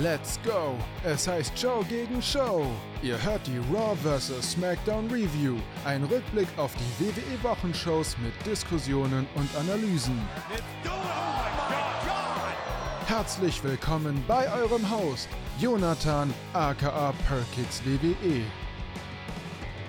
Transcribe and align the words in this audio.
Let's 0.00 0.38
go! 0.42 0.78
Es 1.04 1.28
heißt 1.28 1.58
Show 1.58 1.84
gegen 1.86 2.22
Show. 2.22 2.64
Ihr 3.02 3.22
hört 3.22 3.46
die 3.46 3.58
Raw 3.74 3.94
vs. 3.96 4.52
SmackDown 4.52 5.10
Review. 5.10 5.56
Ein 5.84 6.04
Rückblick 6.04 6.48
auf 6.56 6.72
die 6.76 7.04
WWE-Wochenshows 7.04 8.16
mit 8.18 8.32
Diskussionen 8.46 9.26
und 9.34 9.54
Analysen. 9.54 10.18
Herzlich 13.06 13.62
willkommen 13.62 14.24
bei 14.26 14.50
eurem 14.54 14.90
Host, 14.90 15.28
Jonathan 15.58 16.32
aka 16.54 17.12
Perkins 17.28 17.82
WWE. 17.84 18.42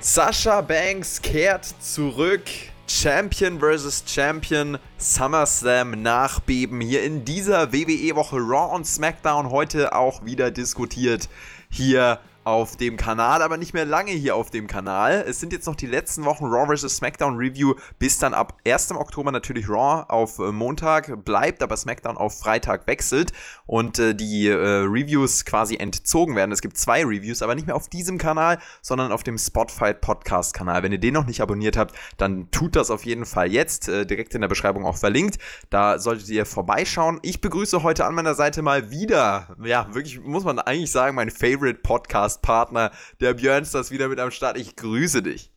Sasha 0.02 0.60
Banks 0.60 1.22
kehrt 1.22 1.66
zurück. 1.82 2.44
Champion 2.88 3.60
vs. 3.60 4.04
Champion 4.08 4.78
SummerSlam 4.98 6.02
Nachbeben 6.02 6.82
hier 6.82 7.04
in 7.04 7.26
dieser 7.26 7.72
WWE-Woche 7.72 8.38
Raw 8.38 8.76
und 8.76 8.86
SmackDown 8.86 9.50
heute 9.50 9.96
auch 9.96 10.26
wieder 10.26 10.52
diskutiert. 10.52 11.30
Hier 11.70 12.20
auf 12.44 12.76
dem 12.78 12.98
Kanal, 12.98 13.42
aber 13.42 13.58
nicht 13.58 13.74
mehr 13.74 13.86
lange 13.86 14.12
hier 14.12 14.36
auf 14.36 14.50
dem 14.50 14.68
Kanal. 14.68 15.24
Es 15.28 15.40
sind 15.40 15.54
jetzt 15.54 15.66
noch 15.66 15.76
die 15.76 15.86
letzten 15.86 16.26
Wochen 16.26 16.46
Raw 16.46 16.76
vs. 16.76 16.98
SmackDown 16.98 17.38
Review, 17.38 17.76
bis 18.00 18.20
dann 18.20 18.34
ab 18.34 18.58
1. 18.66 18.92
Oktober 18.92 19.32
natürlich 19.32 19.70
Raw 19.70 20.06
auf 20.08 20.40
äh, 20.40 20.52
Montag 20.52 21.24
bleibt, 21.24 21.64
aber 21.64 21.78
SmackDown 21.78 22.18
auf 22.18 22.40
Freitag 22.40 22.88
wechselt 22.88 23.32
und 23.66 24.00
äh, 24.00 24.14
die 24.14 24.48
äh, 24.48 24.56
Reviews 24.56 25.46
quasi 25.46 25.76
entzogen 25.76 26.36
werden. 26.36 26.52
Es 26.52 26.62
gibt 26.62 26.78
zwei 26.78 27.04
Reviews, 27.04 27.42
aber 27.42 27.56
nicht 27.56 27.68
mehr 27.68 27.76
auf 27.76 27.90
diesem 27.90 28.18
Kanal, 28.18 28.60
sondern 28.82 29.12
auf 29.12 29.24
dem 29.24 29.38
Spotfight 29.38 30.02
Podcast 30.02 30.54
Kanal. 30.54 30.84
Wenn 30.84 30.92
ihr 30.92 31.00
den 31.00 31.14
noch 31.14 31.26
nicht 31.26 31.42
abonniert 31.42 31.78
habt, 31.78 31.96
dann 32.18 32.52
tut 32.52 32.76
das 32.76 32.92
auf 32.92 33.06
jeden 33.06 33.26
Fall 33.26 33.52
jetzt, 33.52 33.88
äh, 33.88 34.06
direkt 34.06 34.36
in 34.36 34.42
der 34.42 34.48
Beschreibung 34.48 34.86
auch 34.86 34.98
verlinkt. 34.98 35.38
Da 35.70 36.00
solltet 36.00 36.30
ihr 36.30 36.46
vorbeischauen. 36.46 37.20
Ich 37.22 37.42
begrüße 37.42 37.84
heute 37.84 38.06
an 38.06 38.16
meiner 38.16 38.36
Seite 38.36 38.62
mal 38.62 38.92
wieder, 38.92 39.56
ja, 39.64 39.88
wirklich 39.94 40.20
muss 40.22 40.44
man 40.44 40.60
eigentlich 40.60 40.92
sagen, 40.92 41.16
mein 41.16 41.30
Favorite 41.30 41.80
Podcast 41.82 42.33
Podcast-Partner. 42.38 42.92
Der 43.20 43.34
Björn 43.34 43.64
ist 43.64 43.74
das 43.74 43.92
wieder 43.92 44.08
mit 44.08 44.20
am 44.20 44.32
Start. 44.32 44.58
Ich 44.58 44.76
grüße 44.76 45.22
dich. 45.22 45.52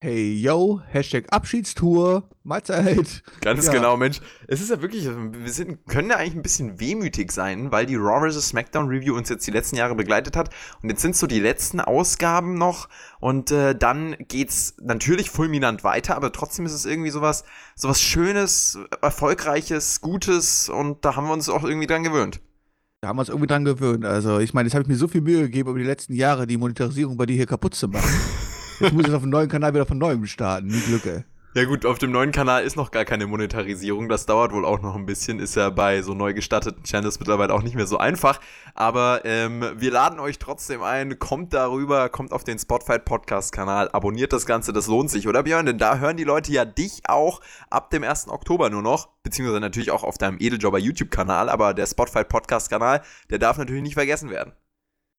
Hey 0.00 0.34
yo, 0.34 0.80
Hashtag 0.88 1.26
Abschiedstour, 1.30 2.28
Mahlzeit. 2.42 3.22
Ganz 3.40 3.66
ja. 3.66 3.72
genau, 3.72 3.96
Mensch. 3.96 4.20
Es 4.48 4.60
ist 4.60 4.70
ja 4.70 4.82
wirklich, 4.82 5.04
wir 5.06 5.52
sind, 5.52 5.86
können 5.86 6.10
ja 6.10 6.16
eigentlich 6.16 6.34
ein 6.34 6.42
bisschen 6.42 6.80
wehmütig 6.80 7.30
sein, 7.30 7.70
weil 7.70 7.86
die 7.86 7.94
Raw 7.94 8.28
vs. 8.28 8.48
SmackDown 8.48 8.88
Review 8.88 9.14
uns 9.14 9.28
jetzt 9.28 9.46
die 9.46 9.52
letzten 9.52 9.76
Jahre 9.76 9.94
begleitet 9.94 10.36
hat. 10.36 10.50
Und 10.82 10.90
jetzt 10.90 11.02
sind 11.02 11.14
so 11.14 11.28
die 11.28 11.38
letzten 11.38 11.78
Ausgaben 11.78 12.58
noch 12.58 12.88
und 13.20 13.52
äh, 13.52 13.76
dann 13.76 14.16
geht's 14.18 14.74
natürlich 14.82 15.30
fulminant 15.30 15.84
weiter, 15.84 16.16
aber 16.16 16.32
trotzdem 16.32 16.66
ist 16.66 16.72
es 16.72 16.84
irgendwie 16.84 17.10
sowas, 17.10 17.44
sowas 17.76 18.00
Schönes, 18.00 18.80
Erfolgreiches, 19.02 20.00
Gutes 20.00 20.68
und 20.68 21.04
da 21.04 21.14
haben 21.14 21.28
wir 21.28 21.32
uns 21.32 21.48
auch 21.48 21.62
irgendwie 21.62 21.86
dran 21.86 22.02
gewöhnt. 22.02 22.40
Da 23.02 23.08
haben 23.08 23.16
wir 23.16 23.22
uns 23.22 23.30
irgendwie 23.30 23.48
dran 23.48 23.64
gewöhnt. 23.64 24.04
Also, 24.04 24.38
ich 24.38 24.54
meine, 24.54 24.68
jetzt 24.68 24.74
habe 24.74 24.82
ich 24.82 24.88
mir 24.88 24.94
so 24.94 25.08
viel 25.08 25.22
Mühe 25.22 25.40
gegeben, 25.40 25.70
über 25.70 25.78
die 25.80 25.84
letzten 25.84 26.14
Jahre 26.14 26.46
die 26.46 26.56
Monetarisierung 26.56 27.16
bei 27.16 27.26
dir 27.26 27.34
hier 27.34 27.46
kaputt 27.46 27.74
zu 27.74 27.88
machen. 27.88 28.08
Jetzt 28.78 28.92
muss 28.92 29.08
ich 29.08 29.12
auf 29.12 29.22
dem 29.22 29.30
neuen 29.30 29.48
Kanal 29.48 29.74
wieder 29.74 29.86
von 29.86 29.98
neuem 29.98 30.24
starten. 30.24 30.68
Nie 30.68 30.78
Glück, 30.78 31.04
ey. 31.06 31.24
Ja 31.54 31.66
gut, 31.66 31.84
auf 31.84 31.98
dem 31.98 32.12
neuen 32.12 32.32
Kanal 32.32 32.64
ist 32.64 32.76
noch 32.76 32.90
gar 32.90 33.04
keine 33.04 33.26
Monetarisierung. 33.26 34.08
Das 34.08 34.24
dauert 34.24 34.52
wohl 34.52 34.64
auch 34.64 34.80
noch 34.80 34.96
ein 34.96 35.04
bisschen. 35.04 35.38
Ist 35.38 35.54
ja 35.54 35.68
bei 35.68 36.00
so 36.00 36.14
neu 36.14 36.32
gestatteten 36.32 36.82
Channels 36.82 37.20
mittlerweile 37.20 37.52
auch 37.52 37.62
nicht 37.62 37.74
mehr 37.74 37.86
so 37.86 37.98
einfach. 37.98 38.40
Aber 38.74 39.20
ähm, 39.26 39.62
wir 39.76 39.90
laden 39.90 40.18
euch 40.18 40.38
trotzdem 40.38 40.82
ein. 40.82 41.18
Kommt 41.18 41.52
darüber, 41.52 42.08
kommt 42.08 42.32
auf 42.32 42.42
den 42.42 42.58
Spotfight 42.58 43.04
Podcast 43.04 43.52
Kanal, 43.52 43.90
abonniert 43.92 44.32
das 44.32 44.46
Ganze. 44.46 44.72
Das 44.72 44.86
lohnt 44.86 45.10
sich, 45.10 45.28
oder 45.28 45.42
Björn? 45.42 45.66
Denn 45.66 45.76
da 45.76 45.98
hören 45.98 46.16
die 46.16 46.24
Leute 46.24 46.52
ja 46.52 46.64
dich 46.64 47.02
auch 47.04 47.42
ab 47.68 47.90
dem 47.90 48.02
1. 48.02 48.28
Oktober 48.28 48.70
nur 48.70 48.80
noch. 48.80 49.10
Beziehungsweise 49.22 49.60
natürlich 49.60 49.90
auch 49.90 50.04
auf 50.04 50.16
deinem 50.16 50.38
Edeljobber 50.40 50.78
YouTube 50.78 51.10
Kanal. 51.10 51.50
Aber 51.50 51.74
der 51.74 51.86
Spotfight 51.86 52.30
Podcast 52.30 52.70
Kanal, 52.70 53.02
der 53.28 53.38
darf 53.38 53.58
natürlich 53.58 53.82
nicht 53.82 53.94
vergessen 53.94 54.30
werden. 54.30 54.54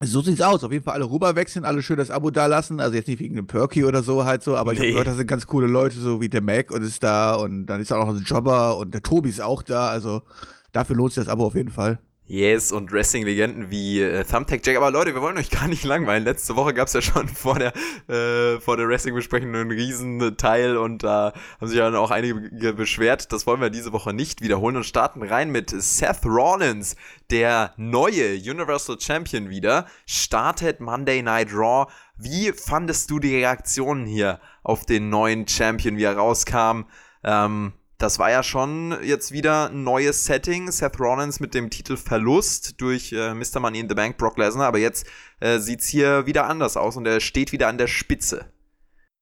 So 0.02 0.22
sieht's 0.22 0.42
aus. 0.42 0.64
Auf 0.64 0.72
jeden 0.72 0.84
Fall 0.84 0.96
alle 0.96 1.10
rüberwechseln, 1.10 1.66
alle 1.66 1.82
schön 1.82 1.98
das 1.98 2.12
Abo 2.12 2.30
da 2.30 2.46
lassen. 2.48 2.80
Also 2.80 2.96
jetzt 2.96 3.08
nicht 3.08 3.20
wegen 3.20 3.36
dem 3.36 3.48
Perky 3.48 3.86
oder 3.86 4.04
so 4.04 4.26
halt 4.26 4.44
so, 4.44 4.58
aber 4.58 4.74
nee. 4.74 4.76
ich 4.76 4.80
habe 4.80 4.92
gehört, 4.92 5.08
das 5.08 5.18
sind 5.18 5.28
ganz 5.28 5.48
coole 5.48 5.68
Leute, 5.68 6.00
so 6.00 6.20
wie 6.20 6.30
der 6.30 6.42
Mac 6.42 6.72
und 6.72 6.84
ist 6.84 7.04
da 7.04 7.36
und 7.36 7.68
dann 7.68 7.82
ist 7.82 7.92
auch 7.94 8.06
noch 8.06 8.14
ein 8.14 8.24
Jobber 8.24 8.78
und 8.78 8.94
der 8.94 9.02
Tobi 9.02 9.30
ist 9.30 9.42
auch 9.42 9.64
da. 9.64 9.90
Also 9.90 10.24
dafür 10.72 10.96
lohnt 10.96 11.14
sich 11.14 11.24
das 11.24 11.32
Abo 11.32 11.46
auf 11.46 11.56
jeden 11.56 11.72
Fall. 11.72 12.00
Yes, 12.26 12.72
und 12.72 12.94
Wrestling-Legenden 12.94 13.70
wie 13.70 14.02
äh, 14.02 14.24
Thumbtack 14.24 14.66
Jack. 14.66 14.78
Aber 14.78 14.92
Leute, 14.92 15.14
wir 15.14 15.22
wollen 15.22 15.38
euch 15.38 15.50
gar 15.50 15.68
nicht 15.68 15.84
langweilen. 15.84 16.24
Letzte 16.24 16.56
Woche 16.56 16.74
gab 16.74 16.88
es 16.88 16.94
ja 16.94 17.02
schon 17.02 17.28
vor 17.36 17.60
der, 17.60 17.74
äh, 18.08 18.62
vor 18.62 18.78
der 18.78 18.88
Wrestling-Besprechung 18.88 19.54
einen 19.54 19.72
riesen 19.72 20.38
Teil 20.38 20.78
und 20.78 21.04
da 21.04 21.34
haben 21.60 21.68
sich 21.68 21.78
ja 21.78 21.94
auch 21.94 22.12
einige 22.12 22.74
beschwert. 22.74 23.34
Das 23.34 23.46
wollen 23.46 23.60
wir 23.60 23.70
diese 23.70 23.92
Woche 23.92 24.14
nicht 24.14 24.42
wiederholen 24.42 24.78
und 24.78 24.86
starten 24.86 25.22
rein 25.22 25.52
mit 25.52 25.70
Seth 25.70 26.26
Rollins, 26.26 26.96
der 27.30 27.74
neue 27.76 28.36
Universal 28.36 29.00
Champion 29.02 29.50
wieder, 29.50 29.86
startet 30.06 30.80
Monday 30.80 31.22
Night 31.22 31.50
Raw. 31.54 31.92
Wie 32.18 32.54
fandest 32.54 33.12
du 33.12 33.20
die 33.20 33.36
Reaktionen 33.36 34.06
hier 34.06 34.40
auf 34.64 34.86
den 34.86 35.10
neuen 35.10 35.46
Champion, 35.46 35.98
wie 35.98 36.04
er 36.04 36.16
rauskam? 36.16 36.86
Ähm, 37.26 37.74
das 38.04 38.20
war 38.20 38.30
ja 38.30 38.44
schon 38.44 38.98
jetzt 39.02 39.32
wieder 39.32 39.70
ein 39.70 39.84
neues 39.86 40.26
Setting. 40.26 40.70
Seth 40.70 41.00
Rollins 41.00 41.40
mit 41.40 41.54
dem 41.54 41.70
Titel 41.70 41.96
Verlust 41.96 42.82
durch 42.82 43.14
äh, 43.14 43.34
Mr. 43.34 43.62
Money 43.62 43.80
in 43.80 43.88
the 43.88 43.96
Bank, 43.96 44.18
Brock 44.18 44.38
Lesnar. 44.38 44.68
Aber 44.68 44.78
jetzt 44.78 45.08
äh, 45.40 45.60
sieht 45.60 45.80
es 45.80 45.88
hier 45.88 46.26
wieder 46.26 46.48
anders 46.48 46.76
aus 46.76 46.98
und 46.98 47.08
er 47.08 47.22
steht 47.22 47.54
wieder 47.54 47.70
an 47.70 47.78
der 47.78 47.88
Spitze. 47.88 48.46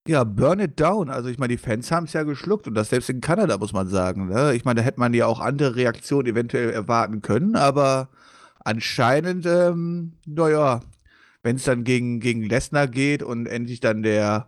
Ja, 0.08 0.24
burn 0.24 0.60
it 0.60 0.80
down. 0.80 1.12
Also 1.12 1.30
ich 1.30 1.38
meine, 1.38 1.56
die 1.56 1.60
Fans 1.60 1.92
haben 1.92 2.06
es 2.06 2.14
ja 2.14 2.24
geschluckt 2.24 2.68
und 2.68 2.74
das 2.74 2.90
selbst 2.90 3.12
in 3.12 3.22
Kanada, 3.22 3.60
muss 3.60 3.72
man 3.72 3.88
sagen. 3.88 4.30
Ne? 4.30 4.56
Ich 4.56 4.66
meine, 4.66 4.80
da 4.80 4.84
hätte 4.84 5.00
man 5.00 5.14
ja 5.14 5.28
auch 5.28 5.42
andere 5.42 5.76
Reaktionen 5.76 6.28
eventuell 6.28 6.72
erwarten 6.72 7.22
können, 7.22 7.56
aber 7.56 8.10
anscheinend, 8.66 9.46
ähm, 9.46 10.14
naja, 10.26 10.80
wenn 11.44 11.58
es 11.58 11.66
dann 11.66 11.84
gegen, 11.84 12.20
gegen 12.20 12.42
Lesnar 12.42 12.88
geht 12.88 13.22
und 13.22 13.46
endlich 13.46 13.80
dann 13.80 14.02
der 14.02 14.48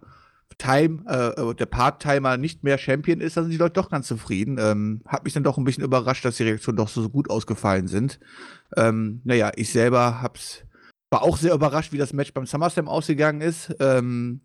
Time, 0.58 1.04
äh, 1.08 1.42
äh, 1.42 1.56
der 1.56 1.66
Part-Timer 1.66 2.38
nicht 2.38 2.64
mehr 2.64 2.78
Champion 2.78 3.22
ist, 3.22 3.38
dann 3.38 3.46
sind 3.46 3.52
die 3.52 3.58
Leute 3.58 3.74
doch 3.74 3.90
ganz 3.90 4.08
zufrieden. 4.08 4.58
Ähm, 4.60 5.02
hat 5.08 5.24
mich 5.24 5.34
dann 5.34 5.44
doch 5.44 5.58
ein 5.58 5.64
bisschen 5.64 5.84
überrascht, 5.84 6.26
dass 6.26 6.38
die 6.38 6.44
Reaktionen 6.44 6.78
doch 6.78 6.90
so, 6.90 7.10
gut 7.10 7.30
ausgefallen 7.30 7.88
sind. 7.88 8.20
Ähm, 8.76 9.22
naja, 9.24 9.52
ich 9.56 9.72
selber 9.72 10.22
hab's, 10.22 10.64
war 11.10 11.24
auch 11.24 11.38
sehr 11.38 11.54
überrascht, 11.54 11.92
wie 11.92 11.98
das 11.98 12.14
Match 12.14 12.34
beim 12.34 12.46
SummerSlam 12.46 12.88
ausgegangen 12.88 13.42
ist. 13.42 13.76
Ähm, 13.80 14.42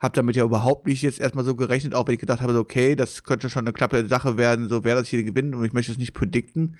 hab 0.00 0.14
damit 0.14 0.34
ja 0.34 0.44
überhaupt 0.44 0.86
nicht 0.86 1.02
jetzt 1.02 1.20
erstmal 1.20 1.44
so 1.44 1.54
gerechnet, 1.54 1.94
auch 1.94 2.06
wenn 2.06 2.14
ich 2.14 2.20
gedacht 2.20 2.40
habe, 2.40 2.56
okay, 2.58 2.96
das 2.96 3.22
könnte 3.22 3.50
schon 3.50 3.66
eine 3.66 3.74
klappe 3.74 4.06
Sache 4.08 4.38
werden, 4.38 4.68
so 4.68 4.82
wer 4.82 4.94
das 4.94 5.08
hier 5.08 5.22
gewinnt 5.22 5.54
und 5.54 5.64
ich 5.64 5.74
möchte 5.74 5.92
es 5.92 5.98
nicht 5.98 6.14
predikten. 6.14 6.76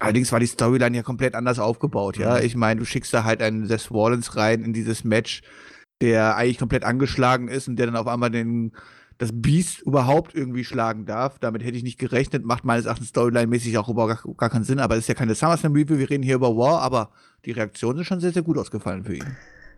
Allerdings 0.00 0.32
war 0.32 0.40
die 0.40 0.46
Storyline 0.46 0.96
ja 0.96 1.02
komplett 1.04 1.36
anders 1.36 1.60
aufgebaut, 1.60 2.16
ja. 2.18 2.38
Mhm. 2.38 2.44
Ich 2.44 2.56
meine, 2.56 2.80
du 2.80 2.86
schickst 2.86 3.14
da 3.14 3.22
halt 3.22 3.42
einen 3.42 3.66
Seth 3.66 3.90
Rollins 3.92 4.36
rein 4.36 4.64
in 4.64 4.72
dieses 4.72 5.04
Match, 5.04 5.42
der 6.00 6.36
eigentlich 6.36 6.58
komplett 6.58 6.84
angeschlagen 6.84 7.48
ist 7.48 7.68
und 7.68 7.76
der 7.76 7.86
dann 7.86 7.96
auf 7.96 8.06
einmal 8.06 8.30
den, 8.30 8.72
das 9.18 9.30
Biest 9.32 9.82
überhaupt 9.82 10.34
irgendwie 10.34 10.64
schlagen 10.64 11.06
darf. 11.06 11.38
Damit 11.38 11.64
hätte 11.64 11.76
ich 11.76 11.82
nicht 11.82 11.98
gerechnet. 11.98 12.44
Macht 12.44 12.64
meines 12.64 12.86
Erachtens 12.86 13.08
Storyline-mäßig 13.08 13.78
auch 13.78 13.88
überhaupt 13.88 14.22
gar, 14.24 14.34
gar 14.34 14.50
keinen 14.50 14.64
Sinn. 14.64 14.80
Aber 14.80 14.94
es 14.94 15.00
ist 15.02 15.08
ja 15.08 15.14
keine 15.14 15.34
SummerSlam-Review. 15.34 15.98
Wir 15.98 16.10
reden 16.10 16.22
hier 16.22 16.36
über 16.36 16.56
War, 16.56 16.80
aber 16.80 17.10
die 17.44 17.52
Reaktionen 17.52 17.98
sind 17.98 18.06
schon 18.06 18.20
sehr, 18.20 18.32
sehr 18.32 18.42
gut 18.42 18.58
ausgefallen 18.58 19.04
für 19.04 19.16
ihn. 19.16 19.36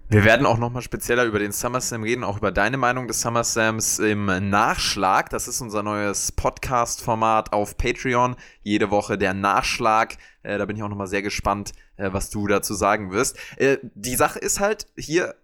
Wir 0.08 0.24
werden 0.24 0.46
auch 0.46 0.58
nochmal 0.58 0.82
spezieller 0.82 1.24
über 1.24 1.40
den 1.40 1.50
SummerSlam 1.50 2.04
reden, 2.04 2.22
auch 2.22 2.38
über 2.38 2.52
deine 2.52 2.76
Meinung 2.76 3.08
des 3.08 3.22
SummerSlams 3.22 3.98
im 3.98 4.26
Nachschlag. 4.26 5.30
Das 5.30 5.48
ist 5.48 5.60
unser 5.60 5.82
neues 5.82 6.30
Podcast-Format 6.30 7.52
auf 7.52 7.76
Patreon. 7.76 8.36
Jede 8.62 8.92
Woche 8.92 9.18
der 9.18 9.34
Nachschlag. 9.34 10.16
Äh, 10.44 10.58
da 10.58 10.64
bin 10.64 10.76
ich 10.76 10.82
auch 10.84 10.88
nochmal 10.88 11.08
sehr 11.08 11.22
gespannt, 11.22 11.72
was 12.12 12.30
du 12.30 12.46
dazu 12.46 12.74
sagen 12.74 13.10
wirst. 13.10 13.36
Äh, 13.56 13.78
die 13.94 14.16
Sache 14.16 14.38
ist 14.38 14.60
halt, 14.60 14.86
hier, 14.96 15.34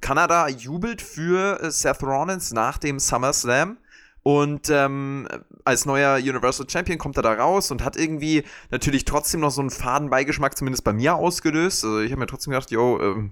Kanada 0.00 0.48
jubelt 0.48 1.02
für 1.02 1.62
äh, 1.62 1.70
Seth 1.70 2.02
Rollins 2.02 2.52
nach 2.52 2.78
dem 2.78 2.98
SummerSlam. 2.98 3.78
Und 4.22 4.70
ähm, 4.70 5.28
als 5.64 5.86
neuer 5.86 6.16
Universal 6.16 6.68
Champion 6.68 6.98
kommt 6.98 7.16
er 7.16 7.22
da 7.22 7.34
raus 7.34 7.70
und 7.70 7.84
hat 7.84 7.96
irgendwie 7.96 8.42
natürlich 8.70 9.04
trotzdem 9.04 9.38
noch 9.38 9.52
so 9.52 9.60
einen 9.60 9.70
faden 9.70 10.10
Beigeschmack, 10.10 10.58
zumindest 10.58 10.82
bei 10.82 10.92
mir 10.92 11.14
ausgelöst. 11.14 11.84
Also 11.84 12.00
ich 12.00 12.10
habe 12.10 12.18
mir 12.18 12.26
trotzdem 12.26 12.50
gedacht, 12.50 12.72
yo, 12.72 13.00
ähm, 13.00 13.30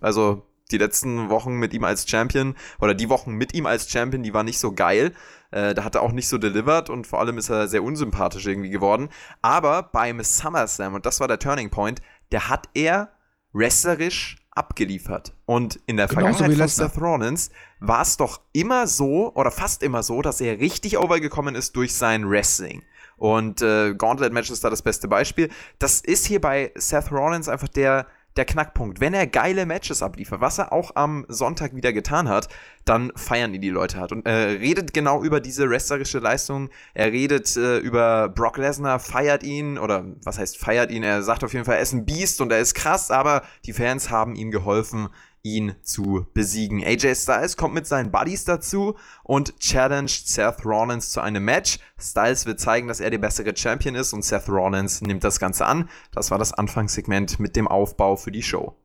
also 0.00 0.46
die 0.72 0.78
letzten 0.78 1.28
Wochen 1.30 1.54
mit 1.54 1.74
ihm 1.74 1.84
als 1.84 2.08
Champion 2.08 2.54
oder 2.80 2.94
die 2.94 3.08
Wochen 3.08 3.32
mit 3.32 3.54
ihm 3.54 3.66
als 3.66 3.90
Champion, 3.90 4.22
die 4.22 4.34
waren 4.34 4.46
nicht 4.46 4.58
so 4.58 4.72
geil. 4.72 5.12
Äh, 5.50 5.74
da 5.74 5.84
hat 5.84 5.94
er 5.94 6.02
auch 6.02 6.12
nicht 6.12 6.28
so 6.28 6.38
delivered 6.38 6.90
und 6.90 7.06
vor 7.06 7.20
allem 7.20 7.38
ist 7.38 7.50
er 7.50 7.68
sehr 7.68 7.84
unsympathisch 7.84 8.46
irgendwie 8.46 8.70
geworden. 8.70 9.10
Aber 9.42 9.82
beim 9.82 10.22
SummerSlam, 10.22 10.94
und 10.94 11.06
das 11.06 11.20
war 11.20 11.28
der 11.28 11.38
Turning 11.38 11.70
Point, 11.70 12.00
der 12.32 12.48
hat 12.48 12.68
er 12.74 13.10
wrestlerisch 13.52 14.36
abgeliefert. 14.50 15.34
Und 15.46 15.80
in 15.86 15.96
der 15.96 16.08
Genauso 16.08 16.38
Vergangenheit 16.38 16.70
von 16.70 16.88
Seth 16.88 17.00
Rollins 17.00 17.50
war 17.80 18.02
es 18.02 18.16
doch 18.16 18.40
immer 18.52 18.86
so, 18.86 19.32
oder 19.34 19.50
fast 19.50 19.82
immer 19.82 20.02
so, 20.02 20.22
dass 20.22 20.40
er 20.40 20.58
richtig 20.58 20.98
overgekommen 20.98 21.54
ist 21.54 21.76
durch 21.76 21.94
sein 21.94 22.28
Wrestling. 22.28 22.82
Und 23.16 23.62
äh, 23.62 23.94
Gauntlet 23.94 24.32
Match 24.32 24.50
ist 24.50 24.64
da 24.64 24.70
das 24.70 24.82
beste 24.82 25.08
Beispiel. 25.08 25.48
Das 25.78 26.00
ist 26.00 26.26
hier 26.26 26.40
bei 26.40 26.72
Seth 26.74 27.12
Rollins 27.12 27.48
einfach 27.48 27.68
der 27.68 28.06
der 28.36 28.44
Knackpunkt. 28.44 29.00
Wenn 29.00 29.14
er 29.14 29.26
geile 29.26 29.66
Matches 29.66 30.02
abliefert, 30.02 30.40
was 30.40 30.58
er 30.58 30.72
auch 30.72 30.92
am 30.94 31.24
Sonntag 31.28 31.74
wieder 31.74 31.92
getan 31.92 32.28
hat, 32.28 32.48
dann 32.84 33.12
feiern 33.14 33.54
ihn 33.54 33.60
die 33.60 33.70
Leute 33.70 33.98
halt. 33.98 34.12
Und 34.12 34.26
er 34.26 34.60
redet 34.60 34.94
genau 34.94 35.22
über 35.22 35.40
diese 35.40 35.68
wrestlerische 35.68 36.18
Leistung. 36.18 36.70
Er 36.94 37.12
redet 37.12 37.56
äh, 37.56 37.78
über 37.78 38.28
Brock 38.28 38.56
Lesnar, 38.56 38.98
feiert 38.98 39.42
ihn, 39.42 39.78
oder 39.78 40.04
was 40.24 40.38
heißt 40.38 40.58
feiert 40.58 40.90
ihn? 40.90 41.02
Er 41.02 41.22
sagt 41.22 41.44
auf 41.44 41.52
jeden 41.52 41.64
Fall, 41.64 41.76
er 41.76 41.82
ist 41.82 41.92
ein 41.92 42.04
Biest 42.04 42.40
und 42.40 42.50
er 42.50 42.58
ist 42.58 42.74
krass, 42.74 43.10
aber 43.10 43.42
die 43.64 43.72
Fans 43.72 44.10
haben 44.10 44.34
ihm 44.34 44.50
geholfen, 44.50 45.08
ihn 45.42 45.74
zu 45.82 46.26
besiegen. 46.34 46.84
AJ 46.84 47.16
Styles 47.16 47.56
kommt 47.56 47.74
mit 47.74 47.86
seinen 47.86 48.10
Buddies 48.10 48.44
dazu 48.44 48.96
und 49.24 49.58
challenged 49.58 50.28
Seth 50.28 50.64
Rollins 50.64 51.10
zu 51.10 51.20
einem 51.20 51.44
Match. 51.44 51.78
Styles 51.98 52.46
will 52.46 52.56
zeigen, 52.56 52.88
dass 52.88 53.00
er 53.00 53.10
der 53.10 53.18
bessere 53.18 53.56
Champion 53.56 53.94
ist 53.94 54.12
und 54.12 54.24
Seth 54.24 54.48
Rollins 54.48 55.00
nimmt 55.02 55.24
das 55.24 55.40
Ganze 55.40 55.66
an. 55.66 55.88
Das 56.12 56.30
war 56.30 56.38
das 56.38 56.52
Anfangssegment 56.52 57.40
mit 57.40 57.56
dem 57.56 57.66
Aufbau 57.66 58.16
für 58.16 58.30
die 58.30 58.42
Show. 58.42 58.76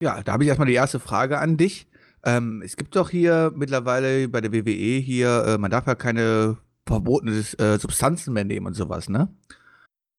Ja, 0.00 0.22
da 0.22 0.32
habe 0.32 0.44
ich 0.44 0.48
erstmal 0.48 0.68
die 0.68 0.74
erste 0.74 1.00
Frage 1.00 1.38
an 1.38 1.56
dich. 1.56 1.86
Ähm, 2.24 2.62
es 2.64 2.76
gibt 2.76 2.96
doch 2.96 3.10
hier 3.10 3.52
mittlerweile 3.54 4.28
bei 4.28 4.40
der 4.40 4.52
WWE 4.52 4.98
hier, 4.98 5.44
äh, 5.46 5.58
man 5.58 5.70
darf 5.70 5.86
ja 5.86 5.94
keine 5.94 6.56
verbotene 6.86 7.44
äh, 7.58 7.78
Substanzen 7.78 8.32
mehr 8.32 8.44
nehmen 8.44 8.66
und 8.66 8.74
sowas, 8.74 9.08
ne? 9.08 9.28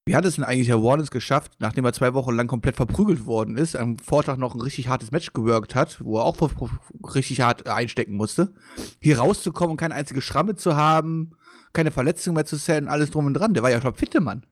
Wie 0.08 0.16
hat 0.16 0.24
es 0.26 0.36
denn 0.36 0.44
eigentlich 0.44 0.68
Herr 0.68 0.84
Warnes 0.84 1.10
geschafft, 1.10 1.54
nachdem 1.58 1.84
er 1.84 1.92
zwei 1.92 2.14
Wochen 2.14 2.36
lang 2.36 2.46
komplett 2.46 2.76
verprügelt 2.76 3.26
worden 3.26 3.58
ist, 3.58 3.76
am 3.76 3.98
Vortag 3.98 4.38
noch 4.38 4.54
ein 4.54 4.62
richtig 4.62 4.88
hartes 4.88 5.10
Match 5.10 5.34
gewirkt 5.34 5.74
hat, 5.74 6.00
wo 6.04 6.20
er 6.20 6.26
auch 6.26 6.38
richtig 7.16 7.42
hart 7.42 7.68
einstecken 7.68 8.16
musste, 8.16 8.54
hier 9.02 9.18
rauszukommen 9.18 9.72
und 9.72 9.78
keine 9.78 9.96
einzige 9.96 10.22
Schramme 10.22 10.56
zu 10.56 10.76
haben, 10.76 11.32
keine 11.74 11.90
Verletzung 11.90 12.36
mehr 12.36 12.46
zu 12.46 12.58
zählen, 12.58 12.88
alles 12.88 13.10
drum 13.10 13.26
und 13.26 13.34
dran. 13.34 13.56
Der 13.56 13.64
war 13.64 13.72
ja 13.72 13.82
schon 13.82 13.96
fitte 13.96 14.22
Mann. 14.22 14.46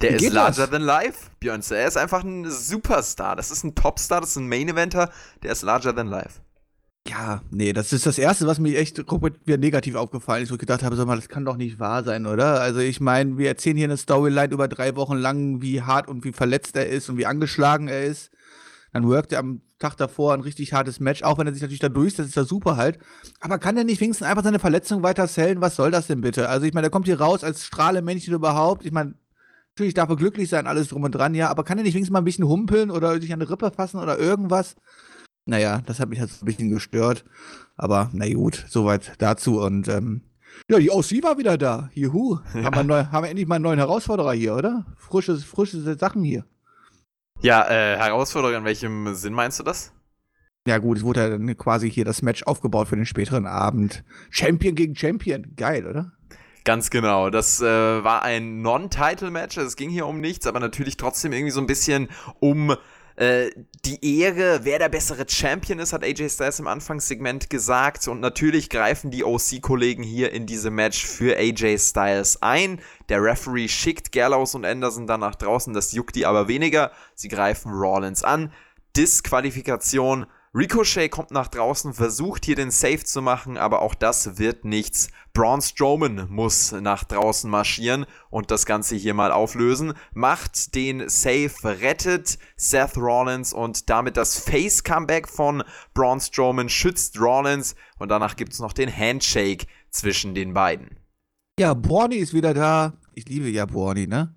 Der 0.00 0.16
ist 0.16 0.32
larger 0.32 0.62
das? 0.62 0.70
than 0.70 0.82
life, 0.82 1.30
Björn. 1.40 1.62
Er 1.68 1.88
ist 1.88 1.98
einfach 1.98 2.24
ein 2.24 2.50
Superstar. 2.50 3.36
Das 3.36 3.50
ist 3.50 3.64
ein 3.64 3.74
Topstar, 3.74 4.22
das 4.22 4.30
ist 4.30 4.36
ein 4.36 4.48
Main 4.48 4.68
Eventer, 4.68 5.10
der 5.42 5.52
ist 5.52 5.62
larger 5.62 5.94
than 5.94 6.06
life. 6.06 6.40
Ja, 7.08 7.42
nee, 7.50 7.72
das 7.72 7.92
ist 7.92 8.06
das 8.06 8.18
Erste, 8.18 8.46
was 8.46 8.58
mir 8.58 8.76
echt 8.78 8.98
wieder 8.98 9.58
negativ 9.58 9.94
aufgefallen 9.94 10.42
ist, 10.42 10.50
wo 10.50 10.54
ich 10.54 10.60
gedacht 10.60 10.82
habe, 10.82 10.96
sag 10.96 11.06
mal, 11.06 11.16
das 11.16 11.28
kann 11.28 11.44
doch 11.44 11.56
nicht 11.56 11.78
wahr 11.78 12.02
sein, 12.02 12.26
oder? 12.26 12.60
Also 12.60 12.80
ich 12.80 13.00
meine, 13.00 13.38
wir 13.38 13.48
erzählen 13.48 13.76
hier 13.76 13.86
eine 13.86 13.96
Storyline 13.96 14.52
über 14.52 14.66
drei 14.66 14.96
Wochen 14.96 15.16
lang, 15.16 15.62
wie 15.62 15.82
hart 15.82 16.08
und 16.08 16.24
wie 16.24 16.32
verletzt 16.32 16.76
er 16.76 16.88
ist 16.88 17.08
und 17.08 17.16
wie 17.16 17.26
angeschlagen 17.26 17.88
er 17.88 18.04
ist. 18.04 18.30
Dann 18.92 19.06
workt 19.06 19.32
er 19.32 19.40
am 19.40 19.60
Tag 19.78 19.96
davor 19.96 20.32
ein 20.32 20.40
richtig 20.40 20.72
hartes 20.72 21.00
Match, 21.00 21.22
auch 21.22 21.38
wenn 21.38 21.46
er 21.46 21.52
sich 21.52 21.62
natürlich 21.62 21.80
da 21.80 21.90
durchsetzt, 21.90 22.30
ist 22.30 22.36
ja 22.36 22.44
super 22.44 22.76
halt. 22.76 22.98
Aber 23.40 23.58
kann 23.58 23.76
er 23.76 23.84
nicht 23.84 24.00
wenigstens 24.00 24.26
einfach 24.26 24.42
seine 24.42 24.58
Verletzung 24.58 25.02
weiter 25.02 25.28
zählen? 25.28 25.60
Was 25.60 25.76
soll 25.76 25.90
das 25.90 26.06
denn 26.06 26.22
bitte? 26.22 26.48
Also 26.48 26.66
ich 26.66 26.72
meine, 26.72 26.84
der 26.84 26.90
kommt 26.90 27.06
hier 27.06 27.20
raus 27.20 27.44
als 27.44 27.64
Strahlemännchen 27.64 28.34
überhaupt. 28.34 28.86
Ich 28.86 28.92
meine, 28.92 29.14
natürlich 29.74 29.94
darf 29.94 30.08
er 30.08 30.16
glücklich 30.16 30.48
sein, 30.48 30.66
alles 30.66 30.88
drum 30.88 31.04
und 31.04 31.14
dran, 31.14 31.34
ja, 31.34 31.50
aber 31.50 31.62
kann 31.62 31.76
er 31.76 31.84
nicht 31.84 31.94
wenigstens 31.94 32.12
mal 32.12 32.20
ein 32.20 32.24
bisschen 32.24 32.48
humpeln 32.48 32.90
oder 32.90 33.20
sich 33.20 33.32
an 33.32 33.40
die 33.40 33.46
Rippe 33.46 33.70
fassen 33.70 34.00
oder 34.00 34.18
irgendwas? 34.18 34.76
Naja, 35.46 35.80
das 35.86 36.00
hat 36.00 36.08
mich 36.08 36.20
halt 36.20 36.30
so 36.30 36.44
ein 36.44 36.46
bisschen 36.46 36.70
gestört. 36.70 37.24
Aber 37.76 38.10
na 38.12 38.32
gut, 38.32 38.64
soweit 38.68 39.12
dazu. 39.18 39.60
Und 39.60 39.88
ähm, 39.88 40.22
ja, 40.68 40.78
die 40.78 40.90
OC 40.90 41.22
war 41.22 41.38
wieder 41.38 41.56
da. 41.56 41.88
Juhu. 41.94 42.38
Ja. 42.54 42.64
Haben, 42.64 42.76
wir 42.76 42.84
neu, 42.84 43.04
haben 43.04 43.22
wir 43.24 43.30
endlich 43.30 43.46
mal 43.46 43.56
einen 43.56 43.64
neuen 43.64 43.78
Herausforderer 43.78 44.32
hier, 44.32 44.54
oder? 44.54 44.86
Frische, 44.96 45.36
frische 45.38 45.80
Sachen 45.96 46.22
hier. 46.22 46.44
Ja, 47.42 47.68
äh, 47.68 47.96
Herausforderer, 47.96 48.56
in 48.56 48.64
welchem 48.64 49.14
Sinn 49.14 49.34
meinst 49.34 49.58
du 49.58 49.62
das? 49.62 49.92
Ja, 50.66 50.78
gut, 50.78 50.98
es 50.98 51.04
wurde 51.04 51.20
ja 51.20 51.28
dann 51.28 51.56
quasi 51.56 51.90
hier 51.90 52.04
das 52.04 52.22
Match 52.22 52.42
aufgebaut 52.42 52.88
für 52.88 52.96
den 52.96 53.06
späteren 53.06 53.46
Abend. 53.46 54.04
Champion 54.30 54.74
gegen 54.74 54.96
Champion. 54.96 55.54
Geil, 55.54 55.86
oder? 55.86 56.12
Ganz 56.64 56.90
genau. 56.90 57.30
Das 57.30 57.60
äh, 57.60 57.64
war 57.64 58.22
ein 58.22 58.62
Non-Title-Match. 58.62 59.56
Es 59.58 59.76
ging 59.76 59.90
hier 59.90 60.06
um 60.06 60.20
nichts, 60.20 60.48
aber 60.48 60.58
natürlich 60.58 60.96
trotzdem 60.96 61.32
irgendwie 61.32 61.52
so 61.52 61.60
ein 61.60 61.68
bisschen 61.68 62.08
um 62.40 62.74
äh, 63.16 63.50
die 63.86 64.20
Ehre, 64.20 64.60
wer 64.64 64.78
der 64.78 64.90
bessere 64.90 65.24
Champion 65.26 65.78
ist, 65.78 65.94
hat 65.94 66.04
AJ 66.04 66.28
Styles 66.28 66.60
im 66.60 66.66
Anfangssegment 66.66 67.48
gesagt. 67.48 68.06
Und 68.08 68.20
natürlich 68.20 68.68
greifen 68.68 69.10
die 69.10 69.24
OC-Kollegen 69.24 70.02
hier 70.02 70.32
in 70.32 70.44
diese 70.44 70.70
Match 70.70 71.06
für 71.06 71.36
AJ 71.36 71.78
Styles 71.78 72.42
ein. 72.42 72.80
Der 73.08 73.22
Referee 73.22 73.68
schickt 73.68 74.12
Gallows 74.12 74.54
und 74.54 74.66
Anderson 74.66 75.06
dann 75.06 75.20
nach 75.20 75.34
draußen, 75.34 75.72
das 75.72 75.92
juckt 75.92 76.14
die 76.14 76.26
aber 76.26 76.46
weniger. 76.46 76.92
Sie 77.14 77.28
greifen 77.28 77.72
Rollins 77.72 78.22
an. 78.22 78.52
Disqualifikation 78.96 80.26
Ricochet 80.56 81.10
kommt 81.10 81.32
nach 81.32 81.48
draußen, 81.48 81.92
versucht 81.92 82.46
hier 82.46 82.56
den 82.56 82.70
Safe 82.70 83.04
zu 83.04 83.20
machen, 83.20 83.58
aber 83.58 83.82
auch 83.82 83.94
das 83.94 84.38
wird 84.38 84.64
nichts. 84.64 85.08
Braun 85.34 85.60
Strowman 85.60 86.28
muss 86.30 86.72
nach 86.72 87.04
draußen 87.04 87.50
marschieren 87.50 88.06
und 88.30 88.50
das 88.50 88.64
Ganze 88.64 88.96
hier 88.96 89.12
mal 89.12 89.32
auflösen, 89.32 89.92
macht 90.14 90.74
den 90.74 91.10
Safe, 91.10 91.52
rettet 91.62 92.38
Seth 92.56 92.96
Rollins 92.96 93.52
und 93.52 93.90
damit 93.90 94.16
das 94.16 94.38
Face-Comeback 94.38 95.28
von 95.28 95.62
Braun 95.92 96.20
Strowman, 96.20 96.70
schützt 96.70 97.20
Rollins 97.20 97.74
und 97.98 98.08
danach 98.08 98.36
gibt 98.36 98.54
es 98.54 98.58
noch 98.58 98.72
den 98.72 98.90
Handshake 98.90 99.66
zwischen 99.90 100.34
den 100.34 100.54
beiden. 100.54 100.98
Ja, 101.60 101.74
Borny 101.74 102.16
ist 102.16 102.32
wieder 102.32 102.54
da. 102.54 102.94
Ich 103.12 103.28
liebe 103.28 103.50
ja 103.50 103.66
Borny, 103.66 104.06
ne? 104.06 104.34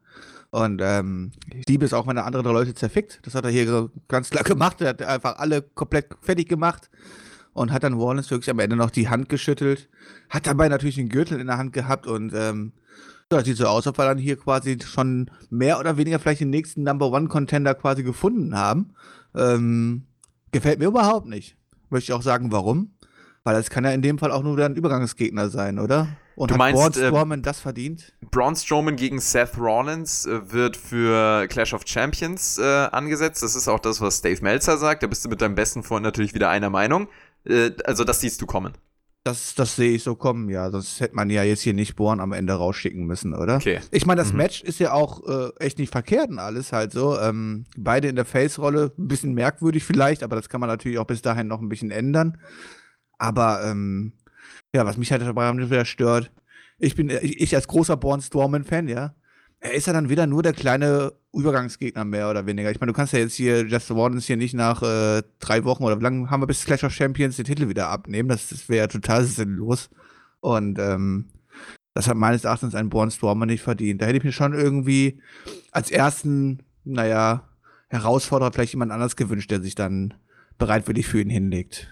Und 0.52 0.82
ähm, 0.84 1.32
ich 1.54 1.68
liebe 1.68 1.86
es 1.86 1.94
auch, 1.94 2.08
wenn 2.08 2.18
er 2.18 2.26
andere 2.26 2.52
Leute 2.52 2.74
zerfickt. 2.74 3.20
Das 3.24 3.36
hat 3.36 3.46
er 3.46 3.52
hier 3.52 3.90
ganz 4.08 4.30
klar 4.30 4.44
gemacht. 4.44 4.82
Er 4.82 4.90
hat 4.90 5.02
einfach 5.02 5.38
alle 5.38 5.62
komplett 5.62 6.08
fertig 6.22 6.50
gemacht 6.50 6.90
und 7.54 7.72
hat 7.72 7.84
dann 7.84 8.00
Wallace 8.00 8.32
wirklich 8.32 8.50
am 8.50 8.60
Ende 8.60 8.76
noch 8.76 8.90
die 8.90 9.10
Hand 9.10 9.30
geschüttelt. 9.30 9.90
Hat 10.30 10.48
dabei 10.48 10.70
natürlich 10.70 10.96
den 10.96 11.10
Gürtel 11.10 11.40
in 11.40 11.48
der 11.48 11.58
Hand 11.58 11.74
gehabt 11.74 12.08
und 12.08 12.34
ähm, 12.34 12.74
das 13.30 13.46
sieht 13.46 13.58
so 13.58 13.68
aus, 13.68 13.86
ob 13.86 14.00
wir 14.00 14.06
dann 14.06 14.18
hier 14.18 14.38
quasi 14.38 14.80
schon 14.84 15.30
mehr 15.52 15.80
oder 15.80 15.98
weniger 15.98 16.18
vielleicht 16.18 16.42
den 16.42 16.50
nächsten 16.50 16.82
Number 16.82 17.12
One 17.12 17.28
Contender 17.28 17.76
quasi 17.76 18.02
gefunden 18.02 18.56
haben. 18.56 18.96
Ähm, 19.36 20.08
gefällt 20.52 20.80
mir 20.80 20.88
überhaupt 20.88 21.28
nicht. 21.28 21.56
Möchte 21.92 22.12
ich 22.12 22.14
auch 22.14 22.24
sagen, 22.24 22.52
warum. 22.52 22.92
Weil 23.44 23.56
das 23.56 23.70
kann 23.70 23.86
ja 23.86 23.92
in 23.92 24.02
dem 24.02 24.18
Fall 24.18 24.32
auch 24.32 24.42
nur 24.42 24.56
wieder 24.56 24.66
ein 24.66 24.76
Übergangsgegner 24.76 25.50
sein, 25.50 25.78
oder? 25.78 26.08
Und 26.40 26.52
du 26.52 26.54
hat 26.54 26.60
meinst, 26.60 26.82
Braun 26.82 26.92
äh, 26.92 27.08
Strowman 27.08 27.40
äh, 27.40 27.42
das 27.42 27.60
verdient? 27.60 28.14
Braun 28.32 28.56
Strowman 28.56 28.96
gegen 28.96 29.20
Seth 29.20 29.58
Rollins 29.58 30.26
äh, 30.26 30.54
wird 30.54 30.78
für 30.78 31.46
Clash 31.48 31.74
of 31.74 31.82
Champions 31.86 32.58
äh, 32.58 32.64
angesetzt. 32.64 33.44
Das 33.44 33.58
ist 33.58 33.68
auch 33.68 33.80
das, 33.80 34.00
was 34.00 34.22
Dave 34.22 34.42
Meltzer 34.42 34.78
sagt. 34.78 35.04
Da 35.04 35.08
bist 35.08 35.26
du 35.26 35.30
mit 35.30 35.42
deinem 35.42 35.56
besten 35.56 35.84
Freund 35.84 36.04
natürlich 36.04 36.34
wieder 36.34 36.50
einer 36.50 36.70
Meinung. 36.70 37.10
Äh, 37.44 37.72
also 37.84 38.06
das 38.06 38.22
siehst 38.22 38.42
du 38.42 38.46
kommen. 38.46 38.72
Das, 39.26 39.54
das 39.54 39.76
sehe 39.76 39.92
ich 39.92 40.04
so 40.04 40.16
kommen, 40.16 40.50
ja. 40.50 40.72
Sonst 40.72 41.02
hätte 41.02 41.14
man 41.14 41.30
ja 41.30 41.44
jetzt 41.44 41.60
hier 41.60 41.74
nicht 41.74 41.98
Born 41.98 42.22
am 42.22 42.32
Ende 42.32 42.54
rausschicken 42.54 43.06
müssen, 43.06 43.34
oder? 43.34 43.58
Okay. 43.58 43.82
Ich 43.92 44.06
meine, 44.06 44.22
das 44.22 44.32
mhm. 44.32 44.38
Match 44.38 44.64
ist 44.64 44.80
ja 44.80 44.94
auch 44.94 45.28
äh, 45.28 45.50
echt 45.60 45.78
nicht 45.78 45.92
verkehrt 45.92 46.30
und 46.30 46.40
alles 46.40 46.72
halt 46.72 46.94
so. 46.94 47.20
Ähm, 47.20 47.66
beide 47.76 48.08
in 48.08 48.16
der 48.16 48.24
Face-Rolle, 48.24 48.94
ein 48.98 49.10
bisschen 49.10 49.34
merkwürdig 49.34 49.84
vielleicht, 49.84 50.24
aber 50.24 50.38
das 50.38 50.48
kann 50.48 50.62
man 50.62 50.70
natürlich 50.70 51.00
auch 51.00 51.06
bis 51.06 51.22
dahin 51.22 51.48
noch 51.48 51.60
ein 51.60 51.68
bisschen 51.68 51.92
ändern. 51.92 52.38
Aber 53.18 53.66
ähm, 53.66 54.14
ja, 54.74 54.86
was 54.86 54.98
mich 54.98 55.12
halt 55.12 55.22
dabei 55.22 55.52
wieder 55.56 55.86
stört, 55.86 56.32
ich 56.78 56.96
bin, 56.96 57.10
ich 57.10 57.54
als 57.56 57.68
großer 57.68 57.98
Born 57.98 58.22
Strowman-Fan, 58.22 58.88
ja, 58.88 59.14
er 59.60 59.74
ist 59.74 59.88
ja 59.88 59.94
dann 59.94 60.10
wieder 60.10 60.26
nur 60.26 60.42
der 60.42 60.54
kleine 60.54 61.14
Übergangsgegner 61.34 62.06
mehr 62.06 62.30
oder 62.30 62.46
weniger. 62.46 62.72
Ich 62.72 62.80
meine, 62.80 62.92
du 62.92 62.96
kannst 62.96 63.14
ja 63.14 63.20
jetzt 63.20 63.36
hier 63.36 63.66
Justin 63.66 63.98
Wardens 63.98 64.26
hier 64.26 64.38
nicht 64.38 64.54
nach 64.54 64.82
äh, 64.82 65.22
drei 65.40 65.66
Wochen 65.66 65.84
oder 65.84 66.00
wie 66.00 66.04
lange 66.04 66.30
haben 66.30 66.42
wir 66.42 66.48
bis 66.48 66.64
Clash 66.64 66.84
of 66.84 66.94
Champions 66.94 67.36
den 67.36 67.46
Titel 67.46 67.68
wieder 67.68 67.90
abnehmen. 67.90 68.30
Das, 68.30 68.50
das 68.50 68.70
wäre 68.70 68.80
ja 68.80 68.88
total 68.88 69.26
sinnlos. 69.26 69.90
Und 70.40 70.80
ähm, 70.80 71.30
das 71.94 72.08
hat 72.08 72.16
meines 72.16 72.46
Erachtens 72.46 72.74
ein 72.74 72.90
Born 72.90 73.12
Strowman 73.12 73.50
nicht 73.50 73.62
verdient. 73.62 74.02
Da 74.02 74.06
hätte 74.06 74.18
ich 74.18 74.24
mir 74.24 74.32
schon 74.32 74.54
irgendwie 74.54 75.22
als 75.72 75.92
ersten, 75.92 76.64
naja, 76.86 77.50
Herausforderer 77.90 78.54
vielleicht 78.54 78.74
jemand 78.74 78.92
anders 78.92 79.16
gewünscht, 79.16 79.52
der 79.52 79.62
sich 79.62 79.76
dann 79.76 80.14
bereitwillig 80.58 81.08
für 81.08 81.20
ihn 81.20 81.30
hinlegt. 81.30 81.90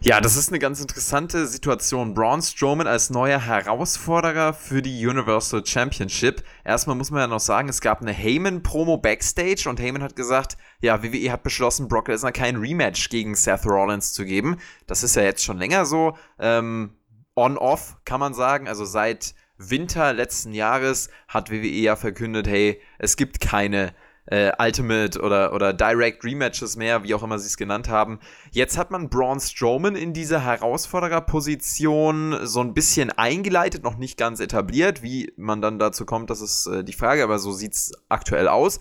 Ja, 0.00 0.20
das 0.20 0.36
ist 0.36 0.50
eine 0.50 0.58
ganz 0.58 0.80
interessante 0.80 1.46
Situation. 1.46 2.14
Braun 2.14 2.42
Strowman 2.42 2.86
als 2.86 3.10
neuer 3.10 3.40
Herausforderer 3.40 4.52
für 4.52 4.82
die 4.82 5.06
Universal 5.06 5.64
Championship. 5.64 6.42
Erstmal 6.64 6.96
muss 6.96 7.10
man 7.10 7.20
ja 7.20 7.26
noch 7.26 7.40
sagen, 7.40 7.68
es 7.68 7.80
gab 7.80 8.02
eine 8.02 8.12
Heyman-Promo 8.12 8.98
backstage 8.98 9.68
und 9.68 9.80
Heyman 9.80 10.02
hat 10.02 10.14
gesagt, 10.14 10.58
ja, 10.80 11.02
WWE 11.02 11.32
hat 11.32 11.42
beschlossen, 11.42 11.88
Brock 11.88 12.08
Lesnar 12.08 12.32
kein 12.32 12.56
Rematch 12.56 13.08
gegen 13.08 13.34
Seth 13.34 13.64
Rollins 13.64 14.12
zu 14.12 14.24
geben. 14.24 14.58
Das 14.86 15.02
ist 15.02 15.16
ja 15.16 15.22
jetzt 15.22 15.42
schon 15.42 15.58
länger 15.58 15.86
so. 15.86 16.16
Ähm, 16.38 16.96
On-off 17.34 17.96
kann 18.04 18.20
man 18.20 18.34
sagen, 18.34 18.68
also 18.68 18.84
seit 18.84 19.34
Winter 19.58 20.12
letzten 20.12 20.52
Jahres 20.52 21.08
hat 21.28 21.50
WWE 21.50 21.66
ja 21.66 21.96
verkündet, 21.96 22.46
hey, 22.46 22.80
es 22.98 23.16
gibt 23.16 23.40
keine 23.40 23.94
äh, 24.26 24.52
Ultimate 24.58 25.20
oder, 25.20 25.52
oder 25.52 25.72
Direct 25.72 26.24
Rematches 26.24 26.76
mehr, 26.76 27.04
wie 27.04 27.14
auch 27.14 27.22
immer 27.22 27.38
sie 27.38 27.46
es 27.46 27.56
genannt 27.56 27.88
haben. 27.88 28.18
Jetzt 28.50 28.76
hat 28.76 28.90
man 28.90 29.08
Braun 29.08 29.40
Strowman 29.40 29.96
in 29.96 30.12
dieser 30.12 30.44
Herausfordererposition 30.44 32.46
so 32.46 32.60
ein 32.60 32.74
bisschen 32.74 33.10
eingeleitet, 33.10 33.84
noch 33.84 33.96
nicht 33.96 34.18
ganz 34.18 34.40
etabliert. 34.40 35.02
Wie 35.02 35.32
man 35.36 35.62
dann 35.62 35.78
dazu 35.78 36.04
kommt, 36.04 36.30
das 36.30 36.40
ist 36.40 36.66
äh, 36.66 36.84
die 36.84 36.92
Frage, 36.92 37.22
aber 37.22 37.38
so 37.38 37.52
sieht 37.52 37.74
es 37.74 37.92
aktuell 38.08 38.48
aus. 38.48 38.80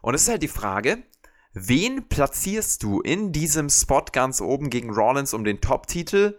Und 0.00 0.14
es 0.14 0.22
ist 0.22 0.28
halt 0.28 0.42
die 0.42 0.48
Frage, 0.48 1.02
wen 1.52 2.08
platzierst 2.08 2.82
du 2.82 3.00
in 3.00 3.32
diesem 3.32 3.68
Spot 3.68 4.04
ganz 4.12 4.40
oben 4.40 4.70
gegen 4.70 4.90
Rollins 4.90 5.34
um 5.34 5.44
den 5.44 5.60
Top-Titel, 5.60 6.38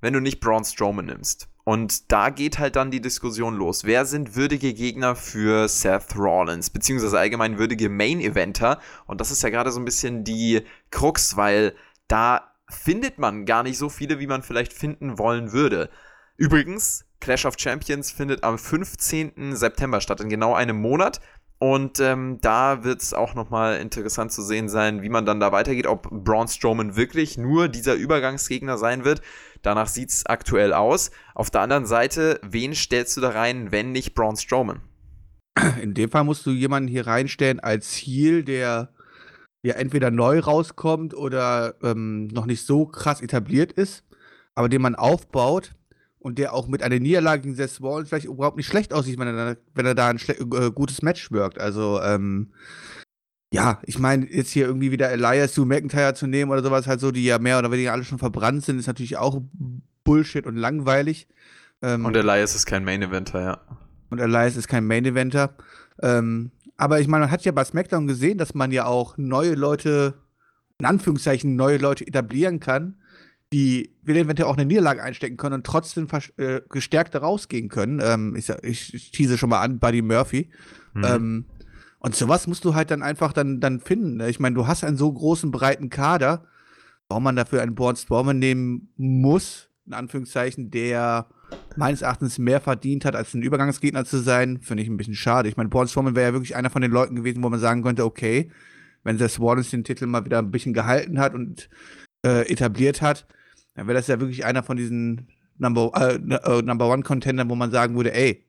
wenn 0.00 0.12
du 0.12 0.20
nicht 0.20 0.40
Braun 0.40 0.64
Strowman 0.64 1.06
nimmst? 1.06 1.48
Und 1.68 2.12
da 2.12 2.30
geht 2.30 2.60
halt 2.60 2.76
dann 2.76 2.92
die 2.92 3.00
Diskussion 3.00 3.56
los. 3.56 3.82
Wer 3.82 4.04
sind 4.04 4.36
würdige 4.36 4.72
Gegner 4.72 5.16
für 5.16 5.66
Seth 5.66 6.14
Rollins? 6.16 6.70
Beziehungsweise 6.70 7.18
allgemein 7.18 7.58
würdige 7.58 7.88
Main-Eventer? 7.88 8.78
Und 9.06 9.20
das 9.20 9.32
ist 9.32 9.42
ja 9.42 9.48
gerade 9.48 9.72
so 9.72 9.80
ein 9.80 9.84
bisschen 9.84 10.22
die 10.22 10.62
Krux, 10.92 11.36
weil 11.36 11.74
da 12.06 12.52
findet 12.70 13.18
man 13.18 13.46
gar 13.46 13.64
nicht 13.64 13.78
so 13.78 13.88
viele, 13.88 14.20
wie 14.20 14.28
man 14.28 14.44
vielleicht 14.44 14.72
finden 14.72 15.18
wollen 15.18 15.50
würde. 15.50 15.90
Übrigens, 16.36 17.04
Clash 17.18 17.44
of 17.46 17.56
Champions 17.58 18.12
findet 18.12 18.44
am 18.44 18.58
15. 18.58 19.56
September 19.56 20.00
statt, 20.00 20.20
in 20.20 20.28
genau 20.28 20.54
einem 20.54 20.80
Monat. 20.80 21.20
Und 21.58 22.00
ähm, 22.00 22.38
da 22.42 22.84
wird 22.84 23.00
es 23.00 23.14
auch 23.14 23.34
nochmal 23.34 23.78
interessant 23.78 24.30
zu 24.30 24.42
sehen 24.42 24.68
sein, 24.68 25.02
wie 25.02 25.08
man 25.08 25.24
dann 25.24 25.40
da 25.40 25.52
weitergeht, 25.52 25.86
ob 25.86 26.10
Braun 26.10 26.48
Strowman 26.48 26.96
wirklich 26.96 27.38
nur 27.38 27.68
dieser 27.68 27.94
Übergangsgegner 27.94 28.76
sein 28.76 29.04
wird. 29.04 29.22
Danach 29.62 29.88
sieht 29.88 30.10
es 30.10 30.26
aktuell 30.26 30.74
aus. 30.74 31.10
Auf 31.34 31.50
der 31.50 31.62
anderen 31.62 31.86
Seite, 31.86 32.40
wen 32.42 32.74
stellst 32.74 33.16
du 33.16 33.22
da 33.22 33.30
rein, 33.30 33.72
wenn 33.72 33.92
nicht 33.92 34.14
Braun 34.14 34.36
Strowman? 34.36 34.82
In 35.80 35.94
dem 35.94 36.10
Fall 36.10 36.24
musst 36.24 36.44
du 36.44 36.50
jemanden 36.50 36.88
hier 36.88 37.06
reinstellen 37.06 37.60
als 37.60 37.94
Heal, 37.94 38.44
der 38.44 38.92
ja 39.62 39.74
entweder 39.74 40.10
neu 40.10 40.38
rauskommt 40.40 41.14
oder 41.14 41.74
ähm, 41.82 42.26
noch 42.28 42.44
nicht 42.44 42.66
so 42.66 42.86
krass 42.86 43.22
etabliert 43.22 43.72
ist, 43.72 44.04
aber 44.54 44.68
den 44.68 44.82
man 44.82 44.94
aufbaut 44.94 45.74
und 46.26 46.38
der 46.38 46.54
auch 46.54 46.66
mit 46.66 46.82
einer 46.82 46.98
Niederlage 46.98 47.42
gegen 47.42 47.54
Seth 47.54 47.80
Rollins 47.80 48.08
vielleicht 48.08 48.24
überhaupt 48.24 48.56
nicht 48.56 48.66
schlecht 48.66 48.92
aussieht, 48.92 49.16
wenn 49.16 49.28
er 49.28 49.54
da, 49.54 49.60
wenn 49.76 49.86
er 49.86 49.94
da 49.94 50.08
ein 50.08 50.18
äh, 50.18 50.72
gutes 50.72 51.00
Match 51.00 51.30
wirkt. 51.30 51.60
Also, 51.60 52.02
ähm, 52.02 52.48
ja, 53.52 53.80
ich 53.84 54.00
meine, 54.00 54.26
jetzt 54.26 54.50
hier 54.50 54.66
irgendwie 54.66 54.90
wieder 54.90 55.08
Elias 55.12 55.54
zu 55.54 55.64
McIntyre 55.64 56.14
zu 56.14 56.26
nehmen 56.26 56.50
oder 56.50 56.64
sowas, 56.64 56.88
halt 56.88 56.98
so, 56.98 57.12
die 57.12 57.22
ja 57.22 57.38
mehr 57.38 57.60
oder 57.60 57.70
weniger 57.70 57.92
alle 57.92 58.02
schon 58.02 58.18
verbrannt 58.18 58.64
sind, 58.64 58.80
ist 58.80 58.88
natürlich 58.88 59.16
auch 59.16 59.40
Bullshit 60.02 60.46
und 60.46 60.56
langweilig. 60.56 61.28
Ähm, 61.80 62.04
und 62.04 62.16
Elias 62.16 62.56
ist 62.56 62.66
kein 62.66 62.84
Main 62.84 63.02
Eventer, 63.02 63.40
ja. 63.40 63.60
Und 64.10 64.18
Elias 64.18 64.56
ist 64.56 64.66
kein 64.66 64.84
Main 64.84 65.04
Eventer. 65.04 65.54
Ähm, 66.02 66.50
aber 66.76 66.98
ich 66.98 67.06
meine, 67.06 67.26
man 67.26 67.30
hat 67.30 67.44
ja 67.44 67.52
bei 67.52 67.62
SmackDown 67.62 68.08
gesehen, 68.08 68.36
dass 68.36 68.52
man 68.52 68.72
ja 68.72 68.86
auch 68.86 69.16
neue 69.16 69.54
Leute, 69.54 70.14
in 70.80 70.86
Anführungszeichen 70.86 71.54
neue 71.54 71.78
Leute 71.78 72.04
etablieren 72.04 72.58
kann, 72.58 72.96
die 73.52 73.94
wir 74.02 74.16
eventuell 74.16 74.48
auch 74.48 74.56
eine 74.56 74.66
Niederlage 74.66 75.02
einstecken 75.02 75.36
können 75.36 75.56
und 75.56 75.66
trotzdem 75.66 76.08
äh, 76.36 76.60
gestärkter 76.68 77.20
rausgehen 77.20 77.68
können. 77.68 78.00
Ähm, 78.02 78.34
ich, 78.36 78.48
ich, 78.62 78.94
ich 78.94 79.10
tease 79.12 79.38
schon 79.38 79.50
mal 79.50 79.60
an, 79.60 79.78
Buddy 79.78 80.02
Murphy. 80.02 80.50
Mhm. 80.94 81.04
Ähm, 81.04 81.44
und 81.98 82.14
sowas 82.14 82.46
musst 82.46 82.64
du 82.64 82.74
halt 82.74 82.90
dann 82.90 83.02
einfach 83.02 83.32
dann, 83.32 83.60
dann 83.60 83.80
finden. 83.80 84.16
Ne? 84.16 84.28
Ich 84.28 84.40
meine, 84.40 84.54
du 84.54 84.66
hast 84.66 84.84
einen 84.84 84.96
so 84.96 85.12
großen, 85.12 85.50
breiten 85.50 85.90
Kader, 85.90 86.44
warum 87.08 87.24
man 87.24 87.36
dafür 87.36 87.62
einen 87.62 87.74
Born 87.74 87.96
Strowman 87.96 88.38
nehmen 88.38 88.88
muss, 88.96 89.70
in 89.86 89.92
Anführungszeichen, 89.92 90.70
der 90.70 91.26
meines 91.76 92.02
Erachtens 92.02 92.38
mehr 92.38 92.60
verdient 92.60 93.04
hat, 93.04 93.14
als 93.14 93.34
ein 93.34 93.42
Übergangsgegner 93.42 94.04
zu 94.04 94.18
sein, 94.18 94.60
finde 94.60 94.82
ich 94.82 94.88
ein 94.88 94.96
bisschen 94.96 95.14
schade. 95.14 95.48
Ich 95.48 95.56
meine, 95.56 95.68
Braun 95.68 95.86
Strowman 95.86 96.16
wäre 96.16 96.28
ja 96.28 96.32
wirklich 96.32 96.56
einer 96.56 96.70
von 96.70 96.82
den 96.82 96.90
Leuten 96.90 97.14
gewesen, 97.14 97.42
wo 97.42 97.48
man 97.48 97.60
sagen 97.60 97.82
könnte, 97.82 98.04
okay, 98.04 98.50
wenn 99.04 99.18
Seth 99.18 99.38
Rollins 99.38 99.70
den 99.70 99.84
Titel 99.84 100.06
mal 100.06 100.24
wieder 100.24 100.38
ein 100.38 100.50
bisschen 100.50 100.74
gehalten 100.74 101.20
hat 101.20 101.34
und 101.34 101.68
äh, 102.26 102.42
etabliert 102.50 103.02
hat, 103.02 103.26
dann 103.74 103.86
wäre 103.86 103.96
das 103.96 104.08
ja 104.08 104.18
wirklich 104.20 104.44
einer 104.44 104.62
von 104.62 104.76
diesen 104.76 105.28
Number, 105.58 105.92
äh, 105.94 106.14
äh, 106.16 106.62
Number 106.62 106.88
One 106.88 107.02
Contendern, 107.02 107.48
wo 107.48 107.54
man 107.54 107.70
sagen 107.70 107.94
würde, 107.96 108.12
ey, 108.12 108.44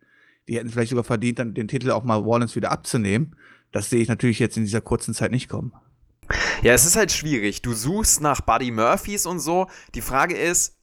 die 0.48 0.58
hätten 0.58 0.70
vielleicht 0.70 0.90
sogar 0.90 1.04
verdient, 1.04 1.40
dann 1.40 1.54
den 1.54 1.68
Titel 1.68 1.92
auch 1.92 2.04
mal 2.04 2.16
Rollins 2.16 2.56
wieder 2.56 2.72
abzunehmen. 2.72 3.36
Das 3.72 3.90
sehe 3.90 4.02
ich 4.02 4.08
natürlich 4.08 4.40
jetzt 4.40 4.58
in 4.58 4.64
dieser 4.64 4.82
kurzen 4.82 5.14
Zeit 5.14 5.32
nicht 5.32 5.50
kommen. 5.50 5.74
Ja, 6.64 6.74
es 6.74 6.86
ist 6.86 6.96
halt 6.96 7.12
schwierig. 7.12 7.62
Du 7.62 7.74
suchst 7.74 8.22
nach 8.22 8.42
Buddy 8.42 8.72
Murphys 8.72 9.26
und 9.26 9.40
so. 9.40 9.68
Die 9.94 10.02
Frage 10.02 10.36
ist, 10.36 10.77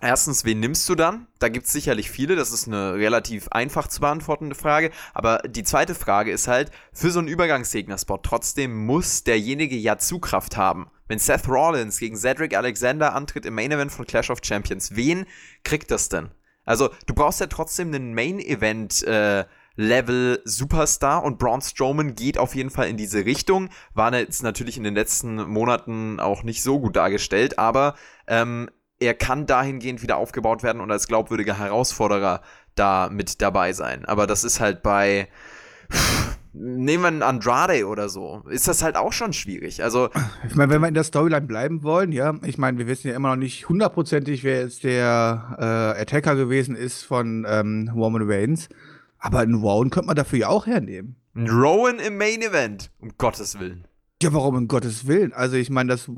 Erstens, 0.00 0.44
wen 0.44 0.60
nimmst 0.60 0.88
du 0.88 0.94
dann? 0.94 1.26
Da 1.40 1.48
gibt 1.48 1.66
es 1.66 1.72
sicherlich 1.72 2.08
viele, 2.08 2.36
das 2.36 2.52
ist 2.52 2.68
eine 2.68 2.94
relativ 2.94 3.48
einfach 3.48 3.88
zu 3.88 4.00
beantwortende 4.00 4.54
Frage. 4.54 4.92
Aber 5.12 5.38
die 5.38 5.64
zweite 5.64 5.96
Frage 5.96 6.30
ist 6.30 6.46
halt, 6.46 6.70
für 6.92 7.10
so 7.10 7.18
einen 7.18 7.26
Übergangsgegner-Spot 7.26 8.18
trotzdem 8.18 8.86
muss 8.86 9.24
derjenige 9.24 9.74
ja 9.74 9.98
Zugkraft 9.98 10.56
haben. 10.56 10.88
Wenn 11.08 11.18
Seth 11.18 11.48
Rollins 11.48 11.98
gegen 11.98 12.16
Cedric 12.16 12.56
Alexander 12.56 13.14
antritt 13.14 13.44
im 13.44 13.54
Main 13.54 13.72
Event 13.72 13.90
von 13.90 14.06
Clash 14.06 14.30
of 14.30 14.38
Champions, 14.42 14.94
wen 14.94 15.26
kriegt 15.64 15.90
das 15.90 16.08
denn? 16.08 16.30
Also, 16.64 16.90
du 17.06 17.14
brauchst 17.14 17.40
ja 17.40 17.46
trotzdem 17.46 17.92
einen 17.92 18.14
Main 18.14 18.38
Event 18.38 19.02
äh, 19.02 19.46
Level 19.74 20.42
Superstar 20.44 21.24
und 21.24 21.38
Braun 21.38 21.62
Strowman 21.62 22.14
geht 22.14 22.36
auf 22.36 22.54
jeden 22.54 22.70
Fall 22.70 22.88
in 22.88 22.96
diese 22.96 23.24
Richtung. 23.24 23.70
War 23.94 24.12
jetzt 24.14 24.42
natürlich 24.42 24.76
in 24.76 24.84
den 24.84 24.94
letzten 24.94 25.36
Monaten 25.48 26.20
auch 26.20 26.42
nicht 26.42 26.62
so 26.62 26.78
gut 26.78 26.96
dargestellt, 26.96 27.58
aber 27.58 27.94
ähm, 28.26 28.68
er 29.00 29.14
kann 29.14 29.46
dahingehend 29.46 30.02
wieder 30.02 30.16
aufgebaut 30.16 30.62
werden 30.62 30.80
und 30.80 30.90
als 30.90 31.06
glaubwürdiger 31.06 31.58
Herausforderer 31.58 32.42
da 32.74 33.08
mit 33.10 33.40
dabei 33.42 33.72
sein. 33.72 34.04
Aber 34.04 34.26
das 34.26 34.44
ist 34.44 34.60
halt 34.60 34.82
bei. 34.82 35.28
Nehmen 36.52 37.02
wir 37.02 37.08
einen 37.08 37.22
Andrade 37.22 37.86
oder 37.86 38.08
so, 38.08 38.42
ist 38.50 38.66
das 38.66 38.82
halt 38.82 38.96
auch 38.96 39.12
schon 39.12 39.32
schwierig. 39.32 39.84
Also, 39.84 40.08
ich 40.48 40.56
meine, 40.56 40.72
wenn 40.72 40.80
wir 40.80 40.88
in 40.88 40.94
der 40.94 41.04
Storyline 41.04 41.46
bleiben 41.46 41.84
wollen, 41.84 42.10
ja, 42.10 42.34
ich 42.42 42.58
meine, 42.58 42.78
wir 42.78 42.88
wissen 42.88 43.06
ja 43.06 43.14
immer 43.14 43.28
noch 43.28 43.36
nicht 43.36 43.68
hundertprozentig, 43.68 44.42
wer 44.42 44.62
jetzt 44.62 44.82
der 44.82 45.56
äh, 45.96 46.00
Attacker 46.00 46.34
gewesen 46.34 46.74
ist 46.74 47.04
von 47.04 47.46
ähm, 47.48 47.90
Roman 47.94 48.22
Reigns. 48.24 48.68
Aber 49.18 49.40
einen 49.40 49.56
Rowan 49.56 49.90
könnte 49.90 50.08
man 50.08 50.16
dafür 50.16 50.38
ja 50.38 50.48
auch 50.48 50.66
hernehmen. 50.66 51.16
Ein 51.34 51.48
Rowan 51.48 52.00
im 52.00 52.16
Main 52.16 52.42
Event, 52.42 52.90
um 52.98 53.12
Gottes 53.18 53.60
Willen. 53.60 53.86
Ja, 54.20 54.32
warum 54.32 54.56
um 54.56 54.68
Gottes 54.68 55.06
Willen? 55.06 55.32
Also, 55.32 55.56
ich 55.56 55.70
meine, 55.70 55.90
das 55.90 56.10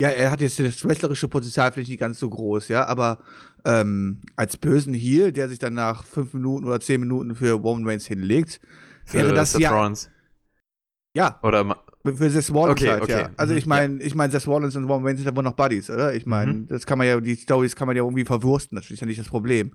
ja, 0.00 0.08
er 0.08 0.30
hat 0.30 0.40
jetzt 0.40 0.58
das 0.58 0.84
wrestlerische 0.84 1.28
Potenzial 1.28 1.70
vielleicht 1.72 1.90
nicht 1.90 2.00
ganz 2.00 2.18
so 2.18 2.28
groß, 2.28 2.68
ja, 2.68 2.86
aber 2.86 3.18
ähm, 3.64 4.20
als 4.36 4.56
bösen 4.56 4.94
Heal, 4.94 5.32
der 5.32 5.48
sich 5.48 5.58
dann 5.58 5.74
nach 5.74 6.04
fünf 6.04 6.34
Minuten 6.34 6.66
oder 6.66 6.80
zehn 6.80 7.00
Minuten 7.00 7.34
für 7.34 7.52
Roman 7.52 7.86
Reigns 7.86 8.06
hinlegt, 8.06 8.60
wäre 9.10 9.28
für 9.28 9.34
das 9.34 9.52
Seth 9.52 9.60
ja. 9.60 9.92
Ja. 11.16 11.38
Oder 11.42 11.76
für 12.04 12.28
Seth 12.28 12.52
Rollins 12.52 12.80
okay, 12.80 12.90
halt, 12.90 13.02
okay. 13.02 13.20
ja. 13.20 13.30
Also 13.36 13.54
ich 13.54 13.66
meine, 13.66 14.02
ich 14.02 14.14
meine, 14.14 14.32
Seth 14.32 14.48
Rollins 14.48 14.74
und 14.74 14.84
Roman 14.84 15.06
Reigns 15.06 15.20
sind 15.20 15.30
ja 15.30 15.36
wohl 15.36 15.44
noch 15.44 15.52
Buddies, 15.52 15.88
oder? 15.88 16.12
Ich 16.12 16.26
meine, 16.26 16.52
mhm. 16.52 16.66
das 16.66 16.86
kann 16.86 16.98
man 16.98 17.06
ja, 17.06 17.20
die 17.20 17.36
Stories 17.36 17.76
kann 17.76 17.86
man 17.86 17.96
ja 17.96 18.02
irgendwie 18.02 18.24
verwursten, 18.24 18.76
das 18.76 18.90
ist 18.90 19.00
ja 19.00 19.06
nicht 19.06 19.20
das 19.20 19.28
Problem 19.28 19.72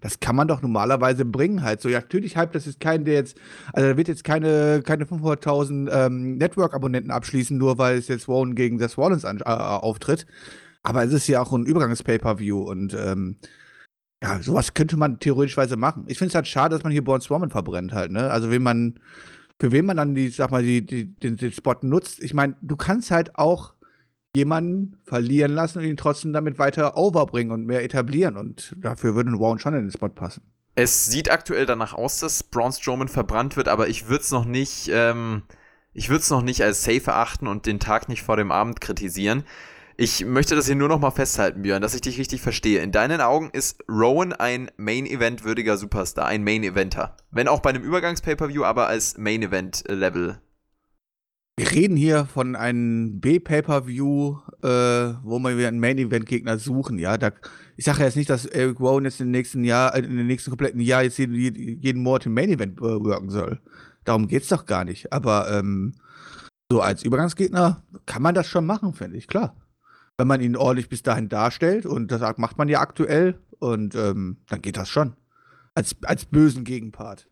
das 0.00 0.20
kann 0.20 0.36
man 0.36 0.48
doch 0.48 0.62
normalerweise 0.62 1.24
bringen 1.24 1.62
halt. 1.62 1.80
So, 1.80 1.88
ja, 1.88 2.00
natürlich 2.00 2.36
hype 2.36 2.52
das 2.52 2.66
ist 2.66 2.80
kein, 2.80 3.04
der 3.04 3.14
jetzt, 3.14 3.36
also 3.72 3.88
da 3.88 3.96
wird 3.96 4.08
jetzt 4.08 4.24
keine, 4.24 4.82
keine 4.84 5.04
500.000 5.04 5.90
ähm, 5.90 6.36
Network-Abonnenten 6.38 7.10
abschließen, 7.10 7.56
nur 7.56 7.78
weil 7.78 7.98
es 7.98 8.08
jetzt 8.08 8.28
Rowan 8.28 8.54
gegen 8.54 8.78
Seth 8.78 8.96
Rollins 8.96 9.24
an, 9.24 9.40
äh, 9.40 9.44
auftritt. 9.44 10.26
Aber 10.82 11.04
es 11.04 11.12
ist 11.12 11.28
ja 11.28 11.42
auch 11.42 11.52
ein 11.52 11.66
Übergangs-Pay-Per-View 11.66 12.58
und 12.58 12.94
ähm, 12.94 13.36
ja, 14.22 14.42
sowas 14.42 14.74
könnte 14.74 14.96
man 14.96 15.18
theoretischweise 15.18 15.76
machen. 15.76 16.04
Ich 16.06 16.18
finde 16.18 16.30
es 16.30 16.34
halt 16.34 16.48
schade, 16.48 16.74
dass 16.74 16.82
man 16.82 16.92
hier 16.92 17.04
Born 17.04 17.20
Strowman 17.20 17.50
verbrennt 17.50 17.92
halt, 17.92 18.12
ne? 18.12 18.30
Also 18.30 18.50
wenn 18.50 18.62
man, 18.62 19.00
für 19.58 19.72
wen 19.72 19.86
man 19.86 19.96
dann 19.96 20.14
die, 20.14 20.28
sag 20.28 20.50
mal, 20.50 20.62
die, 20.62 20.84
die, 20.84 21.14
den, 21.14 21.36
den 21.36 21.52
Spot 21.52 21.76
nutzt, 21.82 22.22
ich 22.22 22.34
meine, 22.34 22.56
du 22.62 22.76
kannst 22.76 23.10
halt 23.10 23.36
auch 23.36 23.74
jemanden 24.34 24.96
verlieren 25.04 25.52
lassen 25.52 25.78
und 25.78 25.84
ihn 25.84 25.96
trotzdem 25.96 26.32
damit 26.32 26.58
weiter 26.58 26.96
overbringen 26.96 27.52
und 27.52 27.66
mehr 27.66 27.82
etablieren. 27.82 28.36
Und 28.36 28.76
dafür 28.78 29.14
würde 29.14 29.30
ein 29.30 29.34
Rowan 29.34 29.58
schon 29.58 29.74
in 29.74 29.82
den 29.82 29.90
Spot 29.90 30.08
passen. 30.08 30.42
Es 30.76 31.06
sieht 31.06 31.30
aktuell 31.30 31.66
danach 31.66 31.94
aus, 31.94 32.20
dass 32.20 32.42
Braun 32.42 32.72
Strowman 32.72 33.08
verbrannt 33.08 33.56
wird, 33.56 33.68
aber 33.68 33.88
ich 33.88 34.08
würde 34.08 34.22
es 34.22 34.30
noch 34.30 34.44
nicht, 34.44 34.88
ähm, 34.92 35.42
ich 35.92 36.08
würde 36.08 36.20
es 36.20 36.30
noch 36.30 36.42
nicht 36.42 36.62
als 36.62 36.84
safe 36.84 37.10
erachten 37.10 37.48
und 37.48 37.66
den 37.66 37.80
Tag 37.80 38.08
nicht 38.08 38.22
vor 38.22 38.36
dem 38.36 38.52
Abend 38.52 38.80
kritisieren. 38.80 39.44
Ich 39.96 40.24
möchte 40.24 40.54
das 40.54 40.64
hier 40.64 40.76
nur 40.76 40.88
noch 40.88 41.00
mal 41.00 41.10
festhalten, 41.10 41.60
Björn, 41.60 41.82
dass 41.82 41.94
ich 41.94 42.00
dich 42.00 42.18
richtig 42.18 42.40
verstehe. 42.40 42.80
In 42.80 42.92
deinen 42.92 43.20
Augen 43.20 43.50
ist 43.52 43.84
Rowan 43.86 44.32
ein 44.32 44.70
Main-Event 44.78 45.44
würdiger 45.44 45.76
Superstar, 45.76 46.24
ein 46.24 46.42
Main-Eventer. 46.42 47.16
Wenn 47.30 47.48
auch 47.48 47.60
bei 47.60 47.68
einem 47.68 47.82
Übergangs-Pay-Per-View, 47.82 48.64
aber 48.64 48.86
als 48.86 49.18
Main-Event-Level 49.18 50.40
wir 51.56 51.70
reden 51.72 51.96
hier 51.96 52.24
von 52.24 52.56
einem 52.56 53.20
B-Pay-Per-View, 53.20 54.38
äh, 54.62 55.14
wo 55.22 55.38
wir 55.38 55.58
wieder 55.58 55.68
einen 55.68 55.80
Main-Event-Gegner 55.80 56.58
suchen, 56.58 56.98
ja. 56.98 57.18
Da, 57.18 57.32
ich 57.76 57.84
sage 57.84 58.02
jetzt 58.02 58.16
nicht, 58.16 58.30
dass 58.30 58.46
Eric 58.46 58.80
Rowan 58.80 59.04
jetzt 59.04 59.20
im 59.20 59.30
nächsten 59.30 59.64
Jahr, 59.64 59.94
äh, 59.94 60.00
in 60.00 60.16
den 60.16 60.26
nächsten 60.26 60.50
kompletten 60.50 60.80
Jahr 60.80 61.02
jetzt 61.02 61.18
jeden, 61.18 61.34
jeden 61.34 62.02
Monat 62.02 62.26
im 62.26 62.34
Main-Event 62.34 62.78
äh, 62.78 62.82
wirken 62.82 63.30
soll. 63.30 63.60
Darum 64.04 64.26
geht's 64.28 64.48
doch 64.48 64.64
gar 64.64 64.84
nicht. 64.84 65.12
Aber 65.12 65.50
ähm, 65.50 65.94
so 66.70 66.80
als 66.80 67.02
Übergangsgegner 67.02 67.84
kann 68.06 68.22
man 68.22 68.34
das 68.34 68.46
schon 68.46 68.64
machen, 68.64 68.94
finde 68.94 69.18
ich, 69.18 69.26
klar. 69.26 69.56
Wenn 70.16 70.28
man 70.28 70.40
ihn 70.40 70.56
ordentlich 70.56 70.88
bis 70.88 71.02
dahin 71.02 71.28
darstellt, 71.28 71.86
und 71.86 72.10
das 72.10 72.20
macht 72.38 72.58
man 72.58 72.68
ja 72.68 72.80
aktuell, 72.80 73.38
und 73.58 73.94
ähm, 73.94 74.38
dann 74.48 74.62
geht 74.62 74.76
das 74.76 74.88
schon. 74.88 75.14
Als, 75.74 75.96
als 76.02 76.24
bösen 76.24 76.64
Gegenpart. 76.64 77.29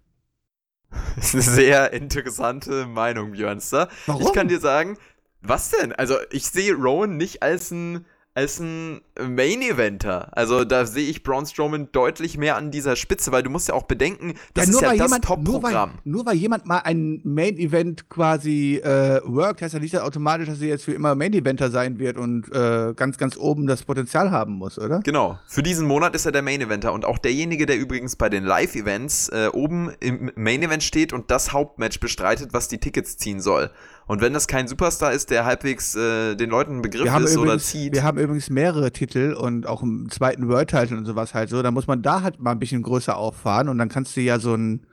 Das 1.16 1.34
ist 1.34 1.48
eine 1.48 1.56
sehr 1.56 1.92
interessante 1.92 2.86
Meinung, 2.86 3.32
Björnster. 3.32 3.88
Warum? 4.06 4.22
Ich 4.22 4.32
kann 4.32 4.48
dir 4.48 4.60
sagen, 4.60 4.96
was 5.40 5.70
denn? 5.70 5.92
Also, 5.92 6.16
ich 6.30 6.46
sehe 6.46 6.74
Rowan 6.74 7.16
nicht 7.16 7.42
als 7.42 7.70
ein 7.70 8.06
als 8.38 8.60
ein 8.60 9.00
Main-Eventer. 9.20 10.28
Also 10.30 10.64
da 10.64 10.86
sehe 10.86 11.10
ich 11.10 11.24
Braun 11.24 11.44
Strowman 11.44 11.88
deutlich 11.90 12.38
mehr 12.38 12.54
an 12.54 12.70
dieser 12.70 12.94
Spitze, 12.94 13.32
weil 13.32 13.42
du 13.42 13.50
musst 13.50 13.66
ja 13.66 13.74
auch 13.74 13.82
bedenken, 13.82 14.34
das 14.54 14.68
ja, 14.68 14.74
ist 14.74 14.80
ja 14.80 14.94
das 14.94 15.20
Top-Programm. 15.22 15.94
Nur, 16.04 16.18
nur, 16.18 16.26
weil 16.26 16.36
jemand 16.36 16.64
mal 16.64 16.78
ein 16.78 17.20
Main-Event 17.24 18.08
quasi 18.08 18.76
äh, 18.76 19.20
worked, 19.24 19.60
heißt 19.60 19.74
ja 19.74 19.80
nicht 19.80 19.98
automatisch, 19.98 20.46
dass 20.46 20.60
er 20.60 20.68
jetzt 20.68 20.84
für 20.84 20.92
immer 20.92 21.16
Main-Eventer 21.16 21.72
sein 21.72 21.98
wird 21.98 22.16
und 22.16 22.48
äh, 22.54 22.94
ganz, 22.94 23.18
ganz 23.18 23.36
oben 23.36 23.66
das 23.66 23.82
Potenzial 23.82 24.30
haben 24.30 24.52
muss, 24.52 24.78
oder? 24.78 25.00
Genau. 25.00 25.36
Für 25.48 25.64
diesen 25.64 25.88
Monat 25.88 26.14
ist 26.14 26.24
er 26.24 26.30
der 26.30 26.42
Main-Eventer 26.42 26.92
und 26.92 27.04
auch 27.04 27.18
derjenige, 27.18 27.66
der 27.66 27.76
übrigens 27.76 28.14
bei 28.14 28.28
den 28.28 28.44
Live-Events 28.44 29.30
äh, 29.30 29.48
oben 29.52 29.90
im 29.98 30.30
Main-Event 30.36 30.84
steht 30.84 31.12
und 31.12 31.32
das 31.32 31.52
Hauptmatch 31.52 31.98
bestreitet, 31.98 32.52
was 32.52 32.68
die 32.68 32.78
Tickets 32.78 33.16
ziehen 33.16 33.40
soll. 33.40 33.72
Und 34.08 34.22
wenn 34.22 34.32
das 34.32 34.48
kein 34.48 34.66
Superstar 34.66 35.12
ist, 35.12 35.28
der 35.28 35.44
halbwegs 35.44 35.94
äh, 35.94 36.34
den 36.34 36.48
Leuten 36.48 36.78
ein 36.78 36.82
Begriff 36.82 37.04
ist 37.04 37.12
übrigens, 37.12 37.36
oder 37.36 37.58
zieht. 37.58 37.92
Wir 37.92 38.02
haben 38.02 38.18
übrigens 38.18 38.48
mehrere 38.48 38.90
Titel 38.90 39.34
und 39.34 39.66
auch 39.66 39.82
im 39.82 40.08
zweiten 40.10 40.48
World-Title 40.48 40.96
und 40.96 41.04
sowas 41.04 41.34
halt 41.34 41.50
so. 41.50 41.62
Da 41.62 41.70
muss 41.70 41.86
man 41.86 42.00
da 42.00 42.22
halt 42.22 42.40
mal 42.40 42.52
ein 42.52 42.58
bisschen 42.58 42.82
größer 42.82 43.14
auffahren 43.14 43.68
und 43.68 43.76
dann 43.76 43.90
kannst 43.90 44.16
du 44.16 44.22
ja 44.22 44.38
so 44.38 44.54
ein. 44.54 44.86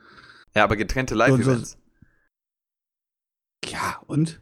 Ja, 0.54 0.66
aber 0.66 0.76
getrennte 0.76 1.16
Live-Events. 1.16 1.72
So, 1.72 1.78
so, 3.66 3.72
ja, 3.72 4.02
und? 4.06 4.42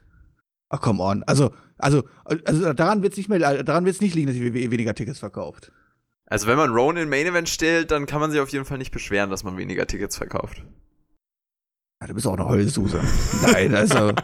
Ach, 0.70 0.80
come 0.80 1.00
on. 1.00 1.22
Also, 1.22 1.54
also, 1.78 2.02
also 2.24 2.72
daran 2.72 3.02
wird 3.02 3.12
es 3.12 3.16
nicht 3.16 3.28
mehr, 3.28 3.62
daran 3.62 3.84
wird 3.84 4.00
nicht 4.00 4.16
liegen, 4.16 4.26
dass 4.26 4.34
die 4.34 4.42
WWE 4.42 4.72
weniger 4.72 4.94
Tickets 4.94 5.20
verkauft. 5.20 5.70
Also, 6.26 6.48
wenn 6.48 6.56
man 6.56 6.70
Rowan 6.70 6.96
in 6.96 7.08
Main 7.08 7.26
Event 7.26 7.48
stellt, 7.48 7.92
dann 7.92 8.06
kann 8.06 8.20
man 8.20 8.32
sich 8.32 8.40
auf 8.40 8.48
jeden 8.48 8.64
Fall 8.64 8.78
nicht 8.78 8.90
beschweren, 8.90 9.30
dass 9.30 9.44
man 9.44 9.56
weniger 9.56 9.86
Tickets 9.86 10.16
verkauft. 10.16 10.64
Ja, 12.04 12.08
du 12.08 12.14
bist 12.16 12.26
auch 12.26 12.34
eine 12.34 12.46
Heulsuse. 12.46 13.00
Nein, 13.42 13.74
also. 13.74 14.12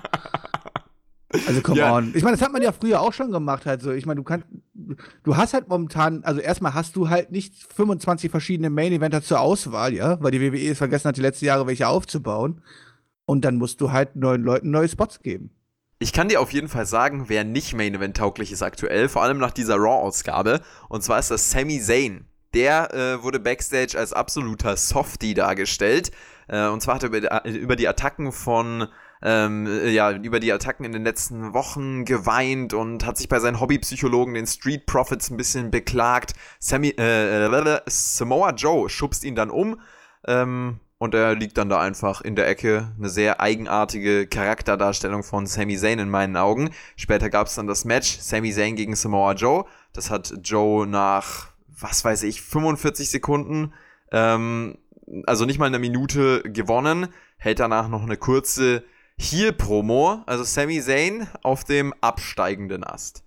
Also 1.46 1.60
come 1.62 1.78
ja. 1.78 1.94
on. 1.94 2.12
Ich 2.16 2.24
meine, 2.24 2.36
das 2.36 2.44
hat 2.44 2.52
man 2.52 2.60
ja 2.60 2.72
früher 2.72 3.00
auch 3.00 3.12
schon 3.12 3.30
gemacht 3.30 3.64
halt 3.64 3.82
so. 3.82 3.92
Ich 3.92 4.04
meine, 4.04 4.18
du 4.18 4.24
kannst 4.24 4.46
du 5.22 5.36
hast 5.36 5.54
halt 5.54 5.68
momentan, 5.68 6.24
also 6.24 6.40
erstmal 6.40 6.74
hast 6.74 6.96
du 6.96 7.08
halt 7.08 7.30
nicht 7.30 7.54
25 7.72 8.32
verschiedene 8.32 8.68
Main 8.68 8.92
Eventer 8.92 9.22
zur 9.22 9.38
Auswahl, 9.38 9.94
ja, 9.94 10.20
weil 10.20 10.32
die 10.32 10.40
WWE 10.40 10.72
es 10.72 10.78
vergessen 10.78 11.06
hat, 11.06 11.16
die 11.16 11.20
letzten 11.20 11.44
Jahre 11.44 11.68
welche 11.68 11.86
aufzubauen 11.86 12.62
und 13.26 13.44
dann 13.44 13.58
musst 13.58 13.80
du 13.80 13.92
halt 13.92 14.16
neuen 14.16 14.42
Leuten 14.42 14.72
neue 14.72 14.88
Spots 14.88 15.20
geben. 15.20 15.50
Ich 16.00 16.12
kann 16.12 16.28
dir 16.28 16.40
auf 16.40 16.52
jeden 16.52 16.66
Fall 16.66 16.86
sagen, 16.86 17.26
wer 17.28 17.44
nicht 17.44 17.76
Main 17.76 17.94
Event 17.94 18.16
tauglich 18.16 18.50
ist 18.50 18.62
aktuell, 18.62 19.08
vor 19.08 19.22
allem 19.22 19.38
nach 19.38 19.52
dieser 19.52 19.76
Raw 19.76 20.02
Ausgabe, 20.02 20.62
und 20.88 21.04
zwar 21.04 21.20
ist 21.20 21.30
das 21.30 21.48
Sami 21.48 21.80
Zayn. 21.80 22.24
Der 22.54 22.92
äh, 22.92 23.22
wurde 23.22 23.38
backstage 23.38 23.96
als 23.96 24.12
absoluter 24.12 24.76
Softie 24.76 25.34
dargestellt. 25.34 26.10
Äh, 26.50 26.66
und 26.68 26.82
zwar 26.82 26.96
hat 26.96 27.04
er 27.04 27.44
über, 27.44 27.76
die 27.76 27.88
Attacken 27.88 28.32
von 28.32 28.88
ähm, 29.22 29.68
ja, 29.86 30.12
über 30.12 30.40
die 30.40 30.52
Attacken 30.52 30.84
in 30.84 30.92
den 30.92 31.04
letzten 31.04 31.52
Wochen 31.52 32.04
geweint 32.04 32.74
und 32.74 33.06
hat 33.06 33.18
sich 33.18 33.28
bei 33.28 33.38
seinen 33.38 33.60
Hobbypsychologen, 33.60 34.34
den 34.34 34.46
Street 34.46 34.86
Profits, 34.86 35.30
ein 35.30 35.36
bisschen 35.36 35.70
beklagt. 35.70 36.32
Sammy, 36.58 36.88
äh, 36.98 37.46
äh, 37.46 37.80
Samoa 37.86 38.50
Joe 38.52 38.88
schubst 38.88 39.24
ihn 39.24 39.36
dann 39.36 39.50
um 39.50 39.80
ähm, 40.26 40.80
und 40.98 41.14
er 41.14 41.34
liegt 41.34 41.56
dann 41.56 41.68
da 41.68 41.80
einfach 41.80 42.22
in 42.22 42.34
der 42.34 42.48
Ecke. 42.48 42.92
Eine 42.98 43.10
sehr 43.10 43.40
eigenartige 43.40 44.26
Charakterdarstellung 44.26 45.22
von 45.22 45.46
Sami 45.46 45.76
Zayn 45.76 45.98
in 45.98 46.10
meinen 46.10 46.36
Augen. 46.36 46.70
Später 46.96 47.30
gab 47.30 47.46
es 47.46 47.54
dann 47.54 47.66
das 47.66 47.84
Match 47.84 48.18
Sami 48.18 48.52
Zayn 48.52 48.74
gegen 48.74 48.96
Samoa 48.96 49.34
Joe. 49.34 49.66
Das 49.92 50.10
hat 50.10 50.34
Joe 50.42 50.86
nach, 50.86 51.48
was 51.68 52.04
weiß 52.04 52.24
ich, 52.24 52.42
45 52.42 53.10
Sekunden 53.10 53.72
ähm, 54.12 54.78
also 55.26 55.44
nicht 55.44 55.58
mal 55.58 55.66
eine 55.66 55.78
Minute 55.78 56.42
gewonnen, 56.42 57.08
hält 57.36 57.60
danach 57.60 57.88
noch 57.88 58.02
eine 58.02 58.16
kurze 58.16 58.84
Heel-Promo, 59.18 60.22
also 60.26 60.44
Sami 60.44 60.80
Zayn 60.80 61.26
auf 61.42 61.64
dem 61.64 61.92
absteigenden 62.00 62.84
Ast. 62.84 63.24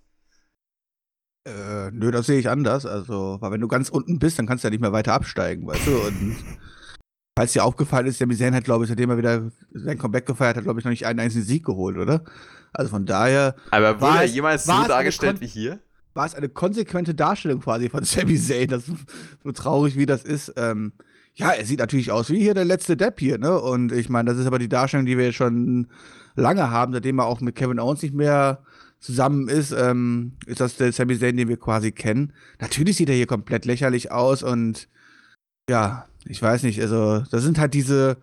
Äh, 1.46 1.90
nö, 1.92 2.10
das 2.10 2.26
sehe 2.26 2.38
ich 2.38 2.48
anders. 2.48 2.86
Also, 2.86 3.36
weil 3.40 3.52
wenn 3.52 3.60
du 3.60 3.68
ganz 3.68 3.90
unten 3.90 4.18
bist, 4.18 4.38
dann 4.38 4.46
kannst 4.46 4.64
du 4.64 4.68
ja 4.68 4.70
nicht 4.70 4.80
mehr 4.80 4.92
weiter 4.92 5.12
absteigen, 5.12 5.66
weißt 5.66 5.86
du? 5.86 5.98
Und 5.98 6.36
falls 7.38 7.52
dir 7.52 7.64
aufgefallen 7.64 8.06
ist, 8.06 8.18
Sami 8.18 8.36
Zayn 8.36 8.54
hat, 8.54 8.64
glaube 8.64 8.84
ich, 8.84 8.88
seitdem 8.88 9.10
er 9.10 9.18
wieder 9.18 9.50
sein 9.72 9.98
Comeback 9.98 10.26
gefeiert 10.26 10.56
hat, 10.56 10.64
glaube 10.64 10.80
ich, 10.80 10.84
noch 10.84 10.90
nicht 10.90 11.06
einen 11.06 11.20
einzigen 11.20 11.44
Sieg 11.44 11.64
geholt, 11.64 11.98
oder? 11.98 12.24
Also 12.72 12.90
von 12.90 13.04
daher. 13.06 13.54
Aber 13.70 14.00
wurde 14.00 14.18
er 14.18 14.24
jemals 14.24 14.64
so 14.64 14.72
dargestellt 14.72 15.40
wie 15.40 15.46
hier? 15.46 15.80
War 16.14 16.26
es 16.26 16.34
eine 16.34 16.48
konsequente 16.48 17.14
Darstellung 17.14 17.60
quasi 17.60 17.90
von 17.90 18.04
Sami 18.04 18.38
Zayn, 18.38 18.68
das 18.68 18.84
so 19.44 19.52
traurig 19.52 19.96
wie 19.96 20.06
das 20.06 20.24
ist. 20.24 20.54
Ähm, 20.56 20.92
ja, 21.36 21.50
er 21.50 21.64
sieht 21.64 21.80
natürlich 21.80 22.12
aus 22.12 22.30
wie 22.30 22.40
hier 22.40 22.54
der 22.54 22.64
letzte 22.64 22.96
Depp 22.96 23.18
hier, 23.18 23.38
ne? 23.38 23.60
Und 23.60 23.92
ich 23.92 24.08
meine, 24.08 24.30
das 24.30 24.38
ist 24.38 24.46
aber 24.46 24.58
die 24.58 24.68
Darstellung, 24.68 25.06
die 25.06 25.18
wir 25.18 25.26
jetzt 25.26 25.36
schon 25.36 25.88
lange 26.36 26.70
haben, 26.70 26.92
seitdem 26.92 27.18
er 27.18 27.26
auch 27.26 27.40
mit 27.40 27.56
Kevin 27.56 27.80
Owens 27.80 28.02
nicht 28.02 28.14
mehr 28.14 28.62
zusammen 29.00 29.48
ist, 29.48 29.72
ähm, 29.72 30.32
ist 30.46 30.60
das 30.60 30.76
der 30.76 30.92
Sami 30.92 31.18
Zayn, 31.18 31.36
den 31.36 31.48
wir 31.48 31.58
quasi 31.58 31.92
kennen. 31.92 32.32
Natürlich 32.60 32.96
sieht 32.96 33.08
er 33.08 33.16
hier 33.16 33.26
komplett 33.26 33.64
lächerlich 33.64 34.12
aus 34.12 34.42
und 34.42 34.88
ja, 35.68 36.06
ich 36.24 36.40
weiß 36.40 36.62
nicht, 36.62 36.80
also 36.80 37.20
das 37.30 37.42
sind 37.42 37.58
halt 37.58 37.74
diese, 37.74 38.16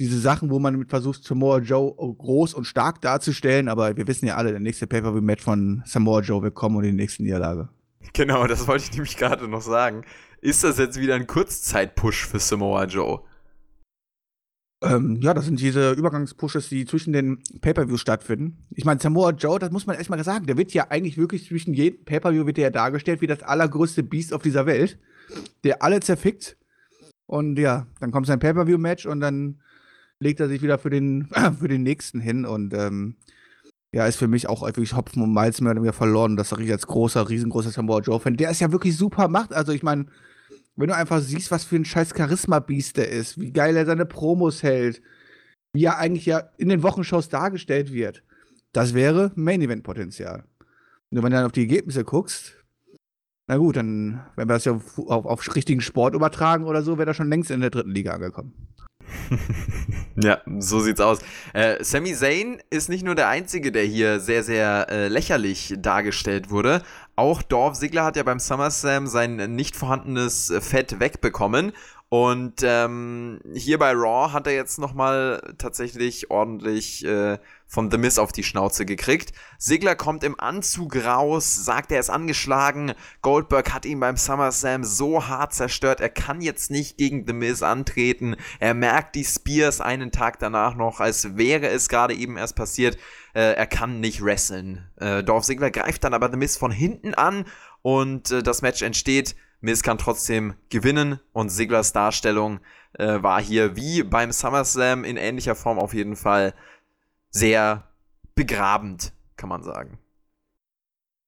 diese 0.00 0.18
Sachen, 0.18 0.50
wo 0.50 0.58
man 0.58 0.86
versucht, 0.86 1.24
Samoa 1.24 1.58
Joe 1.58 1.92
groß 1.94 2.54
und 2.54 2.64
stark 2.64 3.00
darzustellen, 3.02 3.68
aber 3.68 3.96
wir 3.96 4.06
wissen 4.06 4.26
ja 4.26 4.36
alle, 4.36 4.50
der 4.50 4.60
nächste 4.60 4.86
Pay-Per-View-Match 4.86 5.42
von 5.42 5.82
Samoa 5.84 6.20
Joe 6.20 6.42
wird 6.42 6.54
kommen 6.54 6.76
und 6.76 6.84
die 6.84 6.92
nächste 6.92 7.22
Niederlage. 7.22 7.68
Genau, 8.14 8.46
das 8.46 8.66
wollte 8.66 8.84
ich 8.84 8.92
nämlich 8.92 9.16
gerade 9.16 9.48
noch 9.48 9.60
sagen. 9.60 10.04
Ist 10.40 10.64
das 10.64 10.78
jetzt 10.78 11.00
wieder 11.00 11.14
ein 11.14 11.26
Kurzzeit-Push 11.26 12.26
für 12.26 12.38
Samoa 12.38 12.84
Joe? 12.84 13.22
Ähm, 14.80 15.18
ja, 15.20 15.34
das 15.34 15.46
sind 15.46 15.58
diese 15.58 15.92
Übergangspushes, 15.92 16.68
die 16.68 16.84
zwischen 16.84 17.12
den 17.12 17.42
Pay-Per-Views 17.60 18.00
stattfinden. 18.00 18.64
Ich 18.70 18.84
meine, 18.84 19.00
Samoa 19.00 19.30
Joe, 19.30 19.58
das 19.58 19.72
muss 19.72 19.86
man 19.86 19.96
erstmal 19.96 20.22
sagen, 20.22 20.46
der 20.46 20.56
wird 20.56 20.72
ja 20.72 20.86
eigentlich 20.90 21.18
wirklich 21.18 21.46
zwischen 21.46 21.74
jedem 21.74 22.04
Pay-Per-View 22.04 22.46
wird 22.46 22.58
ja 22.58 22.70
dargestellt 22.70 23.20
wie 23.20 23.26
das 23.26 23.42
allergrößte 23.42 24.04
Biest 24.04 24.32
auf 24.32 24.42
dieser 24.42 24.66
Welt, 24.66 24.98
der 25.64 25.82
alle 25.82 25.98
zerfickt. 25.98 26.56
Und 27.26 27.58
ja, 27.58 27.88
dann 27.98 28.12
kommt 28.12 28.28
sein 28.28 28.38
Pay-Per-View-Match 28.38 29.06
und 29.06 29.18
dann 29.18 29.60
legt 30.20 30.38
er 30.38 30.48
sich 30.48 30.62
wieder 30.62 30.78
für 30.78 30.90
den, 30.90 31.28
für 31.58 31.68
den 31.68 31.82
nächsten 31.82 32.20
hin 32.20 32.46
und 32.46 32.72
ähm, 32.72 33.16
ja, 33.90 34.06
ist 34.06 34.16
für 34.16 34.28
mich 34.28 34.48
auch 34.48 34.64
wirklich 34.64 34.94
Hopfen 34.94 35.22
und 35.22 35.32
Malz 35.32 35.60
mehr 35.60 35.72
oder 35.72 35.80
weniger 35.80 35.92
verloren. 35.92 36.36
Das 36.36 36.50
sage 36.50 36.62
ich 36.62 36.70
als 36.70 36.86
großer, 36.86 37.28
riesengroßer 37.28 37.70
Samoa 37.70 38.00
Joe-Fan, 38.00 38.36
der 38.36 38.50
es 38.50 38.60
ja 38.60 38.70
wirklich 38.70 38.96
super 38.96 39.26
macht. 39.26 39.52
Also 39.52 39.72
ich 39.72 39.82
meine, 39.82 40.06
wenn 40.78 40.88
du 40.88 40.94
einfach 40.94 41.20
siehst, 41.20 41.50
was 41.50 41.64
für 41.64 41.76
ein 41.76 41.84
scheiß 41.84 42.14
Charisma-Biest 42.16 42.96
der 42.96 43.08
ist, 43.10 43.38
wie 43.38 43.52
geil 43.52 43.76
er 43.76 43.84
seine 43.84 44.06
Promos 44.06 44.62
hält, 44.62 45.02
wie 45.72 45.84
er 45.84 45.98
eigentlich 45.98 46.26
ja 46.26 46.50
in 46.56 46.68
den 46.68 46.82
Wochenshows 46.82 47.28
dargestellt 47.28 47.92
wird, 47.92 48.22
das 48.72 48.94
wäre 48.94 49.32
Main-Event-Potenzial. 49.34 50.44
Nur 51.10 51.24
wenn 51.24 51.30
du 51.30 51.36
dann 51.36 51.46
auf 51.46 51.52
die 51.52 51.62
Ergebnisse 51.62 52.04
guckst, 52.04 52.54
na 53.48 53.56
gut, 53.56 53.76
dann, 53.76 54.20
wenn 54.36 54.48
wir 54.48 54.54
das 54.54 54.66
ja 54.66 54.72
auf, 54.72 55.08
auf, 55.08 55.56
richtigen 55.56 55.80
Sport 55.80 56.14
übertragen 56.14 56.64
oder 56.64 56.82
so, 56.82 56.98
wäre 56.98 57.10
er 57.10 57.14
schon 57.14 57.30
längst 57.30 57.50
in 57.50 57.60
der 57.60 57.70
dritten 57.70 57.90
Liga 57.90 58.12
angekommen. 58.12 58.52
ja, 60.16 60.42
so 60.58 60.80
sieht's 60.80 61.00
aus. 61.00 61.20
Äh, 61.54 61.82
Sami 61.82 62.12
Zayn 62.12 62.58
ist 62.70 62.88
nicht 62.90 63.04
nur 63.04 63.14
der 63.14 63.28
Einzige, 63.28 63.72
der 63.72 63.84
hier 63.84 64.20
sehr, 64.20 64.42
sehr 64.42 64.86
äh, 64.90 65.08
lächerlich 65.08 65.74
dargestellt 65.78 66.50
wurde. 66.50 66.82
Auch 67.18 67.42
Dorf 67.42 67.74
Sigler 67.74 68.04
hat 68.04 68.14
ja 68.14 68.22
beim 68.22 68.38
SummerSlam 68.38 69.08
sein 69.08 69.56
nicht 69.56 69.74
vorhandenes 69.74 70.52
Fett 70.60 71.00
wegbekommen 71.00 71.72
und 72.10 72.62
ähm, 72.62 73.38
hier 73.54 73.78
bei 73.78 73.92
Raw 73.92 74.32
hat 74.32 74.46
er 74.46 74.54
jetzt 74.54 74.78
nochmal 74.78 75.42
tatsächlich 75.58 76.30
ordentlich 76.30 77.04
äh, 77.04 77.36
von 77.66 77.90
The 77.90 77.98
Miz 77.98 78.16
auf 78.16 78.32
die 78.32 78.44
Schnauze 78.44 78.86
gekriegt. 78.86 79.32
Sigler 79.58 79.94
kommt 79.94 80.24
im 80.24 80.40
Anzug 80.40 80.96
raus, 80.96 81.54
sagt, 81.54 81.92
er 81.92 82.00
ist 82.00 82.08
angeschlagen. 82.08 82.94
Goldberg 83.20 83.74
hat 83.74 83.84
ihn 83.84 84.00
beim 84.00 84.16
SummerSlam 84.16 84.84
so 84.84 85.28
hart 85.28 85.52
zerstört, 85.52 86.00
er 86.00 86.08
kann 86.08 86.40
jetzt 86.40 86.70
nicht 86.70 86.96
gegen 86.96 87.26
The 87.26 87.34
Miz 87.34 87.62
antreten. 87.62 88.36
Er 88.58 88.72
merkt 88.72 89.14
die 89.14 89.24
Spears 89.24 89.82
einen 89.82 90.10
Tag 90.10 90.38
danach 90.38 90.76
noch, 90.76 91.00
als 91.00 91.36
wäre 91.36 91.68
es 91.68 91.90
gerade 91.90 92.14
eben 92.14 92.38
erst 92.38 92.56
passiert. 92.56 92.96
Äh, 93.34 93.52
er 93.52 93.66
kann 93.66 94.00
nicht 94.00 94.24
wresteln. 94.24 94.88
Äh, 94.96 95.22
Dorf 95.22 95.44
Sigler 95.44 95.70
greift 95.70 96.04
dann 96.04 96.14
aber 96.14 96.30
The 96.30 96.38
Miz 96.38 96.56
von 96.56 96.70
hinten 96.70 97.12
an 97.12 97.44
und 97.82 98.30
äh, 98.30 98.42
das 98.42 98.62
Match 98.62 98.80
entsteht. 98.80 99.36
Miz 99.60 99.82
kann 99.82 99.98
trotzdem 99.98 100.54
gewinnen 100.70 101.20
und 101.32 101.50
Siglers 101.50 101.92
Darstellung 101.92 102.60
äh, 102.94 103.22
war 103.22 103.40
hier 103.40 103.76
wie 103.76 104.02
beim 104.02 104.32
SummerSlam 104.32 105.04
in 105.04 105.16
ähnlicher 105.16 105.54
Form 105.54 105.78
auf 105.78 105.94
jeden 105.94 106.16
Fall 106.16 106.54
sehr 107.30 107.88
begrabend, 108.34 109.12
kann 109.36 109.48
man 109.48 109.62
sagen. 109.62 109.98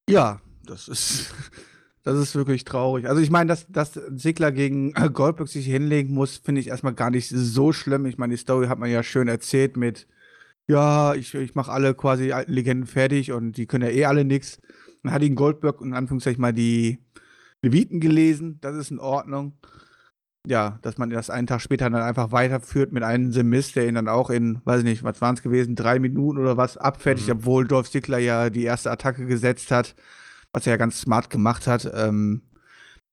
Ja, 0.09 0.41
das 0.65 0.89
ist, 0.89 1.35
das 2.05 2.19
ist 2.19 2.35
wirklich 2.35 2.65
traurig. 2.65 3.09
Also 3.09 3.21
ich 3.21 3.31
meine, 3.31 3.49
dass, 3.49 3.67
dass 3.69 3.95
Sigler 3.95 4.53
gegen 4.53 4.93
Goldberg 4.93 5.49
sich 5.49 5.67
hinlegen 5.67 6.15
muss, 6.15 6.37
finde 6.37 6.61
ich 6.61 6.69
erstmal 6.69 6.95
gar 6.95 7.11
nicht 7.11 7.29
so 7.29 7.73
schlimm. 7.73 8.07
Ich 8.07 8.19
meine, 8.19 8.35
die 8.35 8.41
Story 8.41 8.69
hat 8.69 8.79
man 8.79 8.91
ja 8.91 9.03
schön 9.03 9.29
erzählt 9.29 9.77
mit, 9.77 10.07
ja, 10.69 11.15
ich, 11.15 11.35
ich 11.35 11.57
mache 11.57 11.73
alle 11.73 11.95
quasi 11.95 12.33
Legenden 12.47 12.87
fertig 12.87 13.33
und 13.33 13.57
die 13.57 13.67
können 13.67 13.89
ja 13.89 13.91
eh 13.91 14.05
alle 14.05 14.25
nichts. 14.25 14.61
Dann 15.03 15.13
hat 15.13 15.23
ihn 15.23 15.35
Goldberg 15.35 15.81
in 15.81 15.95
Anführungszeichen 15.95 16.41
mal 16.41 16.53
die 16.53 16.99
Leviten 17.63 18.01
gelesen, 18.01 18.59
das 18.61 18.77
ist 18.77 18.91
in 18.91 18.99
Ordnung. 18.99 19.55
Ja, 20.47 20.79
dass 20.81 20.97
man 20.97 21.11
das 21.11 21.29
einen 21.29 21.47
Tag 21.47 21.61
später 21.61 21.91
dann 21.91 22.01
einfach 22.01 22.33
weiterführt 22.33 22.93
mit 22.93 23.03
einem 23.03 23.31
Semis, 23.31 23.73
der 23.73 23.87
ihn 23.87 23.97
dann 23.97 24.09
auch 24.09 24.31
in, 24.31 24.63
weiß 24.65 24.79
ich 24.79 24.85
nicht, 24.85 25.03
was 25.03 25.21
waren 25.21 25.35
es 25.35 25.43
gewesen, 25.43 25.77
drei 25.77 25.99
Minuten 25.99 26.39
oder 26.39 26.57
was 26.57 26.79
abfertigt, 26.79 27.29
mhm. 27.29 27.35
obwohl 27.35 27.67
Dolph 27.67 27.91
Ziggler 27.91 28.19
ja 28.19 28.49
die 28.49 28.65
erste 28.65 28.91
Attacke 28.91 29.27
gesetzt 29.27 29.71
hat. 29.71 29.95
was 30.53 30.67
er 30.67 30.73
ja 30.73 30.77
ganz 30.79 31.01
smart 31.01 31.31
gemacht 31.31 31.67
hat. 31.67 31.91
Ähm, 31.95 32.43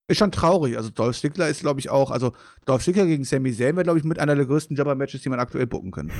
ist 0.08 0.18
schon 0.18 0.32
traurig. 0.32 0.76
Also 0.78 0.88
Dolph 0.88 1.20
Ziggler 1.20 1.48
ist, 1.48 1.60
glaube 1.60 1.80
ich, 1.80 1.90
auch, 1.90 2.10
also 2.10 2.32
Dolph 2.64 2.82
Ziggler 2.82 3.04
gegen 3.04 3.24
Sami 3.24 3.52
Zayn 3.52 3.76
wäre, 3.76 3.84
glaube 3.84 3.98
ich, 3.98 4.04
mit 4.04 4.18
einer 4.18 4.34
der 4.34 4.46
größten 4.46 4.74
Jobber-Matches, 4.74 5.20
die 5.20 5.28
man 5.28 5.38
aktuell 5.38 5.66
bucken 5.66 5.90
kann. 5.90 6.10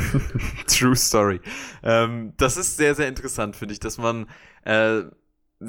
True 0.66 0.94
Story. 0.94 1.40
Ähm, 1.82 2.34
das 2.36 2.58
ist 2.58 2.76
sehr, 2.76 2.94
sehr 2.94 3.08
interessant, 3.08 3.56
finde 3.56 3.72
ich, 3.72 3.80
dass 3.80 3.96
man 3.96 4.26
äh, 4.64 5.04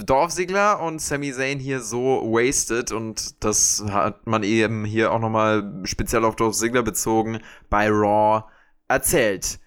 Dolph 0.06 0.34
Ziggler 0.34 0.82
und 0.82 1.00
Sami 1.00 1.32
Zayn 1.32 1.60
hier 1.60 1.80
so 1.80 2.22
wasted 2.24 2.92
und 2.92 3.44
das 3.44 3.84
hat 3.90 4.26
man 4.26 4.44
eben 4.44 4.86
hier 4.86 5.12
auch 5.12 5.20
nochmal 5.20 5.82
speziell 5.84 6.26
auf 6.26 6.36
Dolph 6.36 6.56
Ziggler 6.56 6.84
bezogen 6.84 7.40
bei 7.70 7.90
Raw 7.90 8.46
erzählt. 8.88 9.60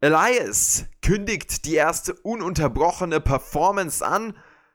Elias 0.00 0.86
kündigt 1.02 1.64
die 1.64 1.74
erste 1.74 2.14
ununterbrochene 2.14 3.20
Performance 3.20 4.04
an 4.04 4.34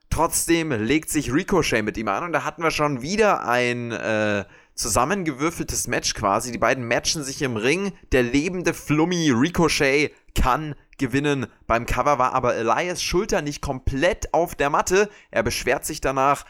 Trotzdem 0.10 0.72
legt 0.72 1.10
sich 1.10 1.34
Ricochet 1.34 1.84
mit 1.84 1.98
ihm 1.98 2.08
an 2.08 2.24
und 2.24 2.32
da 2.32 2.44
hatten 2.44 2.64
wir 2.64 2.72
schon 2.72 3.02
wieder 3.02 3.46
ein 3.46 3.92
äh, 3.92 4.46
zusammengewürfeltes 4.78 5.88
Match 5.88 6.14
quasi. 6.14 6.52
Die 6.52 6.58
beiden 6.58 6.88
matchen 6.88 7.24
sich 7.24 7.42
im 7.42 7.58
Ring. 7.58 7.92
Der 8.12 8.24
lebende 8.24 8.74
Flummi 8.74 9.32
Ricochet 9.32 10.12
kann 10.36 10.76
gewinnen. 10.98 11.48
Beim 11.66 11.86
Cover 11.86 12.20
war 12.20 12.34
aber 12.34 12.56
Elias 12.56 13.02
Schulter 13.02 13.42
nicht 13.42 13.62
komplett 13.62 14.34
auf 14.34 14.56
der 14.56 14.70
Matte. 14.70 15.10
Er 15.32 15.44
beschwert 15.44 15.86
sich 15.86 16.00
danach. 16.00 16.46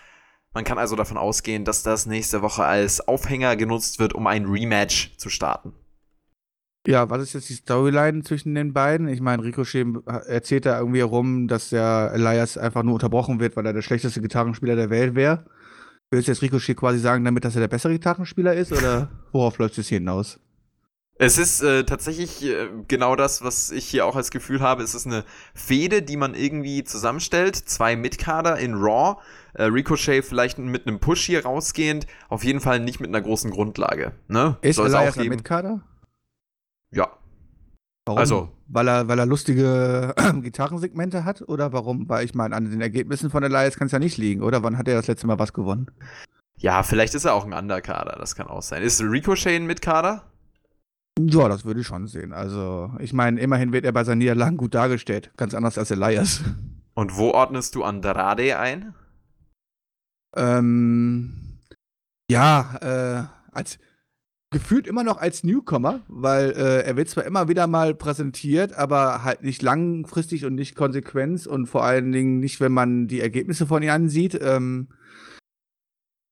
Man 0.54 0.64
kann 0.64 0.78
also 0.78 0.96
davon 0.96 1.18
ausgehen, 1.18 1.66
dass 1.66 1.84
das 1.84 2.06
nächste 2.06 2.42
Woche 2.42 2.64
als 2.64 3.08
Aufhänger 3.08 3.56
genutzt 3.56 4.00
wird, 4.00 4.14
um 4.14 4.28
ein 4.28 4.46
Rematch 4.46 5.16
zu 5.18 5.30
starten. 5.30 5.74
Ja, 6.88 7.10
was 7.10 7.22
ist 7.22 7.34
jetzt 7.34 7.50
die 7.50 7.54
Storyline 7.54 8.24
zwischen 8.24 8.56
den 8.56 8.72
beiden? 8.72 9.10
Ich 9.10 9.20
meine, 9.20 9.44
Ricochet 9.44 9.86
erzählt 10.06 10.66
da 10.66 10.80
irgendwie 10.80 11.00
herum, 11.00 11.50
dass 11.50 11.70
der 11.70 12.12
Elias 12.14 12.58
einfach 12.58 12.84
nur 12.84 12.94
unterbrochen 12.94 13.42
wird, 13.42 13.58
weil 13.58 13.66
er 13.66 13.74
der 13.74 13.82
schlechteste 13.82 14.22
Gitarrenspieler 14.22 14.78
der 14.78 14.90
Welt 14.90 15.14
wäre. 15.14 15.46
Willst 16.10 16.28
du 16.28 16.32
jetzt 16.32 16.42
Ricochet 16.42 16.78
quasi 16.78 17.00
sagen, 17.00 17.26
damit 17.26 17.44
dass 17.44 17.56
er 17.56 17.62
der 17.62 17.68
bessere 17.68 17.92
Gitarrenspieler 17.94 18.54
ist 18.54 18.72
oder 18.72 19.10
worauf 19.32 19.58
läuft 19.58 19.78
es 19.78 19.90
hinaus? 19.90 20.40
Es 21.20 21.38
ist 21.38 21.62
äh, 21.64 21.84
tatsächlich 21.84 22.46
äh, 22.46 22.70
genau 22.88 23.16
das, 23.16 23.44
was 23.44 23.72
ich 23.72 23.86
hier 23.86 24.06
auch 24.06 24.16
als 24.16 24.30
Gefühl 24.30 24.62
habe. 24.62 24.84
Es 24.84 24.94
ist 24.94 25.08
eine 25.08 25.24
Fehde, 25.56 26.04
die 26.04 26.16
man 26.16 26.36
irgendwie 26.36 26.84
zusammenstellt. 26.84 27.56
Zwei 27.56 27.96
Mitkader 27.96 28.58
in 28.60 28.76
Raw. 28.76 29.20
Äh, 29.54 29.64
Ricochet 29.64 30.24
vielleicht 30.24 30.60
mit 30.60 30.86
einem 30.86 31.00
Push 31.00 31.26
hier 31.26 31.44
rausgehend. 31.44 32.06
Auf 32.30 32.44
jeden 32.44 32.60
Fall 32.60 32.80
nicht 32.80 33.00
mit 33.00 33.10
einer 33.10 33.22
großen 33.22 33.50
Grundlage. 33.50 34.14
Ne? 34.28 34.58
Ist 34.62 34.76
Soll 34.76 34.88
Elias 34.88 35.18
ein 35.18 35.28
Mitkader? 35.28 35.82
Ja. 36.92 37.18
Warum? 38.08 38.20
Also, 38.20 38.50
weil 38.68 38.88
er, 38.88 39.08
weil 39.08 39.20
er 39.20 39.26
lustige 39.26 40.16
Gitarrensegmente 40.42 41.26
hat 41.26 41.42
oder 41.48 41.74
warum? 41.74 42.08
Weil 42.08 42.26
ich 42.26 42.34
meine, 42.34 42.56
an 42.56 42.70
den 42.70 42.82
Ergebnissen 42.82 43.30
von 43.30 43.44
Elias 43.44 43.78
kann 43.78 43.88
es 43.88 43.92
ja 43.92 44.00
nicht 44.00 44.18
liegen, 44.18 44.42
oder? 44.42 44.64
Wann 44.64 44.78
hat 44.78 44.88
er 44.88 44.96
das 44.96 45.08
letzte 45.08 45.28
Mal 45.28 45.40
was 45.40 45.54
gewonnen? 45.54 45.92
Ja, 46.58 46.84
vielleicht 46.84 47.14
ist 47.14 47.26
er 47.26 47.34
auch 47.34 47.46
ein 47.46 47.54
Underkader, 47.54 48.18
das 48.18 48.36
kann 48.36 48.48
auch 48.48 48.62
sein. 48.62 48.82
Ist 48.82 49.02
Ricochet 49.02 49.56
ein 49.56 49.68
Mitkader? 49.68 50.24
Ja, 51.20 51.50
das 51.50 51.66
würde 51.66 51.82
ich 51.82 51.88
schon 51.88 52.08
sehen. 52.08 52.32
Also, 52.32 52.92
ich 53.00 53.12
meine, 53.12 53.40
immerhin 53.40 53.74
wird 53.74 53.86
er 53.86 53.92
bei 53.92 54.04
seinen 54.04 54.20
Niederlagen 54.20 54.58
gut 54.58 54.74
dargestellt. 54.74 55.32
Ganz 55.36 55.54
anders 55.54 55.78
als 55.78 55.92
Elias. 55.92 56.42
Und 56.94 57.18
wo 57.18 57.32
ordnest 57.32 57.76
du 57.76 57.84
Andrade 57.84 58.58
ein? 58.58 58.94
Ähm, 60.36 61.60
ja, 62.30 62.78
äh, 62.82 63.24
als 63.52 63.80
gefühlt 64.50 64.88
immer 64.88 65.04
noch 65.04 65.18
als 65.18 65.44
Newcomer, 65.44 66.02
weil 66.08 66.52
äh, 66.52 66.84
er 66.84 66.96
wird 66.96 67.10
zwar 67.10 67.26
immer 67.26 67.48
wieder 67.48 67.68
mal 67.68 67.94
präsentiert, 67.94 68.74
aber 68.74 69.24
halt 69.24 69.44
nicht 69.44 69.62
langfristig 69.62 70.46
und 70.46 70.56
nicht 70.56 70.76
konsequent 70.76 71.48
und 71.48 71.68
vor 71.68 71.84
allen 71.84 72.12
Dingen 72.12 72.40
nicht, 72.40 72.62
wenn 72.62 72.72
man 72.72 73.08
die 73.08 73.20
Ergebnisse 73.20 73.68
von 73.68 73.84
ihm 73.84 73.90
ansieht. 73.90 74.40
Ähm, 74.42 74.88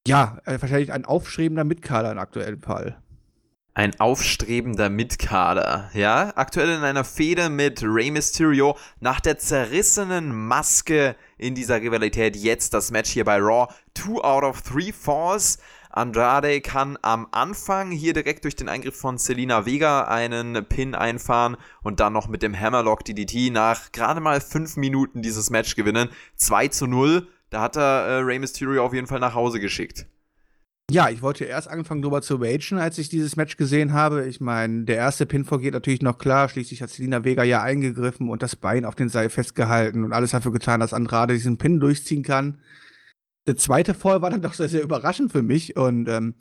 ja, 0.08 0.40
äh, 0.46 0.62
wahrscheinlich 0.62 0.94
ein 0.94 1.06
aufstrebender 1.06 1.64
Mitkader 1.64 2.12
im 2.12 2.20
aktuellen 2.20 2.62
Fall. 2.62 3.02
Ein 3.78 4.00
aufstrebender 4.00 4.90
Mitkader, 4.90 5.90
ja? 5.94 6.32
Aktuell 6.38 6.70
in 6.70 6.84
einer 6.84 7.04
Fehde 7.04 7.50
mit 7.50 7.84
Rey 7.84 8.10
Mysterio 8.10 8.78
nach 9.02 9.20
der 9.20 9.38
zerrissenen 9.38 10.34
Maske 10.34 11.18
in 11.38 11.56
dieser 11.56 11.82
Rivalität. 11.82 12.38
Jetzt 12.38 12.74
das 12.74 12.92
Match 12.92 13.10
hier 13.10 13.26
bei 13.26 13.38
Raw. 13.38 13.68
Two 13.94 14.22
out 14.22 14.46
of 14.46 14.62
three 14.62 14.94
falls. 14.94 15.58
Andrade 15.96 16.60
kann 16.60 16.98
am 17.02 17.26
Anfang 17.32 17.90
hier 17.90 18.12
direkt 18.12 18.44
durch 18.44 18.58
den 18.58 18.68
Eingriff 18.68 18.98
von 18.98 19.18
Selina 19.18 19.66
Vega 19.66 20.04
einen 20.04 20.66
Pin 20.66 20.94
einfahren 20.94 21.56
und 21.84 22.02
dann 22.02 22.12
noch 22.12 22.28
mit 22.28 22.44
dem 22.44 22.60
Hammerlock 22.60 23.06
DDT 23.06 23.50
nach 23.50 23.94
gerade 23.94 24.20
mal 24.20 24.42
5 24.42 24.76
Minuten 24.76 25.22
dieses 25.22 25.50
Match 25.50 25.76
gewinnen. 25.76 26.10
2 26.36 26.68
zu 26.68 26.88
0. 26.88 27.28
Da 27.50 27.62
hat 27.62 27.78
er 27.78 28.08
äh, 28.08 28.18
Rey 28.18 28.40
Mysterio 28.40 28.84
auf 28.84 28.94
jeden 28.94 29.08
Fall 29.08 29.22
nach 29.22 29.36
Hause 29.36 29.62
geschickt. 29.62 30.06
Ja, 30.92 31.10
ich 31.10 31.22
wollte 31.22 31.46
erst 31.46 31.70
anfangen 31.70 32.02
drüber 32.02 32.22
zu 32.22 32.36
ragen, 32.36 32.78
als 32.78 32.98
ich 32.98 33.08
dieses 33.08 33.38
Match 33.38 33.56
gesehen 33.56 33.94
habe. 33.94 34.28
Ich 34.28 34.42
meine, 34.42 34.84
der 34.84 34.98
erste 34.98 35.26
Pinfall 35.26 35.60
geht 35.60 35.74
natürlich 35.74 36.02
noch 36.02 36.18
klar. 36.18 36.50
Schließlich 36.50 36.82
hat 36.82 36.90
Selina 36.90 37.24
Vega 37.24 37.44
ja 37.44 37.64
eingegriffen 37.64 38.30
und 38.30 38.44
das 38.44 38.58
Bein 38.58 38.84
auf 38.84 38.96
den 38.96 39.08
Seil 39.08 39.30
festgehalten 39.30 40.04
und 40.04 40.12
alles 40.12 40.32
dafür 40.32 40.52
getan, 40.52 40.82
dass 40.82 40.94
Andrade 40.94 41.34
diesen 41.34 41.58
Pin 41.58 41.80
durchziehen 41.80 42.22
kann. 42.22 42.60
Der 43.48 43.56
zweite 43.56 43.94
Fall 43.94 44.22
war 44.22 44.30
dann 44.30 44.42
doch 44.42 44.54
sehr, 44.54 44.70
sehr 44.70 44.84
überraschend 44.84 45.32
für 45.32 45.44
mich 45.44 45.76
und 45.76 46.10
ähm, 46.10 46.36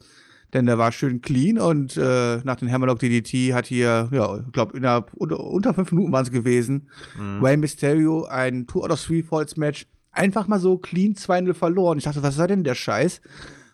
denn 0.54 0.66
der 0.66 0.78
war 0.78 0.92
schön 0.92 1.20
clean 1.20 1.58
und 1.58 1.96
äh, 1.96 2.38
nach 2.44 2.56
dem 2.56 2.70
Hammerlock 2.70 3.00
DDT 3.00 3.52
hat 3.52 3.66
hier, 3.66 4.08
ja, 4.12 4.38
ich 4.38 4.52
glaube, 4.52 4.74
unter, 5.14 5.40
unter 5.40 5.74
fünf 5.74 5.90
Minuten 5.90 6.12
waren 6.12 6.24
es 6.24 6.30
gewesen, 6.30 6.88
mhm. 7.18 7.44
Rey 7.44 7.56
Mysterio 7.56 8.24
ein 8.24 8.66
Two 8.66 8.82
out 8.82 8.92
of 8.92 9.02
Three 9.02 9.22
Falls 9.22 9.56
Match 9.56 9.86
einfach 10.12 10.46
mal 10.46 10.60
so 10.60 10.78
clean 10.78 11.14
2-0 11.14 11.54
verloren. 11.54 11.98
Ich 11.98 12.04
dachte, 12.04 12.22
was 12.22 12.38
ist 12.38 12.48
denn 12.48 12.62
der 12.62 12.76
Scheiß? 12.76 13.20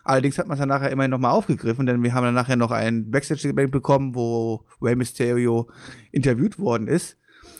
Allerdings 0.03 0.39
hat 0.39 0.47
man 0.47 0.55
es 0.55 0.59
dann 0.59 0.69
nachher 0.69 0.89
immerhin 0.89 1.11
nochmal 1.11 1.31
aufgegriffen, 1.31 1.85
denn 1.85 2.01
wir 2.01 2.13
haben 2.13 2.23
dann 2.23 2.33
nachher 2.33 2.55
noch 2.55 2.71
ein 2.71 3.11
Backstage-Segment 3.11 3.71
bekommen, 3.71 4.15
wo 4.15 4.65
Rey 4.81 4.95
Mysterio 4.95 5.69
interviewt 6.11 6.57
worden 6.57 6.87
ist 6.87 7.17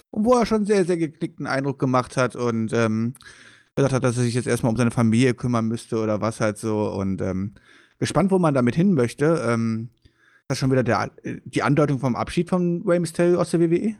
und 0.09 0.25
wo 0.25 0.33
er 0.33 0.47
schon 0.47 0.65
sehr, 0.65 0.83
sehr 0.85 0.97
geknickten 0.97 1.45
Eindruck 1.45 1.77
gemacht 1.77 2.17
hat 2.17 2.35
und 2.35 2.73
ähm, 2.73 3.13
gesagt 3.75 3.93
hat, 3.93 4.03
dass 4.03 4.17
er 4.17 4.23
sich 4.23 4.33
jetzt 4.33 4.47
erstmal 4.47 4.71
um 4.71 4.77
seine 4.77 4.91
Familie 4.91 5.33
kümmern 5.33 5.67
müsste 5.67 5.99
oder 5.99 6.21
was 6.21 6.39
halt 6.39 6.57
so. 6.57 6.89
Und 6.89 7.21
ähm, 7.21 7.55
gespannt, 7.99 8.31
wo 8.31 8.39
man 8.39 8.53
damit 8.53 8.75
hin 8.75 8.93
möchte. 8.93 9.43
Ähm, 9.47 9.89
das 10.47 10.57
ist 10.57 10.59
schon 10.59 10.71
wieder 10.71 10.83
der, 10.83 11.11
die 11.23 11.63
Andeutung 11.63 11.99
vom 11.99 12.15
Abschied 12.15 12.49
von 12.49 12.83
Rey 12.85 12.99
Mysterio 12.99 13.39
aus 13.39 13.51
der 13.51 13.61
WWE? 13.61 13.95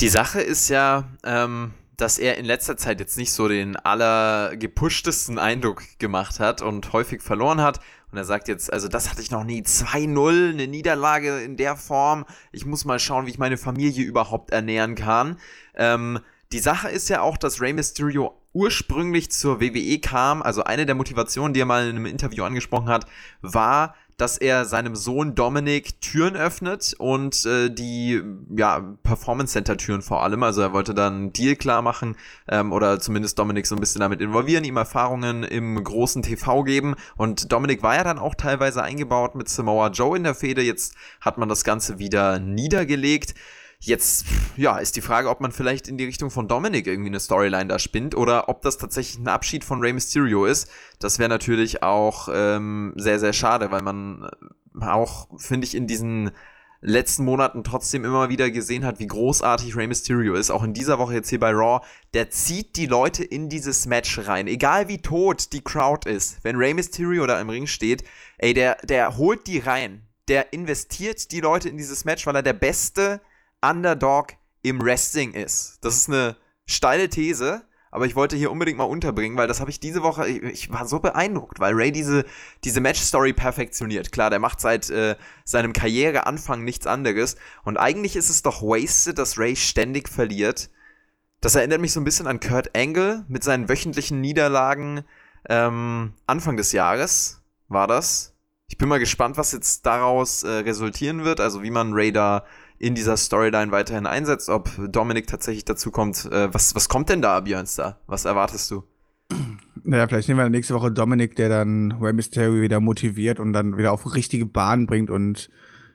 Die 0.00 0.08
Sache 0.08 0.40
ist 0.40 0.68
ja, 0.68 1.08
ähm, 1.24 1.72
dass 1.96 2.18
er 2.18 2.36
in 2.36 2.44
letzter 2.44 2.76
Zeit 2.76 3.00
jetzt 3.00 3.16
nicht 3.16 3.32
so 3.32 3.48
den 3.48 3.76
allergepushtesten 3.76 5.38
Eindruck 5.38 5.82
gemacht 5.98 6.40
hat 6.40 6.60
und 6.60 6.92
häufig 6.92 7.22
verloren 7.22 7.60
hat. 7.60 7.80
Und 8.10 8.18
er 8.18 8.24
sagt 8.24 8.48
jetzt, 8.48 8.70
also 8.70 8.88
das 8.88 9.08
hatte 9.08 9.22
ich 9.22 9.30
noch 9.30 9.44
nie. 9.44 9.62
2-0, 9.62 10.50
eine 10.50 10.66
Niederlage 10.66 11.40
in 11.40 11.56
der 11.56 11.76
Form. 11.76 12.26
Ich 12.50 12.66
muss 12.66 12.84
mal 12.84 12.98
schauen, 12.98 13.24
wie 13.24 13.30
ich 13.30 13.38
meine 13.38 13.56
Familie 13.56 14.04
überhaupt 14.04 14.50
ernähren 14.50 14.94
kann. 14.96 15.38
Ähm, 15.74 16.18
die 16.52 16.58
Sache 16.58 16.88
ist 16.88 17.08
ja 17.08 17.22
auch, 17.22 17.36
dass 17.36 17.60
Rey 17.60 17.72
Mysterio 17.72 18.38
ursprünglich 18.52 19.30
zur 19.30 19.60
WWE 19.60 19.98
kam, 19.98 20.42
also 20.42 20.64
eine 20.64 20.84
der 20.84 20.94
Motivationen, 20.94 21.54
die 21.54 21.60
er 21.60 21.66
mal 21.66 21.88
in 21.88 21.96
einem 21.96 22.06
Interview 22.06 22.44
angesprochen 22.44 22.88
hat, 22.88 23.06
war, 23.40 23.94
dass 24.18 24.36
er 24.36 24.66
seinem 24.66 24.94
Sohn 24.94 25.34
Dominik 25.34 26.00
Türen 26.00 26.36
öffnet 26.36 26.94
und 26.98 27.44
äh, 27.46 27.70
die 27.70 28.22
ja, 28.54 28.80
Performance 29.02 29.54
Center 29.54 29.76
Türen 29.76 30.02
vor 30.02 30.22
allem. 30.22 30.42
Also 30.42 30.60
er 30.60 30.72
wollte 30.72 30.94
dann 30.94 31.14
einen 31.14 31.32
Deal 31.32 31.56
klar 31.56 31.82
machen 31.82 32.16
ähm, 32.46 32.72
oder 32.72 33.00
zumindest 33.00 33.38
Dominik 33.38 33.66
so 33.66 33.74
ein 33.74 33.80
bisschen 33.80 34.00
damit 34.00 34.20
involvieren, 34.20 34.64
ihm 34.64 34.76
Erfahrungen 34.76 35.42
im 35.42 35.82
großen 35.82 36.22
TV 36.22 36.62
geben. 36.62 36.94
Und 37.16 37.50
Dominik 37.50 37.82
war 37.82 37.96
ja 37.96 38.04
dann 38.04 38.18
auch 38.18 38.34
teilweise 38.34 38.82
eingebaut 38.82 39.34
mit 39.34 39.48
Samoa 39.48 39.88
Joe 39.88 40.16
in 40.16 40.24
der 40.24 40.34
Fehde. 40.34 40.62
Jetzt 40.62 40.94
hat 41.20 41.38
man 41.38 41.48
das 41.48 41.64
Ganze 41.64 41.98
wieder 41.98 42.38
niedergelegt. 42.38 43.34
Jetzt, 43.84 44.26
ja, 44.56 44.78
ist 44.78 44.94
die 44.94 45.00
Frage, 45.00 45.28
ob 45.28 45.40
man 45.40 45.50
vielleicht 45.50 45.88
in 45.88 45.98
die 45.98 46.04
Richtung 46.04 46.30
von 46.30 46.46
Dominic 46.46 46.86
irgendwie 46.86 47.10
eine 47.10 47.18
Storyline 47.18 47.66
da 47.66 47.80
spinnt 47.80 48.14
oder 48.14 48.48
ob 48.48 48.62
das 48.62 48.78
tatsächlich 48.78 49.18
ein 49.18 49.26
Abschied 49.26 49.64
von 49.64 49.80
Rey 49.80 49.92
Mysterio 49.92 50.44
ist. 50.44 50.70
Das 51.00 51.18
wäre 51.18 51.28
natürlich 51.28 51.82
auch 51.82 52.28
ähm, 52.32 52.92
sehr, 52.94 53.18
sehr 53.18 53.32
schade, 53.32 53.72
weil 53.72 53.82
man 53.82 54.30
äh, 54.80 54.84
auch, 54.84 55.26
finde 55.36 55.66
ich, 55.66 55.74
in 55.74 55.88
diesen 55.88 56.30
letzten 56.80 57.24
Monaten 57.24 57.64
trotzdem 57.64 58.04
immer 58.04 58.28
wieder 58.28 58.52
gesehen 58.52 58.84
hat, 58.84 59.00
wie 59.00 59.08
großartig 59.08 59.74
Rey 59.74 59.88
Mysterio 59.88 60.34
ist. 60.34 60.52
Auch 60.52 60.62
in 60.62 60.74
dieser 60.74 61.00
Woche 61.00 61.14
jetzt 61.14 61.30
hier 61.30 61.40
bei 61.40 61.50
Raw. 61.50 61.84
Der 62.14 62.30
zieht 62.30 62.76
die 62.76 62.86
Leute 62.86 63.24
in 63.24 63.48
dieses 63.48 63.86
Match 63.86 64.16
rein. 64.28 64.46
Egal 64.46 64.86
wie 64.86 64.98
tot 64.98 65.52
die 65.52 65.64
Crowd 65.64 66.08
ist. 66.08 66.38
Wenn 66.44 66.54
Rey 66.54 66.72
Mysterio 66.72 67.26
da 67.26 67.40
im 67.40 67.50
Ring 67.50 67.66
steht, 67.66 68.04
ey, 68.38 68.54
der, 68.54 68.76
der 68.84 69.16
holt 69.16 69.48
die 69.48 69.58
rein. 69.58 70.06
Der 70.28 70.52
investiert 70.52 71.32
die 71.32 71.40
Leute 71.40 71.68
in 71.68 71.76
dieses 71.76 72.04
Match, 72.04 72.24
weil 72.28 72.36
er 72.36 72.44
der 72.44 72.52
beste 72.52 73.20
Underdog 73.62 74.34
im 74.62 74.80
Wrestling 74.82 75.32
ist. 75.32 75.78
Das 75.82 75.96
ist 75.96 76.08
eine 76.08 76.36
steile 76.66 77.08
These, 77.08 77.62
aber 77.90 78.06
ich 78.06 78.16
wollte 78.16 78.36
hier 78.36 78.50
unbedingt 78.50 78.78
mal 78.78 78.84
unterbringen, 78.84 79.36
weil 79.36 79.48
das 79.48 79.60
habe 79.60 79.70
ich 79.70 79.80
diese 79.80 80.02
Woche, 80.02 80.26
ich, 80.26 80.42
ich, 80.42 80.72
war 80.72 80.86
so 80.86 81.00
beeindruckt, 81.00 81.60
weil 81.60 81.74
Ray 81.74 81.92
diese, 81.92 82.24
diese 82.64 82.80
Match-Story 82.80 83.32
perfektioniert. 83.34 84.12
Klar, 84.12 84.30
der 84.30 84.38
macht 84.38 84.60
seit 84.60 84.88
äh, 84.90 85.16
seinem 85.44 85.72
Karriereanfang 85.72 86.64
nichts 86.64 86.86
anderes 86.86 87.36
und 87.64 87.76
eigentlich 87.76 88.16
ist 88.16 88.30
es 88.30 88.42
doch 88.42 88.62
wasted, 88.62 89.18
dass 89.18 89.38
Ray 89.38 89.56
ständig 89.56 90.08
verliert. 90.08 90.70
Das 91.40 91.54
erinnert 91.54 91.80
mich 91.80 91.92
so 91.92 92.00
ein 92.00 92.04
bisschen 92.04 92.26
an 92.26 92.40
Kurt 92.40 92.76
Angle 92.76 93.24
mit 93.28 93.44
seinen 93.44 93.68
wöchentlichen 93.68 94.20
Niederlagen 94.20 95.04
ähm, 95.48 96.14
Anfang 96.26 96.56
des 96.56 96.72
Jahres 96.72 97.42
war 97.68 97.86
das. 97.86 98.34
Ich 98.68 98.78
bin 98.78 98.88
mal 98.88 99.00
gespannt, 99.00 99.36
was 99.36 99.52
jetzt 99.52 99.84
daraus 99.84 100.44
äh, 100.44 100.48
resultieren 100.48 101.24
wird, 101.24 101.40
also 101.40 101.62
wie 101.62 101.70
man 101.70 101.92
Raider 101.92 102.44
in 102.82 102.96
dieser 102.96 103.16
Storyline 103.16 103.70
weiterhin 103.70 104.06
einsetzt, 104.06 104.48
ob 104.48 104.68
Dominik 104.90 105.28
tatsächlich 105.28 105.64
dazu 105.64 105.92
kommt. 105.92 106.24
Äh, 106.26 106.52
was, 106.52 106.74
was 106.74 106.88
kommt 106.88 107.08
denn 107.10 107.22
da, 107.22 107.38
Björns 107.38 107.76
da? 107.76 108.00
Was 108.08 108.24
erwartest 108.24 108.68
du? 108.72 108.82
Naja, 109.84 110.08
vielleicht 110.08 110.26
nehmen 110.26 110.40
wir 110.40 110.48
nächste 110.50 110.74
Woche 110.74 110.90
Dominik, 110.90 111.36
der 111.36 111.48
dann 111.48 111.92
Rey 111.92 112.12
Mysterio 112.12 112.60
wieder 112.60 112.80
motiviert 112.80 113.38
und 113.38 113.52
dann 113.52 113.78
wieder 113.78 113.92
auf 113.92 114.14
richtige 114.16 114.46
Bahn 114.46 114.86
bringt 114.86 115.10
und 115.10 115.48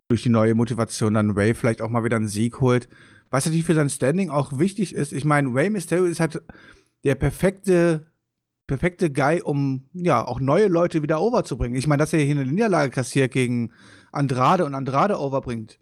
durch 0.07 0.23
die 0.23 0.29
neue 0.29 0.55
Motivation 0.55 1.13
dann 1.13 1.31
Ray 1.31 1.53
vielleicht 1.53 1.81
auch 1.81 1.89
mal 1.89 2.05
wieder 2.05 2.15
einen 2.15 2.29
Sieg 2.29 2.61
holt. 2.61 2.87
Was 3.29 3.45
natürlich 3.45 3.65
für 3.65 3.75
sein 3.75 3.89
Standing 3.89 4.29
auch 4.29 4.57
wichtig 4.57 4.95
ist. 4.95 5.11
Ich 5.11 5.25
meine, 5.25 5.49
Ray 5.53 5.69
Mysterio 5.69 6.05
ist 6.05 6.21
halt 6.21 6.41
der 7.03 7.15
perfekte, 7.15 8.07
perfekte 8.65 9.11
Guy, 9.11 9.41
um 9.41 9.89
ja 9.91 10.25
auch 10.25 10.39
neue 10.39 10.67
Leute 10.67 11.03
wieder 11.03 11.19
overzubringen. 11.19 11.77
Ich 11.77 11.87
meine, 11.87 11.99
dass 11.99 12.13
er 12.13 12.19
hier 12.19 12.39
eine 12.39 12.49
Niederlage 12.49 12.91
kassiert 12.91 13.33
gegen 13.33 13.73
Andrade 14.13 14.63
und 14.63 14.73
Andrade 14.73 15.19
overbringt. 15.19 15.79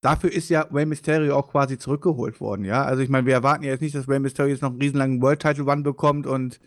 Dafür 0.00 0.32
ist 0.32 0.48
ja 0.48 0.62
Rey 0.72 0.86
Mysterio 0.86 1.36
auch 1.36 1.50
quasi 1.50 1.76
zurückgeholt 1.76 2.40
worden, 2.40 2.64
ja. 2.64 2.84
Also 2.84 3.02
ich 3.02 3.10
meine, 3.10 3.26
wir 3.26 3.34
erwarten 3.34 3.64
ja 3.64 3.70
jetzt 3.70 3.82
nicht, 3.82 3.94
dass 3.94 4.08
Rey 4.08 4.18
Mysterio 4.18 4.52
jetzt 4.52 4.62
noch 4.62 4.70
einen 4.70 4.80
riesenlangen 4.80 5.20
World 5.20 5.40
Title 5.40 5.64
Run 5.64 5.82
bekommt 5.82 6.26
und 6.26 6.58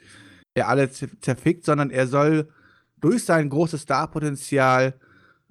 er 0.54 0.70
alle 0.70 0.92
zerfickt, 0.92 1.66
sondern 1.66 1.90
er 1.90 2.08
soll 2.08 2.48
durch 3.02 3.26
sein 3.26 3.50
großes 3.50 3.82
Starpotenzial 3.82 4.94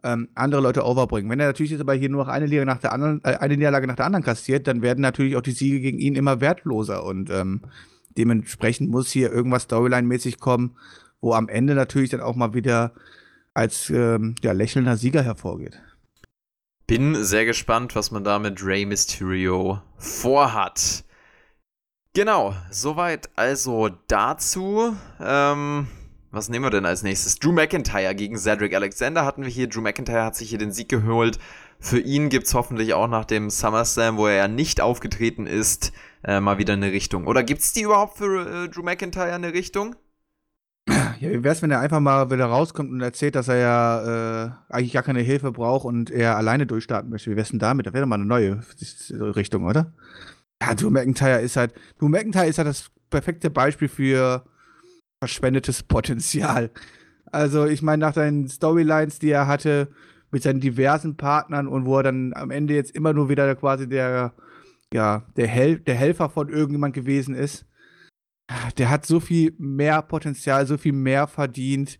ähm, 0.05 0.29
andere 0.35 0.61
Leute 0.61 0.85
overbringen. 0.85 1.31
Wenn 1.31 1.41
er 1.41 1.49
natürlich 1.49 1.73
jetzt 1.73 1.81
aber 1.81 1.95
hier 1.95 2.09
nur 2.09 2.25
noch 2.25 2.33
eine 2.33 2.47
Liga 2.47 2.65
nach 2.65 2.79
der 2.79 2.93
anderen, 2.93 3.21
äh, 3.25 3.37
eine 3.37 3.57
Niederlage 3.57 3.87
nach 3.87 3.97
der 3.97 4.07
anderen 4.07 4.25
kassiert, 4.25 4.67
dann 4.67 4.83
werden 4.83 5.01
natürlich 5.01 5.37
auch 5.37 5.43
die 5.43 5.53
Siege 5.53 5.81
gegen 5.81 5.99
ihn 5.99 6.15
immer 6.15 6.41
wertloser 6.41 7.05
und 7.05 7.31
ähm, 7.31 7.63
dementsprechend 8.17 8.91
muss 8.91 9.11
hier 9.11 9.33
irgendwas 9.33 9.65
Storyline-mäßig 9.65 10.39
kommen, 10.39 10.77
wo 11.21 11.35
am 11.35 11.49
Ende 11.49 11.75
natürlich 11.75 12.11
dann 12.11 12.21
auch 12.21 12.37
mal 12.37 12.55
wieder 12.55 12.93
als 13.55 13.91
ähm, 13.91 14.35
ja, 14.43 14.53
lächelnder 14.53 14.97
Sieger 14.97 15.23
hervorgeht. 15.23 15.81
Bin 16.87 17.25
sehr 17.25 17.45
gespannt, 17.45 17.95
was 17.95 18.11
man 18.11 18.25
da 18.25 18.39
mit 18.39 18.65
Rey 18.65 18.85
Mysterio 18.85 19.81
vorhat. 19.99 21.05
Genau, 22.15 22.55
soweit 22.71 23.31
also 23.37 23.89
dazu. 24.09 24.95
Ähm, 25.19 25.87
was 26.31 26.49
nehmen 26.49 26.65
wir 26.65 26.71
denn 26.71 26.85
als 26.85 27.03
nächstes? 27.03 27.39
Drew 27.39 27.53
McIntyre 27.53 28.15
gegen 28.15 28.37
Cedric 28.37 28.75
Alexander 28.75 29.25
hatten 29.25 29.45
wir 29.45 29.51
hier. 29.51 29.69
Drew 29.69 29.81
McIntyre 29.81 30.25
hat 30.25 30.37
sich 30.37 30.51
hier 30.51 30.59
den 30.59 30.73
Sieg 30.73 30.89
geholt. 30.89 31.39
Für 31.79 32.01
ihn 32.01 32.29
gibt 32.29 32.47
es 32.47 32.55
hoffentlich 32.55 32.95
auch 32.95 33.09
nach 33.09 33.25
dem 33.25 33.49
SummerSlam, 33.49 34.17
wo 34.17 34.27
er 34.27 34.37
ja 34.37 34.49
nicht 34.49 34.81
aufgetreten 34.81 35.47
ist, 35.47 35.93
äh, 36.25 36.41
mal 36.41 36.59
wieder 36.59 36.75
eine 36.75 36.93
Richtung. 36.93 37.27
Oder 37.27 37.43
gibt 37.43 37.63
es 37.63 37.73
die 37.73 37.83
überhaupt 37.83 38.19
für 38.19 38.65
äh, 38.65 38.69
Drew 38.69 38.83
McIntyre 38.83 39.33
eine 39.33 39.53
Richtung? 39.53 39.97
Ja, 40.89 41.31
wie 41.31 41.45
wär's, 41.45 41.63
wenn 41.63 41.71
er 41.71 41.81
einfach 41.81 42.01
mal 42.01 42.31
wieder 42.31 42.47
rauskommt 42.47 42.91
und 42.91 43.01
erzählt, 43.01 43.37
dass 43.37 43.49
er 43.49 43.57
ja 43.57 44.45
äh, 44.45 44.51
eigentlich 44.69 44.93
gar 44.93 45.05
keine 45.05 45.21
Hilfe 45.21 45.53
braucht 45.53 45.85
und 45.85 46.11
er 46.11 46.37
alleine 46.37 46.67
durchstarten 46.67 47.11
möchte? 47.11 47.31
Wie 47.31 47.37
wär's 47.37 47.51
denn 47.51 47.61
damit? 47.61 47.87
Das 47.87 47.95
wäre 47.95 48.03
doch 48.03 48.09
mal 48.09 48.17
eine 48.17 48.25
neue 48.25 48.61
Richtung, 49.37 49.65
oder? 49.65 49.93
Ja, 50.61 50.75
Drew 50.75 50.91
McIntyre 50.91 51.41
ist 51.41 51.57
halt, 51.57 51.75
Drew 51.99 52.09
McIntyre 52.09 52.47
ist 52.47 52.59
halt 52.59 52.69
das 52.69 52.91
perfekte 53.11 53.51
Beispiel 53.51 53.89
für 53.89 54.45
verschwendetes 55.21 55.85
Potenzial. 55.85 56.71
Also, 57.31 57.67
ich 57.67 57.83
meine, 57.83 58.01
nach 58.01 58.15
seinen 58.15 58.49
Storylines, 58.49 59.21
die 59.21 59.31
er 59.31 59.47
hatte 59.47 59.89
mit 60.33 60.43
seinen 60.43 60.61
diversen 60.61 61.17
Partnern 61.17 61.69
und 61.69 61.85
wo 61.87 61.99
er 61.99 62.03
dann 62.03 62.33
am 62.35 62.51
Ende 62.51 62.75
jetzt 62.75 62.91
immer 62.91 63.13
nur 63.13 63.29
wieder 63.29 63.55
quasi 63.55 63.89
der, 63.89 64.33
ja, 64.93 65.23
der, 65.37 65.47
Hel 65.47 65.79
der 65.79 65.95
Helfer 65.95 66.29
von 66.29 66.49
irgendjemand 66.49 66.95
gewesen 66.95 67.35
ist, 67.35 67.67
der 68.79 68.91
hat 68.91 69.07
so 69.07 69.21
viel 69.21 69.55
mehr 69.59 70.03
Potenzial, 70.03 70.67
so 70.67 70.77
viel 70.79 70.93
mehr 70.93 71.27
verdient. 71.27 71.99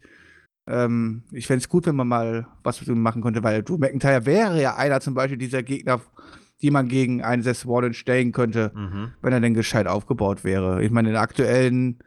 Ähm, 0.69 1.25
ich 1.33 1.47
fände 1.47 1.63
es 1.63 1.69
gut, 1.69 1.87
wenn 1.87 1.97
man 1.97 2.09
mal 2.09 2.47
was 2.63 2.81
mit 2.81 2.89
ihm 2.89 3.03
machen 3.03 3.23
könnte, 3.23 3.43
weil 3.43 3.63
Drew 3.63 3.79
McIntyre 3.79 4.27
wäre 4.27 4.61
ja 4.61 4.77
einer 4.77 5.01
zum 5.01 5.15
Beispiel 5.15 5.39
dieser 5.39 5.63
Gegner, 5.63 6.01
die 6.61 6.71
man 6.71 6.89
gegen 6.89 7.23
einen 7.23 7.43
Seth 7.43 7.67
Rollins 7.67 7.97
stellen 7.97 8.33
könnte, 8.33 8.73
mhm. 8.75 9.13
wenn 9.21 9.33
er 9.33 9.41
denn 9.41 9.55
gescheit 9.55 9.87
aufgebaut 9.87 10.45
wäre. 10.45 10.83
Ich 10.83 10.91
meine, 10.91 11.09
in 11.09 11.15
der 11.15 11.23
aktuellen 11.23 11.99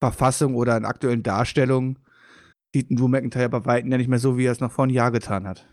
Verfassung 0.00 0.54
oder 0.54 0.76
in 0.76 0.84
aktuellen 0.84 1.22
Darstellungen 1.22 1.98
sieht 2.74 2.90
ein 2.90 2.96
Drew 2.96 3.08
McIntyre 3.08 3.48
bei 3.48 3.64
Weitem 3.64 3.90
ja 3.90 3.98
nicht 3.98 4.08
mehr 4.08 4.18
so, 4.18 4.36
wie 4.36 4.44
er 4.44 4.52
es 4.52 4.60
noch 4.60 4.72
vor 4.72 4.84
einem 4.84 4.94
Jahr 4.94 5.10
getan 5.10 5.46
hat. 5.46 5.66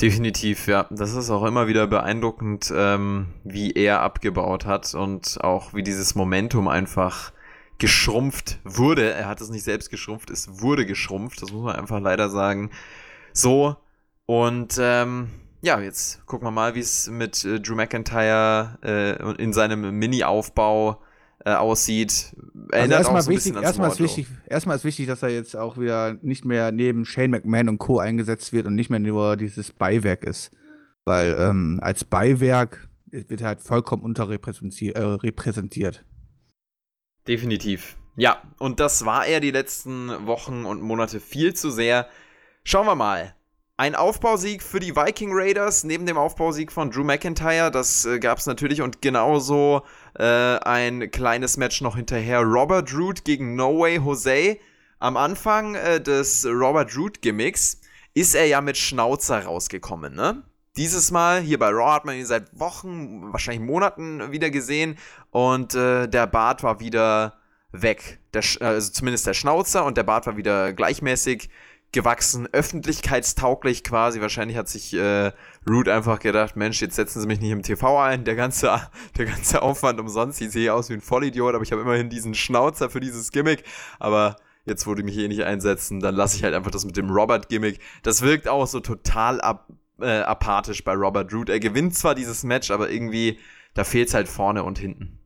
Definitiv, 0.00 0.66
ja. 0.66 0.86
Das 0.90 1.14
ist 1.14 1.30
auch 1.30 1.44
immer 1.44 1.66
wieder 1.66 1.86
beeindruckend, 1.86 2.72
ähm, 2.74 3.26
wie 3.44 3.72
er 3.72 4.00
abgebaut 4.00 4.64
hat 4.64 4.94
und 4.94 5.42
auch 5.42 5.74
wie 5.74 5.82
dieses 5.82 6.14
Momentum 6.14 6.68
einfach 6.68 7.32
geschrumpft 7.78 8.60
wurde. 8.64 9.12
Er 9.12 9.28
hat 9.28 9.40
es 9.40 9.50
nicht 9.50 9.64
selbst 9.64 9.90
geschrumpft, 9.90 10.30
es 10.30 10.60
wurde 10.60 10.86
geschrumpft. 10.86 11.42
Das 11.42 11.52
muss 11.52 11.64
man 11.64 11.76
einfach 11.76 12.00
leider 12.00 12.30
sagen. 12.30 12.70
So. 13.32 13.76
Und 14.26 14.78
ähm, 14.80 15.30
ja, 15.60 15.80
jetzt 15.80 16.24
gucken 16.26 16.46
wir 16.46 16.52
mal, 16.52 16.74
wie 16.74 16.80
es 16.80 17.08
mit 17.10 17.44
äh, 17.44 17.60
Drew 17.60 17.74
McIntyre 17.74 18.78
äh, 18.82 19.42
in 19.42 19.52
seinem 19.52 19.98
Mini-Aufbau 19.98 21.02
äh, 21.44 21.52
aussieht. 21.52 22.34
Erinnert 22.70 22.98
also 22.98 23.12
erstmal 23.12 23.22
so 23.22 23.30
wichtig, 23.30 23.54
erstmal 23.56 23.90
ist 23.90 24.00
wichtig, 24.00 24.26
erstmal 24.46 24.76
ist 24.76 24.84
wichtig, 24.84 25.06
dass 25.06 25.22
er 25.22 25.30
jetzt 25.30 25.56
auch 25.56 25.78
wieder 25.78 26.16
nicht 26.22 26.44
mehr 26.44 26.72
neben 26.72 27.04
Shane 27.04 27.30
McMahon 27.30 27.68
und 27.68 27.78
Co. 27.78 27.98
eingesetzt 27.98 28.52
wird 28.52 28.66
und 28.66 28.74
nicht 28.74 28.90
mehr 28.90 29.00
nur 29.00 29.36
dieses 29.36 29.72
Beiwerk 29.72 30.24
ist. 30.24 30.50
Weil 31.04 31.36
ähm, 31.38 31.80
als 31.82 32.04
Beiwerk 32.04 32.88
wird 33.10 33.40
er 33.40 33.48
halt 33.48 33.60
vollkommen 33.60 34.02
unterrepräsentiert. 34.02 34.96
Äh, 34.96 36.04
Definitiv. 37.26 37.96
Ja, 38.16 38.42
und 38.58 38.80
das 38.80 39.04
war 39.04 39.26
er 39.26 39.40
die 39.40 39.50
letzten 39.50 40.26
Wochen 40.26 40.64
und 40.64 40.82
Monate 40.82 41.20
viel 41.20 41.54
zu 41.54 41.70
sehr. 41.70 42.08
Schauen 42.64 42.86
wir 42.86 42.94
mal. 42.94 43.34
Ein 43.76 43.94
Aufbausieg 43.94 44.62
für 44.62 44.78
die 44.78 44.94
Viking 44.94 45.30
Raiders 45.32 45.84
neben 45.84 46.04
dem 46.04 46.18
Aufbausieg 46.18 46.70
von 46.70 46.90
Drew 46.90 47.02
McIntyre. 47.02 47.70
Das 47.70 48.04
äh, 48.04 48.18
gab 48.18 48.36
es 48.36 48.46
natürlich 48.46 48.82
und 48.82 49.00
genauso 49.00 49.82
äh, 50.18 50.24
ein 50.24 51.10
kleines 51.10 51.56
Match 51.56 51.80
noch 51.80 51.96
hinterher. 51.96 52.40
Robert 52.40 52.94
Root 52.94 53.24
gegen 53.24 53.54
No 53.54 53.80
Way 53.80 53.96
Jose. 53.98 54.58
Am 54.98 55.16
Anfang 55.16 55.74
äh, 55.74 56.00
des 56.00 56.46
Robert 56.46 56.96
Root 56.96 57.22
Gimmicks 57.22 57.80
ist 58.14 58.34
er 58.34 58.46
ja 58.46 58.60
mit 58.60 58.76
Schnauzer 58.76 59.44
rausgekommen, 59.44 60.14
ne? 60.14 60.42
Dieses 60.76 61.10
Mal 61.10 61.40
hier 61.40 61.58
bei 61.58 61.68
Raw 61.68 61.92
hat 61.94 62.04
man 62.04 62.16
ihn 62.16 62.26
seit 62.26 62.58
Wochen, 62.58 63.32
wahrscheinlich 63.32 63.66
Monaten 63.66 64.30
wieder 64.30 64.50
gesehen 64.50 64.98
und 65.30 65.74
äh, 65.74 66.06
der 66.06 66.26
Bart 66.28 66.62
war 66.62 66.78
wieder 66.78 67.40
weg. 67.72 68.20
Der, 68.32 68.42
also 68.60 68.92
zumindest 68.92 69.26
der 69.26 69.34
Schnauzer 69.34 69.84
und 69.84 69.96
der 69.96 70.04
Bart 70.04 70.26
war 70.26 70.36
wieder 70.36 70.72
gleichmäßig 70.72 71.50
gewachsen, 71.92 72.48
öffentlichkeitstauglich 72.52 73.82
quasi. 73.82 74.20
Wahrscheinlich 74.20 74.56
hat 74.56 74.68
sich 74.68 74.94
äh, 74.94 75.32
Root 75.68 75.88
einfach 75.88 76.20
gedacht, 76.20 76.56
Mensch, 76.56 76.80
jetzt 76.80 76.96
setzen 76.96 77.20
sie 77.20 77.26
mich 77.26 77.40
nicht 77.40 77.50
im 77.50 77.62
TV 77.62 77.98
ein, 78.00 78.24
der 78.24 78.36
ganze, 78.36 78.80
der 79.18 79.26
ganze 79.26 79.62
Aufwand 79.62 80.00
umsonst, 80.00 80.40
ich 80.40 80.50
sehe 80.50 80.72
aus 80.72 80.88
wie 80.88 80.94
ein 80.94 81.00
Vollidiot, 81.00 81.54
aber 81.54 81.64
ich 81.64 81.72
habe 81.72 81.82
immerhin 81.82 82.08
diesen 82.08 82.34
Schnauzer 82.34 82.90
für 82.90 83.00
dieses 83.00 83.32
Gimmick, 83.32 83.64
aber 83.98 84.36
jetzt, 84.64 84.86
wo 84.86 84.94
die 84.94 85.02
mich 85.02 85.18
eh 85.18 85.26
nicht 85.26 85.44
einsetzen, 85.44 86.00
dann 86.00 86.14
lasse 86.14 86.36
ich 86.36 86.44
halt 86.44 86.54
einfach 86.54 86.70
das 86.70 86.84
mit 86.84 86.96
dem 86.96 87.10
Robert-Gimmick. 87.10 87.80
Das 88.02 88.22
wirkt 88.22 88.46
auch 88.46 88.66
so 88.66 88.80
total 88.80 89.40
ab, 89.40 89.68
äh, 90.00 90.20
apathisch 90.20 90.84
bei 90.84 90.94
Robert 90.94 91.32
Root. 91.32 91.48
Er 91.48 91.60
gewinnt 91.60 91.94
zwar 91.96 92.14
dieses 92.14 92.44
Match, 92.44 92.70
aber 92.70 92.90
irgendwie, 92.90 93.38
da 93.74 93.84
fehlt 93.84 94.08
es 94.08 94.14
halt 94.14 94.28
vorne 94.28 94.62
und 94.62 94.78
hinten. 94.78 95.18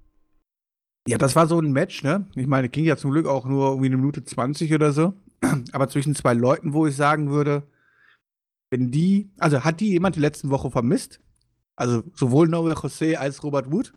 Ja, 1.06 1.18
das 1.18 1.36
war 1.36 1.46
so 1.46 1.60
ein 1.60 1.72
Match, 1.72 2.02
ne? 2.02 2.26
Ich 2.34 2.46
meine, 2.46 2.70
ging 2.70 2.84
ja 2.84 2.96
zum 2.96 3.10
Glück 3.10 3.26
auch 3.26 3.44
nur 3.44 3.68
irgendwie 3.68 3.88
eine 3.88 3.96
Minute 3.96 4.24
20 4.24 4.72
oder 4.72 4.92
so 4.92 5.12
aber 5.72 5.88
zwischen 5.88 6.14
zwei 6.14 6.34
Leuten, 6.34 6.72
wo 6.72 6.86
ich 6.86 6.96
sagen 6.96 7.30
würde, 7.30 7.66
wenn 8.70 8.90
die, 8.90 9.30
also 9.38 9.64
hat 9.64 9.80
die 9.80 9.90
jemand 9.90 10.16
die 10.16 10.20
letzten 10.20 10.50
Woche 10.50 10.70
vermisst? 10.70 11.20
Also 11.76 12.02
sowohl 12.14 12.48
Noel 12.48 12.74
José 12.74 13.16
als 13.16 13.42
Robert 13.42 13.70
Wood? 13.70 13.92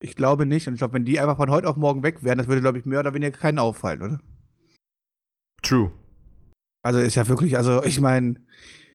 Ich 0.00 0.16
glaube 0.16 0.46
nicht. 0.46 0.66
Und 0.66 0.74
ich 0.74 0.78
glaube, 0.78 0.94
wenn 0.94 1.04
die 1.04 1.20
einfach 1.20 1.36
von 1.36 1.50
heute 1.50 1.68
auf 1.68 1.76
morgen 1.76 2.02
weg 2.02 2.22
wären, 2.22 2.38
das 2.38 2.48
würde, 2.48 2.60
glaube 2.60 2.78
ich, 2.78 2.84
mehr 2.84 3.00
oder 3.00 3.14
weniger 3.14 3.36
keinen 3.36 3.58
auffallen, 3.58 4.02
oder? 4.02 4.20
True. 5.62 5.92
Also 6.82 6.98
ist 6.98 7.14
ja 7.14 7.28
wirklich, 7.28 7.56
also 7.56 7.84
ich 7.84 8.00
meine, 8.00 8.34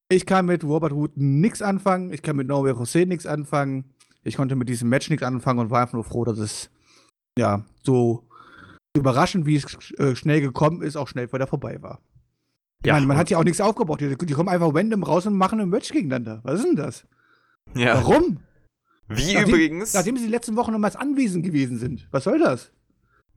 ich 0.10 0.26
kann 0.26 0.46
mit 0.46 0.64
Robert 0.64 0.94
Wood 0.94 1.16
nichts 1.16 1.62
anfangen, 1.62 2.12
ich 2.12 2.22
kann 2.22 2.36
mit 2.36 2.48
Noel 2.48 2.74
José 2.74 3.06
nichts 3.06 3.26
anfangen, 3.26 3.94
ich 4.24 4.36
konnte 4.36 4.56
mit 4.56 4.68
diesem 4.68 4.90
Match 4.90 5.10
nichts 5.10 5.24
anfangen 5.24 5.60
und 5.60 5.70
war 5.70 5.82
einfach 5.82 5.94
nur 5.94 6.04
froh, 6.04 6.26
dass 6.26 6.38
es 6.38 6.70
ja 7.38 7.66
so 7.84 8.27
überraschend, 8.98 9.46
wie 9.46 9.56
es 9.56 9.66
äh, 9.98 10.16
schnell 10.16 10.42
gekommen 10.42 10.82
ist, 10.82 10.96
auch 10.96 11.08
schnell 11.08 11.32
wieder 11.32 11.48
vorbei 11.48 11.82
war. 11.82 12.02
Ja. 12.86 12.94
Meine, 12.94 13.08
man 13.08 13.18
hat 13.18 13.30
ja 13.30 13.38
auch 13.38 13.44
nichts 13.44 13.62
aufgebaut. 13.62 14.02
Die, 14.02 14.16
die, 14.16 14.34
kommen 14.34 14.50
einfach 14.50 14.74
random 14.74 15.04
raus 15.04 15.26
und 15.26 15.36
machen 15.36 15.60
ein 15.60 15.70
Match 15.70 15.90
gegeneinander. 15.90 16.42
Was 16.44 16.60
ist 16.60 16.66
denn 16.66 16.76
das? 16.76 17.06
Ja. 17.76 17.96
Warum? 17.96 18.40
Wie 19.08 19.34
nachdem, 19.34 19.50
übrigens? 19.50 19.94
Nachdem 19.94 20.18
sie 20.18 20.26
die 20.26 20.32
letzten 20.32 20.56
Wochen 20.56 20.72
nochmals 20.72 20.96
anwesend 20.96 21.44
gewesen 21.44 21.78
sind. 21.78 22.08
Was 22.12 22.26
soll 22.26 22.40
das? 22.40 22.72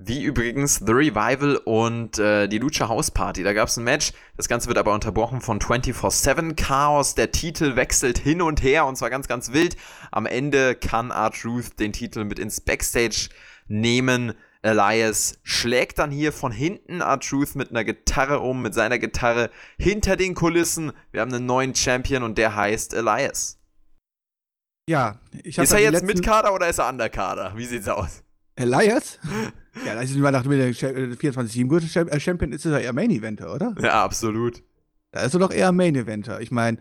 Wie 0.02 0.22
übrigens 0.22 0.76
The 0.76 0.92
Revival 0.92 1.56
und 1.58 2.18
äh, 2.18 2.48
die 2.48 2.58
Lucha 2.58 2.88
House 2.88 3.10
Party. 3.10 3.42
Da 3.42 3.52
gab 3.52 3.68
es 3.68 3.76
ein 3.76 3.84
Match. 3.84 4.12
Das 4.36 4.48
Ganze 4.48 4.68
wird 4.68 4.78
aber 4.78 4.94
unterbrochen 4.94 5.42
von 5.42 5.58
24-7 5.58 6.54
Chaos. 6.56 7.14
Der 7.14 7.32
Titel 7.32 7.76
wechselt 7.76 8.18
hin 8.18 8.40
und 8.40 8.62
her 8.62 8.86
und 8.86 8.96
zwar 8.96 9.10
ganz, 9.10 9.28
ganz 9.28 9.52
wild. 9.52 9.76
Am 10.10 10.24
Ende 10.24 10.74
kann 10.74 11.10
R-Truth 11.10 11.78
den 11.78 11.92
Titel 11.92 12.24
mit 12.24 12.38
ins 12.38 12.62
Backstage 12.62 13.28
nehmen. 13.68 14.32
Elias 14.62 15.38
schlägt 15.42 15.98
dann 15.98 16.10
hier 16.10 16.32
von 16.32 16.52
hinten 16.52 17.00
R-Truth 17.00 17.54
mit 17.54 17.70
einer 17.70 17.84
Gitarre 17.84 18.40
um, 18.40 18.60
mit 18.60 18.74
seiner 18.74 18.98
Gitarre 18.98 19.50
hinter 19.78 20.16
den 20.16 20.34
Kulissen. 20.34 20.92
Wir 21.12 21.22
haben 21.22 21.32
einen 21.32 21.46
neuen 21.46 21.74
Champion 21.74 22.22
und 22.22 22.36
der 22.36 22.54
heißt 22.54 22.92
Elias. 22.94 23.58
Ja, 24.88 25.18
ich 25.42 25.56
habe. 25.56 25.64
Ist 25.64 25.72
er 25.72 25.80
jetzt 25.80 26.04
mit 26.04 26.22
Kader 26.22 26.54
oder 26.54 26.68
ist 26.68 26.78
er 26.78 26.88
Underkader? 26.88 27.52
Wie 27.56 27.64
sieht's 27.64 27.88
aus? 27.88 28.22
Elias? 28.56 29.18
ja, 29.86 29.94
das 29.94 30.10
ist 30.10 30.16
immer 30.16 30.30
nach 30.30 30.42
der 30.42 30.74
24-7 30.74 32.20
Champion 32.20 32.52
ist 32.52 32.64
er 32.66 32.80
eher 32.80 32.92
Main 32.92 33.10
Eventer, 33.10 33.54
oder? 33.54 33.74
Ja, 33.80 34.04
absolut. 34.04 34.62
Da 35.12 35.22
ist 35.22 35.34
er 35.34 35.40
doch 35.40 35.52
eher 35.52 35.72
Main 35.72 35.94
Eventer. 35.94 36.40
Ich 36.40 36.50
meine, 36.50 36.78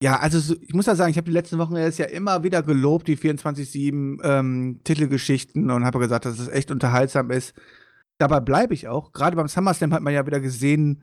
ja, 0.00 0.18
also 0.20 0.54
ich 0.60 0.74
muss 0.74 0.86
ja 0.86 0.94
sagen, 0.94 1.10
ich 1.10 1.16
habe 1.16 1.26
die 1.26 1.32
letzten 1.32 1.58
Wochen 1.58 1.76
jetzt 1.76 1.98
ja 1.98 2.06
immer 2.06 2.44
wieder 2.44 2.62
gelobt, 2.62 3.08
die 3.08 3.16
24-7 3.16 4.20
ähm, 4.22 4.80
Titelgeschichten 4.84 5.70
und 5.70 5.84
habe 5.84 5.98
gesagt, 5.98 6.24
dass 6.24 6.38
es 6.38 6.48
echt 6.48 6.70
unterhaltsam 6.70 7.30
ist. 7.30 7.54
Dabei 8.18 8.40
bleibe 8.40 8.74
ich 8.74 8.86
auch. 8.86 9.12
Gerade 9.12 9.36
beim 9.36 9.48
SummerSlam 9.48 9.92
hat 9.92 10.02
man 10.02 10.14
ja 10.14 10.26
wieder 10.26 10.40
gesehen, 10.40 11.02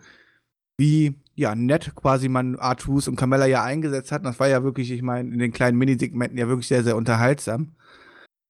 wie 0.77 1.15
ja, 1.35 1.53
nett 1.55 1.93
quasi 1.95 2.29
man 2.29 2.55
Artus 2.55 3.07
und 3.09 3.17
Carmella 3.17 3.45
ja 3.45 3.63
eingesetzt 3.63 4.11
hat. 4.11 4.21
Und 4.21 4.27
das 4.27 4.39
war 4.39 4.47
ja 4.47 4.63
wirklich, 4.63 4.91
ich 4.91 5.01
meine, 5.01 5.33
in 5.33 5.39
den 5.39 5.51
kleinen 5.51 5.77
Minisegmenten 5.77 6.37
ja 6.37 6.47
wirklich 6.47 6.67
sehr, 6.67 6.83
sehr 6.83 6.95
unterhaltsam. 6.95 7.75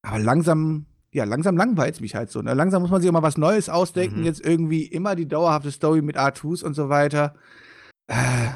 Aber 0.02 0.20
langsam, 0.20 0.86
ja, 1.10 1.24
langsam 1.24 1.56
langweilt 1.56 1.94
es 1.94 2.00
mich 2.00 2.14
halt 2.14 2.30
so. 2.30 2.40
Ne? 2.42 2.54
Langsam 2.54 2.82
muss 2.82 2.92
man 2.92 3.00
sich 3.00 3.10
auch 3.10 3.14
mal 3.14 3.22
was 3.22 3.38
Neues 3.38 3.68
ausdenken. 3.68 4.20
Mhm. 4.20 4.26
Jetzt 4.26 4.44
irgendwie 4.44 4.84
immer 4.84 5.16
die 5.16 5.26
dauerhafte 5.26 5.72
Story 5.72 6.02
mit 6.02 6.16
Artus 6.16 6.62
und 6.62 6.74
so 6.74 6.88
weiter. 6.88 7.34
Äh, 8.06 8.50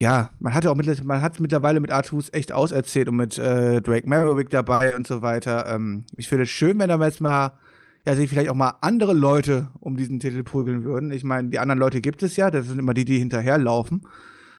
ja, 0.00 0.30
man 0.40 0.52
hat 0.54 0.64
ja 0.64 0.70
auch 0.70 0.74
mit, 0.74 1.04
man 1.04 1.22
hat 1.22 1.40
mittlerweile 1.40 1.80
mit 1.80 1.90
Artus 1.90 2.32
echt 2.32 2.52
auserzählt 2.52 3.08
und 3.08 3.16
mit 3.16 3.38
äh, 3.38 3.80
Drake 3.80 4.08
Merriwick 4.08 4.50
dabei 4.50 4.94
und 4.94 5.06
so 5.06 5.22
weiter. 5.22 5.66
Ähm, 5.68 6.04
ich 6.16 6.28
finde 6.28 6.44
es 6.44 6.50
schön, 6.50 6.78
wenn 6.78 6.88
da 6.88 7.02
jetzt 7.04 7.20
mal 7.20 7.58
ja, 8.06 8.14
sich 8.14 8.30
vielleicht 8.30 8.50
auch 8.50 8.54
mal 8.54 8.74
andere 8.82 9.14
Leute 9.14 9.68
um 9.80 9.96
diesen 9.96 10.20
Titel 10.20 10.44
prügeln 10.44 10.84
würden. 10.84 11.10
Ich 11.10 11.24
meine, 11.24 11.48
die 11.48 11.58
anderen 11.58 11.80
Leute 11.80 12.00
gibt 12.00 12.22
es 12.22 12.36
ja, 12.36 12.50
das 12.50 12.66
sind 12.66 12.78
immer 12.78 12.94
die, 12.94 13.04
die 13.04 13.18
hinterherlaufen. 13.18 14.06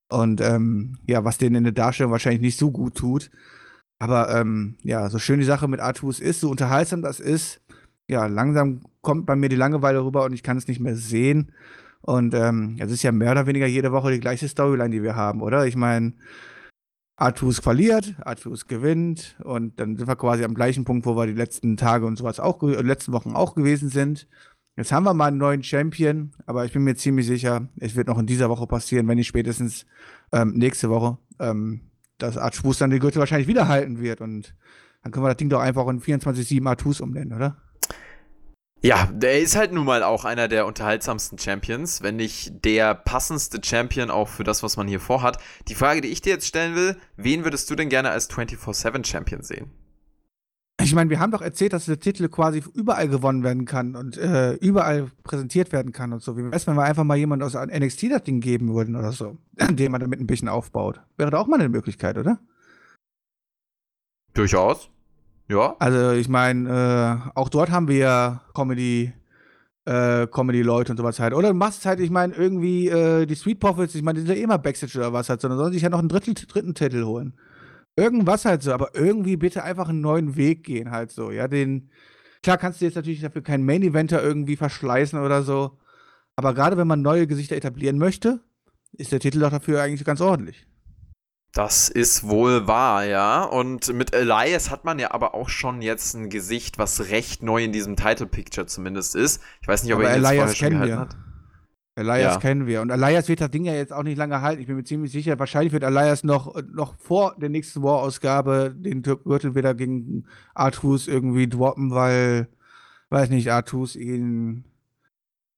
Und 0.10 0.42
ähm, 0.42 0.98
ja, 1.06 1.24
was 1.24 1.38
denen 1.38 1.56
in 1.56 1.64
der 1.64 1.74
Darstellung 1.74 2.12
wahrscheinlich 2.12 2.42
nicht 2.42 2.60
so 2.60 2.72
gut 2.72 2.96
tut. 2.96 3.30
Aber 4.00 4.36
ähm, 4.36 4.76
ja, 4.84 5.10
so 5.10 5.18
schön 5.18 5.40
die 5.40 5.46
Sache 5.46 5.68
mit 5.68 5.80
Artus 5.80 6.20
ist, 6.20 6.42
so 6.42 6.50
unterhaltsam 6.50 7.02
das 7.02 7.20
ist, 7.20 7.62
ja, 8.08 8.26
langsam 8.28 8.82
kommt 9.02 9.26
bei 9.26 9.36
mir 9.36 9.50
die 9.50 9.56
Langeweile 9.56 10.04
rüber 10.04 10.26
und 10.26 10.34
ich 10.34 10.44
kann 10.44 10.58
es 10.58 10.68
nicht 10.68 10.80
mehr 10.80 10.96
sehen. 10.96 11.52
Und 12.08 12.34
ähm, 12.34 12.78
es 12.80 12.90
ist 12.90 13.04
ja 13.04 13.12
mehr 13.12 13.34
oder 13.34 13.48
weniger 13.48 13.68
jede 13.68 13.92
Woche 13.92 14.14
die 14.14 14.22
gleiche 14.22 14.48
Storyline, 14.48 14.92
die 14.92 15.04
wir 15.04 15.18
haben, 15.18 15.42
oder? 15.42 15.68
Ich 15.68 15.76
meine, 15.76 16.14
Artus 17.18 17.60
verliert, 17.60 18.16
Artus 18.22 18.68
gewinnt 18.68 19.36
und 19.44 19.78
dann 19.78 19.98
sind 19.98 20.08
wir 20.08 20.16
quasi 20.16 20.46
am 20.46 20.54
gleichen 20.54 20.86
Punkt, 20.86 21.06
wo 21.06 21.18
wir 21.18 21.28
die 21.28 21.34
letzten 21.34 21.76
Tage 21.76 22.06
und 22.06 22.16
sowas 22.16 22.40
auch, 22.40 22.64
letzten 22.64 23.12
Wochen 23.12 23.36
auch 23.36 23.56
gewesen 23.56 23.90
sind. 23.90 24.26
Jetzt 24.78 24.94
haben 24.94 25.04
wir 25.04 25.14
mal 25.14 25.26
einen 25.26 25.38
neuen 25.38 25.64
Champion, 25.64 26.32
aber 26.46 26.64
ich 26.64 26.72
bin 26.72 26.86
mir 26.86 26.96
ziemlich 26.96 27.28
sicher, 27.28 27.68
es 27.76 27.98
wird 27.98 28.08
noch 28.08 28.20
in 28.20 28.26
dieser 28.26 28.50
Woche 28.50 28.68
passieren, 28.68 29.06
wenn 29.10 29.18
nicht 29.18 29.28
spätestens 29.28 29.86
ähm, 30.32 30.54
nächste 30.54 30.90
Woche, 30.90 31.18
ähm, 31.40 31.82
dass 32.20 32.38
Artus 32.38 32.78
dann 32.78 32.90
die 32.90 33.00
Gürtel 33.00 33.20
wahrscheinlich 33.20 33.50
wieder 33.50 33.68
halten 33.68 34.00
wird 34.00 34.22
und 34.22 34.56
dann 35.04 35.12
können 35.12 35.26
wir 35.26 35.30
das 35.30 35.38
Ding 35.38 35.50
doch 35.50 35.60
einfach 35.60 35.86
in 35.90 36.00
24-7 36.00 36.66
Artus 36.70 37.02
umnennen, 37.02 37.34
oder? 37.34 37.58
Ja, 38.82 39.10
der 39.12 39.42
ist 39.42 39.56
halt 39.56 39.72
nun 39.74 39.86
mal 39.86 40.04
auch 40.04 40.24
einer 40.24 40.48
der 40.48 40.68
unterhaltsamsten 40.68 41.40
Champions, 41.40 42.04
wenn 42.04 42.16
nicht 42.16 42.64
der 42.64 42.94
passendste 42.94 43.60
Champion 43.64 44.12
auch 44.12 44.28
für 44.28 44.44
das, 44.44 44.62
was 44.62 44.78
man 44.78 44.88
hier 44.88 45.00
vorhat. 45.00 45.40
Die 45.68 45.76
Frage, 45.76 46.02
die 46.02 46.10
ich 46.10 46.22
dir 46.22 46.34
jetzt 46.34 46.48
stellen 46.48 46.76
will, 46.76 46.96
wen 47.16 47.44
würdest 47.44 47.70
du 47.70 47.76
denn 47.76 47.90
gerne 47.90 48.12
als 48.12 48.30
24-7 48.30 49.06
Champion 49.06 49.42
sehen? 49.42 49.72
Ich 50.80 50.94
meine, 50.94 51.10
wir 51.10 51.20
haben 51.20 51.32
doch 51.32 51.42
erzählt, 51.42 51.74
dass 51.74 51.86
der 51.86 52.00
Titel 52.00 52.30
quasi 52.30 52.64
überall 52.76 53.08
gewonnen 53.08 53.44
werden 53.44 53.66
kann 53.66 53.96
und 53.96 54.16
äh, 54.16 54.54
überall 54.54 55.10
präsentiert 55.24 55.72
werden 55.72 55.92
kann 55.92 56.14
und 56.14 56.22
so. 56.22 56.38
Wie 56.38 56.44
wäre 56.44 56.56
es, 56.56 56.68
wenn 56.68 56.76
wir 56.76 56.84
einfach 56.84 57.04
mal 57.04 57.18
jemand 57.18 57.42
aus 57.42 57.56
NXT 57.56 58.12
das 58.12 58.24
Ding 58.24 58.42
geben 58.42 58.74
würden 58.76 58.96
oder 58.96 59.12
so, 59.12 59.38
den 59.72 59.92
man 59.92 60.02
damit 60.02 60.20
ein 60.20 60.28
bisschen 60.28 60.50
aufbaut? 60.50 61.02
Wäre 61.18 61.32
doch 61.32 61.40
auch 61.40 61.48
mal 61.48 61.60
eine 61.60 61.70
Möglichkeit, 61.70 62.20
oder? 62.20 62.40
Durchaus. 64.36 64.92
Ja. 65.50 65.76
Also 65.80 66.12
ich 66.12 66.28
meine, 66.28 66.70
äh, 66.70 67.32
auch 67.36 67.50
dort 67.50 67.72
haben 67.72 67.88
wir 67.88 68.42
Comedy, 68.54 69.14
äh, 69.86 70.28
Comedy-Leute 70.28 70.92
und 70.92 70.98
sowas 70.98 71.20
halt. 71.20 71.34
Oder 71.34 71.50
du 71.50 71.54
machst 71.54 71.86
halt, 71.86 72.00
ich 72.00 72.10
meine, 72.10 72.36
irgendwie 72.36 72.90
äh, 72.90 73.26
die 73.26 73.36
Street 73.36 73.60
Profits, 73.60 73.96
ich 73.96 74.04
meine, 74.04 74.20
die 74.20 74.26
sind 74.26 74.36
ja 74.36 74.44
immer 74.44 74.58
Backstage 74.58 74.98
oder 74.98 75.14
was 75.14 75.30
halt, 75.30 75.40
sondern 75.42 75.58
sollen 75.58 75.74
sich 75.74 75.82
ja 75.84 75.90
noch 75.90 76.00
einen 76.00 76.10
dritten, 76.10 76.36
dritten 76.36 76.76
Titel 76.76 77.06
holen. 77.06 77.38
Irgendwas 77.96 78.46
halt 78.46 78.62
so, 78.62 78.74
aber 78.74 78.94
irgendwie 78.96 79.38
bitte 79.38 79.64
einfach 79.64 79.90
einen 79.90 80.02
neuen 80.02 80.36
Weg 80.36 80.64
gehen 80.66 80.92
halt 80.92 81.12
so, 81.12 81.32
ja, 81.32 81.48
den, 81.48 81.90
klar 82.44 82.58
kannst 82.58 82.80
du 82.80 82.86
jetzt 82.86 82.96
natürlich 82.96 83.22
dafür 83.22 83.42
keinen 83.42 83.66
Main-Eventer 83.66 84.22
irgendwie 84.22 84.56
verschleißen 84.56 85.20
oder 85.20 85.42
so, 85.42 85.80
aber 86.36 86.54
gerade 86.54 86.78
wenn 86.78 86.88
man 86.88 87.02
neue 87.02 87.26
Gesichter 87.26 87.56
etablieren 87.56 87.98
möchte, 87.98 88.42
ist 88.94 89.12
der 89.12 89.20
Titel 89.20 89.40
doch 89.40 89.50
dafür 89.50 89.82
eigentlich 89.82 90.06
ganz 90.06 90.22
ordentlich. 90.22 90.68
Das 91.54 91.90
ist 91.90 92.28
wohl 92.28 92.68
wahr, 92.68 93.06
ja. 93.06 93.44
Und 93.44 93.92
mit 93.94 94.14
Elias 94.14 94.70
hat 94.70 94.86
man 94.86 95.00
ja 95.00 95.12
aber 95.12 95.34
auch 95.34 95.50
schon 95.50 95.82
jetzt 95.82 96.14
ein 96.14 96.30
Gesicht, 96.30 96.78
was 96.78 97.10
recht 97.10 97.42
neu 97.42 97.64
in 97.64 97.72
diesem 97.72 97.96
Title 97.96 98.28
Picture 98.28 98.68
zumindest 98.68 99.16
ist. 99.16 99.42
Ich 99.62 99.68
weiß 99.68 99.84
nicht, 99.84 99.94
ob 99.94 100.00
aber 100.00 100.10
er 100.10 100.18
ihn 100.18 100.26
Elias 100.26 100.52
jetzt 100.52 100.60
gehalten 100.60 100.88
wir. 100.88 101.00
hat. 101.00 101.18
Elias 101.98 102.36
ja. 102.36 102.40
kennen 102.40 102.68
wir. 102.68 102.82
Und 102.82 102.92
Elias 102.92 103.28
wird 103.28 103.42
das 103.42 103.50
Ding 103.50 103.66
ja 103.66 103.74
jetzt 103.74 103.92
auch 103.92 104.04
nicht 104.04 104.18
lange 104.18 104.42
halten. 104.42 104.62
Ich 104.62 104.68
bin 104.68 104.76
mir 104.76 104.84
ziemlich 104.84 105.12
sicher, 105.12 105.40
wahrscheinlich 105.40 105.74
wird 105.74 105.84
Elias 105.84 106.24
noch, 106.24 106.56
noch 106.72 106.96
vor 107.00 107.36
der 107.40 107.50
nächsten 107.50 107.82
War-Ausgabe 107.82 108.76
den 108.78 109.02
Gürtel 109.02 109.56
wieder 109.56 109.74
gegen 109.74 110.26
Artus 110.54 111.08
irgendwie 111.08 111.50
droppen, 111.50 111.90
weil, 111.90 112.50
weiß 113.10 113.32
nicht, 113.32 113.52
Artus 113.52 113.96
ihn, 113.96 114.64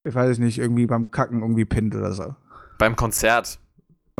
ich 0.02 0.14
weiß 0.14 0.38
nicht, 0.38 0.58
irgendwie 0.58 0.86
beim 0.86 1.10
Kacken 1.10 1.42
irgendwie 1.42 1.66
pinnt 1.66 1.94
oder 1.94 2.12
so. 2.12 2.34
Beim 2.78 2.96
Konzert. 2.96 3.58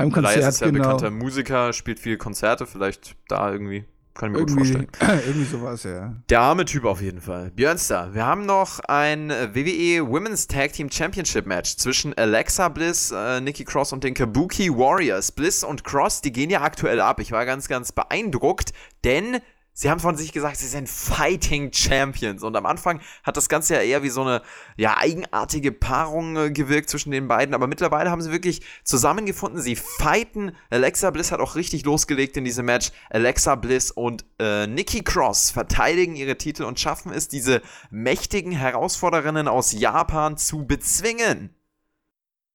Beim 0.00 0.12
Konzert, 0.12 0.36
Elias 0.36 0.54
ist 0.54 0.60
ja 0.60 0.66
genau. 0.68 0.82
bekannter 0.82 1.10
Musiker, 1.10 1.72
spielt 1.72 2.00
viel 2.00 2.16
Konzerte, 2.16 2.66
vielleicht 2.66 3.16
da 3.28 3.52
irgendwie. 3.52 3.84
Kann 4.14 4.30
ich 4.30 4.32
mir 4.32 4.38
irgendwie, 4.40 4.72
gut 4.72 4.88
vorstellen. 4.98 5.20
irgendwie 5.26 5.44
sowas, 5.44 5.82
ja. 5.84 6.14
Der 6.28 6.40
arme 6.40 6.64
Typ 6.64 6.84
auf 6.84 7.00
jeden 7.00 7.20
Fall. 7.20 7.52
Björnster, 7.52 8.12
wir 8.12 8.26
haben 8.26 8.44
noch 8.44 8.80
ein 8.80 9.30
WWE 9.30 10.06
Women's 10.06 10.46
Tag 10.46 10.72
Team 10.72 10.90
Championship 10.90 11.46
Match 11.46 11.76
zwischen 11.76 12.12
Alexa 12.18 12.68
Bliss, 12.68 13.12
äh, 13.16 13.40
Nikki 13.40 13.64
Cross 13.64 13.92
und 13.92 14.02
den 14.02 14.14
Kabuki 14.14 14.70
Warriors. 14.70 15.32
Bliss 15.32 15.62
und 15.62 15.84
Cross, 15.84 16.22
die 16.22 16.32
gehen 16.32 16.50
ja 16.50 16.62
aktuell 16.62 17.00
ab. 17.00 17.20
Ich 17.20 17.30
war 17.30 17.46
ganz, 17.46 17.68
ganz 17.68 17.92
beeindruckt, 17.92 18.72
denn 19.04 19.38
Sie 19.72 19.88
haben 19.88 20.00
von 20.00 20.16
sich 20.16 20.32
gesagt, 20.32 20.56
sie 20.56 20.66
sind 20.66 20.88
Fighting 20.88 21.72
Champions. 21.72 22.42
Und 22.42 22.56
am 22.56 22.66
Anfang 22.66 23.00
hat 23.22 23.36
das 23.36 23.48
Ganze 23.48 23.74
ja 23.74 23.80
eher 23.80 24.02
wie 24.02 24.10
so 24.10 24.22
eine 24.22 24.42
ja, 24.76 24.96
eigenartige 24.98 25.72
Paarung 25.72 26.36
äh, 26.36 26.50
gewirkt 26.50 26.90
zwischen 26.90 27.10
den 27.12 27.28
beiden. 27.28 27.54
Aber 27.54 27.66
mittlerweile 27.66 28.10
haben 28.10 28.20
sie 28.20 28.32
wirklich 28.32 28.62
zusammengefunden. 28.84 29.62
Sie 29.62 29.76
fighten. 29.76 30.52
Alexa 30.70 31.10
Bliss 31.10 31.32
hat 31.32 31.40
auch 31.40 31.54
richtig 31.54 31.84
losgelegt 31.84 32.36
in 32.36 32.44
diesem 32.44 32.66
Match. 32.66 32.90
Alexa 33.10 33.54
Bliss 33.54 33.90
und 33.90 34.24
äh, 34.38 34.66
Nikki 34.66 35.02
Cross 35.02 35.50
verteidigen 35.50 36.16
ihre 36.16 36.36
Titel 36.36 36.64
und 36.64 36.78
schaffen 36.78 37.12
es, 37.12 37.28
diese 37.28 37.62
mächtigen 37.90 38.52
Herausforderinnen 38.52 39.48
aus 39.48 39.72
Japan 39.72 40.36
zu 40.36 40.66
bezwingen. 40.66 41.54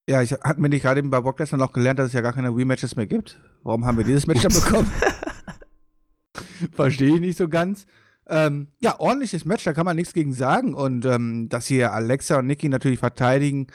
Ja, 0.07 0.21
ich 0.21 0.33
hatte 0.33 0.61
mir 0.61 0.69
nicht 0.69 0.83
gerade 0.83 0.99
eben 0.99 1.09
bei 1.09 1.19
Brock 1.19 1.39
Lesnar 1.39 1.57
noch 1.57 1.73
gelernt, 1.73 1.97
dass 1.97 2.07
es 2.07 2.13
ja 2.13 2.21
gar 2.21 2.33
keine 2.33 2.49
Rematches 2.49 2.95
mehr 2.95 3.07
gibt. 3.07 3.39
Warum 3.63 3.85
haben 3.85 3.97
wir 3.97 4.03
dieses 4.05 4.27
Match 4.27 4.43
dann 4.43 4.53
bekommen? 4.53 4.91
Verstehe 6.71 7.15
ich 7.15 7.21
nicht 7.21 7.37
so 7.37 7.47
ganz. 7.47 7.85
Ähm, 8.27 8.67
ja, 8.79 8.99
ordentliches 8.99 9.45
Match, 9.45 9.63
da 9.63 9.73
kann 9.73 9.85
man 9.85 9.95
nichts 9.95 10.13
gegen 10.13 10.33
sagen. 10.33 10.73
Und 10.73 11.05
ähm, 11.05 11.49
dass 11.49 11.67
hier 11.67 11.93
Alexa 11.93 12.39
und 12.39 12.47
Nikki 12.47 12.69
natürlich 12.69 12.99
verteidigen, 12.99 13.67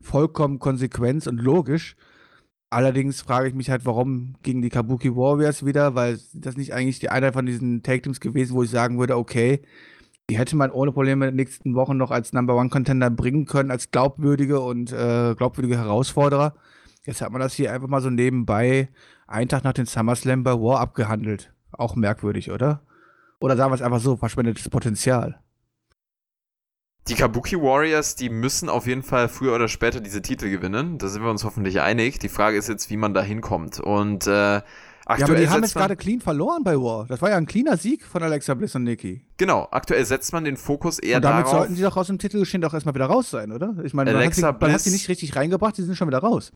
vollkommen 0.00 0.58
konsequent 0.58 1.26
und 1.26 1.40
logisch. 1.40 1.96
Allerdings 2.70 3.22
frage 3.22 3.48
ich 3.48 3.54
mich 3.54 3.70
halt, 3.70 3.86
warum 3.86 4.34
gegen 4.42 4.60
die 4.60 4.68
Kabuki 4.68 5.14
Warriors 5.14 5.64
wieder, 5.64 5.94
weil 5.94 6.18
das 6.34 6.56
nicht 6.56 6.74
eigentlich 6.74 6.98
die 6.98 7.08
Einheit 7.08 7.32
von 7.32 7.46
diesen 7.46 7.82
Take-Teams 7.82 8.20
gewesen, 8.20 8.54
wo 8.54 8.62
ich 8.62 8.70
sagen 8.70 8.98
würde, 8.98 9.16
okay, 9.16 9.62
die 10.28 10.36
hätte 10.36 10.56
man 10.56 10.70
ohne 10.70 10.92
Probleme 10.92 11.26
in 11.26 11.32
den 11.32 11.36
nächsten 11.36 11.74
Wochen 11.74 11.96
noch 11.96 12.10
als 12.10 12.34
Number 12.34 12.54
One 12.56 12.68
Contender 12.68 13.08
bringen 13.08 13.46
können, 13.46 13.70
als 13.70 13.90
glaubwürdige 13.90 14.60
und 14.60 14.92
äh, 14.92 15.34
glaubwürdige 15.34 15.78
Herausforderer. 15.78 16.54
Jetzt 17.06 17.22
hat 17.22 17.32
man 17.32 17.40
das 17.40 17.54
hier 17.54 17.72
einfach 17.72 17.88
mal 17.88 18.02
so 18.02 18.10
nebenbei 18.10 18.90
einen 19.26 19.48
Tag 19.48 19.64
nach 19.64 19.72
dem 19.72 19.86
SummerSlam 19.86 20.42
bei 20.42 20.52
War 20.52 20.80
abgehandelt. 20.80 21.54
Auch 21.72 21.96
merkwürdig, 21.96 22.50
oder? 22.50 22.82
Oder 23.40 23.56
sagen 23.56 23.70
wir 23.70 23.76
es 23.76 23.82
einfach 23.82 24.00
so, 24.00 24.16
verschwendetes 24.16 24.68
Potenzial. 24.68 25.40
Die 27.08 27.14
Kabuki 27.14 27.56
Warriors, 27.56 28.16
die 28.16 28.28
müssen 28.28 28.68
auf 28.68 28.86
jeden 28.86 29.02
Fall 29.02 29.28
früher 29.28 29.54
oder 29.54 29.68
später 29.68 30.00
diese 30.00 30.20
Titel 30.20 30.50
gewinnen. 30.50 30.98
Da 30.98 31.08
sind 31.08 31.22
wir 31.22 31.30
uns 31.30 31.44
hoffentlich 31.44 31.80
einig. 31.80 32.18
Die 32.18 32.28
Frage 32.28 32.58
ist 32.58 32.68
jetzt, 32.68 32.90
wie 32.90 32.98
man 32.98 33.14
da 33.14 33.22
hinkommt. 33.22 33.80
Und 33.80 34.26
äh, 34.26 34.60
ja, 35.16 35.24
aber 35.24 35.36
die 35.36 35.48
haben 35.48 35.62
jetzt 35.62 35.74
gerade 35.74 35.96
clean 35.96 36.20
verloren 36.20 36.64
bei 36.64 36.76
War. 36.76 37.06
Das 37.06 37.22
war 37.22 37.30
ja 37.30 37.36
ein 37.38 37.46
cleaner 37.46 37.78
Sieg 37.78 38.04
von 38.04 38.22
Alexa 38.22 38.52
Bliss 38.52 38.74
und 38.74 38.84
Nikki. 38.84 39.24
Genau, 39.38 39.66
aktuell 39.70 40.04
setzt 40.04 40.34
man 40.34 40.44
den 40.44 40.58
Fokus 40.58 40.98
eher 40.98 41.16
und 41.16 41.22
damit 41.22 41.46
darauf. 41.46 41.60
sollten 41.60 41.76
sie 41.76 41.82
doch 41.82 41.96
aus 41.96 42.08
dem 42.08 42.18
Titelgeschehen 42.18 42.60
doch 42.60 42.74
erstmal 42.74 42.94
wieder 42.94 43.06
raus 43.06 43.30
sein, 43.30 43.52
oder? 43.52 43.74
Ich 43.84 43.94
meine, 43.94 44.12
man, 44.12 44.26
hat 44.26 44.34
sie, 44.34 44.42
man 44.42 44.72
hat 44.72 44.80
sie 44.82 44.90
nicht 44.90 45.08
richtig 45.08 45.34
reingebracht, 45.34 45.78
die 45.78 45.82
sind 45.82 45.96
schon 45.96 46.08
wieder 46.08 46.18
raus. 46.18 46.52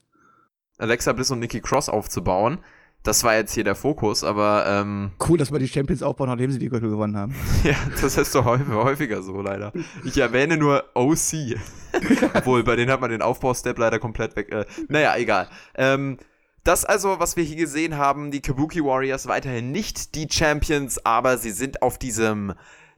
Alexa 0.76 1.14
Bliss 1.14 1.30
und 1.30 1.38
Nikki 1.38 1.62
Cross 1.62 1.88
aufzubauen. 1.88 2.58
Das 3.02 3.24
war 3.24 3.34
jetzt 3.34 3.52
hier 3.54 3.64
der 3.64 3.74
Fokus, 3.74 4.22
aber 4.22 4.64
ähm, 4.68 5.10
Cool, 5.26 5.36
dass 5.36 5.50
wir 5.50 5.58
die 5.58 5.66
Champions 5.66 6.02
aufbauen, 6.02 6.28
nachdem 6.28 6.52
sie 6.52 6.60
die 6.60 6.68
Gürtel 6.68 6.88
gewonnen 6.88 7.16
haben. 7.16 7.34
ja, 7.64 7.74
das 8.00 8.16
ist 8.16 8.34
doch 8.34 8.44
häufiger 8.44 9.22
so, 9.22 9.42
leider. 9.42 9.72
Ich 10.04 10.16
erwähne 10.18 10.56
nur 10.56 10.84
OC. 10.94 11.58
Obwohl, 12.34 12.62
bei 12.62 12.76
denen 12.76 12.92
hat 12.92 13.00
man 13.00 13.10
den 13.10 13.22
Aufbaustep 13.22 13.76
leider 13.76 13.98
komplett 13.98 14.36
weg. 14.36 14.52
Äh, 14.52 14.66
naja, 14.88 15.16
egal. 15.16 15.48
Ähm, 15.74 16.18
das 16.62 16.84
also, 16.84 17.18
was 17.18 17.36
wir 17.36 17.42
hier 17.42 17.56
gesehen 17.56 17.96
haben, 17.96 18.30
die 18.30 18.40
Kabuki 18.40 18.84
Warriors 18.84 19.26
weiterhin 19.26 19.72
nicht 19.72 20.14
die 20.14 20.28
Champions, 20.30 21.04
aber 21.04 21.38
sie 21.38 21.50
sind 21.50 21.82
auf 21.82 21.98
diesem 21.98 22.54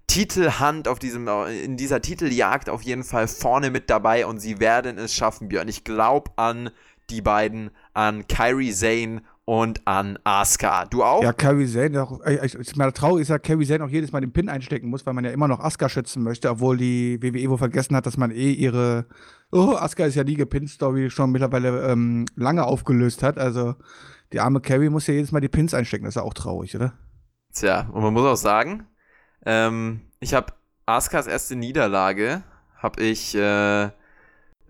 Titelhand, 0.06 0.86
auf 0.86 0.98
diesem, 0.98 1.26
in 1.48 1.78
dieser 1.78 2.02
Titeljagd 2.02 2.68
auf 2.68 2.82
jeden 2.82 3.04
Fall 3.04 3.26
vorne 3.26 3.70
mit 3.70 3.88
dabei 3.88 4.26
und 4.26 4.38
sie 4.38 4.60
werden 4.60 4.98
es 4.98 5.14
schaffen, 5.14 5.48
Björn. 5.48 5.68
Ich 5.68 5.82
glaube 5.82 6.30
an 6.36 6.70
die 7.08 7.22
beiden, 7.22 7.70
an 7.94 8.28
Kyrie 8.28 8.72
Zane 8.72 9.22
und 9.44 9.86
an 9.86 10.18
Asuka. 10.24 10.86
Du 10.86 11.04
auch? 11.04 11.22
Ja, 11.22 11.32
Kerry 11.32 11.66
Zane, 11.66 12.02
auch, 12.02 12.24
ich, 12.24 12.54
ich 12.54 12.76
meine, 12.76 12.92
traurig 12.92 13.22
ist 13.22 13.28
ja, 13.28 13.38
Kerry 13.38 13.66
Zane 13.66 13.84
auch 13.84 13.88
jedes 13.88 14.12
Mal 14.12 14.20
den 14.20 14.32
Pin 14.32 14.48
einstecken 14.48 14.88
muss, 14.88 15.04
weil 15.04 15.14
man 15.14 15.24
ja 15.24 15.30
immer 15.30 15.48
noch 15.48 15.60
Asuka 15.60 15.88
schützen 15.88 16.22
möchte, 16.22 16.50
obwohl 16.50 16.76
die 16.76 17.22
WWE 17.22 17.50
wohl 17.50 17.58
vergessen 17.58 17.94
hat, 17.94 18.06
dass 18.06 18.16
man 18.16 18.30
eh 18.30 18.52
ihre, 18.52 19.06
oh, 19.52 19.74
Asuka 19.76 20.06
ist 20.06 20.14
ja 20.14 20.24
die 20.24 20.36
Gepin-Story 20.36 21.10
schon 21.10 21.30
mittlerweile 21.30 21.90
ähm, 21.90 22.24
lange 22.36 22.64
aufgelöst 22.64 23.22
hat. 23.22 23.38
Also 23.38 23.74
die 24.32 24.40
arme 24.40 24.60
Kerry 24.60 24.88
muss 24.88 25.06
ja 25.06 25.14
jedes 25.14 25.32
Mal 25.32 25.40
die 25.40 25.48
Pins 25.48 25.74
einstecken, 25.74 26.04
das 26.04 26.12
ist 26.12 26.20
ja 26.20 26.22
auch 26.22 26.34
traurig, 26.34 26.74
oder? 26.74 26.94
Tja, 27.52 27.88
und 27.92 28.02
man 28.02 28.12
muss 28.12 28.26
auch 28.26 28.36
sagen, 28.36 28.86
ähm, 29.44 30.00
ich 30.20 30.34
habe 30.34 30.54
Askas 30.86 31.26
erste 31.26 31.54
Niederlage, 31.54 32.42
habe 32.76 33.02
ich 33.02 33.34
äh, 33.34 33.90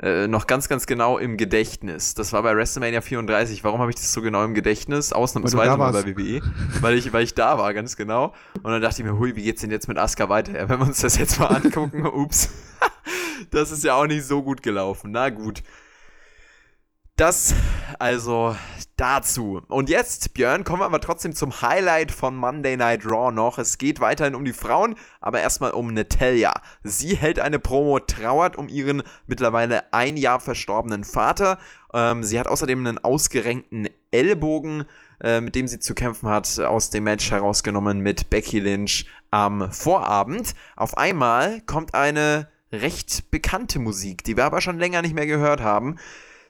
äh, 0.00 0.26
noch 0.26 0.46
ganz, 0.46 0.68
ganz 0.68 0.86
genau 0.86 1.18
im 1.18 1.36
Gedächtnis. 1.36 2.14
Das 2.14 2.32
war 2.32 2.42
bei 2.42 2.56
WrestleMania 2.56 3.00
34. 3.00 3.62
Warum 3.62 3.80
habe 3.80 3.90
ich 3.90 3.96
das 3.96 4.12
so 4.12 4.22
genau 4.22 4.44
im 4.44 4.54
Gedächtnis? 4.54 5.12
Ausnahmsweise 5.12 5.76
mal 5.76 5.92
bei 5.92 6.04
WWE. 6.04 6.40
weil, 6.80 6.98
ich, 6.98 7.12
weil 7.12 7.22
ich 7.22 7.34
da 7.34 7.58
war, 7.58 7.72
ganz 7.74 7.96
genau. 7.96 8.34
Und 8.62 8.72
dann 8.72 8.82
dachte 8.82 9.02
ich 9.02 9.06
mir, 9.06 9.16
hui, 9.18 9.36
wie 9.36 9.44
geht's 9.44 9.60
denn 9.60 9.70
jetzt 9.70 9.86
mit 9.86 9.98
Asuka 9.98 10.28
weiter? 10.28 10.68
Wenn 10.68 10.80
wir 10.80 10.86
uns 10.86 11.00
das 11.00 11.16
jetzt 11.16 11.38
mal 11.38 11.46
angucken, 11.62 12.06
ups. 12.06 12.50
das 13.50 13.70
ist 13.70 13.84
ja 13.84 13.94
auch 13.94 14.06
nicht 14.06 14.24
so 14.24 14.42
gut 14.42 14.62
gelaufen. 14.62 15.12
Na 15.12 15.30
gut. 15.30 15.62
Das 17.16 17.54
also 18.00 18.56
dazu. 18.96 19.62
Und 19.68 19.88
jetzt, 19.88 20.34
Björn, 20.34 20.64
kommen 20.64 20.80
wir 20.80 20.86
aber 20.86 21.00
trotzdem 21.00 21.32
zum 21.32 21.62
Highlight 21.62 22.10
von 22.10 22.34
Monday 22.34 22.76
Night 22.76 23.06
Raw 23.06 23.30
noch. 23.30 23.58
Es 23.58 23.78
geht 23.78 24.00
weiterhin 24.00 24.34
um 24.34 24.44
die 24.44 24.52
Frauen, 24.52 24.96
aber 25.20 25.40
erstmal 25.40 25.70
um 25.70 25.94
Natalia. 25.94 26.52
Sie 26.82 27.14
hält 27.14 27.38
eine 27.38 27.60
Promo, 27.60 28.00
trauert 28.00 28.56
um 28.56 28.68
ihren 28.68 29.04
mittlerweile 29.28 29.92
ein 29.92 30.16
Jahr 30.16 30.40
verstorbenen 30.40 31.04
Vater. 31.04 31.58
Ähm, 31.92 32.24
sie 32.24 32.40
hat 32.40 32.48
außerdem 32.48 32.84
einen 32.84 32.98
ausgerenkten 32.98 33.88
Ellbogen, 34.10 34.84
äh, 35.20 35.40
mit 35.40 35.54
dem 35.54 35.68
sie 35.68 35.78
zu 35.78 35.94
kämpfen 35.94 36.28
hat, 36.28 36.58
aus 36.58 36.90
dem 36.90 37.04
Match 37.04 37.30
herausgenommen 37.30 38.00
mit 38.00 38.28
Becky 38.28 38.58
Lynch 38.58 39.06
am 39.30 39.70
Vorabend. 39.70 40.56
Auf 40.74 40.98
einmal 40.98 41.60
kommt 41.60 41.94
eine 41.94 42.48
recht 42.72 43.30
bekannte 43.30 43.78
Musik, 43.78 44.24
die 44.24 44.36
wir 44.36 44.44
aber 44.44 44.60
schon 44.60 44.80
länger 44.80 45.00
nicht 45.02 45.14
mehr 45.14 45.28
gehört 45.28 45.60
haben. 45.60 45.96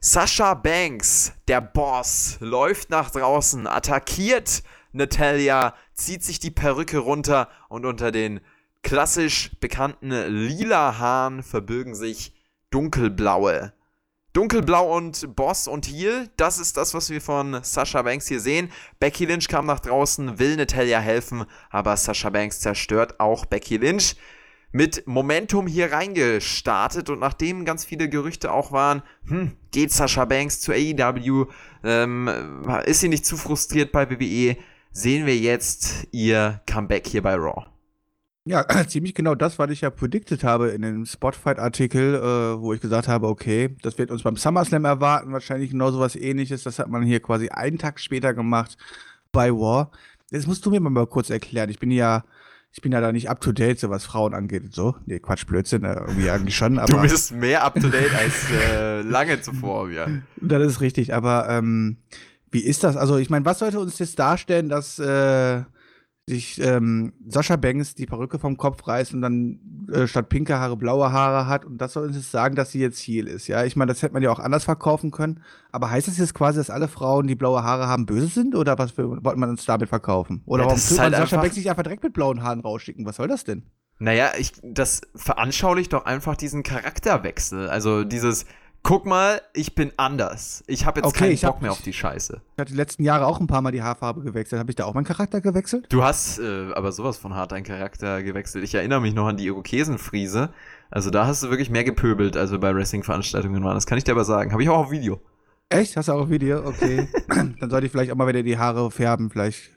Sasha 0.06 0.52
Banks, 0.52 1.32
der 1.48 1.62
Boss, 1.62 2.36
läuft 2.40 2.90
nach 2.90 3.08
draußen, 3.08 3.66
attackiert 3.66 4.62
Natalia, 4.92 5.74
zieht 5.94 6.22
sich 6.22 6.38
die 6.38 6.50
Perücke 6.50 6.98
runter 6.98 7.48
und 7.70 7.86
unter 7.86 8.12
den 8.12 8.40
klassisch 8.82 9.52
bekannten 9.60 10.10
lila 10.10 10.98
Haaren 10.98 11.42
verbirgen 11.42 11.94
sich 11.94 12.34
dunkelblaue. 12.68 13.72
Dunkelblau 14.34 14.94
und 14.94 15.34
Boss 15.34 15.66
und 15.66 15.86
Heel, 15.86 16.28
das 16.36 16.58
ist 16.58 16.76
das, 16.76 16.92
was 16.92 17.08
wir 17.08 17.22
von 17.22 17.60
Sasha 17.62 18.02
Banks 18.02 18.28
hier 18.28 18.40
sehen. 18.40 18.70
Becky 19.00 19.24
Lynch 19.24 19.48
kam 19.48 19.64
nach 19.64 19.80
draußen, 19.80 20.38
will 20.38 20.56
Natalia 20.56 20.98
helfen, 20.98 21.46
aber 21.70 21.96
Sasha 21.96 22.28
Banks 22.28 22.60
zerstört 22.60 23.20
auch 23.20 23.46
Becky 23.46 23.78
Lynch 23.78 24.16
mit 24.74 25.06
Momentum 25.06 25.68
hier 25.68 25.92
reingestartet 25.92 27.08
und 27.08 27.20
nachdem 27.20 27.64
ganz 27.64 27.84
viele 27.84 28.08
Gerüchte 28.08 28.52
auch 28.52 28.72
waren, 28.72 29.02
hm, 29.28 29.52
geht 29.70 29.92
Sasha 29.92 30.24
Banks 30.24 30.60
zu 30.60 30.72
AEW, 30.72 31.46
ähm, 31.84 32.28
ist 32.84 32.98
sie 32.98 33.08
nicht 33.08 33.24
zu 33.24 33.36
frustriert 33.36 33.92
bei 33.92 34.10
WWE, 34.10 34.56
sehen 34.90 35.26
wir 35.26 35.36
jetzt 35.36 36.08
ihr 36.10 36.60
Comeback 36.66 37.06
hier 37.06 37.22
bei 37.22 37.36
Raw. 37.36 37.66
Ja, 38.46 38.66
ziemlich 38.88 39.14
genau 39.14 39.36
das, 39.36 39.60
was 39.60 39.70
ich 39.70 39.82
ja 39.82 39.90
predicted 39.90 40.42
habe 40.42 40.70
in 40.70 40.82
dem 40.82 41.06
Spotfight-Artikel, 41.06 42.16
äh, 42.16 42.60
wo 42.60 42.72
ich 42.72 42.80
gesagt 42.80 43.06
habe, 43.06 43.28
okay, 43.28 43.76
das 43.82 43.96
wird 43.96 44.10
uns 44.10 44.24
beim 44.24 44.36
SummerSlam 44.36 44.84
erwarten, 44.86 45.32
wahrscheinlich 45.32 45.70
genau 45.70 45.92
so 45.92 46.00
was 46.00 46.16
ähnliches. 46.16 46.64
Das 46.64 46.80
hat 46.80 46.88
man 46.88 47.04
hier 47.04 47.20
quasi 47.20 47.48
einen 47.48 47.78
Tag 47.78 48.00
später 48.00 48.34
gemacht 48.34 48.76
bei 49.30 49.52
War. 49.52 49.92
Jetzt 50.32 50.48
musst 50.48 50.66
du 50.66 50.70
mir 50.72 50.80
mal 50.80 51.06
kurz 51.06 51.30
erklären. 51.30 51.70
Ich 51.70 51.78
bin 51.78 51.92
ja 51.92 52.24
ich 52.74 52.82
bin 52.82 52.90
ja 52.90 53.00
da 53.00 53.12
nicht 53.12 53.30
up 53.30 53.40
to 53.40 53.52
date, 53.52 53.78
so 53.78 53.88
was 53.88 54.04
Frauen 54.04 54.34
angeht 54.34 54.64
und 54.64 54.74
so. 54.74 54.96
Nee, 55.06 55.20
Quatsch, 55.20 55.46
Blödsinn, 55.46 55.84
äh, 55.84 55.94
irgendwie 55.94 56.28
eigentlich 56.28 56.56
schon. 56.56 56.80
Aber 56.80 56.92
du 56.92 57.00
bist 57.00 57.30
mehr 57.30 57.62
up 57.62 57.74
to 57.74 57.88
date 57.88 58.12
als 58.12 58.50
äh, 58.50 59.00
lange 59.02 59.40
zuvor, 59.40 59.90
ja. 59.90 60.08
Das 60.40 60.60
ist 60.60 60.80
richtig, 60.80 61.14
aber 61.14 61.48
ähm, 61.48 61.98
wie 62.50 62.64
ist 62.64 62.82
das? 62.82 62.96
Also, 62.96 63.16
ich 63.16 63.30
meine, 63.30 63.44
was 63.44 63.60
sollte 63.60 63.78
uns 63.78 64.00
jetzt 64.00 64.18
darstellen, 64.18 64.68
dass 64.68 64.98
äh, 64.98 65.62
sich 66.26 66.58
ähm, 66.60 67.12
Sascha 67.28 67.56
Banks 67.56 67.94
die 67.94 68.06
Perücke 68.06 68.38
vom 68.38 68.56
Kopf 68.56 68.86
reißt 68.86 69.12
und 69.12 69.20
dann 69.20 69.88
äh, 69.92 70.06
statt 70.06 70.30
pinke 70.30 70.58
Haare 70.58 70.76
blaue 70.76 71.12
Haare 71.12 71.46
hat 71.46 71.66
und 71.66 71.78
das 71.78 71.92
soll 71.92 72.06
uns 72.06 72.16
jetzt 72.16 72.30
sagen, 72.30 72.54
dass 72.54 72.70
sie 72.70 72.80
jetzt 72.80 72.98
Heal 73.00 73.26
ist. 73.26 73.46
Ja, 73.46 73.64
ich 73.64 73.76
meine, 73.76 73.92
das 73.92 74.02
hätte 74.02 74.14
man 74.14 74.22
ja 74.22 74.30
auch 74.30 74.38
anders 74.38 74.64
verkaufen 74.64 75.10
können. 75.10 75.42
Aber 75.70 75.90
heißt 75.90 76.08
das 76.08 76.16
jetzt 76.16 76.34
quasi, 76.34 76.58
dass 76.58 76.70
alle 76.70 76.88
Frauen, 76.88 77.26
die 77.26 77.34
blaue 77.34 77.62
Haare 77.62 77.88
haben, 77.88 78.06
böse 78.06 78.28
sind 78.28 78.54
oder 78.54 78.78
was 78.78 78.96
wollte 78.96 79.38
man 79.38 79.50
uns 79.50 79.66
damit 79.66 79.88
verkaufen? 79.90 80.42
Oder 80.46 80.62
ja, 80.62 80.68
warum 80.68 80.80
tut 80.80 80.98
halt 80.98 81.12
man 81.12 81.20
Sascha 81.20 81.40
Banks 81.40 81.56
nicht 81.56 81.68
einfach 81.68 81.82
direkt 81.82 82.02
mit 82.02 82.14
blauen 82.14 82.42
Haaren 82.42 82.60
rausschicken? 82.60 83.04
Was 83.04 83.16
soll 83.16 83.28
das 83.28 83.44
denn? 83.44 83.64
Naja, 83.98 84.32
ich, 84.38 84.52
das 84.62 85.02
veranschaulicht 85.14 85.92
doch 85.92 86.04
einfach 86.04 86.36
diesen 86.36 86.62
Charakterwechsel. 86.62 87.68
Also 87.68 88.02
dieses, 88.04 88.46
guck 88.84 89.06
mal, 89.06 89.42
ich 89.54 89.74
bin 89.74 89.90
anders. 89.96 90.62
Ich 90.68 90.86
habe 90.86 91.00
jetzt 91.00 91.08
okay, 91.08 91.30
keinen 91.30 91.40
Bock 91.40 91.54
hab, 91.56 91.62
mehr 91.62 91.72
auf 91.72 91.82
die 91.82 91.92
Scheiße. 91.92 92.40
Ich 92.52 92.60
hatte 92.60 92.70
die 92.70 92.76
letzten 92.76 93.02
Jahre 93.02 93.26
auch 93.26 93.40
ein 93.40 93.48
paar 93.48 93.62
Mal 93.62 93.72
die 93.72 93.82
Haarfarbe 93.82 94.20
gewechselt. 94.20 94.60
Habe 94.60 94.70
ich 94.70 94.76
da 94.76 94.84
auch 94.84 94.94
meinen 94.94 95.04
Charakter 95.04 95.40
gewechselt? 95.40 95.86
Du 95.88 96.04
hast 96.04 96.38
äh, 96.38 96.72
aber 96.74 96.92
sowas 96.92 97.16
von 97.16 97.34
hart 97.34 97.50
deinen 97.50 97.64
Charakter 97.64 98.22
gewechselt. 98.22 98.62
Ich 98.62 98.74
erinnere 98.74 99.00
mich 99.00 99.14
noch 99.14 99.26
an 99.26 99.36
die 99.36 99.46
Irokesenfriese. 99.46 100.50
Also 100.90 101.10
da 101.10 101.26
hast 101.26 101.42
du 101.42 101.50
wirklich 101.50 101.70
mehr 101.70 101.82
gepöbelt, 101.82 102.36
also 102.36 102.60
bei 102.60 102.74
Wrestling-Veranstaltungen 102.74 103.64
waren. 103.64 103.74
Das 103.74 103.86
kann 103.86 103.98
ich 103.98 104.04
dir 104.04 104.12
aber 104.12 104.24
sagen. 104.24 104.52
Habe 104.52 104.62
ich 104.62 104.68
auch 104.68 104.78
auf 104.78 104.90
Video. 104.90 105.20
Echt? 105.70 105.96
Hast 105.96 106.08
du 106.08 106.12
auch 106.12 106.20
auf 106.20 106.30
Video? 106.30 106.64
Okay. 106.66 107.08
dann 107.28 107.70
sollte 107.70 107.86
ich 107.86 107.92
vielleicht 107.92 108.12
auch 108.12 108.16
mal 108.16 108.28
wieder 108.28 108.42
die 108.42 108.58
Haare 108.58 108.90
färben. 108.90 109.30
Vielleicht 109.30 109.72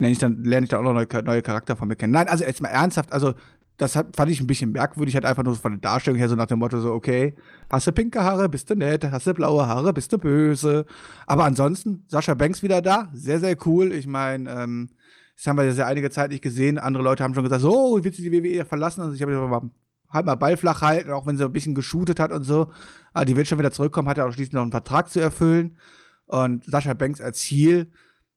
lerne 0.00 0.12
ich 0.12 0.18
dann, 0.18 0.42
lerne 0.42 0.64
ich 0.64 0.70
dann 0.70 0.80
auch 0.80 0.92
noch 0.92 0.94
neue, 0.94 1.22
neue 1.22 1.42
Charakter 1.42 1.76
von 1.76 1.86
mir 1.86 1.94
kennen. 1.94 2.12
Nein, 2.12 2.28
also 2.28 2.44
jetzt 2.44 2.60
mal 2.60 2.68
ernsthaft. 2.68 3.12
Also 3.12 3.34
das 3.80 3.96
hat, 3.96 4.14
fand 4.14 4.30
ich 4.30 4.40
ein 4.40 4.46
bisschen 4.46 4.72
merkwürdig, 4.72 5.14
halt 5.14 5.24
einfach 5.24 5.42
nur 5.42 5.56
von 5.56 5.72
der 5.72 5.80
Darstellung 5.80 6.18
her, 6.18 6.28
so 6.28 6.36
nach 6.36 6.46
dem 6.46 6.58
Motto, 6.58 6.78
so, 6.80 6.92
okay, 6.92 7.34
hast 7.70 7.86
du 7.86 7.92
pinke 7.92 8.22
Haare, 8.22 8.50
bist 8.50 8.68
du 8.68 8.74
nett, 8.74 9.10
hast 9.10 9.26
du 9.26 9.32
blaue 9.32 9.66
Haare, 9.66 9.94
bist 9.94 10.12
du 10.12 10.18
böse. 10.18 10.84
Aber 11.26 11.44
ansonsten, 11.44 12.04
Sascha 12.06 12.34
Banks 12.34 12.62
wieder 12.62 12.82
da, 12.82 13.08
sehr, 13.14 13.40
sehr 13.40 13.56
cool. 13.66 13.92
Ich 13.92 14.06
meine, 14.06 14.50
ähm, 14.50 14.90
das 15.34 15.46
haben 15.46 15.56
wir 15.56 15.64
ja 15.64 15.72
sehr 15.72 15.86
einige 15.86 16.10
Zeit 16.10 16.30
nicht 16.30 16.42
gesehen. 16.42 16.76
Andere 16.78 17.02
Leute 17.02 17.24
haben 17.24 17.32
schon 17.32 17.44
gesagt, 17.44 17.62
so, 17.62 17.74
oh, 17.74 18.04
willst 18.04 18.18
du 18.18 18.22
die 18.22 18.30
WWE 18.30 18.66
verlassen? 18.66 19.00
Also 19.00 19.14
ich 19.14 19.22
habe 19.22 19.32
mal 19.32 19.70
halt 20.10 20.26
mal 20.26 20.34
Ball 20.34 20.58
flach 20.58 20.82
halten, 20.82 21.10
auch 21.10 21.26
wenn 21.26 21.38
sie 21.38 21.44
ein 21.44 21.52
bisschen 21.52 21.74
geshootet 21.74 22.20
hat 22.20 22.32
und 22.32 22.44
so. 22.44 22.70
Aber 23.14 23.24
die 23.24 23.34
wird 23.34 23.46
schon 23.46 23.58
wieder 23.58 23.72
zurückkommen, 23.72 24.08
hat 24.08 24.18
ja 24.18 24.26
auch 24.26 24.32
schließlich 24.32 24.52
noch 24.52 24.62
einen 24.62 24.72
Vertrag 24.72 25.08
zu 25.08 25.20
erfüllen. 25.20 25.78
Und 26.26 26.64
Sascha 26.64 26.92
Banks 26.92 27.22
als 27.22 27.40
Ziel, 27.40 27.90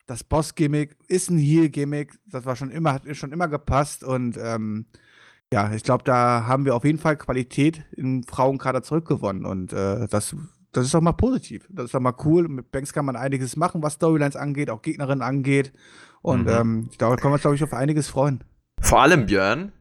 das 0.05 0.23
Boss-Gimmick 0.23 0.95
ist 1.09 1.29
ein 1.29 1.37
Heel-Gimmick. 1.37 2.13
Das 2.27 2.45
war 2.45 2.55
schon 2.55 2.71
immer, 2.71 2.93
hat 2.93 3.03
schon 3.17 3.33
immer 3.33 3.49
gepasst 3.49 4.05
und 4.05 4.37
ähm, 4.41 4.85
ja, 5.53 5.71
ich 5.71 5.83
glaube, 5.83 6.03
da 6.03 6.45
haben 6.47 6.65
wir 6.65 6.75
auf 6.75 6.83
jeden 6.83 6.97
Fall 6.97 7.15
Qualität 7.15 7.83
im 7.95 8.23
Frauenkader 8.23 8.81
zurückgewonnen 8.81 9.45
und 9.45 9.71
äh, 9.71 10.07
das, 10.07 10.35
das 10.71 10.85
ist 10.85 10.95
doch 10.95 11.01
mal 11.01 11.11
positiv. 11.11 11.67
Das 11.69 11.85
ist 11.85 11.93
doch 11.93 11.99
mal 11.99 12.15
cool. 12.25 12.47
Mit 12.47 12.71
Banks 12.71 12.91
kann 12.91 13.05
man 13.05 13.15
einiges 13.15 13.55
machen, 13.55 13.83
was 13.83 13.93
Storylines 13.93 14.35
angeht, 14.35 14.71
auch 14.71 14.81
Gegnerinnen 14.81 15.21
angeht. 15.21 15.71
Und 16.23 16.45
mhm. 16.45 16.49
ähm, 16.49 16.89
da 16.97 17.15
können 17.17 17.31
wir 17.31 17.33
uns, 17.33 17.41
glaube 17.41 17.55
ich, 17.55 17.63
auf 17.63 17.73
einiges 17.73 18.07
freuen. 18.07 18.43
Vor 18.81 19.01
allem, 19.01 19.27
Björn, 19.27 19.71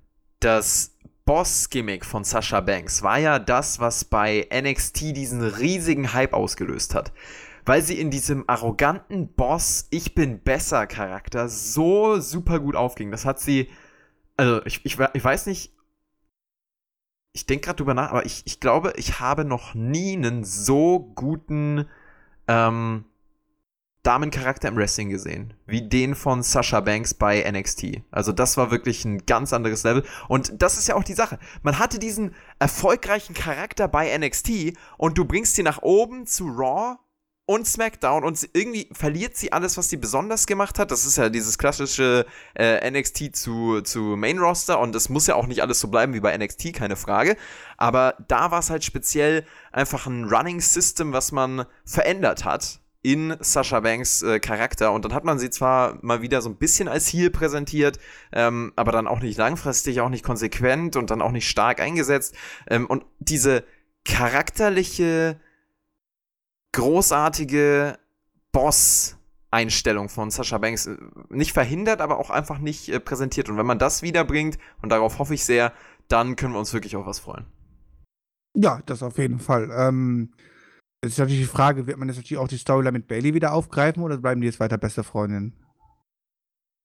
das 0.41 0.95
Boss-Gimmick 1.25 2.05
von 2.05 2.23
Sasha 2.23 2.61
Banks 2.61 3.03
war 3.03 3.19
ja 3.19 3.39
das, 3.39 3.81
was 3.81 4.05
bei 4.05 4.47
NXT 4.53 5.17
diesen 5.17 5.41
riesigen 5.41 6.13
Hype 6.13 6.35
ausgelöst 6.35 6.95
hat. 6.95 7.13
Weil 7.65 7.81
sie 7.81 7.99
in 7.99 8.11
diesem 8.11 8.45
arroganten 8.47 9.33
Boss, 9.33 9.87
ich 9.89 10.15
bin 10.15 10.41
besser 10.43 10.87
Charakter 10.87 11.49
so 11.49 12.21
super 12.21 12.61
gut 12.61 12.77
aufging. 12.77 13.11
Das 13.11 13.25
hat 13.25 13.41
sie 13.41 13.71
also 14.43 14.61
ich, 14.67 14.85
ich, 14.85 14.99
ich 14.99 15.25
weiß 15.25 15.47
nicht, 15.47 15.73
ich 17.33 17.47
denke 17.47 17.67
gerade 17.67 17.77
drüber 17.77 17.95
nach, 17.95 18.11
aber 18.11 18.27
ich, 18.27 18.43
ich 18.45 18.59
glaube, 18.59 18.93
ich 18.97 19.21
habe 19.21 19.45
noch 19.45 19.75
nie 19.75 20.17
einen 20.17 20.43
so 20.43 20.99
guten 21.15 21.89
ähm, 22.49 23.05
Damencharakter 24.03 24.67
im 24.67 24.77
Wrestling 24.77 25.11
gesehen, 25.11 25.55
wie 25.67 25.89
den 25.89 26.17
von 26.17 26.43
Sasha 26.43 26.81
Banks 26.81 27.15
bei 27.15 27.49
NXT. 27.49 28.03
Also 28.11 28.33
das 28.33 28.57
war 28.57 28.73
wirklich 28.73 29.05
ein 29.05 29.25
ganz 29.27 29.53
anderes 29.53 29.85
Level. 29.85 30.05
Und 30.27 30.61
das 30.61 30.77
ist 30.77 30.89
ja 30.89 30.97
auch 30.97 31.05
die 31.05 31.15
Sache. 31.15 31.39
Man 31.63 31.79
hatte 31.79 32.01
diesen 32.01 32.35
erfolgreichen 32.59 33.35
Charakter 33.35 33.87
bei 33.87 34.19
NXT 34.19 34.77
und 34.99 35.19
du 35.19 35.25
bringst 35.25 35.55
sie 35.55 35.63
nach 35.63 35.83
oben 35.83 36.27
zu 36.27 36.49
Raw 36.49 36.99
und 37.53 37.67
SmackDown 37.67 38.25
und 38.25 38.49
irgendwie 38.55 38.89
verliert 38.93 39.37
sie 39.37 39.53
alles, 39.53 39.77
was 39.77 39.91
sie 39.91 39.99
besonders 39.99 40.47
gemacht 40.47 40.79
hat. 40.79 40.91
Das 40.91 41.05
ist 41.05 41.19
ja 41.19 41.29
dieses 41.29 41.59
klassische 41.59 42.25
äh, 42.55 42.91
NXT 42.91 43.37
zu, 43.37 43.83
zu 43.83 44.01
Main 44.17 44.39
Roster 44.39 44.81
und 44.81 44.95
es 44.95 45.11
muss 45.11 45.27
ja 45.27 45.35
auch 45.35 45.47
nicht 45.47 45.61
alles 45.61 45.79
so 45.79 45.89
bleiben 45.89 46.15
wie 46.15 46.21
bei 46.21 46.35
NXT, 46.37 46.73
keine 46.73 46.97
Frage. 46.97 47.37
Aber 47.77 48.15
da 48.27 48.51
war 48.51 48.61
es 48.61 48.71
halt 48.71 48.85
speziell 48.85 49.45
einfach 49.71 50.07
ein 50.07 50.25
Running 50.25 50.63
System, 50.63 51.13
was 51.13 51.31
man 51.31 51.67
verändert 51.85 52.47
hat 52.47 52.81
in 53.03 53.37
Sasha 53.41 53.81
Banks 53.81 54.23
äh, 54.23 54.41
Charakter. 54.41 54.93
Und 54.93 55.05
dann 55.05 55.13
hat 55.13 55.25
man 55.25 55.39
sie 55.39 55.51
zwar 55.51 55.99
mal 56.01 56.23
wieder 56.23 56.41
so 56.41 56.49
ein 56.49 56.57
bisschen 56.57 56.89
als 56.89 57.09
Heel 57.09 57.29
präsentiert, 57.29 57.99
ähm, 58.33 58.73
aber 58.77 58.93
dann 58.93 59.07
auch 59.07 59.21
nicht 59.21 59.37
langfristig, 59.37 60.01
auch 60.01 60.09
nicht 60.09 60.25
konsequent 60.25 60.97
und 60.97 61.11
dann 61.11 61.21
auch 61.21 61.33
nicht 61.33 61.51
stark 61.51 61.81
eingesetzt. 61.81 62.35
Ähm, 62.67 62.87
und 62.87 63.05
diese 63.19 63.65
charakterliche, 64.07 65.39
großartige 66.73 67.99
Boss-Einstellung 68.53 70.09
von 70.09 70.31
Sasha 70.31 70.59
Banks 70.59 70.87
äh, 70.87 70.97
nicht 71.29 71.53
verhindert, 71.53 72.01
aber 72.01 72.19
auch 72.19 72.31
einfach 72.31 72.59
nicht 72.59 72.89
äh, 72.89 73.01
präsentiert. 73.01 73.49
Und 73.49 73.57
wenn 73.57 73.67
man 73.67 73.79
das 73.79 74.03
wiederbringt, 74.03 74.59
und 74.83 74.91
darauf 74.91 75.19
hoffe 75.19 75.35
ich 75.35 75.45
sehr, 75.45 75.73
dann 76.09 76.37
können 76.37 76.53
wir 76.53 76.59
uns 76.59 76.73
wirklich 76.73 76.97
auf 76.97 77.07
was 77.07 77.21
freuen. 77.21 77.47
Ja, 78.55 78.83
das 78.87 79.03
auf 79.03 79.19
jeden 79.19 79.39
Fall. 79.39 79.71
Ähm, 79.75 80.35
es 81.01 81.13
ist 81.13 81.19
natürlich 81.19 81.41
die 81.41 81.47
Frage, 81.47 81.87
wird 81.87 81.99
man 81.99 82.09
jetzt 82.09 82.19
natürlich 82.19 82.39
auch 82.39 82.49
die 82.49 82.59
Storyline 82.59 82.93
mit 82.93 83.09
Bailey 83.09 83.35
wieder 83.35 83.53
aufgreifen 83.53 84.03
oder 84.03 84.19
bleiben 84.19 84.41
die 84.41 84.47
jetzt 84.47 84.61
weiter 84.61 84.79
beste 84.79 85.03
Freundinnen? 85.03 85.55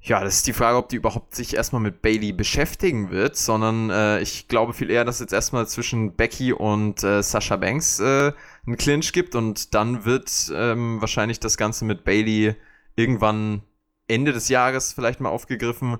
Ja, 0.01 0.23
das 0.23 0.37
ist 0.37 0.47
die 0.47 0.53
Frage, 0.53 0.77
ob 0.77 0.89
die 0.89 0.95
überhaupt 0.95 1.35
sich 1.35 1.55
erstmal 1.55 1.81
mit 1.81 2.01
Bailey 2.01 2.31
beschäftigen 2.31 3.09
wird, 3.09 3.35
sondern 3.35 3.89
äh, 3.89 4.21
ich 4.21 4.47
glaube 4.47 4.73
viel 4.73 4.89
eher, 4.89 5.05
dass 5.05 5.19
jetzt 5.19 5.33
erstmal 5.33 5.67
zwischen 5.67 6.15
Becky 6.15 6.53
und 6.53 7.03
äh, 7.03 7.21
Sasha 7.21 7.57
Banks 7.57 7.99
äh, 7.99 8.31
einen 8.67 8.77
Clinch 8.77 9.13
gibt 9.13 9.33
und 9.33 9.73
dann 9.73 10.05
wird 10.05 10.51
ähm, 10.53 11.01
wahrscheinlich 11.01 11.39
das 11.39 11.57
Ganze 11.57 11.85
mit 11.85 12.03
Bailey 12.03 12.55
irgendwann 12.95 13.61
Ende 14.07 14.33
des 14.33 14.49
Jahres 14.49 14.93
vielleicht 14.93 15.19
mal 15.19 15.29
aufgegriffen 15.29 15.97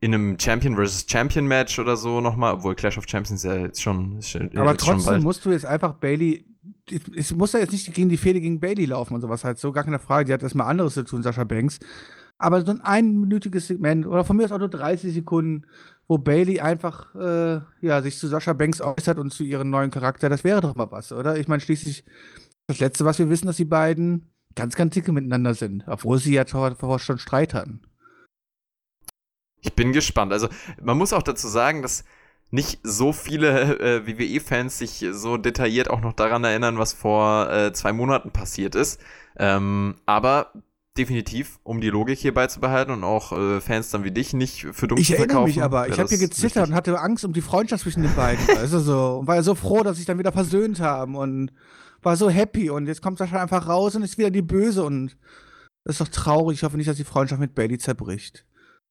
in 0.00 0.14
einem 0.14 0.38
Champion 0.38 0.76
vs. 0.76 1.06
Champion 1.08 1.46
Match 1.46 1.78
oder 1.78 1.96
so 1.96 2.20
nochmal, 2.20 2.54
obwohl 2.54 2.74
Clash 2.74 2.98
of 2.98 3.08
Champions 3.08 3.42
ja 3.42 3.56
jetzt 3.56 3.82
schon. 3.82 4.18
Ist, 4.18 4.36
Aber 4.36 4.72
jetzt 4.72 4.84
trotzdem 4.84 5.14
schon 5.14 5.22
musst 5.22 5.44
du 5.44 5.50
jetzt 5.50 5.64
einfach 5.64 5.94
Bailey. 5.94 6.44
Es 7.16 7.34
muss 7.34 7.52
ja 7.52 7.60
jetzt 7.60 7.72
nicht 7.72 7.92
gegen 7.94 8.08
die 8.08 8.16
Fehde 8.16 8.40
gegen 8.40 8.60
Bailey 8.60 8.84
laufen 8.86 9.14
und 9.14 9.20
sowas 9.20 9.44
halt 9.44 9.58
so, 9.58 9.72
gar 9.72 9.84
keine 9.84 9.98
Frage. 9.98 10.26
Die 10.26 10.32
hat 10.32 10.42
erstmal 10.42 10.68
anderes 10.68 10.94
zu 10.94 11.04
tun, 11.04 11.22
Sascha 11.22 11.44
Banks. 11.44 11.78
Aber 12.38 12.64
so 12.64 12.70
ein 12.70 12.80
einminütiges 12.80 13.66
Segment 13.66 14.06
oder 14.06 14.24
von 14.24 14.36
mir 14.36 14.44
aus 14.44 14.52
auch 14.52 14.58
nur 14.58 14.68
30 14.68 15.14
Sekunden, 15.14 15.66
wo 16.06 16.18
Bailey 16.18 16.60
einfach 16.60 17.14
äh, 17.14 17.60
ja, 17.80 18.02
sich 18.02 18.18
zu 18.18 18.28
Sascha 18.28 18.52
Banks 18.52 18.80
äußert 18.80 19.18
und 19.18 19.32
zu 19.32 19.42
ihrem 19.42 19.70
neuen 19.70 19.90
Charakter, 19.90 20.28
das 20.28 20.44
wäre 20.44 20.60
doch 20.60 20.74
mal 20.74 20.90
was, 20.90 21.12
oder? 21.12 21.36
Ich 21.38 21.48
meine, 21.48 21.60
schließlich 21.60 22.04
das 22.66 22.78
Letzte, 22.78 23.04
was 23.04 23.18
wir 23.18 23.30
wissen, 23.30 23.46
dass 23.46 23.56
die 23.56 23.64
beiden 23.64 24.30
ganz, 24.54 24.76
ganz 24.76 24.94
dicke 24.94 25.12
miteinander 25.12 25.54
sind, 25.54 25.84
obwohl 25.86 26.18
sie 26.18 26.34
ja 26.34 26.44
vorher 26.46 26.98
schon 26.98 27.18
Streit 27.18 27.54
hatten. 27.54 27.80
Ich 29.60 29.74
bin 29.74 29.92
gespannt. 29.92 30.32
Also, 30.32 30.48
man 30.80 30.98
muss 30.98 31.12
auch 31.12 31.22
dazu 31.22 31.48
sagen, 31.48 31.82
dass 31.82 32.04
nicht 32.50 32.78
so 32.82 33.12
viele 33.12 33.78
äh, 33.80 34.06
WWE-Fans 34.06 34.78
sich 34.78 35.04
so 35.10 35.36
detailliert 35.36 35.90
auch 35.90 36.00
noch 36.00 36.12
daran 36.12 36.44
erinnern, 36.44 36.78
was 36.78 36.92
vor 36.92 37.50
äh, 37.50 37.72
zwei 37.72 37.92
Monaten 37.92 38.30
passiert 38.30 38.74
ist. 38.74 39.00
Ähm, 39.36 39.96
aber 40.06 40.52
definitiv, 40.98 41.58
um 41.62 41.80
die 41.80 41.90
Logik 41.90 42.18
hier 42.18 42.34
beizubehalten 42.34 42.92
und 42.92 43.04
auch 43.04 43.32
äh, 43.32 43.60
Fans 43.60 43.90
dann 43.90 44.04
wie 44.04 44.10
dich 44.10 44.32
nicht 44.32 44.66
für 44.72 44.88
dumm 44.88 44.98
ich 44.98 45.08
zu 45.08 45.14
verkaufen. 45.14 45.50
Ich 45.50 45.56
erinnere 45.58 45.68
mich 45.68 45.86
aber, 45.86 45.88
ich 45.88 45.98
habe 45.98 46.08
hier 46.08 46.18
gezittert 46.18 46.56
wichtig. 46.56 46.62
und 46.62 46.74
hatte 46.74 47.00
Angst 47.00 47.24
um 47.24 47.32
die 47.32 47.40
Freundschaft 47.40 47.82
zwischen 47.82 48.02
den 48.02 48.14
beiden. 48.14 48.44
also 48.58 48.80
so, 48.80 49.18
und 49.18 49.26
war 49.26 49.36
ja 49.36 49.42
so 49.42 49.54
froh, 49.54 49.82
dass 49.82 49.96
sich 49.96 50.06
dann 50.06 50.18
wieder 50.18 50.32
versöhnt 50.32 50.80
haben 50.80 51.16
und 51.16 51.52
war 52.02 52.16
so 52.16 52.30
happy 52.30 52.70
und 52.70 52.86
jetzt 52.86 53.02
kommt 53.02 53.18
Sascha 53.18 53.40
einfach 53.40 53.68
raus 53.68 53.96
und 53.96 54.02
ist 54.02 54.18
wieder 54.18 54.30
die 54.30 54.42
Böse 54.42 54.84
und 54.84 55.16
das 55.84 56.00
ist 56.00 56.00
doch 56.00 56.08
traurig. 56.08 56.58
Ich 56.58 56.64
hoffe 56.64 56.76
nicht, 56.76 56.88
dass 56.88 56.96
die 56.96 57.04
Freundschaft 57.04 57.40
mit 57.40 57.54
Bailey 57.54 57.78
zerbricht. 57.78 58.44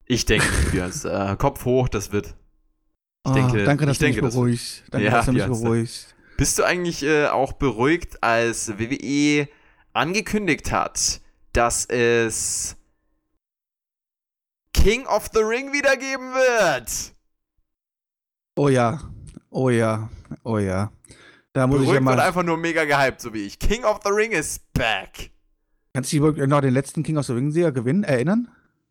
Ich 0.06 0.26
denke, 0.26 0.45
Björns, 0.72 1.03
äh, 1.06 1.36
Kopf 1.38 1.66
hoch, 1.66 1.89
das 1.89 2.12
wird. 2.12 2.36
Ich 3.26 3.32
oh, 3.32 3.34
denke, 3.34 3.64
danke, 3.64 3.86
dass 3.86 3.93
ich 3.93 3.99
du 3.99 4.06
denke, 4.06 4.22
mich 4.22 4.34
beruhigst. 4.34 4.84
Danke, 4.91 5.06
ja, 5.06 5.12
dass 5.12 5.26
du 5.26 5.32
mich 5.34 5.45
beruhigst. 5.45 6.16
Bist 6.38 6.60
du 6.60 6.64
eigentlich 6.64 7.03
äh, 7.03 7.28
auch 7.28 7.53
beruhigt, 7.53 8.22
als 8.22 8.78
WWE 8.78 9.47
angekündigt 9.93 10.72
hat, 10.72 11.22
dass 11.56 11.86
es 11.86 12.76
King 14.74 15.06
of 15.08 15.30
the 15.34 15.41
Ring 15.41 15.72
wiedergeben 15.72 16.34
wird? 16.34 17.14
Oh 18.58 18.70
ja, 18.70 18.99
oh 19.49 19.70
ja, 19.70 20.10
oh 20.43 20.58
ja. 20.58 20.91
Da 21.53 21.68
muss 21.68 21.78
beruhigt 21.78 21.91
ich 21.91 21.95
ja 21.95 22.01
mal. 22.01 22.20
einfach 22.20 22.43
nur 22.43 22.58
mega 22.58 22.84
gehypt, 22.84 23.22
so 23.22 23.34
wie 23.34 23.45
ich. 23.45 23.58
King 23.58 23.86
of 23.86 24.01
the 24.03 24.12
Ring 24.12 24.32
is 24.32 24.60
back. 24.74 25.32
Kannst 25.93 26.12
du 26.12 26.32
dich 26.32 26.47
noch 26.47 26.60
den 26.60 26.74
letzten 26.74 27.03
King 27.03 27.18
of 27.18 27.26
the 27.26 27.34
Ring-Sieger 27.34 27.72
gewinnen, 27.72 28.03
erinnern? 28.03 28.49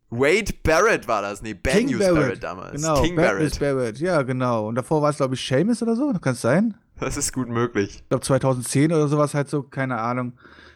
Wade 0.09 0.53
Barrett 0.63 1.07
war 1.07 1.21
das, 1.21 1.43
nee, 1.43 1.53
Ben 1.53 1.87
King 1.87 1.99
Barrett. 1.99 2.15
Barrett. 2.15 2.43
damals. 2.43 2.81
Genau, 2.81 3.01
King 3.01 3.15
Barrett. 3.15 3.59
Barrett. 3.59 3.99
Ja, 3.99 4.23
genau. 4.23 4.67
Und 4.67 4.75
davor 4.75 5.03
war 5.03 5.11
es, 5.11 5.17
glaube 5.17 5.35
ich, 5.35 5.45
Seamus 5.45 5.83
oder 5.83 5.95
so. 5.95 6.11
Kann 6.13 6.33
es 6.33 6.41
sein? 6.41 6.75
Das 6.99 7.15
ist 7.17 7.31
gut 7.31 7.49
möglich. 7.49 7.97
Ich 7.97 8.09
glaube 8.09 8.23
2010 8.23 8.91
oder 8.91 9.07
sowas 9.07 9.35
halt 9.35 9.49
so, 9.49 9.61
keine 9.61 9.99
Ahnung. 9.99 10.33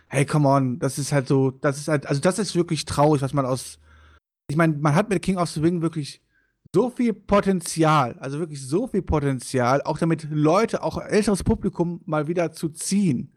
Hey, 0.10 0.26
come 0.26 0.48
on, 0.48 0.80
das 0.80 0.98
ist 0.98 1.12
halt 1.12 1.28
so, 1.28 1.52
das 1.52 1.78
ist 1.78 1.88
halt, 1.88 2.08
also 2.08 2.20
das 2.20 2.40
ist 2.40 2.56
wirklich 2.56 2.86
traurig, 2.86 3.22
was 3.22 3.34
man 3.34 3.46
aus. 3.46 3.80
Ich 4.50 4.58
meine, 4.58 4.76
man 4.78 4.96
hat 4.96 5.10
mit 5.10 5.22
King 5.22 5.38
of 5.38 5.56
Ring 5.58 5.82
wirklich 5.82 6.22
so 6.74 6.90
viel 6.90 7.14
Potenzial, 7.14 8.18
also 8.20 8.40
wirklich 8.40 8.66
so 8.66 8.88
viel 8.88 9.02
Potenzial, 9.02 9.82
auch 9.84 9.98
damit 9.98 10.28
Leute, 10.30 10.84
auch 10.84 10.98
älteres 11.00 11.44
Publikum 11.44 12.02
mal 12.06 12.28
wieder 12.28 12.52
zu 12.52 12.70
ziehen. 12.70 13.34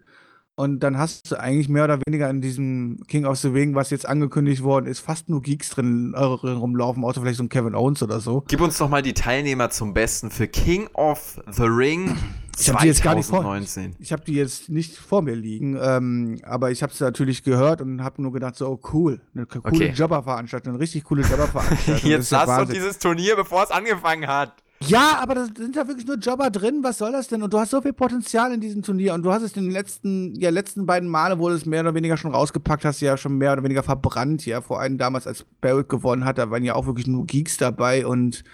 Und 0.54 0.80
dann 0.80 0.98
hast 0.98 1.30
du 1.30 1.40
eigentlich 1.40 1.70
mehr 1.70 1.84
oder 1.84 1.98
weniger 2.06 2.28
in 2.28 2.42
diesem 2.42 3.00
King 3.08 3.24
of 3.24 3.38
the 3.38 3.48
Ring, 3.48 3.74
was 3.74 3.88
jetzt 3.88 4.06
angekündigt 4.06 4.62
worden 4.62 4.84
ist, 4.86 5.00
fast 5.00 5.30
nur 5.30 5.40
Geeks 5.40 5.70
drin 5.70 6.14
rumlaufen, 6.14 7.04
außer 7.04 7.22
vielleicht 7.22 7.38
so 7.38 7.44
ein 7.44 7.48
Kevin 7.48 7.74
Owens 7.74 8.02
oder 8.02 8.20
so. 8.20 8.44
Gib 8.48 8.60
uns 8.60 8.76
doch 8.76 8.90
mal 8.90 9.00
die 9.00 9.14
Teilnehmer 9.14 9.70
zum 9.70 9.94
Besten 9.94 10.30
für 10.30 10.46
King 10.48 10.88
of 10.92 11.40
the 11.50 11.62
Ring. 11.62 12.16
Ich 12.58 12.68
habe 12.68 12.80
die 12.82 12.88
jetzt 12.88 13.02
gar 13.02 13.14
nicht 13.14 13.26
vor. 13.26 13.58
Ich 13.98 14.12
habe 14.12 14.24
die 14.24 14.34
jetzt 14.34 14.68
nicht 14.68 14.96
vor 14.96 15.22
mir 15.22 15.34
liegen, 15.34 15.78
ähm, 15.80 16.38
aber 16.44 16.70
ich 16.70 16.82
habe 16.82 16.92
es 16.92 17.00
natürlich 17.00 17.44
gehört 17.44 17.80
und 17.80 18.04
habe 18.04 18.20
nur 18.20 18.32
gedacht 18.32 18.56
so, 18.56 18.68
oh 18.68 18.80
cool, 18.92 19.22
eine 19.34 19.46
coole 19.46 19.64
okay. 19.64 19.92
Jobberveranstaltung, 19.96 20.74
eine 20.74 20.80
richtig 20.80 21.04
coole 21.04 21.22
Jobberveranstaltung. 21.22 22.10
jetzt 22.10 22.30
lass 22.30 22.46
doch 22.46 22.70
dieses 22.70 22.98
Turnier, 22.98 23.36
bevor 23.36 23.64
es 23.64 23.70
angefangen 23.70 24.26
hat. 24.26 24.61
Ja, 24.88 25.18
aber 25.20 25.34
da 25.34 25.46
sind 25.46 25.76
ja 25.76 25.86
wirklich 25.86 26.06
nur 26.06 26.16
Jobber 26.16 26.50
drin. 26.50 26.80
Was 26.82 26.98
soll 26.98 27.12
das 27.12 27.28
denn? 27.28 27.42
Und 27.42 27.52
du 27.52 27.58
hast 27.58 27.70
so 27.70 27.80
viel 27.80 27.92
Potenzial 27.92 28.52
in 28.52 28.60
diesem 28.60 28.82
Turnier. 28.82 29.14
Und 29.14 29.22
du 29.22 29.32
hast 29.32 29.42
es 29.42 29.56
in 29.56 29.64
den 29.64 29.72
letzten, 29.72 30.34
ja, 30.34 30.50
letzten 30.50 30.86
beiden 30.86 31.08
Male, 31.08 31.38
wo 31.38 31.48
du 31.48 31.54
es 31.54 31.66
mehr 31.66 31.82
oder 31.82 31.94
weniger 31.94 32.16
schon 32.16 32.34
rausgepackt 32.34 32.84
hast, 32.84 33.00
ja 33.00 33.16
schon 33.16 33.38
mehr 33.38 33.52
oder 33.52 33.62
weniger 33.62 33.82
verbrannt. 33.82 34.46
Ja, 34.46 34.60
vor 34.60 34.80
allem 34.80 34.98
damals, 34.98 35.26
als 35.26 35.44
Barrett 35.60 35.88
gewonnen 35.88 36.24
hat, 36.24 36.38
da 36.38 36.50
waren 36.50 36.64
ja 36.64 36.74
auch 36.74 36.86
wirklich 36.86 37.06
nur 37.06 37.26
Geeks 37.26 37.56
dabei. 37.56 38.06
Und 38.06 38.44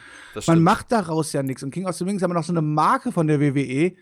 man 0.47 0.63
macht 0.63 0.93
daraus 0.93 1.33
ja 1.33 1.43
nichts. 1.43 1.63
Und 1.63 1.71
King 1.71 1.87
of 1.87 1.97
the 1.97 2.05
Ring 2.05 2.17
ist 2.17 2.23
aber 2.23 2.35
noch 2.35 2.45
so 2.45 2.53
eine 2.53 2.63
Marke 2.63 3.13
von 3.13 3.27
der 3.27 3.41
WWE, 3.41 3.95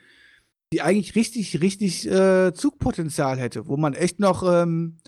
die 0.72 0.83
eigentlich 0.83 1.14
richtig, 1.14 1.61
richtig 1.61 2.11
äh, 2.11 2.53
Zugpotenzial 2.53 3.39
hätte, 3.39 3.68
wo 3.68 3.77
man 3.77 3.95
echt 3.95 4.20
noch. 4.20 4.43
Ähm, 4.43 4.99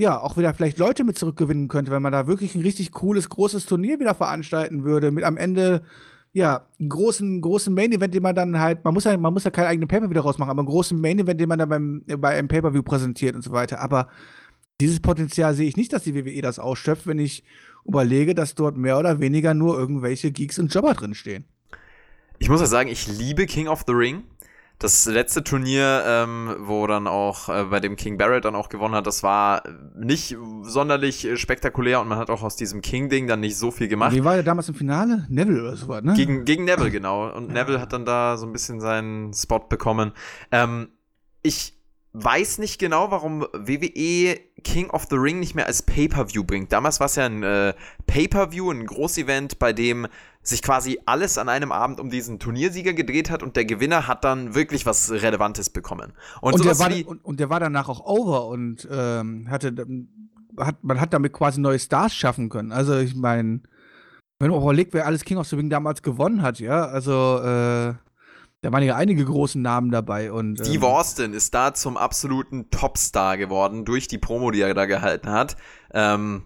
ja, 0.00 0.20
auch 0.20 0.36
wieder 0.36 0.54
vielleicht 0.54 0.78
Leute 0.78 1.02
mit 1.02 1.18
zurückgewinnen 1.18 1.66
könnte, 1.66 1.90
wenn 1.90 2.02
man 2.02 2.12
da 2.12 2.28
wirklich 2.28 2.54
ein 2.54 2.62
richtig 2.62 2.92
cooles, 2.92 3.28
großes 3.28 3.66
Turnier 3.66 3.98
wieder 3.98 4.14
veranstalten 4.14 4.84
würde, 4.84 5.10
mit 5.10 5.24
am 5.24 5.36
Ende 5.36 5.82
ja, 6.38 6.66
einen 6.78 6.88
großen, 6.88 7.40
großen 7.40 7.74
Main-Event, 7.74 8.14
den 8.14 8.22
man 8.22 8.34
dann 8.34 8.58
halt, 8.58 8.84
man 8.84 8.94
muss 8.94 9.04
ja, 9.04 9.16
man 9.16 9.34
muss 9.34 9.44
ja 9.44 9.50
keinen 9.50 9.66
eigenen 9.66 9.88
Paper 9.88 10.08
wieder 10.08 10.22
rausmachen, 10.22 10.50
aber 10.50 10.60
einen 10.60 10.68
großen 10.68 10.98
Main-Event, 10.98 11.40
den 11.40 11.48
man 11.48 11.58
dann 11.58 11.68
beim, 11.68 12.02
bei 12.06 12.38
einem 12.38 12.48
Pay-Per-View 12.48 12.82
präsentiert 12.82 13.34
und 13.34 13.42
so 13.42 13.52
weiter. 13.52 13.80
Aber 13.80 14.08
dieses 14.80 15.00
Potenzial 15.00 15.54
sehe 15.54 15.68
ich 15.68 15.76
nicht, 15.76 15.92
dass 15.92 16.04
die 16.04 16.14
WWE 16.14 16.40
das 16.40 16.58
ausschöpft, 16.58 17.06
wenn 17.06 17.18
ich 17.18 17.44
überlege, 17.84 18.34
dass 18.34 18.54
dort 18.54 18.76
mehr 18.76 18.98
oder 18.98 19.20
weniger 19.20 19.52
nur 19.52 19.78
irgendwelche 19.78 20.30
Geeks 20.30 20.58
und 20.58 20.72
Jobber 20.72 20.94
drinstehen. 20.94 21.44
Ich 22.38 22.48
muss 22.48 22.60
ja 22.60 22.66
sagen, 22.66 22.88
ich 22.88 23.08
liebe 23.08 23.46
King 23.46 23.66
of 23.68 23.82
the 23.86 23.92
Ring 23.92 24.22
das 24.78 25.06
letzte 25.06 25.42
Turnier, 25.42 26.04
ähm, 26.06 26.54
wo 26.60 26.86
dann 26.86 27.08
auch 27.08 27.48
äh, 27.48 27.64
bei 27.64 27.80
dem 27.80 27.96
King 27.96 28.16
Barrett 28.16 28.44
dann 28.44 28.54
auch 28.54 28.68
gewonnen 28.68 28.94
hat, 28.94 29.06
das 29.06 29.22
war 29.22 29.62
nicht 29.96 30.36
sonderlich 30.62 31.28
spektakulär 31.34 32.00
und 32.00 32.08
man 32.08 32.18
hat 32.18 32.30
auch 32.30 32.42
aus 32.42 32.54
diesem 32.54 32.80
King-Ding 32.80 33.26
dann 33.26 33.40
nicht 33.40 33.56
so 33.56 33.70
viel 33.70 33.88
gemacht. 33.88 34.14
Wie 34.14 34.24
war 34.24 34.34
der 34.34 34.44
damals 34.44 34.68
im 34.68 34.76
Finale? 34.76 35.26
Neville 35.28 35.62
oder 35.62 35.76
so, 35.76 36.00
ne? 36.00 36.14
Gegen, 36.14 36.44
gegen 36.44 36.64
Neville, 36.64 36.90
genau. 36.92 37.28
Und 37.28 37.48
Neville 37.48 37.80
hat 37.80 37.92
dann 37.92 38.04
da 38.04 38.36
so 38.36 38.46
ein 38.46 38.52
bisschen 38.52 38.80
seinen 38.80 39.34
Spot 39.34 39.58
bekommen. 39.58 40.12
Ähm, 40.52 40.90
ich 41.42 41.77
weiß 42.12 42.58
nicht 42.58 42.78
genau, 42.78 43.10
warum 43.10 43.42
WWE 43.52 44.38
King 44.64 44.90
of 44.90 45.06
the 45.10 45.16
Ring 45.16 45.40
nicht 45.40 45.54
mehr 45.54 45.66
als 45.66 45.82
Pay-per-View 45.82 46.44
bringt. 46.44 46.72
Damals 46.72 47.00
war 47.00 47.06
es 47.06 47.16
ja 47.16 47.26
ein 47.26 47.42
äh, 47.42 47.74
Pay-per-View, 48.06 48.70
ein 48.70 48.86
Großevent, 48.86 49.58
bei 49.58 49.72
dem 49.72 50.08
sich 50.42 50.62
quasi 50.62 50.98
alles 51.04 51.36
an 51.36 51.48
einem 51.48 51.72
Abend 51.72 52.00
um 52.00 52.10
diesen 52.10 52.38
Turniersieger 52.38 52.94
gedreht 52.94 53.30
hat 53.30 53.42
und 53.42 53.56
der 53.56 53.66
Gewinner 53.66 54.06
hat 54.06 54.24
dann 54.24 54.54
wirklich 54.54 54.86
was 54.86 55.10
Relevantes 55.10 55.70
bekommen. 55.70 56.12
Und, 56.40 56.54
und, 56.54 56.64
der, 56.64 56.78
war, 56.78 56.90
und, 57.06 57.24
und 57.24 57.40
der 57.40 57.50
war 57.50 57.60
danach 57.60 57.88
auch 57.88 58.04
over 58.04 58.46
und 58.46 58.88
ähm, 58.90 59.50
hatte, 59.50 59.74
hat, 60.58 60.82
man 60.82 61.00
hat 61.00 61.12
damit 61.12 61.32
quasi 61.32 61.60
neue 61.60 61.78
Stars 61.78 62.14
schaffen 62.14 62.48
können. 62.48 62.72
Also 62.72 62.98
ich 62.98 63.14
meine, 63.14 63.60
wenn 64.38 64.50
man 64.50 64.62
überlegt, 64.62 64.94
wer 64.94 65.06
alles 65.06 65.24
King 65.24 65.36
of 65.36 65.48
the 65.48 65.56
Ring 65.56 65.68
damals 65.68 66.02
gewonnen 66.02 66.42
hat, 66.42 66.60
ja, 66.60 66.86
also 66.86 67.40
äh, 67.42 67.94
da 68.60 68.72
waren 68.72 68.82
ja 68.82 68.96
einige 68.96 69.24
großen 69.24 69.62
Namen 69.62 69.90
dabei. 69.90 70.32
Und, 70.32 70.58
Steve 70.58 70.86
ähm, 70.86 70.92
Austin 70.92 71.32
ist 71.32 71.54
da 71.54 71.74
zum 71.74 71.96
absoluten 71.96 72.70
Topstar 72.70 73.36
geworden 73.36 73.84
durch 73.84 74.08
die 74.08 74.18
Promo, 74.18 74.50
die 74.50 74.60
er 74.60 74.74
da 74.74 74.86
gehalten 74.86 75.30
hat. 75.30 75.56
Ähm, 75.92 76.44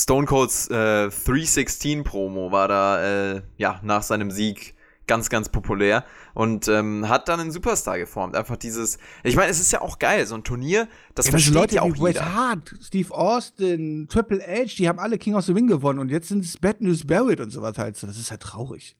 Stone 0.00 0.26
Colds 0.26 0.68
äh, 0.68 1.08
316 1.08 2.04
Promo 2.04 2.52
war 2.52 2.68
da 2.68 3.34
äh, 3.34 3.42
ja 3.56 3.80
nach 3.82 4.02
seinem 4.02 4.30
Sieg 4.30 4.74
ganz, 5.06 5.30
ganz 5.30 5.48
populär 5.48 6.04
und 6.34 6.68
ähm, 6.68 7.08
hat 7.08 7.28
dann 7.28 7.40
einen 7.40 7.50
Superstar 7.50 7.98
geformt. 7.98 8.36
Einfach 8.36 8.56
dieses, 8.56 8.98
ich 9.22 9.36
meine, 9.36 9.50
es 9.50 9.60
ist 9.60 9.72
ja 9.72 9.80
auch 9.80 9.98
geil, 9.98 10.26
so 10.26 10.34
ein 10.34 10.44
Turnier, 10.44 10.88
das 11.14 11.26
ja, 11.26 11.30
versteht 11.30 11.54
Leute 11.54 11.74
ja 11.76 11.82
auch 11.82 11.94
wie 11.94 12.08
jeder. 12.08 12.34
Hart, 12.34 12.74
Steve 12.80 13.12
Austin, 13.14 14.08
Triple 14.08 14.40
H, 14.40 14.74
die 14.78 14.88
haben 14.88 14.98
alle 14.98 15.18
King 15.18 15.34
of 15.34 15.44
the 15.44 15.52
Ring 15.52 15.68
gewonnen 15.68 15.98
und 15.98 16.10
jetzt 16.10 16.28
sind 16.28 16.44
es 16.44 16.56
Bad 16.58 16.80
News 16.80 17.06
Barrett 17.06 17.40
und 17.40 17.50
sowas 17.50 17.78
halt. 17.78 18.00
Das 18.02 18.18
ist 18.18 18.30
halt 18.30 18.42
traurig. 18.42 18.96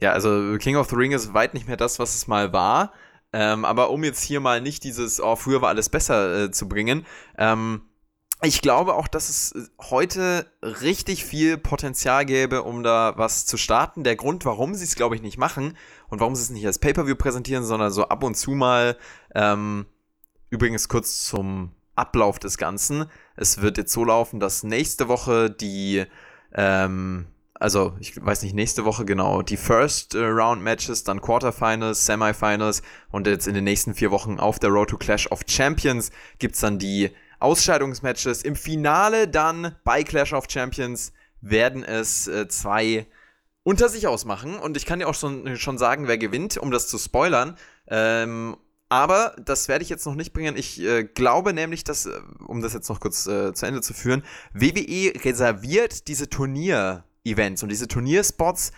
Ja, 0.00 0.12
also 0.12 0.56
King 0.58 0.76
of 0.76 0.88
the 0.88 0.96
Ring 0.96 1.12
ist 1.12 1.34
weit 1.34 1.54
nicht 1.54 1.66
mehr 1.66 1.76
das, 1.76 1.98
was 1.98 2.14
es 2.14 2.26
mal 2.26 2.52
war. 2.52 2.92
Ähm, 3.32 3.64
aber 3.64 3.90
um 3.90 4.04
jetzt 4.04 4.22
hier 4.22 4.40
mal 4.40 4.60
nicht 4.60 4.84
dieses, 4.84 5.20
oh, 5.20 5.36
früher 5.36 5.60
war 5.60 5.68
alles 5.68 5.90
besser 5.90 6.44
äh, 6.44 6.50
zu 6.50 6.66
bringen, 6.66 7.04
ähm, 7.36 7.82
ich 8.40 8.62
glaube 8.62 8.94
auch, 8.94 9.08
dass 9.08 9.28
es 9.28 9.52
äh, 9.52 9.68
heute 9.90 10.46
richtig 10.62 11.24
viel 11.24 11.58
Potenzial 11.58 12.24
gäbe, 12.24 12.62
um 12.62 12.82
da 12.82 13.14
was 13.16 13.46
zu 13.46 13.56
starten. 13.56 14.04
Der 14.04 14.16
Grund, 14.16 14.44
warum 14.44 14.74
sie 14.74 14.84
es, 14.84 14.94
glaube 14.94 15.16
ich, 15.16 15.22
nicht 15.22 15.38
machen 15.38 15.76
und 16.08 16.20
warum 16.20 16.36
sie 16.36 16.42
es 16.42 16.50
nicht 16.50 16.66
als 16.66 16.78
Pay-per-view 16.78 17.16
präsentieren, 17.16 17.64
sondern 17.64 17.90
so 17.90 18.04
ab 18.08 18.22
und 18.22 18.36
zu 18.36 18.52
mal, 18.52 18.96
ähm, 19.34 19.86
übrigens 20.50 20.88
kurz 20.88 21.24
zum 21.24 21.72
Ablauf 21.96 22.38
des 22.38 22.58
Ganzen. 22.58 23.06
Es 23.34 23.60
wird 23.60 23.76
jetzt 23.76 23.92
so 23.92 24.04
laufen, 24.04 24.38
dass 24.38 24.62
nächste 24.62 25.08
Woche 25.08 25.50
die 25.50 26.04
ähm, 26.54 27.26
also 27.60 27.94
ich 27.98 28.24
weiß 28.24 28.42
nicht, 28.42 28.54
nächste 28.54 28.84
Woche 28.84 29.04
genau, 29.04 29.42
die 29.42 29.56
First 29.56 30.14
äh, 30.14 30.24
Round 30.24 30.62
Matches, 30.62 31.04
dann 31.04 31.20
Quarterfinals, 31.20 32.06
Semifinals 32.06 32.82
und 33.10 33.26
jetzt 33.26 33.48
in 33.48 33.54
den 33.54 33.64
nächsten 33.64 33.94
vier 33.94 34.10
Wochen 34.10 34.38
auf 34.38 34.58
der 34.58 34.70
Road 34.70 34.90
to 34.90 34.96
Clash 34.96 35.30
of 35.30 35.40
Champions 35.46 36.10
gibt's 36.38 36.60
dann 36.60 36.78
die 36.78 37.10
Ausscheidungsmatches. 37.40 38.42
Im 38.42 38.56
Finale 38.56 39.28
dann 39.28 39.76
bei 39.84 40.02
Clash 40.04 40.32
of 40.32 40.46
Champions 40.48 41.12
werden 41.40 41.84
es 41.84 42.28
äh, 42.28 42.48
zwei 42.48 43.06
unter 43.64 43.88
sich 43.88 44.06
ausmachen 44.06 44.58
und 44.58 44.76
ich 44.76 44.86
kann 44.86 45.00
dir 45.00 45.08
auch 45.08 45.14
schon, 45.14 45.56
schon 45.56 45.78
sagen, 45.78 46.08
wer 46.08 46.16
gewinnt, 46.16 46.56
um 46.56 46.70
das 46.70 46.88
zu 46.88 46.96
spoilern. 46.96 47.56
Ähm, 47.88 48.56
aber 48.88 49.36
das 49.44 49.68
werde 49.68 49.82
ich 49.82 49.90
jetzt 49.90 50.06
noch 50.06 50.14
nicht 50.14 50.32
bringen. 50.32 50.56
Ich 50.56 50.80
äh, 50.80 51.04
glaube 51.04 51.52
nämlich, 51.52 51.84
dass, 51.84 52.06
äh, 52.06 52.20
um 52.46 52.62
das 52.62 52.72
jetzt 52.72 52.88
noch 52.88 53.00
kurz 53.00 53.26
äh, 53.26 53.52
zu 53.52 53.66
Ende 53.66 53.82
zu 53.82 53.92
führen, 53.92 54.22
WWE 54.54 55.12
reserviert 55.24 56.08
diese 56.08 56.30
Turnier- 56.30 57.04
Events 57.24 57.62
und 57.62 57.68
diese 57.68 57.88
Turnierspots 57.88 58.72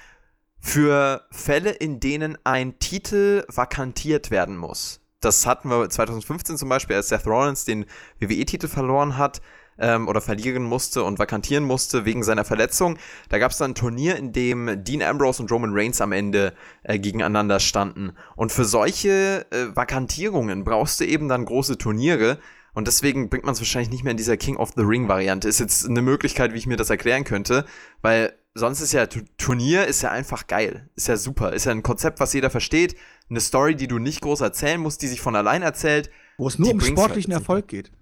für 0.59 1.27
Fälle, 1.31 1.71
in 1.71 2.01
denen 2.01 2.37
ein 2.45 2.79
Titel 2.79 3.45
vakantiert 3.49 4.31
werden 4.31 4.57
muss. 4.57 5.01
Das 5.21 5.47
hatten 5.47 5.69
wir 5.69 5.89
2015 5.89 6.57
zum 6.57 6.69
Beispiel, 6.69 6.97
als 6.97 7.09
Seth 7.09 7.27
Rollins 7.27 7.65
den 7.65 7.87
WWE-Titel 8.21 8.69
verloren 8.69 9.19
hat 9.19 9.41
ähm, 9.79 10.09
oder 10.09 10.21
verlieren 10.21 10.63
musste 10.63 11.05
und 11.05 11.19
vakantieren 11.19 11.65
musste 11.65 12.05
wegen 12.05 12.23
seiner 12.23 12.45
Verletzung. 12.45 12.99
Da 13.29 13.39
gab 13.39 13.51
es 13.51 13.59
dann 13.59 13.73
ein 13.73 13.75
Turnier, 13.75 14.17
in 14.17 14.33
dem 14.33 14.85
Dean 14.85 15.03
Ambrose 15.03 15.43
und 15.43 15.51
Roman 15.51 15.73
Reigns 15.75 16.01
am 16.01 16.13
Ende 16.13 16.55
äh, 16.83 16.99
gegeneinander 16.99 17.61
standen. 17.61 18.13
Und 18.37 18.53
für 18.53 18.65
solche 18.65 19.47
äh, 19.51 19.75
Vakantierungen 19.75 20.65
brauchst 20.65 21.01
du 21.01 21.05
eben 21.05 21.29
dann 21.29 21.45
große 21.45 21.77
Turniere. 21.77 22.39
Und 22.75 22.87
deswegen 22.87 23.29
bringt 23.29 23.45
man 23.45 23.55
es 23.55 23.61
wahrscheinlich 23.61 23.91
nicht 23.91 24.05
mehr 24.05 24.13
in 24.13 24.17
dieser 24.17 24.37
King 24.37 24.57
of 24.57 24.73
the 24.77 24.83
Ring 24.83 25.09
Variante. 25.09 25.49
Ist 25.49 25.61
jetzt 25.61 25.89
eine 25.89 26.03
Möglichkeit, 26.03 26.53
wie 26.53 26.59
ich 26.59 26.67
mir 26.67 26.77
das 26.77 26.91
erklären 26.91 27.25
könnte, 27.25 27.65
weil 28.03 28.33
sonst 28.55 28.81
ist 28.81 28.93
ja 28.93 29.07
Turnier 29.39 29.87
ist 29.87 30.03
ja 30.03 30.11
einfach 30.11 30.47
geil. 30.47 30.89
Ist 30.95 31.09
ja 31.09 31.17
super. 31.17 31.53
Ist 31.53 31.67
ja 31.67 31.73
ein 31.73 31.83
Konzept, 31.83 32.21
was 32.21 32.33
jeder 32.33 32.51
versteht. 32.51 32.97
Eine 33.29 33.41
Story, 33.41 33.77
die 33.77 33.89
du 33.89 33.99
nicht 33.99 34.21
groß 34.21 34.41
erzählen 34.41 34.81
musst, 34.81 35.03
die 35.03 35.09
sich 35.09 35.21
von 35.21 35.37
allein 35.37 35.63
erzählt. 35.63 36.11
Wo 36.39 36.49
es 36.49 36.59
nur 36.59 36.73
um 36.73 36.81
sportlichen 36.81 37.33
halt 37.33 37.43
Erfolg 37.43 37.69
geht. 37.69 37.93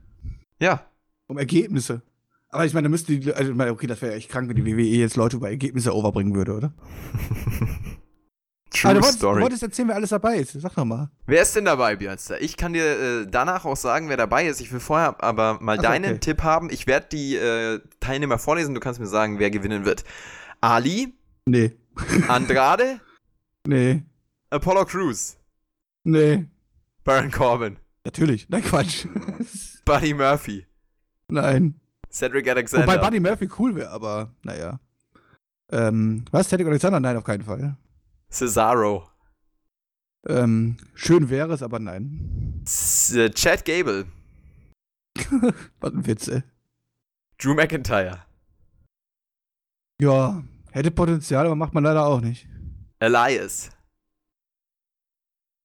Ja. 0.61 0.87
Um 1.27 1.39
Ergebnisse. 1.39 2.03
Aber 2.51 2.65
ich 2.65 2.73
meine, 2.73 2.87
da 2.87 2.91
müssten 2.91 3.21
die, 3.21 3.33
also, 3.33 3.53
okay, 3.53 3.87
das 3.87 4.01
wäre 4.01 4.15
echt 4.15 4.31
krank, 4.31 4.49
wenn 4.49 4.57
die 4.57 4.65
WWE 4.65 4.83
jetzt 4.83 5.17
Leute 5.17 5.37
über 5.37 5.51
Ergebnisse 5.51 5.95
overbringen 5.95 6.35
würde, 6.35 6.55
oder? 6.55 6.73
True 8.71 8.95
du 8.95 9.01
wolltest, 9.01 9.19
Story. 9.19 9.37
Du 9.37 9.43
wolltest 9.43 9.63
erzählen, 9.63 9.89
wer 9.89 9.97
alles 9.97 10.11
dabei 10.11 10.37
ist. 10.37 10.53
Sag 10.53 10.75
doch 10.75 10.85
mal. 10.85 11.11
Wer 11.27 11.43
ist 11.43 11.57
denn 11.57 11.65
dabei, 11.65 11.97
Björnster? 11.97 12.41
Ich 12.41 12.57
kann 12.57 12.75
dir 12.75 13.23
äh, 13.23 13.27
danach 13.27 13.65
auch 13.65 13.77
sagen, 13.77 14.09
wer 14.09 14.17
dabei 14.17 14.47
ist. 14.47 14.61
Ich 14.61 14.73
will 14.73 14.81
vorher 14.81 15.23
aber 15.23 15.59
mal 15.61 15.79
Ach, 15.79 15.83
deinen 15.83 16.13
okay. 16.13 16.19
Tipp 16.21 16.43
haben. 16.43 16.71
Ich 16.71 16.87
werde 16.87 17.07
die 17.11 17.37
äh, 17.37 17.81
Teilnehmer 18.01 18.39
vorlesen. 18.39 18.75
Du 18.75 18.81
kannst 18.81 19.01
mir 19.01 19.07
sagen, 19.07 19.39
wer 19.39 19.51
gewinnen 19.51 19.85
wird. 19.85 20.05
Ali? 20.61 21.15
Nee. 21.47 21.77
Andrade? 22.29 23.01
Nee. 23.67 24.03
Apollo 24.51 24.85
Crews? 24.85 25.37
Nee. 26.05 26.47
Baron 27.05 27.31
Corbin? 27.31 27.79
Natürlich. 28.05 28.49
Nein, 28.49 28.63
Quatsch. 28.63 29.07
Buddy 29.85 30.15
Murphy? 30.15 30.67
Nein. 31.29 31.81
Cedric 32.11 32.49
Alexander? 32.49 32.87
Wobei 32.87 32.99
Buddy 32.99 33.21
Murphy 33.21 33.49
cool 33.59 33.75
wäre, 33.75 33.91
aber 33.91 34.35
naja. 34.43 34.79
Ähm, 35.71 36.25
was? 36.31 36.49
Cedric 36.49 36.67
Alexander? 36.69 37.01
Nein, 37.01 37.17
auf 37.17 37.25
keinen 37.25 37.43
Fall. 37.45 37.77
Cesaro? 38.31 39.09
Ähm, 40.27 40.77
schön 40.95 41.31
wäre 41.31 41.53
es, 41.53 41.63
aber 41.63 41.79
nein. 41.79 42.63
Z 42.65 43.35
Chad 43.35 43.65
Gable? 43.65 44.07
was 45.81 45.93
ein 45.93 46.07
Witz, 46.07 46.29
ey. 46.29 46.43
Drew 47.39 47.55
McIntyre? 47.55 48.25
Ja, 50.01 50.43
hätte 50.71 50.91
Potenzial, 50.91 51.47
aber 51.47 51.57
macht 51.57 51.75
man 51.75 51.85
leider 51.85 52.05
auch 52.05 52.21
nicht. 52.21 52.47
Elias. 52.99 53.71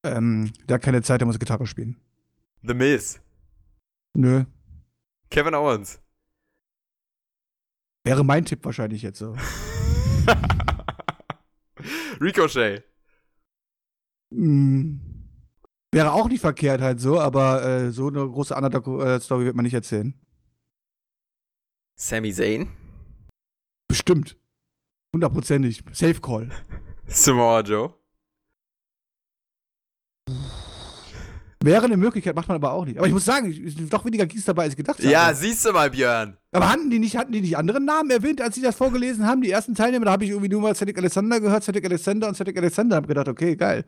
Ähm, 0.06 0.52
der 0.68 0.76
hat 0.76 0.84
keine 0.84 1.02
Zeit, 1.02 1.22
der 1.22 1.28
muss 1.28 1.40
Gitarre 1.40 1.66
spielen. 1.66 2.00
The 2.62 2.74
Miz. 2.74 3.20
Nö. 4.14 4.46
Kevin 5.30 5.56
Owens. 5.56 6.00
Wäre 8.06 8.24
mein 8.24 8.46
Tipp 8.46 8.64
wahrscheinlich 8.66 9.02
jetzt 9.02 9.20
so. 9.20 9.36
Ricochet. 12.22 12.84
Mm, 14.32 14.98
wäre 15.92 16.12
auch 16.12 16.28
nicht 16.28 16.42
verkehrt 16.42 16.82
halt 16.82 17.00
so, 17.00 17.20
aber 17.20 17.64
äh, 17.64 17.92
so 17.92 18.08
eine 18.08 18.28
große 18.28 18.56
Underdog-Story 18.56 19.46
wird 19.46 19.56
man 19.56 19.64
nicht 19.64 19.74
erzählen. 19.74 20.14
Sami 21.96 22.34
Zayn. 22.34 22.70
Bestimmt. 23.88 24.38
Hundertprozentig. 25.14 25.84
Safe 25.92 26.20
Call. 26.20 26.50
Samoa 27.06 27.62
Joe. 27.62 27.94
Wäre 31.64 31.86
eine 31.86 31.96
Möglichkeit, 31.96 32.36
macht 32.36 32.50
man 32.50 32.56
aber 32.56 32.74
auch 32.74 32.86
nicht. 32.86 32.98
Aber 32.98 33.08
ich 33.08 33.14
muss 33.14 33.24
sagen, 33.24 33.50
es 33.50 33.76
sind 33.76 33.94
doch 33.94 34.04
weniger 34.04 34.26
Gies 34.26 34.44
dabei, 34.44 34.64
als 34.64 34.74
ich 34.74 34.78
gedacht 34.78 35.00
habe. 35.00 35.10
Ja, 35.10 35.34
siehst 35.34 35.66
du 35.66 35.72
mal, 35.72 35.90
Björn. 35.90 36.36
Aber 36.52 36.70
hatten 36.70 36.90
die 36.90 37.00
nicht, 37.00 37.16
hatten 37.16 37.32
die 37.32 37.40
nicht 37.40 37.56
andere 37.58 37.80
Namen 37.80 38.10
erwähnt, 38.10 38.42
als 38.42 38.56
sie 38.56 38.62
das 38.62 38.76
vorgelesen 38.76 39.26
haben? 39.26 39.42
Die 39.42 39.50
ersten 39.50 39.74
Teilnehmer, 39.74 40.06
da 40.06 40.12
habe 40.12 40.26
ich 40.26 40.32
irgendwie 40.32 40.50
nur 40.50 40.60
mal 40.60 40.76
Cedric 40.76 40.98
Alexander 40.98 41.40
gehört, 41.40 41.64
Cedric 41.64 41.86
Alexander 41.86 42.28
und 42.28 42.36
Cedric 42.36 42.58
Alexander. 42.58 42.98
habe 42.98 43.08
gedacht, 43.08 43.30
okay, 43.30 43.56
geil. 43.56 43.86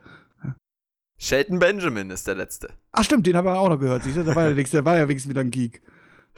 Shelton 1.17 1.59
Benjamin 1.59 2.09
ist 2.11 2.27
der 2.27 2.35
letzte. 2.35 2.69
Ach 2.93 3.03
stimmt, 3.03 3.27
den 3.27 3.35
haben 3.35 3.45
wir 3.45 3.59
auch 3.59 3.69
noch 3.69 3.79
gehört. 3.79 4.03
Siehst 4.03 4.15
du? 4.15 4.23
Der 4.23 4.35
war 4.35 4.49
ja, 4.49 4.53
der 4.53 4.85
war 4.85 4.97
ja 4.97 5.07
wenigstens 5.07 5.29
wieder 5.29 5.41
ein 5.41 5.51
Geek. 5.51 5.81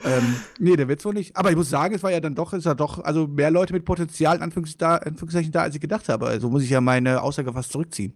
Ähm, 0.04 0.36
nee, 0.58 0.76
der 0.76 0.88
wird 0.88 1.00
so 1.00 1.12
nicht. 1.12 1.36
Aber 1.36 1.50
ich 1.50 1.56
muss 1.56 1.70
sagen, 1.70 1.94
es 1.94 2.02
war 2.02 2.10
ja 2.10 2.20
dann 2.20 2.34
doch, 2.34 2.52
ist 2.52 2.66
ja 2.66 2.74
doch, 2.74 3.02
also 3.04 3.26
mehr 3.26 3.50
Leute 3.50 3.72
mit 3.72 3.84
Potenzial 3.84 4.36
in 4.36 4.42
Anführungszeichen 4.42 5.52
da, 5.52 5.62
als 5.62 5.74
ich 5.74 5.80
gedacht 5.80 6.08
habe. 6.08 6.26
Also 6.26 6.50
muss 6.50 6.62
ich 6.62 6.70
ja 6.70 6.80
meine 6.80 7.22
Aussage 7.22 7.52
fast 7.52 7.72
zurückziehen. 7.72 8.12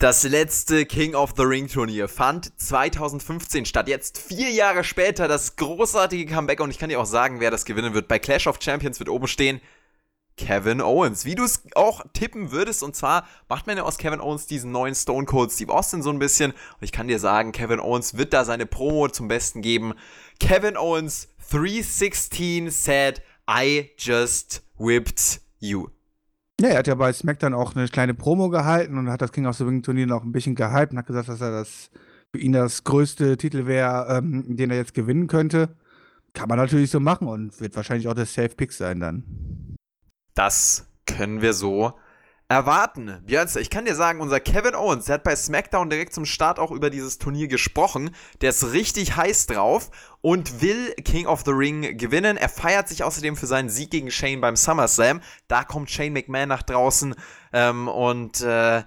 Das 0.00 0.22
letzte 0.22 0.86
King 0.86 1.16
of 1.16 1.32
the 1.36 1.42
Ring 1.42 1.66
Turnier 1.66 2.06
fand 2.06 2.52
2015 2.60 3.64
statt. 3.64 3.88
Jetzt 3.88 4.16
vier 4.16 4.48
Jahre 4.50 4.84
später 4.84 5.26
das 5.26 5.56
großartige 5.56 6.32
Comeback 6.32 6.60
und 6.60 6.70
ich 6.70 6.78
kann 6.78 6.88
dir 6.88 7.00
auch 7.00 7.04
sagen, 7.04 7.40
wer 7.40 7.50
das 7.50 7.64
gewinnen 7.64 7.94
wird. 7.94 8.06
Bei 8.06 8.20
Clash 8.20 8.46
of 8.46 8.58
Champions 8.62 9.00
wird 9.00 9.08
oben 9.08 9.26
stehen 9.26 9.60
Kevin 10.36 10.80
Owens. 10.80 11.24
Wie 11.24 11.34
du 11.34 11.42
es 11.42 11.64
auch 11.74 12.04
tippen 12.12 12.52
würdest. 12.52 12.84
Und 12.84 12.94
zwar 12.94 13.26
macht 13.48 13.66
man 13.66 13.76
ja 13.76 13.82
aus 13.82 13.98
Kevin 13.98 14.20
Owens 14.20 14.46
diesen 14.46 14.70
neuen 14.70 14.94
Stone 14.94 15.26
Cold 15.26 15.50
Steve 15.50 15.74
Austin 15.74 16.00
so 16.00 16.10
ein 16.10 16.20
bisschen. 16.20 16.52
Und 16.52 16.82
ich 16.82 16.92
kann 16.92 17.08
dir 17.08 17.18
sagen, 17.18 17.50
Kevin 17.50 17.80
Owens 17.80 18.16
wird 18.16 18.32
da 18.32 18.44
seine 18.44 18.66
Promo 18.66 19.08
zum 19.08 19.26
Besten 19.26 19.62
geben. 19.62 19.94
Kevin 20.38 20.76
Owens 20.76 21.26
316 21.50 22.70
said, 22.70 23.20
I 23.50 23.90
just 23.98 24.62
whipped 24.78 25.40
you. 25.58 25.88
Ja, 26.60 26.70
er 26.70 26.78
hat 26.78 26.88
ja 26.88 26.96
bei 26.96 27.12
SmackDown 27.12 27.54
auch 27.54 27.76
eine 27.76 27.86
kleine 27.86 28.14
Promo 28.14 28.48
gehalten 28.48 28.98
und 28.98 29.08
hat 29.10 29.22
das 29.22 29.30
King 29.30 29.46
of 29.46 29.56
the 29.56 29.64
Ring 29.64 29.82
Turnier 29.82 30.06
noch 30.06 30.24
ein 30.24 30.32
bisschen 30.32 30.56
gehypt 30.56 30.92
und 30.92 30.98
hat 30.98 31.06
gesagt, 31.06 31.28
dass 31.28 31.40
er 31.40 31.52
das 31.52 31.90
für 32.32 32.40
ihn 32.40 32.52
das 32.52 32.82
größte 32.82 33.36
Titel 33.36 33.66
wäre, 33.66 34.18
ähm, 34.18 34.56
den 34.56 34.70
er 34.70 34.76
jetzt 34.76 34.92
gewinnen 34.92 35.28
könnte. 35.28 35.76
Kann 36.34 36.48
man 36.48 36.58
natürlich 36.58 36.90
so 36.90 36.98
machen 36.98 37.28
und 37.28 37.60
wird 37.60 37.76
wahrscheinlich 37.76 38.08
auch 38.08 38.14
der 38.14 38.26
Safe 38.26 38.50
Pick 38.50 38.72
sein 38.72 38.98
dann. 39.00 39.76
Das 40.34 40.88
können 41.06 41.42
wir 41.42 41.52
so 41.52 41.94
erwarten. 42.48 43.22
Björnster, 43.26 43.60
ich 43.60 43.68
kann 43.68 43.84
dir 43.84 43.94
sagen, 43.94 44.20
unser 44.20 44.40
Kevin 44.40 44.74
Owens, 44.74 45.04
der 45.04 45.14
hat 45.14 45.22
bei 45.22 45.36
SmackDown 45.36 45.90
direkt 45.90 46.14
zum 46.14 46.24
Start 46.24 46.58
auch 46.58 46.70
über 46.70 46.88
dieses 46.88 47.18
Turnier 47.18 47.46
gesprochen. 47.46 48.10
Der 48.40 48.50
ist 48.50 48.72
richtig 48.72 49.16
heiß 49.16 49.46
drauf 49.46 49.90
und 50.22 50.62
will 50.62 50.94
King 51.04 51.26
of 51.26 51.42
the 51.44 51.50
Ring 51.50 51.98
gewinnen. 51.98 52.38
Er 52.38 52.48
feiert 52.48 52.88
sich 52.88 53.04
außerdem 53.04 53.36
für 53.36 53.46
seinen 53.46 53.68
Sieg 53.68 53.90
gegen 53.90 54.10
Shane 54.10 54.40
beim 54.40 54.56
SummerSlam. 54.56 55.20
Da 55.46 55.62
kommt 55.62 55.90
Shane 55.90 56.14
McMahon 56.14 56.48
nach 56.48 56.62
draußen 56.62 57.14
ähm, 57.52 57.86
und 57.86 58.40
äh, 58.40 58.82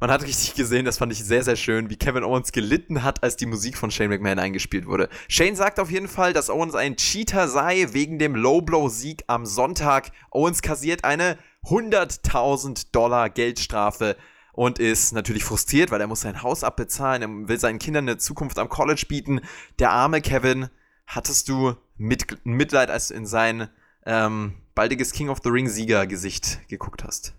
man 0.00 0.10
hat 0.10 0.24
richtig 0.24 0.54
gesehen, 0.54 0.84
das 0.84 0.98
fand 0.98 1.12
ich 1.12 1.24
sehr, 1.24 1.44
sehr 1.44 1.54
schön, 1.54 1.88
wie 1.88 1.96
Kevin 1.96 2.24
Owens 2.24 2.50
gelitten 2.50 3.04
hat, 3.04 3.22
als 3.22 3.36
die 3.36 3.46
Musik 3.46 3.78
von 3.78 3.92
Shane 3.92 4.10
McMahon 4.10 4.40
eingespielt 4.40 4.86
wurde. 4.86 5.08
Shane 5.28 5.54
sagt 5.54 5.78
auf 5.78 5.90
jeden 5.90 6.08
Fall, 6.08 6.32
dass 6.32 6.50
Owens 6.50 6.74
ein 6.74 6.96
Cheater 6.96 7.46
sei 7.46 7.86
wegen 7.92 8.18
dem 8.18 8.34
Low-Blow-Sieg 8.34 9.22
am 9.28 9.46
Sonntag. 9.46 10.10
Owens 10.30 10.62
kassiert 10.62 11.04
eine 11.04 11.38
100.000 11.66 12.88
Dollar 12.92 13.30
Geldstrafe 13.30 14.16
und 14.52 14.78
ist 14.78 15.12
natürlich 15.12 15.44
frustriert, 15.44 15.90
weil 15.90 16.00
er 16.00 16.06
muss 16.06 16.20
sein 16.20 16.42
Haus 16.42 16.62
abbezahlen, 16.62 17.22
er 17.22 17.48
will 17.48 17.58
seinen 17.58 17.78
Kindern 17.78 18.08
eine 18.08 18.18
Zukunft 18.18 18.58
am 18.58 18.68
College 18.68 19.04
bieten. 19.08 19.40
Der 19.78 19.90
arme 19.90 20.20
Kevin, 20.20 20.68
hattest 21.06 21.48
du 21.48 21.74
mit, 21.96 22.44
Mitleid, 22.44 22.90
als 22.90 23.08
du 23.08 23.14
in 23.14 23.26
sein 23.26 23.68
ähm, 24.06 24.54
baldiges 24.74 25.12
King 25.12 25.28
of 25.28 25.40
the 25.42 25.50
Ring 25.50 25.68
Sieger-Gesicht 25.68 26.68
geguckt 26.68 27.04
hast? 27.04 27.34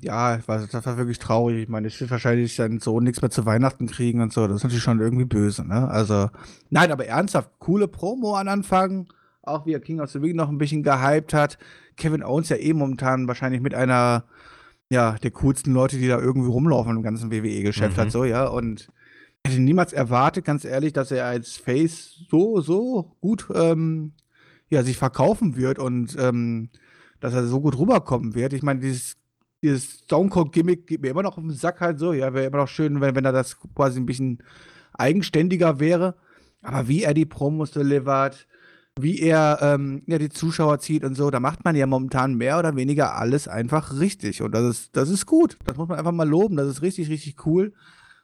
Ja, 0.00 0.36
das 0.36 0.86
war 0.86 0.96
wirklich 0.96 1.18
traurig. 1.18 1.64
Ich 1.64 1.68
meine, 1.68 1.88
ich 1.88 2.00
will 2.00 2.08
wahrscheinlich 2.10 2.54
seinen 2.54 2.78
Sohn 2.78 3.02
nichts 3.02 3.22
mehr 3.22 3.30
zu 3.30 3.44
Weihnachten 3.44 3.88
kriegen 3.88 4.20
und 4.20 4.32
so. 4.32 4.46
Das 4.46 4.58
ist 4.58 4.62
natürlich 4.62 4.84
schon 4.84 5.00
irgendwie 5.00 5.24
böse, 5.24 5.66
ne? 5.66 5.88
Also, 5.88 6.30
nein, 6.70 6.92
aber 6.92 7.06
ernsthaft, 7.06 7.50
coole 7.58 7.88
Promo 7.88 8.36
an 8.36 8.46
Anfang. 8.46 9.08
Auch 9.48 9.66
wie 9.66 9.72
er 9.72 9.80
King 9.80 10.00
of 10.00 10.10
the 10.10 10.18
Ring 10.18 10.36
noch 10.36 10.48
ein 10.48 10.58
bisschen 10.58 10.82
gehypt 10.82 11.34
hat. 11.34 11.58
Kevin 11.96 12.22
Owens 12.22 12.48
ja 12.48 12.56
eh 12.56 12.72
momentan 12.72 13.28
wahrscheinlich 13.28 13.60
mit 13.60 13.74
einer, 13.74 14.24
ja, 14.90 15.16
der 15.22 15.30
coolsten 15.32 15.72
Leute, 15.72 15.98
die 15.98 16.08
da 16.08 16.18
irgendwie 16.18 16.48
rumlaufen 16.48 16.96
im 16.96 17.02
ganzen 17.02 17.30
WWE-Geschäft 17.30 17.96
mhm. 17.96 18.00
hat, 18.00 18.10
so, 18.10 18.24
ja. 18.24 18.46
Und 18.46 18.88
ich 19.44 19.52
hätte 19.52 19.62
niemals 19.62 19.92
erwartet, 19.92 20.44
ganz 20.44 20.64
ehrlich, 20.64 20.92
dass 20.92 21.10
er 21.10 21.26
als 21.26 21.56
Face 21.56 22.24
so, 22.30 22.60
so 22.60 23.16
gut, 23.20 23.46
ähm, 23.54 24.12
ja, 24.68 24.82
sich 24.82 24.96
verkaufen 24.96 25.56
wird 25.56 25.78
und, 25.78 26.16
ähm, 26.18 26.70
dass 27.20 27.34
er 27.34 27.46
so 27.46 27.60
gut 27.60 27.78
rüberkommen 27.78 28.34
wird. 28.34 28.52
Ich 28.52 28.62
meine, 28.62 28.80
dieses, 28.80 29.16
dieses 29.62 30.00
Stone 30.04 30.28
Cold 30.28 30.52
Gimmick 30.52 30.86
geht 30.86 31.02
mir 31.02 31.10
immer 31.10 31.22
noch 31.22 31.36
auf 31.36 31.42
den 31.42 31.50
Sack 31.50 31.80
halt 31.80 31.98
so. 31.98 32.12
Ja, 32.12 32.32
wäre 32.34 32.46
immer 32.46 32.58
noch 32.58 32.68
schön, 32.68 33.00
wenn, 33.00 33.14
wenn 33.14 33.24
er 33.24 33.32
das 33.32 33.58
quasi 33.74 33.98
ein 33.98 34.06
bisschen 34.06 34.42
eigenständiger 34.92 35.80
wäre. 35.80 36.16
Aber 36.62 36.88
wie 36.88 37.02
er 37.02 37.14
die 37.14 37.26
Promos 37.26 37.70
delivert, 37.70 38.46
wie 39.02 39.18
er 39.20 39.58
ähm, 39.62 40.02
ja, 40.06 40.18
die 40.18 40.28
Zuschauer 40.28 40.78
zieht 40.80 41.04
und 41.04 41.14
so, 41.14 41.30
da 41.30 41.40
macht 41.40 41.64
man 41.64 41.76
ja 41.76 41.86
momentan 41.86 42.34
mehr 42.34 42.58
oder 42.58 42.76
weniger 42.76 43.16
alles 43.16 43.48
einfach 43.48 43.98
richtig. 43.98 44.42
Und 44.42 44.52
das 44.52 44.64
ist, 44.64 44.96
das 44.96 45.10
ist 45.10 45.26
gut. 45.26 45.58
Das 45.64 45.76
muss 45.76 45.88
man 45.88 45.98
einfach 45.98 46.12
mal 46.12 46.28
loben. 46.28 46.56
Das 46.56 46.68
ist 46.68 46.82
richtig, 46.82 47.08
richtig 47.08 47.46
cool. 47.46 47.72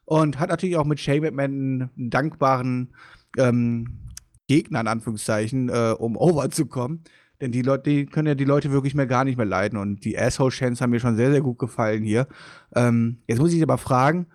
Und 0.04 0.38
hat 0.38 0.50
natürlich 0.50 0.76
auch 0.76 0.84
mit 0.84 1.00
Shane 1.00 1.22
McMahon 1.22 1.90
einen 1.96 2.10
dankbaren 2.10 2.94
ähm, 3.38 3.98
Gegner, 4.46 4.80
in 4.80 4.88
Anführungszeichen, 4.88 5.68
äh, 5.68 5.94
um 5.98 6.16
over 6.16 6.50
zu 6.50 6.66
kommen. 6.66 7.04
Denn 7.40 7.52
die 7.52 7.62
Leute, 7.62 7.90
die 7.90 8.06
können 8.06 8.28
ja 8.28 8.34
die 8.34 8.44
Leute 8.44 8.70
wirklich 8.70 8.94
mehr 8.94 9.06
gar 9.06 9.24
nicht 9.24 9.36
mehr 9.36 9.46
leiden. 9.46 9.78
Und 9.78 10.04
die 10.04 10.18
Asshole-Chants 10.18 10.80
haben 10.80 10.90
mir 10.90 11.00
schon 11.00 11.16
sehr, 11.16 11.30
sehr 11.30 11.40
gut 11.40 11.58
gefallen 11.58 12.02
hier. 12.02 12.28
Ähm, 12.74 13.18
jetzt 13.26 13.38
muss 13.38 13.52
ich 13.52 13.62
aber 13.62 13.78
fragen, 13.78 14.26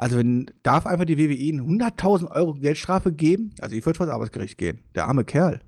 also 0.00 0.16
wenn, 0.16 0.50
darf 0.62 0.86
einfach 0.86 1.04
die 1.04 1.18
WWE 1.18 1.62
100.000 1.62 2.30
Euro 2.30 2.54
Geldstrafe 2.54 3.12
geben? 3.12 3.52
Also 3.60 3.76
ich 3.76 3.84
würde 3.84 3.98
vor 3.98 4.06
das 4.06 4.14
Arbeitsgericht 4.14 4.56
gehen. 4.56 4.80
Der 4.94 5.06
arme 5.06 5.24
Kerl. 5.24 5.60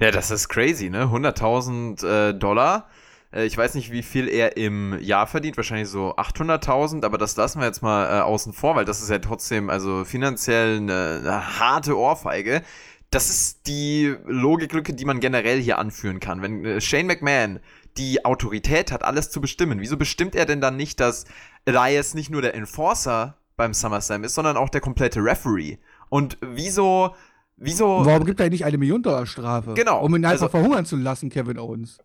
Ja, 0.00 0.10
das 0.10 0.30
ist 0.30 0.48
crazy, 0.48 0.90
ne? 0.90 1.04
100.000 1.04 2.06
äh, 2.30 2.34
Dollar. 2.34 2.88
Äh, 3.32 3.46
ich 3.46 3.56
weiß 3.56 3.74
nicht, 3.74 3.92
wie 3.92 4.02
viel 4.02 4.28
er 4.28 4.56
im 4.56 4.98
Jahr 5.00 5.26
verdient. 5.26 5.56
Wahrscheinlich 5.56 5.88
so 5.88 6.16
800.000, 6.16 7.04
aber 7.04 7.18
das 7.18 7.36
lassen 7.36 7.60
wir 7.60 7.66
jetzt 7.66 7.82
mal 7.82 8.06
äh, 8.06 8.20
außen 8.20 8.52
vor, 8.52 8.76
weil 8.76 8.84
das 8.84 9.02
ist 9.02 9.10
ja 9.10 9.18
trotzdem 9.18 9.70
also 9.70 10.04
finanziell 10.04 10.78
eine, 10.78 11.20
eine 11.22 11.58
harte 11.58 11.96
Ohrfeige. 11.96 12.62
Das 13.10 13.28
ist 13.28 13.66
die 13.66 14.14
Logiklücke, 14.26 14.94
die 14.94 15.04
man 15.04 15.20
generell 15.20 15.60
hier 15.60 15.78
anführen 15.78 16.18
kann. 16.18 16.42
Wenn 16.42 16.64
äh, 16.64 16.80
Shane 16.80 17.06
McMahon 17.06 17.60
die 17.98 18.24
Autorität 18.24 18.90
hat, 18.90 19.04
alles 19.04 19.30
zu 19.30 19.40
bestimmen, 19.40 19.80
wieso 19.80 19.98
bestimmt 19.98 20.34
er 20.34 20.46
denn 20.46 20.62
dann 20.62 20.76
nicht, 20.76 20.98
dass 20.98 21.26
Elias 21.66 22.14
nicht 22.14 22.30
nur 22.30 22.40
der 22.40 22.54
Enforcer 22.54 23.36
beim 23.56 23.74
SummerSlam 23.74 24.24
ist, 24.24 24.34
sondern 24.34 24.56
auch 24.56 24.70
der 24.70 24.80
komplette 24.80 25.20
Referee? 25.20 25.76
Und 26.08 26.38
wieso 26.40 27.14
Wieso? 27.62 28.04
Warum 28.04 28.24
gibt 28.24 28.40
er 28.40 28.50
nicht 28.50 28.64
eine 28.64 28.76
Million 28.76 29.02
Dollar 29.02 29.26
Strafe? 29.26 29.74
Genau. 29.74 30.04
Um 30.04 30.14
ihn 30.16 30.24
einfach 30.24 30.46
also, 30.46 30.48
verhungern 30.48 30.84
zu 30.84 30.96
lassen, 30.96 31.30
Kevin 31.30 31.58
Owens. 31.58 31.98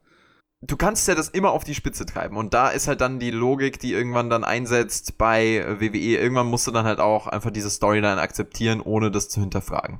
Du 0.62 0.76
kannst 0.76 1.08
ja 1.08 1.16
das 1.16 1.30
immer 1.30 1.52
auf 1.52 1.64
die 1.64 1.76
Spitze 1.76 2.06
treiben. 2.06 2.38
Und 2.38 2.54
da 2.54 2.70
ist 2.70 2.88
halt 2.88 3.02
dann 3.02 3.20
die 3.20 3.32
Logik, 3.32 3.80
die 3.80 3.94
irgendwann 3.94 4.30
dann 4.30 4.44
einsetzt 4.44 5.18
bei 5.18 5.66
WWE. 5.80 6.18
Irgendwann 6.18 6.48
musst 6.48 6.68
du 6.68 6.72
dann 6.72 6.86
halt 6.86 7.00
auch 7.00 7.28
einfach 7.28 7.52
diese 7.52 7.70
Storyline 7.70 8.22
akzeptieren, 8.22 8.82
ohne 8.82 9.12
das 9.12 9.30
zu 9.30 9.40
hinterfragen. 9.40 10.00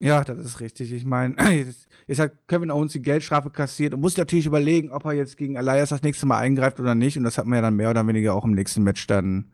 Ja, 0.00 0.24
das 0.24 0.38
ist 0.38 0.58
richtig. 0.58 0.92
Ich 0.92 1.04
meine, 1.04 1.36
jetzt 2.08 2.20
hat 2.20 2.32
Kevin 2.48 2.72
Owens 2.72 2.92
die 2.92 3.02
Geldstrafe 3.02 3.50
kassiert 3.50 3.94
und 3.94 4.00
muss 4.00 4.16
natürlich 4.16 4.46
überlegen, 4.46 4.90
ob 4.90 5.04
er 5.04 5.12
jetzt 5.12 5.36
gegen 5.36 5.54
Elias 5.54 5.90
das 5.90 6.02
nächste 6.02 6.26
Mal 6.26 6.38
eingreift 6.38 6.80
oder 6.80 6.96
nicht. 6.96 7.16
Und 7.16 7.22
das 7.22 7.38
hat 7.38 7.46
man 7.46 7.56
ja 7.56 7.62
dann 7.62 7.76
mehr 7.76 7.90
oder 7.90 8.04
weniger 8.06 8.34
auch 8.34 8.44
im 8.44 8.52
nächsten 8.52 8.82
Match 8.82 9.06
dann, 9.06 9.52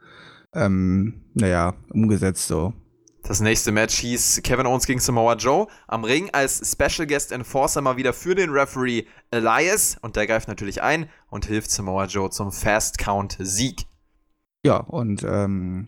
ähm, 0.55 1.21
naja, 1.35 1.75
umgesetzt 1.91 2.49
so. 2.49 2.73
Das 3.23 3.41
nächste 3.41 3.73
Match 3.73 3.97
hieß 3.97 4.41
Kevin 4.43 4.67
Owens 4.67 4.87
gegen 4.87 5.01
Samoa 5.01 5.35
Joe. 5.35 5.67
Am 5.87 6.05
Ring 6.05 6.31
als 6.33 6.73
Special 6.73 7.07
Guest 7.07 7.33
Enforcer 7.33 7.81
mal 7.83 7.97
wieder 7.97 8.13
für 8.13 8.35
den 8.35 8.51
Referee 8.51 9.05
Elias. 9.31 9.97
Und 10.01 10.17
der 10.17 10.27
greift 10.27 10.49
natürlich 10.49 10.83
ein 10.83 11.09
und 11.29 11.47
hilft 11.47 11.71
Samoa 11.71 12.07
Joe 12.07 12.31
zum 12.31 12.53
Fast 12.53 12.99
Count 12.99 13.37
Sieg. 13.39 13.87
Ja, 14.65 14.79
und 14.79 15.25
ähm, 15.25 15.87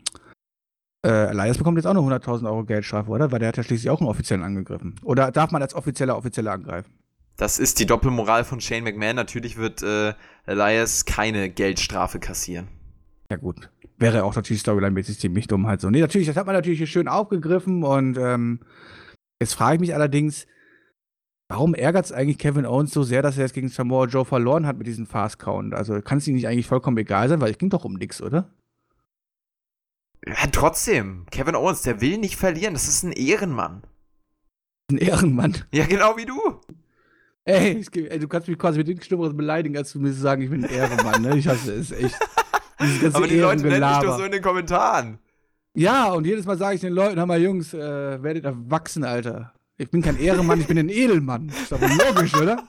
äh, 1.05 1.31
Elias 1.31 1.57
bekommt 1.57 1.78
jetzt 1.78 1.87
auch 1.87 1.95
noch 1.95 2.07
100.000 2.07 2.45
Euro 2.47 2.64
Geldstrafe, 2.64 3.11
oder? 3.11 3.33
Weil 3.33 3.39
der 3.39 3.49
hat 3.49 3.57
ja 3.57 3.62
schließlich 3.62 3.91
auch 3.91 4.01
einen 4.01 4.09
Offiziellen 4.09 4.45
angegriffen. 4.45 4.97
Oder 5.03 5.31
darf 5.31 5.51
man 5.51 5.62
als 5.62 5.74
offizieller 5.74 6.16
Offizieller 6.16 6.53
angreifen? 6.53 6.93
Das 7.37 7.59
ist 7.59 7.78
die 7.78 7.87
Doppelmoral 7.87 8.45
von 8.45 8.61
Shane 8.61 8.85
McMahon. 8.85 9.16
Natürlich 9.16 9.57
wird 9.57 9.83
äh, 9.83 10.12
Elias 10.45 11.07
keine 11.07 11.49
Geldstrafe 11.49 12.18
kassieren. 12.18 12.68
Ja, 13.31 13.39
gut 13.39 13.70
wäre 14.01 14.24
auch 14.24 14.34
natürlich 14.34 14.62
storyline-mäßig 14.62 15.18
ziemlich 15.18 15.46
dumm 15.46 15.66
halt 15.66 15.80
so. 15.80 15.90
Nee, 15.90 16.01
natürlich, 16.01 16.26
das 16.26 16.36
hat 16.36 16.46
man 16.46 16.55
natürlich 16.55 16.78
hier 16.78 16.86
schön 16.86 17.09
aufgegriffen 17.09 17.84
und 17.84 18.16
ähm, 18.18 18.61
jetzt 19.40 19.55
frage 19.55 19.74
ich 19.74 19.80
mich 19.80 19.94
allerdings, 19.94 20.46
warum 21.48 21.74
ärgert 21.74 22.07
es 22.07 22.12
eigentlich 22.12 22.38
Kevin 22.38 22.66
Owens 22.66 22.92
so 22.92 23.03
sehr, 23.03 23.22
dass 23.22 23.36
er 23.36 23.44
jetzt 23.44 23.55
gegen 23.55 23.68
Samoa 23.68 24.07
Joe 24.07 24.24
verloren 24.24 24.66
hat 24.66 24.78
mit 24.78 24.86
diesem 24.86 25.07
Fast 25.07 25.38
Count? 25.38 25.74
Also 25.74 26.01
kann 26.01 26.18
es 26.18 26.26
ihm 26.26 26.34
nicht 26.34 26.48
eigentlich 26.48 26.66
vollkommen 26.66 26.96
egal 26.96 27.28
sein, 27.28 27.40
weil 27.40 27.51
es 27.51 27.59
ging 27.59 27.70
doch 27.70 27.84
um 27.84 27.94
nichts, 27.94 28.22
oder? 28.22 28.55
Ja, 30.26 30.46
trotzdem. 30.53 31.26
Kevin 31.30 31.55
Owens, 31.55 31.82
der 31.82 32.01
will 32.01 32.18
nicht 32.18 32.36
verlieren. 32.36 32.74
Das 32.74 32.88
ist 32.88 33.03
ein 33.03 33.12
Ehrenmann. 33.12 33.82
Ein 34.90 34.98
Ehrenmann? 34.98 35.57
Ja, 35.72 35.86
genau 35.86 36.16
wie 36.16 36.26
du. 36.26 36.38
Ey, 37.44 37.84
ey 37.94 38.18
du 38.18 38.28
kannst 38.28 38.48
mich 38.48 38.59
quasi 38.59 38.78
mit 38.78 38.88
nichts 38.88 39.07
Schlimmeres 39.07 39.34
beleidigen, 39.34 39.76
als 39.76 39.92
du 39.92 39.98
mir 39.98 40.12
zu 40.12 40.20
sagen, 40.20 40.42
ich 40.42 40.51
bin 40.51 40.64
ein 40.64 40.70
Ehrenmann. 40.70 41.22
Ne? 41.22 41.38
Ich 41.38 41.48
hasse 41.48 41.72
es 41.72 41.90
echt. 41.90 42.18
Aber 43.12 43.26
die 43.26 43.39
Leute 43.39 43.62
nennen 43.62 43.89
mich 43.89 43.99
doch 43.99 44.18
so 44.18 44.24
in 44.24 44.33
den 44.33 44.43
Kommentaren. 44.43 45.18
Ja, 45.74 46.12
und 46.12 46.26
jedes 46.26 46.47
Mal 46.47 46.59
sage 46.59 46.74
ich 46.76 46.81
den 46.81 46.93
Leuten, 46.93 47.16
hör 47.18 47.26
mal, 47.26 47.41
Jungs, 47.41 47.74
äh, 47.74 48.22
werdet 48.22 48.45
erwachsen, 48.45 49.05
Alter. 49.05 49.53
Ich 49.76 49.91
bin 49.91 50.03
kein 50.03 50.18
Ehrenmann, 50.18 50.61
ich 50.61 50.66
bin 50.66 50.78
ein 50.78 50.89
Edelmann. 50.89 51.49
Ist 51.49 51.70
doch 51.72 51.81
logisch, 51.81 52.35
oder? 52.35 52.62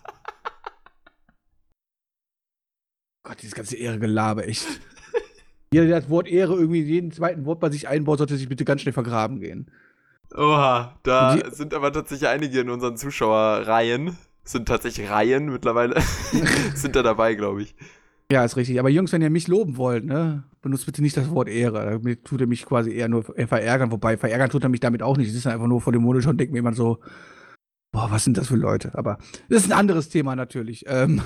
Gott, 3.24 3.41
dieses 3.41 3.55
ganze 3.55 3.76
Ehregelaber, 3.78 4.47
echt. 4.47 4.68
Jeder, 5.74 5.88
der 5.88 6.01
das 6.01 6.09
Wort 6.09 6.28
Ehre 6.28 6.53
irgendwie 6.55 6.82
jeden 6.82 7.12
zweiten 7.12 7.45
Wort 7.45 7.59
bei 7.59 7.70
sich 7.70 7.88
einbaut, 7.88 8.18
sollte 8.18 8.36
sich 8.36 8.49
bitte 8.49 8.66
ganz 8.66 8.82
schnell 8.82 8.93
vergraben 8.93 9.39
gehen. 9.39 9.72
Oha, 10.36 10.97
da 11.03 11.36
die, 11.36 11.55
sind 11.55 11.74
aber 11.74 11.91
tatsächlich 11.91 12.30
einige 12.30 12.59
in 12.59 12.70
unseren 12.70 12.97
Zuschauerreihen, 12.97 14.18
sind 14.43 14.68
tatsächlich 14.68 15.09
Reihen 15.09 15.49
mittlerweile, 15.49 16.01
sind 16.76 16.95
da 16.95 17.03
dabei, 17.03 17.36
glaube 17.36 17.64
ich. 17.64 17.76
Ja, 18.32 18.45
ist 18.45 18.55
richtig. 18.55 18.79
Aber 18.79 18.88
Jungs, 18.88 19.11
wenn 19.11 19.21
ihr 19.21 19.29
mich 19.29 19.49
loben 19.49 19.75
wollt, 19.75 20.05
ne, 20.05 20.43
benutzt 20.61 20.86
bitte 20.86 21.01
nicht 21.01 21.17
das 21.17 21.29
Wort 21.32 21.49
Ehre. 21.49 21.91
Damit 21.91 22.23
tut 22.23 22.39
er 22.39 22.47
mich 22.47 22.65
quasi 22.65 22.93
eher 22.93 23.09
nur 23.09 23.23
verärgern. 23.23 23.91
Wobei, 23.91 24.15
verärgern 24.15 24.49
tut 24.49 24.63
er 24.63 24.69
mich 24.69 24.79
damit 24.79 25.03
auch 25.03 25.17
nicht. 25.17 25.27
Es 25.27 25.36
ist 25.36 25.47
einfach 25.47 25.67
nur 25.67 25.82
vor 25.82 25.91
dem 25.91 26.03
Monitor 26.03 26.32
und 26.32 26.38
denkt 26.38 26.53
mir 26.53 26.59
immer 26.59 26.73
so, 26.73 26.99
boah, 27.91 28.09
was 28.09 28.23
sind 28.23 28.38
das 28.38 28.47
für 28.47 28.55
Leute? 28.55 28.91
Aber 28.95 29.17
das 29.49 29.63
ist 29.63 29.71
ein 29.71 29.77
anderes 29.77 30.07
Thema 30.07 30.38
natürlich. 30.38 30.86
Ähm, 30.88 31.21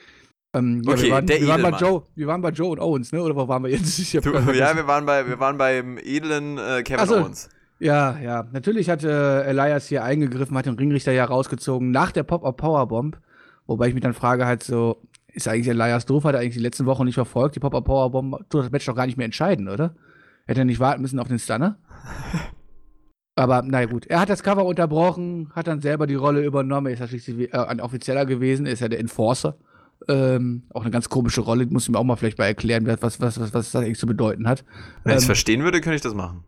ähm, 0.52 0.82
ja, 0.84 0.94
okay, 0.94 1.02
wir, 1.04 1.12
waren, 1.12 1.28
wir 1.28 1.48
waren, 1.48 1.62
bei 1.62 1.78
Joe, 1.78 2.02
wir 2.16 2.26
waren 2.26 2.40
bei 2.40 2.50
Joe 2.50 2.70
und 2.70 2.80
Owens, 2.80 3.12
ne? 3.12 3.22
Oder 3.22 3.36
wo 3.36 3.46
waren 3.46 3.62
wir 3.62 3.70
jetzt? 3.70 3.96
Du, 4.20 4.32
ja, 4.32 4.74
wir 4.74 4.86
waren, 4.88 5.06
bei, 5.06 5.28
wir 5.28 5.38
waren 5.38 5.58
beim 5.58 5.96
edlen 5.98 6.58
äh, 6.58 6.82
Kevin 6.82 7.06
so, 7.06 7.18
Owens. 7.18 7.50
Ja, 7.78 8.18
ja. 8.18 8.48
Natürlich 8.50 8.90
hat 8.90 9.04
äh, 9.04 9.42
Elias 9.44 9.86
hier 9.86 10.02
eingegriffen, 10.02 10.58
hat 10.58 10.66
den 10.66 10.74
Ringrichter 10.74 11.12
ja 11.12 11.24
rausgezogen 11.24 11.92
nach 11.92 12.10
der 12.10 12.24
Pop-Up 12.24 12.56
Powerbomb. 12.56 13.20
Wobei 13.68 13.86
ich 13.86 13.94
mich 13.94 14.02
dann 14.02 14.14
frage 14.14 14.44
halt 14.44 14.64
so, 14.64 15.02
ist 15.32 15.48
eigentlich 15.48 15.68
Elias 15.68 16.06
doof, 16.06 16.24
hat 16.24 16.34
er 16.34 16.40
eigentlich 16.40 16.54
die 16.54 16.60
letzten 16.60 16.86
Wochen 16.86 17.04
nicht 17.04 17.14
verfolgt. 17.14 17.56
Die 17.56 17.60
Pop-Up 17.60 17.84
Powerbomb 17.84 18.48
tut 18.50 18.64
das 18.64 18.70
Match 18.70 18.86
doch 18.86 18.96
gar 18.96 19.06
nicht 19.06 19.16
mehr 19.16 19.26
entscheiden, 19.26 19.68
oder? 19.68 19.94
Hätte 20.46 20.62
er 20.62 20.64
nicht 20.64 20.80
warten 20.80 21.02
müssen 21.02 21.18
auf 21.18 21.28
den 21.28 21.38
Stunner? 21.38 21.78
Aber 23.38 23.62
naja 23.62 23.86
gut, 23.86 24.06
er 24.06 24.18
hat 24.18 24.30
das 24.30 24.42
Cover 24.42 24.64
unterbrochen, 24.64 25.52
hat 25.54 25.68
dann 25.68 25.80
selber 25.80 26.08
die 26.08 26.16
Rolle 26.16 26.44
übernommen, 26.44 26.88
er 26.88 26.94
ist 26.94 27.00
natürlich 27.00 27.28
äh, 27.28 27.56
ein 27.56 27.80
Offizieller 27.80 28.26
gewesen, 28.26 28.66
ist 28.66 28.80
ja 28.80 28.88
der 28.88 28.98
Enforcer. 28.98 29.56
Ähm, 30.08 30.64
auch 30.74 30.82
eine 30.82 30.90
ganz 30.90 31.08
komische 31.08 31.42
Rolle, 31.42 31.66
muss 31.66 31.84
ich 31.84 31.90
mir 31.90 31.98
auch 31.98 32.04
mal 32.04 32.16
vielleicht 32.16 32.38
mal 32.38 32.46
erklären, 32.46 32.84
was, 32.86 33.20
was, 33.20 33.20
was, 33.20 33.38
was 33.38 33.52
das 33.70 33.76
eigentlich 33.76 33.98
zu 33.98 34.06
bedeuten 34.06 34.48
hat. 34.48 34.64
Wenn 35.04 35.12
ähm, 35.12 35.18
ich 35.18 35.22
es 35.22 35.26
verstehen 35.26 35.62
würde, 35.62 35.80
könnte 35.80 35.96
ich 35.96 36.02
das 36.02 36.14
machen. 36.14 36.44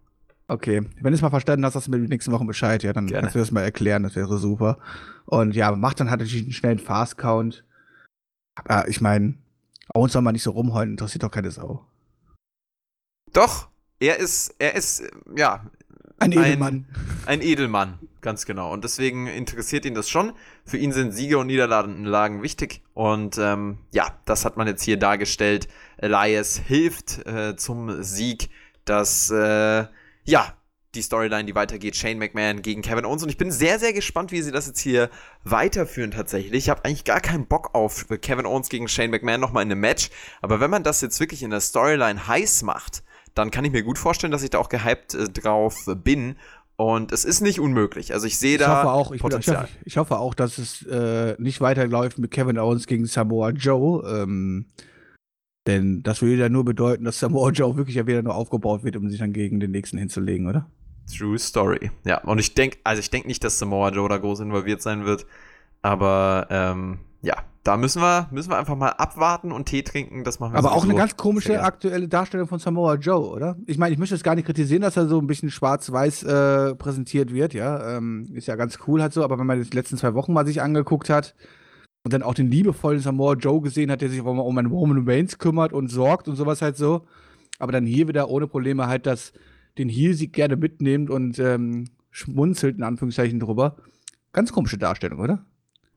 Okay, 0.49 0.83
wenn 1.01 1.12
du 1.12 1.14
es 1.14 1.22
mal 1.22 1.31
verstanden 1.31 1.64
hast, 1.64 1.74
sagst 1.74 1.87
du 1.87 1.93
mir 1.93 2.01
die 2.01 2.09
nächsten 2.09 2.33
Wochen 2.33 2.49
Bescheid, 2.49 2.83
ja, 2.83 2.93
dann 2.93 3.07
Gerne. 3.07 3.20
kannst 3.20 3.37
du 3.37 3.39
das 3.39 3.53
mal 3.53 3.62
erklären, 3.62 4.03
das 4.03 4.16
wäre 4.16 4.37
super. 4.39 4.78
Und 5.26 5.55
ja, 5.55 5.70
macht 5.70 6.01
dann 6.01 6.11
halt 6.11 6.20
natürlich 6.20 6.43
einen 6.43 6.53
schnellen 6.53 6.81
Fast-Count. 6.81 7.64
Aber 8.55 8.88
ich 8.88 9.01
meine, 9.01 9.34
uns 9.94 10.12
soll 10.12 10.22
man 10.22 10.32
nicht 10.32 10.42
so 10.42 10.51
rumheulen, 10.53 10.90
interessiert 10.90 11.22
doch 11.22 11.30
keine 11.30 11.51
Sau. 11.51 11.84
Doch, 13.32 13.68
er 13.98 14.18
ist, 14.18 14.55
er 14.59 14.74
ist, 14.74 15.03
ja. 15.36 15.66
Ein 16.18 16.32
Edelmann. 16.32 16.86
Ein, 17.24 17.40
ein 17.40 17.42
Edelmann, 17.42 17.98
ganz 18.20 18.44
genau. 18.44 18.72
Und 18.72 18.84
deswegen 18.84 19.26
interessiert 19.26 19.86
ihn 19.86 19.94
das 19.94 20.11
schon. 20.11 20.34
Für 20.66 20.76
ihn 20.76 20.92
sind 20.92 21.12
Siege 21.12 21.38
und 21.38 21.46
Niederlagen 21.46 22.42
wichtig. 22.42 22.82
Und 22.92 23.38
ähm, 23.38 23.78
ja, 23.90 24.18
das 24.26 24.44
hat 24.44 24.59
man 24.59 24.66
jetzt 24.66 24.82
hier 24.82 24.98
dargestellt. 24.98 25.68
Elias 25.96 26.59
hilft 26.59 27.26
äh, 27.26 27.57
zum 27.57 28.03
Sieg. 28.03 28.51
Das, 28.84 29.30
äh, 29.30 29.86
ja, 30.24 30.55
die 30.95 31.03
Storyline, 31.03 31.45
die 31.45 31.55
weitergeht, 31.55 31.95
Shane 31.95 32.18
McMahon 32.18 32.62
gegen 32.62 32.82
Kevin 32.82 33.05
Owens. 33.05 33.22
Und 33.22 33.28
ich 33.28 33.36
bin 33.36 33.51
sehr, 33.51 33.78
sehr 33.78 33.93
gespannt, 33.93 34.32
wie 34.32 34.43
sie 34.43 34.51
das 34.51 34.66
jetzt 34.66 34.80
hier 34.80 35.09
weiterführen 35.45 36.11
tatsächlich. 36.11 36.64
Ich 36.64 36.68
habe 36.68 36.84
eigentlich 36.84 37.05
gar 37.05 37.20
keinen 37.20 37.47
Bock 37.47 37.74
auf 37.74 38.07
Kevin 38.20 38.47
Owens 38.47 38.68
gegen 38.68 38.88
Shane 38.88 39.11
McMahon 39.11 39.41
nochmal 39.41 39.62
in 39.62 39.70
einem 39.70 39.80
Match. 39.80 40.11
Aber 40.43 40.61
wenn 40.61 40.70
man 40.70 40.82
das 40.82 41.01
jetzt 41.01 41.20
wirklich 41.20 41.43
in 41.43 41.51
der 41.51 41.61
Storyline 41.61 42.26
heiß 42.26 42.62
macht, 42.62 43.05
dann 43.34 43.51
kann 43.51 43.64
ich 43.64 43.70
mir 43.70 43.84
gut 43.84 43.99
vorstellen, 43.99 44.32
dass 44.32 44.43
ich 44.43 44.51
da 44.51 44.59
auch 44.59 44.68
gehypt 44.68 45.14
äh, 45.14 45.28
drauf 45.28 45.76
bin. 46.03 46.36
Und 46.76 47.12
es 47.12 47.24
ist 47.24 47.43
nicht 47.43 47.61
unmöglich. 47.61 48.14
Also 48.14 48.26
ich 48.26 48.38
sehe 48.38 48.57
da 48.57 48.78
hoffe 48.78 48.91
auch, 48.91 49.12
ich, 49.12 49.20
Potenzial. 49.20 49.68
Ich, 49.82 49.88
ich, 49.88 49.97
hoffe 49.99 50.18
auch, 50.18 50.34
dass 50.34 50.57
es 50.59 50.82
äh, 50.86 51.36
nicht 51.38 51.61
weiterläuft 51.61 52.18
mit 52.18 52.30
Kevin 52.30 52.59
Owens 52.59 52.86
gegen 52.86 53.05
Samoa 53.05 53.51
Joe. 53.51 54.03
Ähm, 54.09 54.66
denn 55.66 56.03
das 56.03 56.22
würde 56.22 56.36
ja 56.36 56.49
nur 56.49 56.64
bedeuten, 56.64 57.05
dass 57.05 57.18
Samoa 57.18 57.51
Joe 57.51 57.76
wirklich 57.76 57.97
ja 57.97 58.07
wieder 58.07 58.22
nur 58.22 58.34
aufgebaut 58.34 58.82
wird, 58.82 58.97
um 58.97 59.11
sich 59.11 59.18
dann 59.18 59.34
gegen 59.34 59.61
den 59.61 59.72
nächsten 59.72 59.99
hinzulegen, 59.99 60.47
oder? 60.49 60.70
True 61.16 61.38
Story. 61.38 61.90
Ja, 62.04 62.18
und 62.24 62.38
ich 62.38 62.54
denke, 62.54 62.78
also 62.84 63.00
ich 63.00 63.11
denke 63.11 63.28
nicht, 63.28 63.44
dass 63.44 63.58
Samoa 63.58 63.90
Joe 63.90 64.08
da 64.08 64.18
groß 64.18 64.40
involviert 64.40 64.82
sein 64.82 65.04
wird. 65.04 65.26
Aber 65.82 66.46
ähm, 66.50 66.98
ja, 67.22 67.34
da 67.62 67.76
müssen 67.76 68.00
wir, 68.00 68.28
müssen 68.30 68.50
wir 68.50 68.58
einfach 68.58 68.76
mal 68.76 68.90
abwarten 68.90 69.52
und 69.52 69.66
Tee 69.66 69.82
trinken. 69.82 70.24
Das 70.24 70.40
machen 70.40 70.54
wir 70.54 70.58
Aber 70.58 70.72
auch 70.72 70.84
eine 70.84 70.94
ganz 70.94 71.16
komische 71.16 71.62
aktuelle 71.62 72.08
Darstellung 72.08 72.48
von 72.48 72.58
Samoa 72.58 72.94
Joe, 72.94 73.28
oder? 73.28 73.56
Ich 73.66 73.76
meine, 73.76 73.92
ich 73.92 73.98
möchte 73.98 74.14
es 74.14 74.22
gar 74.22 74.34
nicht 74.34 74.46
kritisieren, 74.46 74.82
dass 74.82 74.96
er 74.96 75.06
so 75.08 75.18
ein 75.18 75.26
bisschen 75.26 75.50
schwarz-weiß 75.50 76.22
äh, 76.22 76.74
präsentiert 76.76 77.34
wird, 77.34 77.52
ja. 77.52 77.96
Ähm, 77.96 78.30
ist 78.32 78.46
ja 78.46 78.56
ganz 78.56 78.78
cool 78.86 79.02
halt 79.02 79.12
so, 79.12 79.22
aber 79.22 79.38
wenn 79.38 79.46
man 79.46 79.62
die 79.62 79.76
letzten 79.76 79.98
zwei 79.98 80.14
Wochen 80.14 80.32
mal 80.32 80.46
sich 80.46 80.62
angeguckt 80.62 81.11
hat 81.11 81.34
und 82.02 82.14
dann 82.14 82.22
auch 82.22 82.34
den 82.34 82.50
liebevollen 82.50 83.00
Samoa 83.00 83.34
Joe 83.34 83.61
gesehen 83.61 83.90
hat, 83.90 84.00
der 84.00 84.08
sich 84.08 84.22
um, 84.22 84.38
um 84.38 84.58
einen 84.58 84.68
Roman 84.70 85.06
Reigns 85.06 85.38
kümmert 85.38 85.74
und 85.74 85.88
sorgt 85.88 86.28
und 86.28 86.36
sowas 86.36 86.62
halt 86.62 86.78
so. 86.78 87.06
Aber 87.58 87.72
dann 87.72 87.84
hier 87.84 88.08
wieder 88.08 88.30
ohne 88.30 88.46
Probleme 88.46 88.86
halt 88.86 89.04
das, 89.04 89.34
den 89.78 89.88
Heel-Sieg 89.88 90.32
gerne 90.32 90.56
mitnimmt 90.56 91.10
und 91.10 91.38
ähm, 91.38 91.86
schmunzelt 92.10 92.76
in 92.76 92.82
Anführungszeichen 92.82 93.40
drüber. 93.40 93.76
Ganz 94.32 94.52
komische 94.52 94.78
Darstellung, 94.78 95.20
oder? 95.20 95.44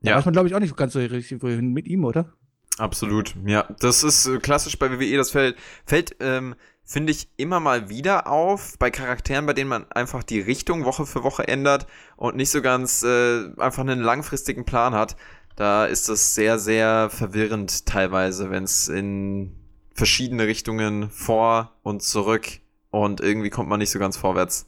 Ja. 0.02 0.12
Da 0.12 0.18
weiß 0.18 0.26
man, 0.26 0.34
glaube 0.34 0.48
ich, 0.48 0.56
auch 0.56 0.60
nicht 0.60 0.76
ganz 0.76 0.94
so 0.94 1.00
richtig 1.00 1.42
wohin 1.42 1.72
mit 1.72 1.88
ihm, 1.88 2.06
oder? 2.06 2.34
Absolut, 2.78 3.36
ja. 3.46 3.68
Das 3.80 4.04
ist 4.04 4.26
äh, 4.26 4.40
klassisch 4.40 4.78
bei 4.80 4.92
WWE, 4.92 5.18
das 5.18 5.32
fällt, 5.32 5.58
fällt 5.86 6.16
ähm, 6.20 6.56
finde 6.84 7.12
ich, 7.12 7.30
immer 7.38 7.60
mal 7.60 7.90
wieder 7.90 8.28
auf 8.28 8.78
bei 8.78 8.92
Charakteren, 8.92 9.46
bei 9.46 9.54
denen 9.54 9.70
man 9.70 9.92
einfach 9.92 10.24
die 10.24 10.40
Richtung 10.40 10.86
Woche 10.86 11.06
für 11.06 11.24
Woche 11.24 11.48
ändert 11.48 11.88
und 12.18 12.36
nicht 12.36 12.50
so 12.50 12.62
ganz 12.62 13.04
äh, 13.04 13.50
einfach 13.58 13.82
einen 13.82 14.02
langfristigen 14.02 14.66
Plan 14.66 14.94
hat. 14.94 15.16
Da 15.56 15.86
ist 15.86 16.10
das 16.10 16.36
sehr, 16.36 16.60
sehr 16.60 17.10
verwirrend 17.10 17.86
teilweise, 17.86 18.50
wenn 18.50 18.64
es 18.64 18.90
in 18.90 19.56
verschiedene 19.94 20.48
Richtungen 20.48 21.10
vor 21.10 21.78
und 21.84 22.02
zurück 22.02 22.60
und 22.94 23.22
irgendwie 23.22 23.50
kommt 23.50 23.70
man 23.70 23.80
nicht 23.80 23.90
so 23.90 24.00
ganz 24.00 24.16
vorwärts, 24.18 24.68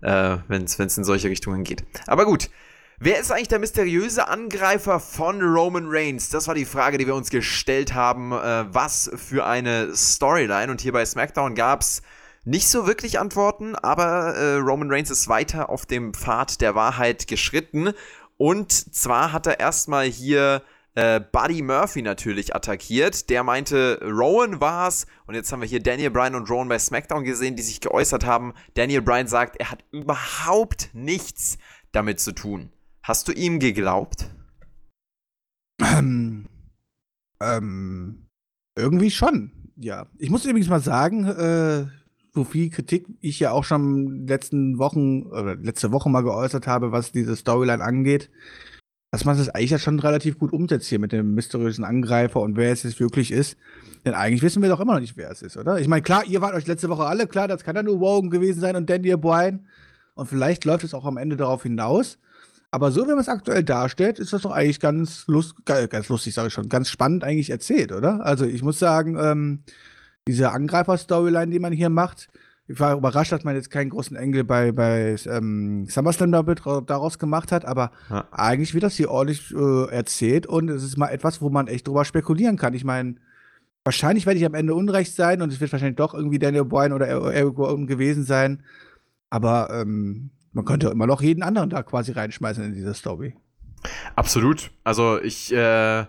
äh, 0.00 0.38
wenn 0.48 0.64
es 0.64 0.98
in 0.98 1.04
solche 1.04 1.28
Richtungen 1.28 1.64
geht. 1.64 1.84
Aber 2.06 2.24
gut, 2.24 2.50
Wer 3.00 3.20
ist 3.20 3.30
eigentlich 3.30 3.46
der 3.46 3.60
mysteriöse 3.60 4.26
Angreifer 4.26 4.98
von 4.98 5.40
Roman 5.40 5.86
Reigns? 5.86 6.30
Das 6.30 6.48
war 6.48 6.56
die 6.56 6.64
Frage, 6.64 6.98
die 6.98 7.06
wir 7.06 7.14
uns 7.14 7.30
gestellt 7.30 7.94
haben. 7.94 8.32
Äh, 8.32 8.74
was 8.74 9.08
für 9.14 9.46
eine 9.46 9.94
Storyline. 9.94 10.68
Und 10.68 10.80
hier 10.80 10.90
bei 10.90 11.06
SmackDown 11.06 11.54
gab 11.54 11.82
es 11.82 12.02
nicht 12.44 12.68
so 12.68 12.88
wirklich 12.88 13.20
Antworten, 13.20 13.76
aber 13.76 14.34
äh, 14.34 14.56
Roman 14.56 14.90
Reigns 14.90 15.10
ist 15.10 15.28
weiter 15.28 15.68
auf 15.68 15.86
dem 15.86 16.12
Pfad 16.12 16.60
der 16.60 16.74
Wahrheit 16.74 17.28
geschritten. 17.28 17.92
Und 18.36 18.72
zwar 18.72 19.32
hat 19.32 19.46
er 19.46 19.60
erstmal 19.60 20.06
hier 20.06 20.62
äh, 20.94 21.20
Buddy 21.20 21.62
Murphy 21.62 22.02
natürlich 22.02 22.54
attackiert. 22.54 23.30
Der 23.30 23.44
meinte, 23.44 24.00
Rowan 24.02 24.60
war's. 24.60 25.06
Und 25.26 25.34
jetzt 25.34 25.52
haben 25.52 25.60
wir 25.60 25.68
hier 25.68 25.82
Daniel 25.82 26.10
Bryan 26.10 26.34
und 26.34 26.50
Rowan 26.50 26.68
bei 26.68 26.78
SmackDown 26.78 27.24
gesehen, 27.24 27.56
die 27.56 27.62
sich 27.62 27.80
geäußert 27.80 28.26
haben. 28.26 28.54
Daniel 28.74 29.02
Bryan 29.02 29.26
sagt, 29.26 29.56
er 29.56 29.70
hat 29.70 29.84
überhaupt 29.92 30.90
nichts 30.92 31.58
damit 31.92 32.20
zu 32.20 32.32
tun. 32.32 32.72
Hast 33.02 33.28
du 33.28 33.32
ihm 33.32 33.58
geglaubt? 33.58 34.30
Ähm, 35.80 36.46
ähm, 37.40 38.26
irgendwie 38.76 39.10
schon, 39.10 39.72
ja. 39.76 40.06
Ich 40.18 40.30
muss 40.30 40.44
übrigens 40.44 40.68
mal 40.68 40.80
sagen, 40.80 41.24
äh, 41.24 41.86
so 42.34 42.44
viel 42.44 42.70
Kritik 42.70 43.06
ich 43.20 43.40
ja 43.40 43.52
auch 43.52 43.64
schon 43.64 44.26
letzten 44.26 44.78
Wochen 44.78 45.22
oder 45.22 45.56
letzte 45.56 45.92
Woche 45.92 46.10
mal 46.10 46.22
geäußert 46.22 46.66
habe, 46.66 46.92
was 46.92 47.12
diese 47.12 47.36
Storyline 47.36 47.82
angeht, 47.82 48.30
dass 49.10 49.24
man 49.24 49.38
das 49.38 49.48
eigentlich 49.48 49.70
ja 49.70 49.78
schon 49.78 49.98
relativ 50.00 50.38
gut 50.38 50.52
umsetzt 50.52 50.88
hier 50.88 50.98
mit 50.98 51.12
dem 51.12 51.34
mysteriösen 51.34 51.84
Angreifer 51.84 52.40
und 52.40 52.56
wer 52.56 52.72
es 52.72 52.82
jetzt 52.82 53.00
wirklich 53.00 53.32
ist. 53.32 53.56
Denn 54.04 54.14
eigentlich 54.14 54.42
wissen 54.42 54.62
wir 54.62 54.68
doch 54.68 54.80
immer 54.80 54.94
noch 54.94 55.00
nicht, 55.00 55.16
wer 55.16 55.30
es 55.30 55.42
ist, 55.42 55.56
oder? 55.56 55.78
Ich 55.80 55.88
meine, 55.88 56.02
klar, 56.02 56.24
ihr 56.26 56.40
wart 56.40 56.54
euch 56.54 56.66
letzte 56.66 56.88
Woche 56.88 57.06
alle 57.06 57.26
klar, 57.26 57.48
das 57.48 57.64
kann 57.64 57.76
ja 57.76 57.82
nur 57.82 58.00
Wogan 58.00 58.30
gewesen 58.30 58.60
sein 58.60 58.76
und 58.76 58.88
Daniel 58.88 59.16
Bryan. 59.16 59.66
Und 60.14 60.26
vielleicht 60.26 60.64
läuft 60.64 60.84
es 60.84 60.94
auch 60.94 61.04
am 61.04 61.16
Ende 61.16 61.36
darauf 61.36 61.62
hinaus. 61.62 62.18
Aber 62.70 62.90
so, 62.90 63.04
wie 63.04 63.10
man 63.10 63.20
es 63.20 63.28
aktuell 63.28 63.64
darstellt, 63.64 64.18
ist 64.18 64.32
das 64.32 64.42
doch 64.42 64.50
eigentlich 64.50 64.80
ganz, 64.80 65.26
lust, 65.26 65.54
ganz 65.64 66.08
lustig, 66.08 66.34
sage 66.34 66.48
ich 66.48 66.54
schon, 66.54 66.68
ganz 66.68 66.90
spannend 66.90 67.24
eigentlich 67.24 67.48
erzählt, 67.48 67.92
oder? 67.92 68.24
Also 68.26 68.44
ich 68.44 68.62
muss 68.62 68.78
sagen, 68.78 69.16
ähm, 69.18 69.62
diese 70.26 70.50
Angreifer-Storyline, 70.50 71.50
die 71.50 71.60
man 71.60 71.72
hier 71.72 71.88
macht, 71.88 72.28
ich 72.68 72.78
war 72.78 72.96
überrascht, 72.96 73.32
dass 73.32 73.44
man 73.44 73.56
jetzt 73.56 73.70
keinen 73.70 73.88
großen 73.88 74.14
Engel 74.14 74.44
bei, 74.44 74.72
bei 74.72 75.16
ähm, 75.26 75.86
SummerSlam 75.88 76.30
daraus 76.30 77.18
gemacht 77.18 77.50
hat, 77.50 77.64
aber 77.64 77.92
ja. 78.10 78.28
eigentlich 78.30 78.74
wird 78.74 78.84
das 78.84 78.94
hier 78.94 79.10
ordentlich 79.10 79.54
äh, 79.54 79.90
erzählt 79.90 80.46
und 80.46 80.68
es 80.68 80.84
ist 80.84 80.98
mal 80.98 81.08
etwas, 81.08 81.40
wo 81.40 81.48
man 81.48 81.66
echt 81.66 81.88
drüber 81.88 82.04
spekulieren 82.04 82.58
kann. 82.58 82.74
Ich 82.74 82.84
meine, 82.84 83.16
wahrscheinlich 83.84 84.26
werde 84.26 84.38
ich 84.38 84.44
am 84.44 84.52
Ende 84.52 84.74
unrecht 84.74 85.14
sein 85.14 85.40
und 85.40 85.50
es 85.50 85.60
wird 85.60 85.72
wahrscheinlich 85.72 85.96
doch 85.96 86.12
irgendwie 86.12 86.38
Daniel 86.38 86.66
Bryan 86.66 86.92
oder 86.92 87.06
Eric 87.06 87.56
gewesen 87.86 88.24
sein, 88.24 88.62
aber 89.30 89.70
ähm, 89.72 90.30
man 90.52 90.66
könnte 90.66 90.88
immer 90.88 91.06
noch 91.06 91.22
jeden 91.22 91.42
anderen 91.42 91.70
da 91.70 91.82
quasi 91.82 92.12
reinschmeißen 92.12 92.62
in 92.62 92.74
diese 92.74 92.92
Story. 92.92 93.34
Absolut. 94.14 94.70
Also 94.84 95.18
ich, 95.22 95.52
äh, 95.54 96.04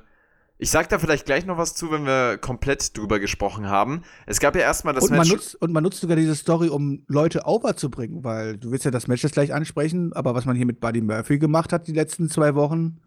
ich 0.62 0.70
sag 0.70 0.90
da 0.90 1.00
vielleicht 1.00 1.26
gleich 1.26 1.46
noch 1.46 1.58
was 1.58 1.74
zu, 1.74 1.90
wenn 1.90 2.06
wir 2.06 2.38
komplett 2.38 2.96
drüber 2.98 3.20
gesprochen 3.20 3.70
haben. 3.70 4.04
Es 4.26 4.42
gab 4.42 4.56
ja 4.56 4.62
erstmal 4.62 4.94
das 4.94 5.06
und 5.06 5.12
Match. 5.12 5.30
Man 5.30 5.38
nutzt, 5.38 5.56
und 5.56 5.72
man 5.72 5.84
nutzt 5.84 6.02
sogar 6.02 6.18
diese 6.18 6.36
Story, 6.36 6.68
um 6.68 7.04
Leute 7.08 7.46
overzubringen, 7.46 8.26
weil 8.26 8.58
du 8.58 8.70
willst 8.70 8.84
ja 8.84 8.92
das 8.92 9.08
Match 9.08 9.24
jetzt 9.24 9.34
gleich 9.34 9.54
ansprechen, 9.54 10.12
aber 10.12 10.36
was 10.36 10.44
man 10.44 10.58
hier 10.58 10.66
mit 10.66 10.82
Buddy 10.82 11.00
Murphy 11.00 11.40
gemacht 11.40 11.72
hat 11.72 11.88
die 11.88 11.94
letzten 11.94 12.30
zwei 12.30 12.56
Wochen, 12.56 13.00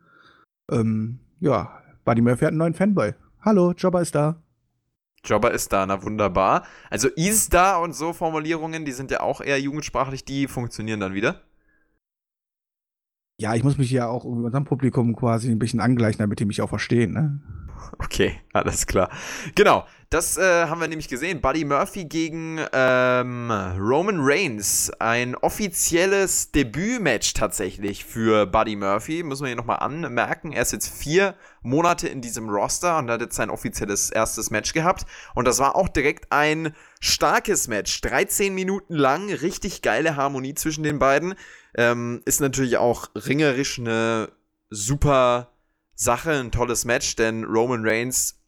ähm, 0.70 1.20
ja, 1.40 1.78
Buddy 2.06 2.22
Murphy 2.22 2.46
hat 2.46 2.48
einen 2.48 2.58
neuen 2.58 2.74
Fanboy. 2.74 3.12
Hallo, 3.42 3.72
Jobber 3.72 4.00
ist 4.00 4.14
da. 4.14 4.42
Jobber 5.22 5.50
ist 5.50 5.72
da, 5.74 5.84
na 5.84 6.02
wunderbar. 6.02 6.64
Also 6.88 7.08
ist 7.08 7.52
da 7.52 7.76
und 7.76 7.94
so 7.94 8.14
Formulierungen, 8.14 8.86
die 8.86 8.92
sind 8.92 9.10
ja 9.10 9.20
auch 9.20 9.42
eher 9.42 9.60
jugendsprachlich, 9.60 10.24
die 10.24 10.48
funktionieren 10.48 11.00
dann 11.00 11.12
wieder. 11.12 11.42
Ja, 13.38 13.54
ich 13.54 13.64
muss 13.64 13.78
mich 13.78 13.90
ja 13.90 14.08
auch 14.08 14.24
mit 14.24 14.44
unserem 14.44 14.64
Publikum 14.64 15.16
quasi 15.16 15.50
ein 15.50 15.58
bisschen 15.58 15.80
angleichen, 15.80 16.18
damit 16.18 16.38
die 16.38 16.44
mich 16.44 16.62
auch 16.62 16.68
verstehen, 16.68 17.12
ne? 17.12 17.40
Okay, 18.04 18.40
alles 18.52 18.86
klar. 18.86 19.10
Genau, 19.54 19.86
das 20.12 20.36
äh, 20.36 20.66
haben 20.66 20.78
wir 20.78 20.88
nämlich 20.88 21.08
gesehen. 21.08 21.40
Buddy 21.40 21.64
Murphy 21.64 22.04
gegen 22.04 22.60
ähm, 22.74 23.50
Roman 23.50 24.18
Reigns. 24.20 24.90
Ein 24.98 25.34
offizielles 25.34 26.52
Debütmatch 26.52 27.32
tatsächlich 27.32 28.04
für 28.04 28.44
Buddy 28.44 28.76
Murphy. 28.76 29.22
Müssen 29.22 29.44
wir 29.44 29.48
hier 29.48 29.56
nochmal 29.56 29.78
anmerken. 29.78 30.52
Er 30.52 30.60
ist 30.60 30.72
jetzt 30.72 30.94
vier 30.94 31.34
Monate 31.62 32.08
in 32.08 32.20
diesem 32.20 32.50
Roster 32.50 32.98
und 32.98 33.10
hat 33.10 33.22
jetzt 33.22 33.36
sein 33.36 33.48
offizielles 33.48 34.10
erstes 34.10 34.50
Match 34.50 34.74
gehabt. 34.74 35.06
Und 35.34 35.48
das 35.48 35.60
war 35.60 35.76
auch 35.76 35.88
direkt 35.88 36.30
ein 36.30 36.74
starkes 37.00 37.68
Match. 37.68 37.98
13 38.02 38.54
Minuten 38.54 38.94
lang. 38.94 39.32
Richtig 39.32 39.80
geile 39.80 40.16
Harmonie 40.16 40.54
zwischen 40.54 40.82
den 40.82 40.98
beiden. 40.98 41.32
Ähm, 41.74 42.20
ist 42.26 42.42
natürlich 42.42 42.76
auch 42.76 43.08
ringerisch 43.14 43.78
eine 43.78 44.28
super 44.68 45.51
Sache, 46.02 46.32
ein 46.32 46.50
tolles 46.50 46.84
Match, 46.84 47.16
denn 47.16 47.44
Roman 47.44 47.86
Reigns 47.86 48.38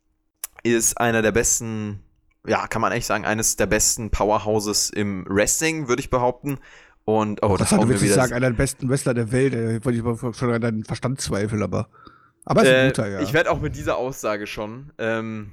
ist 0.62 0.98
einer 0.98 1.22
der 1.22 1.32
besten 1.32 2.04
ja, 2.46 2.66
kann 2.66 2.82
man 2.82 2.92
echt 2.92 3.06
sagen, 3.06 3.24
eines 3.24 3.56
der 3.56 3.66
besten 3.66 4.10
Powerhouses 4.10 4.90
im 4.90 5.24
Wrestling, 5.28 5.88
würde 5.88 6.00
ich 6.00 6.10
behaupten. 6.10 6.58
Und, 7.04 7.42
oh, 7.42 7.56
das, 7.56 7.70
das 7.70 7.80
du 7.80 7.88
willst 7.88 8.14
sagen, 8.14 8.32
einer 8.32 8.48
der 8.48 8.56
besten 8.56 8.88
Wrestler 8.88 9.14
der 9.14 9.32
Welt, 9.32 9.54
äh, 9.54 9.84
wollte 9.84 9.98
ich 9.98 10.36
schon 10.36 10.52
an 10.52 10.60
deinen 10.60 10.84
Verstand 10.84 11.20
zweifeln, 11.20 11.62
aber. 11.62 11.88
Aber 12.46 12.62
ist 12.62 12.68
ein 12.68 12.74
äh, 12.74 12.86
guter, 12.88 13.08
ja. 13.08 13.20
Ich 13.20 13.32
werde 13.32 13.50
auch 13.50 13.60
mit 13.60 13.76
dieser 13.76 13.96
Aussage 13.96 14.46
schon 14.46 14.92
ähm, 14.98 15.52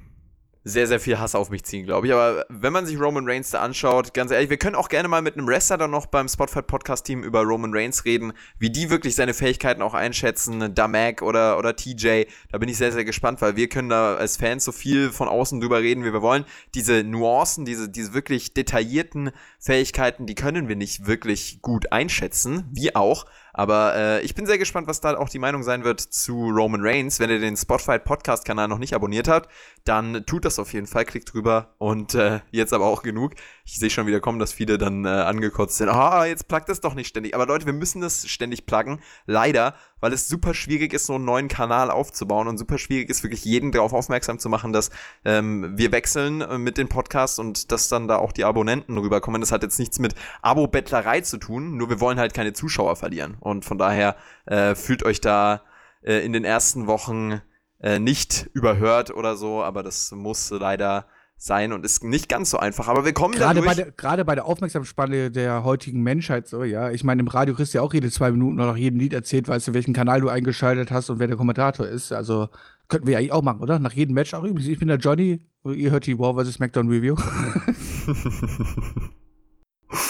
sehr, 0.64 0.86
sehr 0.86 1.00
viel 1.00 1.18
Hass 1.18 1.34
auf 1.34 1.50
mich 1.50 1.64
ziehen, 1.64 1.84
glaube 1.84 2.06
ich. 2.06 2.12
Aber 2.12 2.44
wenn 2.48 2.72
man 2.72 2.86
sich 2.86 2.98
Roman 3.00 3.28
Reigns 3.28 3.50
da 3.50 3.60
anschaut, 3.60 4.14
ganz 4.14 4.30
ehrlich, 4.30 4.50
wir 4.50 4.58
können 4.58 4.76
auch 4.76 4.88
gerne 4.88 5.08
mal 5.08 5.22
mit 5.22 5.36
einem 5.36 5.46
Wrestler 5.46 5.78
dann 5.78 5.90
noch 5.90 6.06
beim 6.06 6.28
Spotfight 6.28 6.66
Podcast 6.66 7.04
Team 7.04 7.24
über 7.24 7.42
Roman 7.42 7.74
Reigns 7.74 8.04
reden, 8.04 8.32
wie 8.58 8.70
die 8.70 8.90
wirklich 8.90 9.16
seine 9.16 9.34
Fähigkeiten 9.34 9.82
auch 9.82 9.94
einschätzen, 9.94 10.74
Damek 10.74 11.22
oder, 11.22 11.58
oder 11.58 11.74
TJ. 11.74 12.24
Da 12.50 12.58
bin 12.58 12.68
ich 12.68 12.76
sehr, 12.76 12.92
sehr 12.92 13.04
gespannt, 13.04 13.40
weil 13.42 13.56
wir 13.56 13.68
können 13.68 13.88
da 13.88 14.14
als 14.14 14.36
Fans 14.36 14.64
so 14.64 14.72
viel 14.72 15.10
von 15.10 15.28
außen 15.28 15.60
drüber 15.60 15.80
reden, 15.80 16.04
wie 16.04 16.12
wir 16.12 16.22
wollen. 16.22 16.44
Diese 16.74 17.02
Nuancen, 17.02 17.64
diese, 17.64 17.88
diese 17.88 18.14
wirklich 18.14 18.54
detaillierten 18.54 19.32
Fähigkeiten, 19.58 20.26
die 20.26 20.34
können 20.34 20.68
wir 20.68 20.76
nicht 20.76 21.06
wirklich 21.06 21.60
gut 21.60 21.90
einschätzen, 21.92 22.68
wie 22.72 22.94
auch. 22.94 23.26
Aber 23.52 23.94
äh, 23.94 24.20
ich 24.22 24.34
bin 24.34 24.46
sehr 24.46 24.58
gespannt, 24.58 24.88
was 24.88 25.00
da 25.00 25.16
auch 25.16 25.28
die 25.28 25.38
Meinung 25.38 25.62
sein 25.62 25.84
wird 25.84 26.00
zu 26.00 26.48
Roman 26.50 26.80
Reigns. 26.82 27.20
Wenn 27.20 27.30
ihr 27.30 27.38
den 27.38 27.56
Spotify 27.56 27.98
Podcast 27.98 28.44
Kanal 28.44 28.68
noch 28.68 28.78
nicht 28.78 28.94
abonniert 28.94 29.28
habt, 29.28 29.50
dann 29.84 30.24
tut 30.26 30.44
das 30.44 30.58
auf 30.58 30.72
jeden 30.72 30.86
Fall, 30.86 31.04
klickt 31.04 31.32
drüber 31.32 31.74
und 31.78 32.14
äh, 32.14 32.40
jetzt 32.50 32.72
aber 32.72 32.86
auch 32.86 33.02
genug. 33.02 33.34
Ich 33.64 33.78
sehe 33.78 33.90
schon 33.90 34.06
wieder 34.06 34.20
kommen, 34.20 34.38
dass 34.38 34.52
viele 34.52 34.76
dann 34.76 35.04
äh, 35.04 35.08
angekotzt 35.08 35.76
sind. 35.76 35.88
Ah, 35.88 36.24
jetzt 36.24 36.48
plagt 36.48 36.68
das 36.68 36.80
doch 36.80 36.94
nicht 36.94 37.08
ständig. 37.08 37.34
Aber 37.34 37.46
Leute, 37.46 37.66
wir 37.66 37.72
müssen 37.72 38.00
das 38.00 38.28
ständig 38.28 38.66
pluggen. 38.66 39.00
Leider, 39.26 39.74
weil 40.00 40.12
es 40.12 40.26
super 40.28 40.52
schwierig 40.52 40.92
ist, 40.92 41.06
so 41.06 41.14
einen 41.14 41.24
neuen 41.24 41.48
Kanal 41.48 41.90
aufzubauen 41.90 42.48
und 42.48 42.58
super 42.58 42.78
schwierig 42.78 43.08
ist, 43.08 43.22
wirklich 43.22 43.44
jeden 43.44 43.70
darauf 43.70 43.92
aufmerksam 43.92 44.38
zu 44.38 44.48
machen, 44.48 44.72
dass 44.72 44.90
ähm, 45.24 45.72
wir 45.76 45.92
wechseln 45.92 46.40
äh, 46.40 46.58
mit 46.58 46.76
den 46.76 46.88
Podcasts 46.88 47.38
und 47.38 47.70
dass 47.70 47.88
dann 47.88 48.08
da 48.08 48.16
auch 48.16 48.32
die 48.32 48.44
Abonnenten 48.44 48.98
rüberkommen. 48.98 49.40
Das 49.40 49.52
hat 49.52 49.62
jetzt 49.62 49.78
nichts 49.78 49.98
mit 49.98 50.14
Abo-Bettlerei 50.42 51.20
zu 51.20 51.38
tun, 51.38 51.76
nur 51.76 51.88
wir 51.88 52.00
wollen 52.00 52.18
halt 52.18 52.34
keine 52.34 52.52
Zuschauer 52.52 52.96
verlieren. 52.96 53.36
Und 53.38 53.64
von 53.64 53.78
daher 53.78 54.16
äh, 54.46 54.74
fühlt 54.74 55.04
euch 55.04 55.20
da 55.20 55.62
äh, 56.02 56.24
in 56.24 56.32
den 56.32 56.44
ersten 56.44 56.86
Wochen 56.86 57.40
äh, 57.80 57.98
nicht 57.98 58.50
überhört 58.54 59.10
oder 59.12 59.36
so, 59.36 59.62
aber 59.62 59.82
das 59.82 60.10
muss 60.12 60.50
leider 60.50 61.06
sein 61.44 61.72
und 61.72 61.84
ist 61.84 62.04
nicht 62.04 62.28
ganz 62.28 62.50
so 62.50 62.58
einfach. 62.58 62.88
Aber 62.88 63.04
wir 63.04 63.12
kommen 63.12 63.34
gerade 63.34 63.62
bei 63.62 63.74
der, 63.74 63.90
gerade 63.90 64.24
bei 64.24 64.34
der 64.34 64.46
Aufmerksamkeitsspanne 64.46 65.30
der 65.30 65.64
heutigen 65.64 66.02
Menschheit 66.02 66.46
so, 66.46 66.62
ja. 66.62 66.90
Ich 66.90 67.02
meine, 67.04 67.20
im 67.20 67.28
Radio 67.28 67.54
kriegst 67.54 67.74
du 67.74 67.78
ja 67.78 67.82
auch 67.82 67.92
jede 67.92 68.10
zwei 68.10 68.30
Minuten 68.30 68.56
noch 68.56 68.66
nach 68.66 68.76
jedem 68.76 69.00
Lied 69.00 69.12
erzählt, 69.12 69.48
weißt 69.48 69.68
du, 69.68 69.74
welchen 69.74 69.92
Kanal 69.92 70.20
du 70.20 70.28
eingeschaltet 70.28 70.90
hast 70.90 71.10
und 71.10 71.18
wer 71.18 71.26
der 71.26 71.36
Kommentator 71.36 71.86
ist. 71.86 72.12
Also 72.12 72.48
könnten 72.88 73.06
wir 73.06 73.18
eigentlich 73.18 73.32
auch 73.32 73.42
machen, 73.42 73.60
oder? 73.60 73.78
Nach 73.78 73.92
jedem 73.92 74.14
Match 74.14 74.34
auch 74.34 74.44
übrigens. 74.44 74.68
Ich 74.68 74.78
bin 74.78 74.88
der 74.88 74.98
Johnny, 74.98 75.40
ihr 75.64 75.90
hört 75.90 76.06
die 76.06 76.18
War 76.18 76.34
vs. 76.34 76.54
SmackDown 76.54 76.88
Review. 76.88 77.16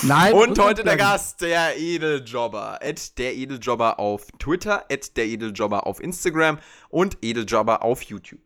Nein. 0.03 0.35
Und 0.35 0.59
heute 0.59 0.85
der 0.85 0.97
Gast, 0.97 1.41
der 1.41 1.79
Edeljobber. 1.79 2.79
Ed 2.83 3.19
der 3.19 3.35
Edeljobber 3.35 3.99
auf 3.99 4.27
Twitter, 4.39 4.85
Ed 4.89 5.17
der 5.17 5.27
Edeljobber 5.27 5.87
auf 5.87 6.01
Instagram 6.01 6.59
und 6.89 7.19
Edeljobber 7.23 7.83
auf 7.83 8.03
YouTube. 8.03 8.41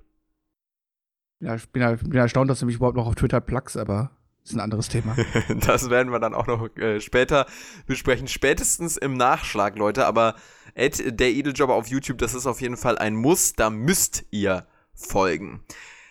Ja, 1.41 1.55
ich 1.55 1.68
bin, 1.70 1.97
bin 1.97 2.18
erstaunt, 2.18 2.51
dass 2.51 2.61
du 2.61 2.66
mich 2.66 2.76
überhaupt 2.76 2.97
noch 2.97 3.07
auf 3.07 3.14
Twitter 3.14 3.41
pluggst, 3.41 3.76
aber 3.76 4.11
ist 4.47 4.55
ein 4.55 4.61
anderes 4.61 4.89
Thema. 4.89 5.16
das 5.66 5.91
werden 5.91 6.12
wir 6.12 6.20
dann 6.20 6.34
auch 6.34 6.47
noch 6.47 6.74
äh, 6.76 7.01
später 7.01 7.47
besprechen. 7.87 8.28
Spätestens 8.28 8.97
im 8.97 9.16
Nachschlag, 9.16 9.76
Leute. 9.76 10.07
Aber 10.07 10.37
Ed, 10.74 11.18
der 11.18 11.30
Edeljobber 11.30 11.74
auf 11.74 11.89
YouTube, 11.89 12.18
das 12.18 12.32
ist 12.32 12.47
auf 12.47 12.61
jeden 12.61 12.76
Fall 12.76 12.97
ein 12.97 13.16
Muss. 13.16 13.55
Da 13.55 13.70
müsst 13.70 14.24
ihr 14.30 14.66
folgen. 14.95 15.64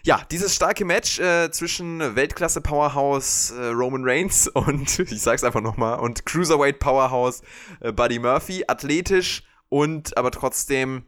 Ja, 0.03 0.21
dieses 0.29 0.53
starke 0.53 0.83
Match 0.83 1.17
äh, 1.19 1.49
zwischen 1.49 2.15
Weltklasse-Powerhouse 2.15 3.51
äh, 3.51 3.67
Roman 3.67 4.03
Reigns 4.03 4.47
und, 4.53 4.99
ich 4.99 5.21
sag's 5.21 5.43
einfach 5.43 5.61
nochmal, 5.61 5.99
und 5.99 6.25
Cruiserweight-Powerhouse 6.25 7.41
äh, 7.79 7.93
Buddy 7.93 8.19
Murphy. 8.19 8.65
Athletisch 8.67 9.43
und 9.69 10.17
aber 10.17 10.31
trotzdem 10.31 11.05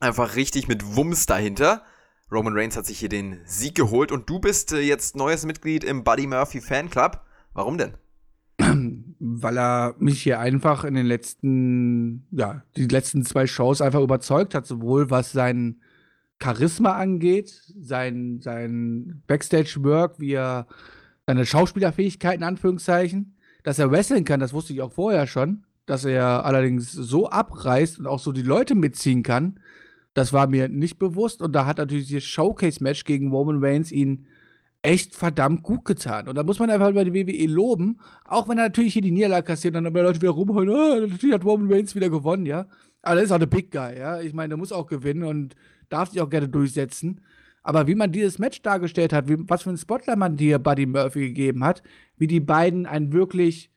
einfach 0.00 0.34
richtig 0.34 0.66
mit 0.66 0.96
Wumms 0.96 1.26
dahinter. 1.26 1.84
Roman 2.32 2.56
Reigns 2.56 2.76
hat 2.76 2.86
sich 2.86 2.98
hier 2.98 3.08
den 3.08 3.40
Sieg 3.44 3.74
geholt 3.74 4.12
und 4.12 4.28
du 4.30 4.38
bist 4.38 4.72
äh, 4.72 4.80
jetzt 4.80 5.16
neues 5.16 5.44
Mitglied 5.44 5.82
im 5.82 6.04
Buddy 6.04 6.26
Murphy 6.26 6.60
Fanclub. 6.60 7.20
Warum 7.54 7.76
denn? 7.76 7.94
Weil 9.18 9.58
er 9.58 9.94
mich 9.98 10.22
hier 10.22 10.38
einfach 10.38 10.84
in 10.84 10.94
den 10.94 11.06
letzten, 11.06 12.26
ja, 12.30 12.62
die 12.76 12.86
letzten 12.86 13.24
zwei 13.24 13.46
Shows 13.46 13.80
einfach 13.80 14.00
überzeugt 14.00 14.54
hat, 14.54 14.66
sowohl 14.66 15.10
was 15.10 15.32
sein 15.32 15.80
Charisma 16.42 16.92
angeht, 16.92 17.62
sein, 17.80 18.40
sein 18.40 19.22
Backstage-Work, 19.26 20.20
wie 20.20 20.32
er 20.32 20.66
seine 21.26 21.44
Schauspielerfähigkeiten, 21.44 22.44
Anführungszeichen, 22.44 23.34
dass 23.62 23.78
er 23.78 23.90
wrestlen 23.90 24.24
kann, 24.24 24.40
das 24.40 24.52
wusste 24.52 24.72
ich 24.72 24.80
auch 24.82 24.92
vorher 24.92 25.26
schon, 25.26 25.64
dass 25.84 26.04
er 26.04 26.44
allerdings 26.44 26.92
so 26.92 27.28
abreißt 27.28 27.98
und 27.98 28.06
auch 28.06 28.20
so 28.20 28.32
die 28.32 28.42
Leute 28.42 28.74
mitziehen 28.74 29.22
kann, 29.22 29.60
das 30.14 30.32
war 30.32 30.46
mir 30.46 30.68
nicht 30.68 30.98
bewusst 30.98 31.42
und 31.42 31.52
da 31.52 31.66
hat 31.66 31.78
natürlich 31.78 32.08
dieses 32.08 32.24
Showcase-Match 32.24 33.04
gegen 33.04 33.30
Roman 33.30 33.62
Reigns 33.62 33.92
ihn 33.92 34.26
echt 34.82 35.14
verdammt 35.14 35.62
gut 35.62 35.84
getan. 35.84 36.28
Und 36.28 36.36
da 36.36 36.42
muss 36.42 36.58
man 36.58 36.70
einfach 36.70 36.90
über 36.90 37.04
die 37.04 37.14
WWE 37.14 37.46
loben, 37.46 38.00
auch 38.24 38.48
wenn 38.48 38.58
er 38.58 38.64
natürlich 38.64 38.94
hier 38.94 39.02
die 39.02 39.10
Niederlage 39.10 39.46
kassiert 39.46 39.76
und 39.76 39.84
dann 39.84 39.92
aber 39.92 40.02
Leute 40.02 40.20
wieder 40.22 40.32
rumheulen, 40.32 40.70
oh, 40.70 41.06
natürlich 41.06 41.34
hat 41.34 41.44
Roman 41.44 41.72
Reigns 41.72 41.94
wieder 41.94 42.08
gewonnen, 42.08 42.46
ja. 42.46 42.66
Aber 43.02 43.16
das 43.16 43.24
ist 43.24 43.32
auch 43.32 43.38
der 43.38 43.46
Big 43.46 43.70
Guy, 43.70 43.98
ja. 43.98 44.20
Ich 44.20 44.32
meine, 44.32 44.50
der 44.50 44.58
muss 44.58 44.72
auch 44.72 44.86
gewinnen 44.86 45.24
und 45.24 45.54
darf 45.90 46.10
sich 46.10 46.20
auch 46.20 46.30
gerne 46.30 46.48
durchsetzen. 46.48 47.20
Aber 47.62 47.86
wie 47.86 47.94
man 47.94 48.10
dieses 48.10 48.38
Match 48.38 48.62
dargestellt 48.62 49.12
hat, 49.12 49.28
wie, 49.28 49.36
was 49.48 49.62
für 49.62 49.70
ein 49.70 49.76
Spotlight 49.76 50.18
man 50.18 50.36
dir 50.36 50.58
Buddy 50.58 50.86
Murphy 50.86 51.28
gegeben 51.28 51.62
hat, 51.62 51.82
wie 52.16 52.26
die 52.26 52.40
beiden 52.40 52.86
ein 52.86 53.12
wirklich 53.12 53.69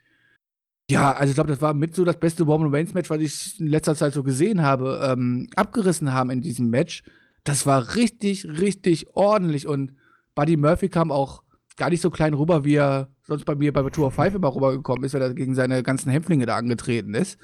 ja, 0.89 1.13
also 1.13 1.31
ich 1.31 1.35
glaube, 1.35 1.49
das 1.49 1.61
war 1.61 1.73
mit 1.73 1.95
so 1.95 2.03
das 2.03 2.19
beste 2.19 2.43
Roman 2.43 2.73
Reigns 2.73 2.93
Match, 2.93 3.09
was 3.09 3.21
ich 3.21 3.59
in 3.59 3.67
letzter 3.67 3.95
Zeit 3.95 4.13
so 4.13 4.23
gesehen 4.23 4.61
habe, 4.61 4.99
ähm, 5.03 5.49
abgerissen 5.55 6.13
haben 6.13 6.29
in 6.29 6.41
diesem 6.41 6.69
Match. 6.69 7.03
Das 7.43 7.65
war 7.65 7.95
richtig, 7.95 8.45
richtig 8.45 9.15
ordentlich 9.15 9.67
und 9.67 9.93
Buddy 10.35 10.57
Murphy 10.57 10.89
kam 10.89 11.11
auch 11.11 11.43
gar 11.77 11.89
nicht 11.89 12.01
so 12.01 12.11
klein 12.11 12.33
rüber, 12.33 12.65
wie 12.65 12.75
er 12.75 13.09
sonst 13.23 13.45
bei 13.45 13.55
mir 13.55 13.71
bei 13.73 13.89
Tour 13.89 14.07
of 14.07 14.15
Five 14.15 14.35
immer 14.35 14.53
rübergekommen 14.53 15.03
ist, 15.03 15.13
weil 15.13 15.21
er 15.21 15.33
gegen 15.33 15.55
seine 15.55 15.83
ganzen 15.83 16.11
Hämpflinge 16.11 16.45
da 16.45 16.55
angetreten 16.55 17.13
ist. 17.13 17.37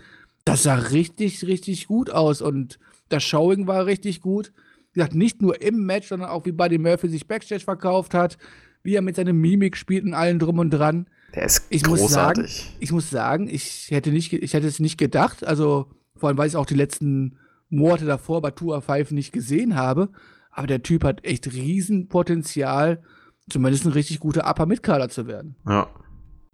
Das 0.46 0.64
sah 0.64 0.76
richtig, 0.76 1.46
richtig 1.46 1.88
gut 1.88 2.10
aus 2.10 2.42
und 2.42 2.80
das 3.10 3.24
Showing 3.24 3.68
war 3.68 3.86
richtig 3.86 4.22
gut. 4.22 4.52
Wie 4.92 5.00
gesagt, 5.00 5.16
nicht 5.16 5.42
nur 5.42 5.62
im 5.62 5.86
Match, 5.86 6.08
sondern 6.08 6.30
auch 6.30 6.46
wie 6.46 6.52
Buddy 6.52 6.78
Murphy 6.78 7.10
sich 7.10 7.28
Backstage 7.28 7.64
verkauft 7.64 8.14
hat, 8.14 8.38
wie 8.84 8.96
er 8.96 9.02
mit 9.02 9.16
seiner 9.16 9.34
Mimik 9.34 9.78
spielt 9.78 10.04
und 10.04 10.14
allen 10.14 10.40
drum 10.40 10.60
und 10.60 10.72
dran. 10.72 11.08
Der 11.36 11.44
ist 11.44 11.66
ich 11.70 11.84
großartig. 11.84 12.44
Muss 12.44 12.58
sagen, 12.58 12.76
ich 12.80 12.92
muss 12.92 13.10
sagen, 13.10 13.50
ich 13.50 13.88
hätte, 13.92 14.12
nicht, 14.12 14.34
ich 14.34 14.54
hätte 14.54 14.68
es 14.68 14.80
nicht 14.80 14.98
gedacht, 14.98 15.46
also 15.46 15.88
vor 16.16 16.30
allem, 16.30 16.38
weil 16.38 16.48
ich 16.48 16.56
auch 16.56 16.66
die 16.66 16.76
letzten 16.76 17.38
Monate 17.70 18.06
davor 18.06 18.42
bei 18.42 18.52
Tour 18.52 18.82
5 18.82 19.12
nicht 19.12 19.32
gesehen 19.32 19.76
habe, 19.76 20.10
aber 20.52 20.68
der 20.68 20.84
Typ 20.84 21.04
hat 21.04 21.24
echt 21.24 21.52
Riesenpotenzial, 21.52 23.04
zumindest 23.50 23.86
ein 23.86 23.92
richtig 23.92 24.20
guter 24.20 24.50
Upper-Mid-Kader 24.50 25.10
zu 25.10 25.28
werden. 25.28 25.56
Ja. 25.68 25.88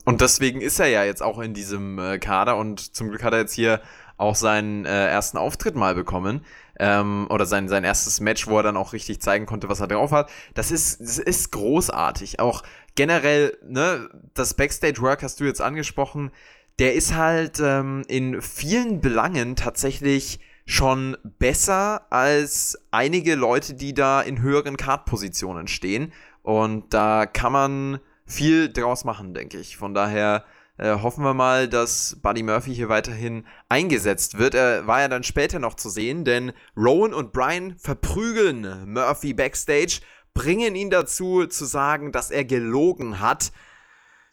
Und 0.03 0.21
deswegen 0.21 0.61
ist 0.61 0.79
er 0.79 0.87
ja 0.87 1.03
jetzt 1.03 1.23
auch 1.23 1.39
in 1.39 1.53
diesem 1.55 1.97
äh, 1.97 2.19
Kader 2.19 2.57
und 2.57 2.95
zum 2.95 3.09
Glück 3.09 3.23
hat 3.23 3.33
er 3.33 3.39
jetzt 3.39 3.53
hier 3.53 3.81
auch 4.17 4.35
seinen 4.35 4.85
äh, 4.85 5.07
ersten 5.07 5.37
Auftritt 5.37 5.75
mal 5.75 5.95
bekommen. 5.95 6.45
Ähm, 6.77 7.27
oder 7.29 7.45
sein, 7.45 7.67
sein 7.67 7.83
erstes 7.83 8.19
Match, 8.19 8.47
wo 8.47 8.57
er 8.57 8.63
dann 8.63 8.77
auch 8.77 8.93
richtig 8.93 9.21
zeigen 9.21 9.45
konnte, 9.45 9.69
was 9.69 9.79
er 9.79 9.87
drauf 9.87 10.11
hat. 10.11 10.29
Das 10.53 10.71
ist, 10.71 11.01
das 11.01 11.17
ist 11.19 11.51
großartig. 11.51 12.39
Auch 12.39 12.63
generell, 12.95 13.57
ne, 13.67 14.09
das 14.33 14.53
Backstage-Work 14.53 15.23
hast 15.23 15.39
du 15.39 15.45
jetzt 15.45 15.61
angesprochen. 15.61 16.31
Der 16.79 16.93
ist 16.93 17.15
halt 17.15 17.59
ähm, 17.61 18.03
in 18.07 18.41
vielen 18.41 19.01
Belangen 19.01 19.55
tatsächlich 19.55 20.39
schon 20.65 21.15
besser 21.23 22.11
als 22.11 22.77
einige 22.91 23.35
Leute, 23.35 23.75
die 23.75 23.93
da 23.93 24.21
in 24.21 24.41
höheren 24.41 24.77
Card-Positionen 24.77 25.67
stehen. 25.67 26.11
Und 26.41 26.93
da 26.93 27.25
kann 27.25 27.51
man 27.51 27.99
viel 28.25 28.71
draus 28.71 29.05
machen, 29.05 29.33
denke 29.33 29.57
ich. 29.57 29.77
Von 29.77 29.93
daher 29.93 30.43
äh, 30.77 30.95
hoffen 30.95 31.23
wir 31.23 31.33
mal, 31.33 31.69
dass 31.69 32.17
Buddy 32.21 32.43
Murphy 32.43 32.75
hier 32.75 32.89
weiterhin 32.89 33.45
eingesetzt 33.69 34.37
wird. 34.37 34.55
Er 34.55 34.87
war 34.87 35.01
ja 35.01 35.07
dann 35.07 35.23
später 35.23 35.59
noch 35.59 35.75
zu 35.75 35.89
sehen, 35.89 36.25
denn 36.25 36.51
Rowan 36.75 37.13
und 37.13 37.31
Brian 37.31 37.75
verprügeln 37.77 38.91
Murphy 38.91 39.33
backstage, 39.33 40.01
bringen 40.35 40.75
ihn 40.75 40.91
dazu 40.91 41.47
zu 41.47 41.65
sagen, 41.65 42.11
dass 42.11 42.29
er 42.29 42.45
gelogen 42.45 43.19
hat. 43.19 43.51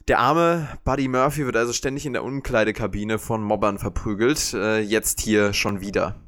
Der 0.09 0.19
arme 0.19 0.69
Buddy 0.85 1.09
Murphy 1.09 1.47
wird 1.47 1.57
also 1.57 1.73
ständig 1.73 2.05
in 2.05 2.13
der 2.13 2.25
Umkleidekabine 2.25 3.19
von 3.19 3.43
Mobbern 3.43 3.79
verprügelt. 3.79 4.53
Äh, 4.53 4.81
jetzt 4.81 5.21
hier 5.21 5.55
schon 5.55 5.81
wieder. 5.81 6.21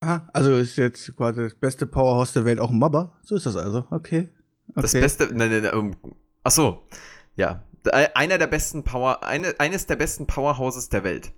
Aha, 0.00 0.28
also 0.32 0.56
ist 0.56 0.76
jetzt 0.76 1.14
quasi 1.16 1.42
das 1.42 1.54
beste 1.54 1.86
Powerhouse 1.86 2.32
der 2.32 2.44
Welt 2.44 2.58
auch 2.58 2.70
ein 2.70 2.78
Mobber? 2.78 3.16
So 3.22 3.36
ist 3.36 3.46
das 3.46 3.56
also, 3.56 3.84
okay. 3.90 4.30
okay. 4.70 4.82
Das 4.82 4.92
beste, 4.92 5.26
nein, 5.32 5.50
nein, 5.50 5.62
nein, 5.62 5.74
um, 5.74 5.96
ach 6.42 6.50
so, 6.50 6.82
ja, 7.36 7.62
einer 8.14 8.38
der 8.38 8.48
besten 8.48 8.82
Power, 8.82 9.22
eine, 9.22 9.54
eines 9.60 9.86
der 9.86 9.96
besten 9.96 10.26
Powerhouses 10.26 10.88
der 10.88 11.04
Welt. 11.04 11.32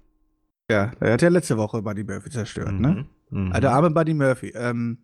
Ja, 0.71 0.93
er 1.01 1.13
hat 1.13 1.21
ja 1.21 1.29
letzte 1.29 1.59
Woche 1.59 1.83
Buddy 1.83 2.05
Murphy 2.05 2.31
zerstört, 2.31 2.73
ne? 2.73 2.89
mhm. 2.89 2.95
ne? 2.95 3.07
Mhm. 3.31 3.49
Also, 3.49 3.61
der 3.61 3.73
arme 3.73 3.91
Buddy 3.91 4.15
Murphy. 4.15 4.53
Ähm, 4.55 4.99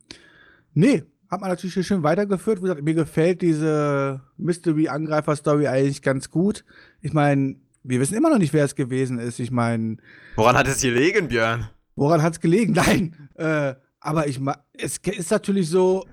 nee, 0.73 1.05
hat 1.31 1.41
man 1.41 1.51
natürlich 1.51 1.87
schön 1.87 2.03
weitergeführt. 2.03 2.59
Wie 2.59 2.63
gesagt, 2.63 2.83
mir 2.83 2.95
gefällt 2.95 3.41
diese 3.41 4.21
Mystery-Angreifer-Story 4.37 5.69
eigentlich 5.69 6.03
ganz 6.03 6.31
gut. 6.31 6.65
Ich 7.01 7.13
meine, 7.13 7.57
wir 7.85 8.01
wissen 8.01 8.17
immer 8.17 8.31
noch 8.31 8.39
nicht, 8.39 8.53
wer 8.53 8.65
es 8.65 8.75
gewesen 8.75 9.19
ist. 9.19 9.39
Ich 9.39 9.51
meine. 9.51 9.99
Woran 10.35 10.57
hat 10.57 10.67
es 10.67 10.81
gelegen, 10.81 11.29
Björn? 11.29 11.69
Woran 11.95 12.23
hat 12.23 12.33
es 12.35 12.41
gelegen? 12.41 12.73
Nein. 12.77 13.29
Äh, 13.35 13.75
aber 14.01 14.27
ich 14.27 14.41
es 14.73 14.99
ist 14.99 15.31
natürlich 15.31 15.69
so, 15.69 16.05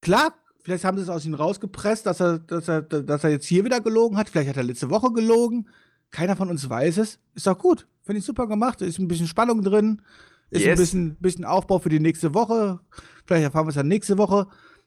klar, 0.00 0.34
vielleicht 0.62 0.84
haben 0.84 0.96
sie 0.96 1.04
es 1.04 1.08
aus 1.08 1.24
ihm 1.24 1.34
rausgepresst, 1.34 2.06
dass 2.06 2.20
er, 2.20 2.38
dass, 2.40 2.66
er, 2.68 2.82
dass 2.82 3.22
er 3.22 3.30
jetzt 3.30 3.46
hier 3.46 3.64
wieder 3.64 3.80
gelogen 3.80 4.16
hat. 4.16 4.28
Vielleicht 4.28 4.48
hat 4.48 4.56
er 4.56 4.64
letzte 4.64 4.90
Woche 4.90 5.12
gelogen. 5.12 5.68
Keiner 6.10 6.34
von 6.34 6.48
uns 6.50 6.68
weiß 6.68 6.98
es. 6.98 7.20
Ist 7.34 7.46
doch 7.46 7.58
gut. 7.58 7.86
Finde 8.02 8.18
ich 8.20 8.24
super 8.24 8.48
gemacht. 8.48 8.82
Ist 8.82 8.98
ein 8.98 9.08
bisschen 9.08 9.28
Spannung 9.28 9.62
drin. 9.62 10.02
Ist 10.50 10.62
yes. 10.62 10.70
ein 10.70 10.76
bisschen, 10.76 11.16
bisschen 11.16 11.44
Aufbau 11.44 11.78
für 11.78 11.88
die 11.88 12.00
nächste 12.00 12.34
Woche. 12.34 12.80
Vielleicht 13.26 13.44
erfahren 13.44 13.66
wir 13.66 13.70
es 13.70 13.74
dann 13.74 13.88
nächste 13.88 14.18
Woche. 14.18 14.46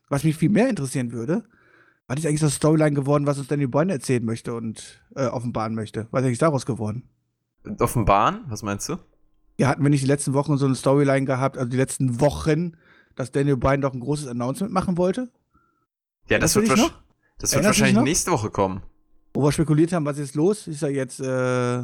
Was 0.10 0.24
mich 0.24 0.36
viel 0.36 0.50
mehr 0.50 0.70
interessieren 0.70 1.12
würde, 1.12 1.44
was 2.08 2.20
ist 2.20 2.26
eigentlich 2.26 2.42
das 2.42 2.56
Storyline 2.56 2.94
geworden, 2.94 3.26
was 3.26 3.38
uns 3.38 3.48
Danny 3.48 3.68
Boyne 3.68 3.94
erzählen 3.94 4.26
möchte 4.26 4.54
und 4.54 5.02
äh, 5.16 5.28
offenbaren 5.28 5.76
möchte? 5.76 6.08
Was 6.12 6.22
ist 6.22 6.26
eigentlich 6.26 6.40
daraus 6.40 6.66
geworden? 6.66 7.08
Offenbaren? 7.80 8.42
Was 8.50 8.64
meinst 8.64 8.90
du? 8.90 8.98
Ja, 9.58 9.70
hatten 9.70 9.84
wir 9.84 9.90
nicht 9.90 10.04
die 10.04 10.08
letzten 10.08 10.34
Wochen 10.34 10.58
so 10.58 10.66
eine 10.66 10.76
Storyline 10.76 11.26
gehabt, 11.26 11.58
also 11.58 11.70
die 11.70 11.78
letzten 11.78 12.20
Wochen, 12.20 12.76
dass 13.16 13.32
Daniel 13.32 13.56
Bryan 13.56 13.80
doch 13.80 13.94
ein 13.94 14.00
großes 14.00 14.28
Announcement 14.28 14.74
machen 14.74 14.98
wollte? 14.98 15.32
Ja, 16.28 16.40
das, 16.40 16.56
wird, 16.56 16.70
das 17.38 17.54
wird 17.54 17.64
wahrscheinlich 17.64 18.04
nächste 18.04 18.32
Woche 18.32 18.50
kommen. 18.50 18.82
Wo 19.34 19.44
wir 19.44 19.52
spekuliert 19.52 19.94
haben, 19.94 20.06
was 20.06 20.18
ist 20.18 20.36
los? 20.36 20.68
Ist 20.68 20.82
er 20.82 20.90
jetzt 20.90 21.20
äh, 21.22 21.84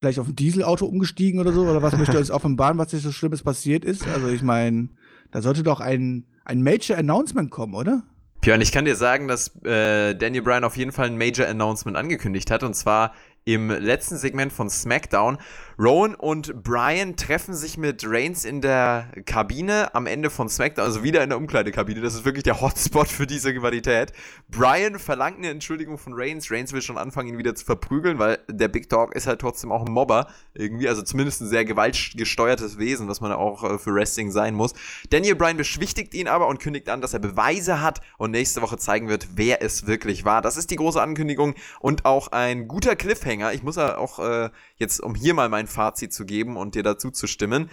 vielleicht 0.00 0.18
auf 0.18 0.28
ein 0.28 0.36
Dieselauto 0.36 0.86
umgestiegen 0.86 1.40
oder 1.40 1.52
so? 1.52 1.62
Oder 1.62 1.82
was 1.82 1.96
möchte 1.96 2.18
uns 2.18 2.30
offenbaren, 2.30 2.78
was 2.78 2.92
nicht 2.92 3.02
so 3.02 3.12
Schlimmes 3.12 3.42
passiert 3.42 3.84
ist? 3.84 4.06
Also 4.06 4.28
ich 4.28 4.42
meine, 4.42 4.88
da 5.30 5.42
sollte 5.42 5.62
doch 5.62 5.80
ein, 5.80 6.26
ein 6.44 6.62
Major 6.62 6.96
Announcement 6.96 7.50
kommen, 7.50 7.74
oder? 7.74 8.02
Björn, 8.40 8.60
ich 8.60 8.70
kann 8.70 8.84
dir 8.84 8.96
sagen, 8.96 9.26
dass 9.26 9.56
äh, 9.64 10.14
Daniel 10.14 10.42
Bryan 10.42 10.64
auf 10.64 10.76
jeden 10.76 10.92
Fall 10.92 11.06
ein 11.06 11.18
Major 11.18 11.46
Announcement 11.48 11.96
angekündigt 11.96 12.50
hat. 12.50 12.62
Und 12.62 12.74
zwar 12.74 13.12
im 13.44 13.70
letzten 13.70 14.16
Segment 14.16 14.52
von 14.52 14.68
SmackDown. 14.68 15.38
Rowan 15.78 16.14
und 16.14 16.62
Brian 16.62 17.16
treffen 17.16 17.52
sich 17.52 17.76
mit 17.76 18.02
Reigns 18.06 18.46
in 18.46 18.62
der 18.62 19.12
Kabine 19.26 19.94
am 19.94 20.06
Ende 20.06 20.30
von 20.30 20.48
SmackDown, 20.48 20.86
also 20.86 21.02
wieder 21.02 21.22
in 21.22 21.28
der 21.28 21.36
Umkleidekabine. 21.36 22.00
Das 22.00 22.14
ist 22.14 22.24
wirklich 22.24 22.44
der 22.44 22.62
Hotspot 22.62 23.08
für 23.08 23.26
diese 23.26 23.50
Rivalität. 23.50 24.14
Brian 24.48 24.98
verlangt 24.98 25.36
eine 25.36 25.50
Entschuldigung 25.50 25.98
von 25.98 26.14
Reigns. 26.16 26.50
Reigns 26.50 26.72
will 26.72 26.80
schon 26.80 26.96
anfangen, 26.96 27.28
ihn 27.28 27.36
wieder 27.36 27.54
zu 27.54 27.66
verprügeln, 27.66 28.18
weil 28.18 28.38
der 28.48 28.68
Big 28.68 28.88
Dog 28.88 29.14
ist 29.14 29.26
halt 29.26 29.38
trotzdem 29.42 29.70
auch 29.70 29.84
ein 29.84 29.92
Mobber. 29.92 30.28
Irgendwie, 30.54 30.88
also 30.88 31.02
zumindest 31.02 31.42
ein 31.42 31.48
sehr 31.48 31.66
gewaltgesteuertes 31.66 32.78
Wesen, 32.78 33.06
was 33.06 33.20
man 33.20 33.32
auch 33.32 33.62
äh, 33.62 33.78
für 33.78 33.92
Wrestling 33.92 34.30
sein 34.30 34.54
muss. 34.54 34.72
Daniel 35.10 35.34
Bryan 35.34 35.58
beschwichtigt 35.58 36.14
ihn 36.14 36.26
aber 36.26 36.46
und 36.46 36.58
kündigt 36.58 36.88
an, 36.88 37.02
dass 37.02 37.12
er 37.12 37.20
Beweise 37.20 37.82
hat 37.82 38.00
und 38.16 38.30
nächste 38.30 38.62
Woche 38.62 38.78
zeigen 38.78 39.10
wird, 39.10 39.28
wer 39.34 39.60
es 39.60 39.86
wirklich 39.86 40.24
war. 40.24 40.40
Das 40.40 40.56
ist 40.56 40.70
die 40.70 40.76
große 40.76 41.02
Ankündigung 41.02 41.54
und 41.80 42.06
auch 42.06 42.28
ein 42.28 42.66
guter 42.66 42.96
Cliffhanger. 42.96 43.52
Ich 43.52 43.62
muss 43.62 43.76
ja 43.76 43.98
auch 43.98 44.18
äh, 44.20 44.48
jetzt, 44.76 45.00
um 45.00 45.14
hier 45.14 45.34
mal 45.34 45.48
mein 45.48 45.66
Fazit 45.66 46.12
zu 46.12 46.24
geben 46.24 46.56
und 46.56 46.74
dir 46.74 46.82
dazu 46.82 47.10
zu 47.10 47.26
stimmen, 47.26 47.70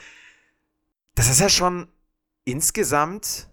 das 1.16 1.30
ist 1.30 1.40
ja 1.40 1.50
schon 1.50 1.88
insgesamt 2.46 3.50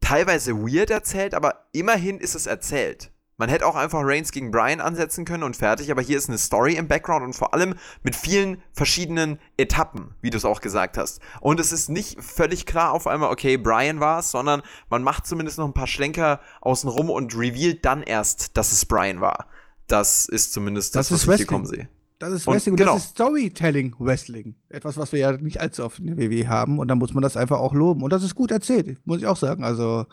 teilweise 0.00 0.54
weird 0.56 0.90
erzählt, 0.90 1.34
aber 1.34 1.66
immerhin 1.72 2.18
ist 2.18 2.34
es 2.34 2.46
erzählt. 2.46 3.10
Man 3.36 3.48
hätte 3.48 3.66
auch 3.66 3.74
einfach 3.74 4.00
Reigns 4.04 4.30
gegen 4.30 4.52
Brian 4.52 4.80
ansetzen 4.80 5.24
können 5.24 5.42
und 5.42 5.56
fertig, 5.56 5.90
aber 5.90 6.02
hier 6.02 6.16
ist 6.16 6.28
eine 6.28 6.38
Story 6.38 6.76
im 6.76 6.86
Background 6.86 7.24
und 7.24 7.32
vor 7.34 7.52
allem 7.52 7.74
mit 8.04 8.14
vielen 8.14 8.62
verschiedenen 8.72 9.40
Etappen, 9.56 10.14
wie 10.20 10.30
du 10.30 10.36
es 10.36 10.44
auch 10.44 10.60
gesagt 10.60 10.96
hast. 10.96 11.20
Und 11.40 11.58
es 11.58 11.72
ist 11.72 11.88
nicht 11.88 12.22
völlig 12.22 12.64
klar 12.64 12.92
auf 12.92 13.08
einmal, 13.08 13.32
okay, 13.32 13.56
Brian 13.56 13.98
war 13.98 14.20
es, 14.20 14.30
sondern 14.30 14.62
man 14.88 15.02
macht 15.02 15.26
zumindest 15.26 15.58
noch 15.58 15.66
ein 15.66 15.74
paar 15.74 15.88
Schlenker 15.88 16.40
außenrum 16.60 17.10
und 17.10 17.36
revealt 17.36 17.84
dann 17.84 18.04
erst, 18.04 18.56
dass 18.56 18.70
es 18.70 18.84
Brian 18.84 19.20
war. 19.20 19.48
Das 19.88 20.26
ist 20.26 20.52
zumindest 20.52 20.94
das, 20.94 21.08
das 21.08 21.26
was 21.26 21.34
ich 21.34 21.38
hier 21.38 21.46
kommen 21.46 21.66
sehe. 21.66 21.88
Das 22.18 22.32
ist 22.32 22.46
Wrestling 22.46 22.74
und, 22.74 22.78
genau. 22.78 22.94
das 22.94 23.04
ist 23.04 23.10
Storytelling 23.10 23.94
Wrestling. 23.98 24.54
Etwas, 24.68 24.96
was 24.96 25.12
wir 25.12 25.18
ja 25.18 25.32
nicht 25.32 25.60
allzu 25.60 25.84
oft 25.84 25.98
in 25.98 26.06
der 26.06 26.18
WWE 26.18 26.48
haben 26.48 26.78
und 26.78 26.88
dann 26.88 26.98
muss 26.98 27.12
man 27.12 27.22
das 27.22 27.36
einfach 27.36 27.58
auch 27.58 27.74
loben. 27.74 28.02
Und 28.02 28.12
das 28.12 28.22
ist 28.22 28.34
gut 28.34 28.50
erzählt, 28.50 28.98
muss 29.04 29.18
ich 29.18 29.26
auch 29.26 29.36
sagen. 29.36 29.64
Also 29.64 30.06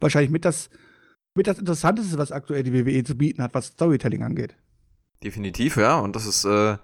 wahrscheinlich 0.00 0.30
mit 0.30 0.44
das, 0.44 0.70
mit 1.34 1.46
das 1.46 1.58
Interessanteste, 1.58 2.18
was 2.18 2.32
aktuell 2.32 2.62
die 2.62 2.72
WWE 2.72 3.04
zu 3.04 3.16
bieten 3.16 3.42
hat, 3.42 3.54
was 3.54 3.66
Storytelling 3.66 4.22
angeht. 4.22 4.56
Definitiv, 5.22 5.76
ja. 5.76 5.98
Und 5.98 6.16
das 6.16 6.26
ist 6.26 6.44
äh, 6.44 6.76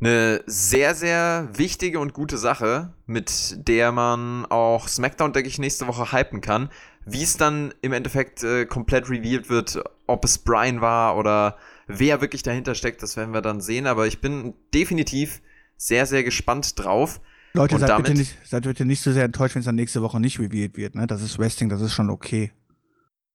eine 0.00 0.42
sehr, 0.46 0.94
sehr 0.94 1.48
wichtige 1.52 2.00
und 2.00 2.14
gute 2.14 2.38
Sache, 2.38 2.94
mit 3.06 3.68
der 3.68 3.92
man 3.92 4.46
auch 4.46 4.88
SmackDown, 4.88 5.32
denke 5.32 5.48
ich, 5.48 5.58
nächste 5.58 5.86
Woche 5.86 6.12
hypen 6.12 6.40
kann. 6.40 6.70
Wie 7.06 7.22
es 7.22 7.36
dann 7.36 7.74
im 7.82 7.92
Endeffekt 7.92 8.42
äh, 8.44 8.66
komplett 8.66 9.10
revealed 9.10 9.48
wird, 9.50 9.82
ob 10.06 10.24
es 10.24 10.38
Brian 10.38 10.80
war 10.80 11.16
oder 11.16 11.56
wer 11.98 12.20
wirklich 12.20 12.42
dahinter 12.42 12.74
steckt, 12.74 13.02
das 13.02 13.16
werden 13.16 13.32
wir 13.32 13.42
dann 13.42 13.60
sehen. 13.60 13.86
Aber 13.86 14.06
ich 14.06 14.20
bin 14.20 14.54
definitiv 14.74 15.40
sehr, 15.76 16.06
sehr 16.06 16.24
gespannt 16.24 16.78
drauf. 16.78 17.20
Leute, 17.54 17.78
seid, 17.78 17.96
bitte 17.96 18.14
nicht, 18.14 18.36
seid 18.44 18.64
bitte 18.64 18.84
nicht 18.84 19.02
so 19.02 19.12
sehr 19.12 19.24
enttäuscht, 19.24 19.54
wenn 19.54 19.60
es 19.60 19.66
dann 19.66 19.74
nächste 19.74 20.02
Woche 20.02 20.20
nicht 20.20 20.38
revealed 20.38 20.76
wird. 20.76 20.94
Ne? 20.94 21.06
Das 21.06 21.22
ist 21.22 21.38
Wrestling, 21.38 21.68
das 21.68 21.80
ist 21.80 21.92
schon 21.92 22.10
okay. 22.10 22.52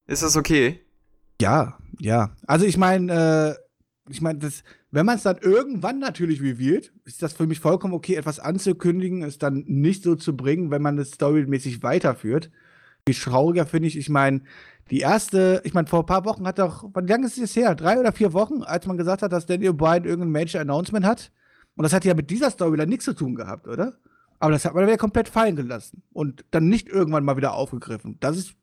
Ist 0.07 0.23
das 0.23 0.37
okay? 0.37 0.79
Ja, 1.41 1.77
ja. 1.99 2.35
Also 2.47 2.65
ich 2.65 2.77
meine, 2.77 3.55
äh, 3.57 4.11
ich 4.11 4.21
meine, 4.21 4.39
wenn 4.91 5.05
man 5.05 5.17
es 5.17 5.23
dann 5.23 5.37
irgendwann 5.39 5.99
natürlich 5.99 6.41
revealed, 6.41 6.93
ist 7.03 7.21
das 7.21 7.33
für 7.33 7.47
mich 7.47 7.59
vollkommen 7.59 7.93
okay, 7.93 8.15
etwas 8.15 8.39
anzukündigen, 8.39 9.23
es 9.23 9.37
dann 9.37 9.63
nicht 9.67 10.03
so 10.03 10.15
zu 10.15 10.37
bringen, 10.37 10.71
wenn 10.71 10.81
man 10.81 10.97
es 10.97 11.11
storymäßig 11.11 11.83
weiterführt. 11.83 12.51
Wie 13.05 13.13
trauriger 13.13 13.65
finde 13.65 13.87
ich, 13.87 13.97
ich 13.97 14.09
meine, 14.09 14.41
die 14.91 14.99
erste, 14.99 15.61
ich 15.63 15.73
meine, 15.73 15.87
vor 15.87 16.01
ein 16.01 16.05
paar 16.05 16.25
Wochen 16.25 16.45
hat 16.45 16.59
doch, 16.59 16.83
wie 16.83 17.09
lange 17.09 17.25
ist 17.25 17.37
es 17.37 17.55
her? 17.55 17.75
Drei 17.75 17.99
oder 17.99 18.11
vier 18.11 18.33
Wochen, 18.33 18.63
als 18.63 18.85
man 18.85 18.97
gesagt 18.97 19.21
hat, 19.21 19.31
dass 19.31 19.45
Daniel 19.45 19.73
Bryan 19.73 20.05
irgendein 20.05 20.31
Major 20.31 20.61
Announcement 20.61 21.05
hat. 21.05 21.31
Und 21.75 21.83
das 21.83 21.93
hat 21.93 22.05
ja 22.05 22.13
mit 22.13 22.29
dieser 22.29 22.51
Storyline 22.51 22.89
nichts 22.89 23.05
zu 23.05 23.13
tun 23.13 23.35
gehabt, 23.35 23.67
oder? 23.67 23.93
Aber 24.39 24.51
das 24.51 24.65
hat 24.65 24.75
man 24.75 24.87
ja 24.87 24.97
komplett 24.97 25.27
fallen 25.29 25.55
gelassen 25.55 26.03
und 26.13 26.45
dann 26.51 26.67
nicht 26.67 26.87
irgendwann 26.87 27.23
mal 27.23 27.37
wieder 27.37 27.53
aufgegriffen. 27.53 28.17
Das 28.19 28.37
ist 28.37 28.55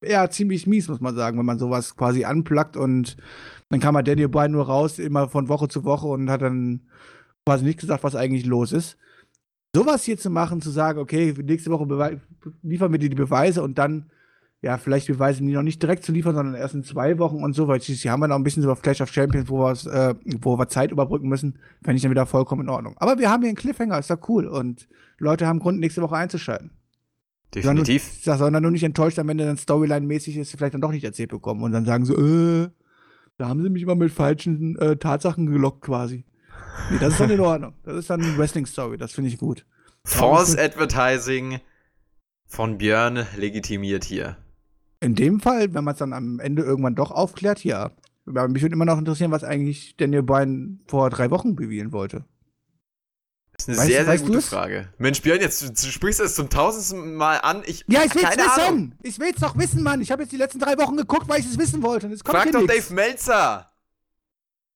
eher 0.00 0.30
ziemlich 0.30 0.66
mies, 0.66 0.88
muss 0.88 1.00
man 1.00 1.14
sagen, 1.14 1.38
wenn 1.38 1.46
man 1.46 1.58
sowas 1.58 1.94
quasi 1.94 2.24
anplagt 2.24 2.76
und 2.76 3.16
dann 3.68 3.80
kam 3.80 3.96
halt 3.96 4.08
Daniel 4.08 4.28
Bryan 4.28 4.52
nur 4.52 4.66
raus, 4.66 4.98
immer 4.98 5.28
von 5.28 5.48
Woche 5.48 5.68
zu 5.68 5.84
Woche 5.84 6.06
und 6.08 6.30
hat 6.30 6.42
dann 6.42 6.88
quasi 7.44 7.64
nicht 7.64 7.80
gesagt, 7.80 8.02
was 8.02 8.16
eigentlich 8.16 8.46
los 8.46 8.72
ist 8.72 8.96
sowas 9.74 10.04
hier 10.04 10.18
zu 10.18 10.30
machen, 10.30 10.60
zu 10.60 10.70
sagen, 10.70 10.98
okay, 10.98 11.34
nächste 11.42 11.70
Woche 11.70 12.20
liefern 12.62 12.92
wir 12.92 12.98
dir 12.98 13.10
die 13.10 13.16
Beweise 13.16 13.62
und 13.62 13.78
dann, 13.78 14.10
ja, 14.62 14.76
vielleicht 14.76 15.06
Beweise 15.06 15.42
die 15.42 15.52
noch 15.52 15.62
nicht 15.62 15.82
direkt 15.82 16.04
zu 16.04 16.12
liefern, 16.12 16.34
sondern 16.34 16.54
erst 16.54 16.74
in 16.74 16.84
zwei 16.84 17.18
Wochen 17.18 17.42
und 17.42 17.54
so, 17.54 17.66
weil 17.66 17.80
sie 17.80 18.10
haben 18.10 18.20
wir 18.20 18.28
noch 18.28 18.36
ein 18.36 18.42
bisschen 18.42 18.62
so 18.62 18.70
auf 18.70 18.82
Clash 18.82 19.00
of 19.00 19.10
Champions, 19.10 19.48
wo, 19.48 19.66
äh, 19.66 20.14
wo 20.42 20.58
wir 20.58 20.68
Zeit 20.68 20.90
überbrücken 20.90 21.28
müssen, 21.28 21.58
fände 21.82 21.96
ich 21.96 22.02
dann 22.02 22.10
wieder 22.10 22.26
vollkommen 22.26 22.62
in 22.62 22.68
Ordnung. 22.68 22.94
Aber 22.98 23.18
wir 23.18 23.30
haben 23.30 23.40
hier 23.42 23.48
einen 23.48 23.56
Cliffhanger, 23.56 23.98
ist 23.98 24.10
doch 24.10 24.28
cool 24.28 24.46
und 24.46 24.86
Leute 25.18 25.46
haben 25.46 25.60
Grund, 25.60 25.80
nächste 25.80 26.02
Woche 26.02 26.16
einzuschalten. 26.16 26.72
Definitiv. 27.54 28.22
Sondern, 28.22 28.38
sondern 28.38 28.62
nur 28.62 28.72
nicht 28.72 28.82
enttäuscht 28.82 29.16
sein, 29.16 29.26
wenn 29.28 29.38
dann 29.38 29.56
Storyline-mäßig 29.56 30.36
ist, 30.36 30.54
vielleicht 30.56 30.74
dann 30.74 30.80
doch 30.82 30.92
nicht 30.92 31.04
erzählt 31.04 31.30
bekommen 31.30 31.62
und 31.62 31.72
dann 31.72 31.86
sagen 31.86 32.04
so, 32.04 32.16
äh, 32.16 32.68
da 33.38 33.48
haben 33.48 33.62
sie 33.62 33.70
mich 33.70 33.82
immer 33.82 33.94
mit 33.94 34.12
falschen 34.12 34.76
äh, 34.78 34.96
Tatsachen 34.96 35.46
gelockt 35.46 35.80
quasi. 35.80 36.26
Nee, 36.90 36.98
das 37.00 37.14
ist 37.14 37.20
dann 37.20 37.30
in 37.30 37.40
Ordnung. 37.40 37.72
Das 37.82 37.96
ist 37.96 38.10
dann 38.10 38.22
eine 38.22 38.36
Wrestling-Story, 38.36 38.98
das 38.98 39.12
finde 39.12 39.30
ich 39.30 39.38
gut. 39.38 39.64
False 40.04 40.62
Advertising 40.62 41.60
von 42.46 42.78
Björn 42.78 43.26
legitimiert 43.36 44.04
hier. 44.04 44.36
In 45.00 45.14
dem 45.14 45.40
Fall, 45.40 45.72
wenn 45.72 45.84
man 45.84 45.92
es 45.92 45.98
dann 45.98 46.12
am 46.12 46.40
Ende 46.40 46.62
irgendwann 46.62 46.94
doch 46.94 47.10
aufklärt, 47.10 47.64
ja. 47.64 47.90
Aber 48.26 48.48
mich 48.48 48.62
würde 48.62 48.74
immer 48.74 48.84
noch 48.84 48.98
interessieren, 48.98 49.30
was 49.30 49.44
eigentlich 49.44 49.96
Daniel 49.96 50.22
Bryan 50.22 50.80
vor 50.86 51.10
drei 51.10 51.30
Wochen 51.30 51.56
bewiesen 51.56 51.92
wollte. 51.92 52.24
Das 53.52 53.68
ist 53.68 53.68
eine 53.68 53.78
weißt, 53.78 53.88
sehr, 53.88 54.04
sehr 54.04 54.18
gute? 54.18 54.42
Frage. 54.42 54.88
Mensch, 54.98 55.22
Björn, 55.22 55.40
jetzt 55.40 55.62
du 55.62 55.90
sprichst 55.90 56.20
es 56.20 56.34
zum 56.34 56.48
tausendsten 56.48 57.14
Mal 57.14 57.38
an. 57.38 57.62
Ich, 57.66 57.84
ja, 57.88 58.04
ich 58.04 58.14
will's 58.14 58.36
wissen. 58.36 58.60
Ahnung. 58.60 58.92
Ich 59.02 59.18
will's 59.18 59.40
doch 59.40 59.56
wissen, 59.58 59.82
Mann. 59.82 60.00
Ich 60.00 60.10
habe 60.10 60.22
jetzt 60.22 60.32
die 60.32 60.38
letzten 60.38 60.60
drei 60.60 60.78
Wochen 60.78 60.96
geguckt, 60.96 61.28
weil 61.28 61.40
ich 61.40 61.46
es 61.46 61.58
wissen 61.58 61.82
wollte. 61.82 62.08
Frag 62.24 62.52
doch 62.52 62.60
nix. 62.60 62.88
Dave 62.88 62.94
Meltzer. 62.94 63.70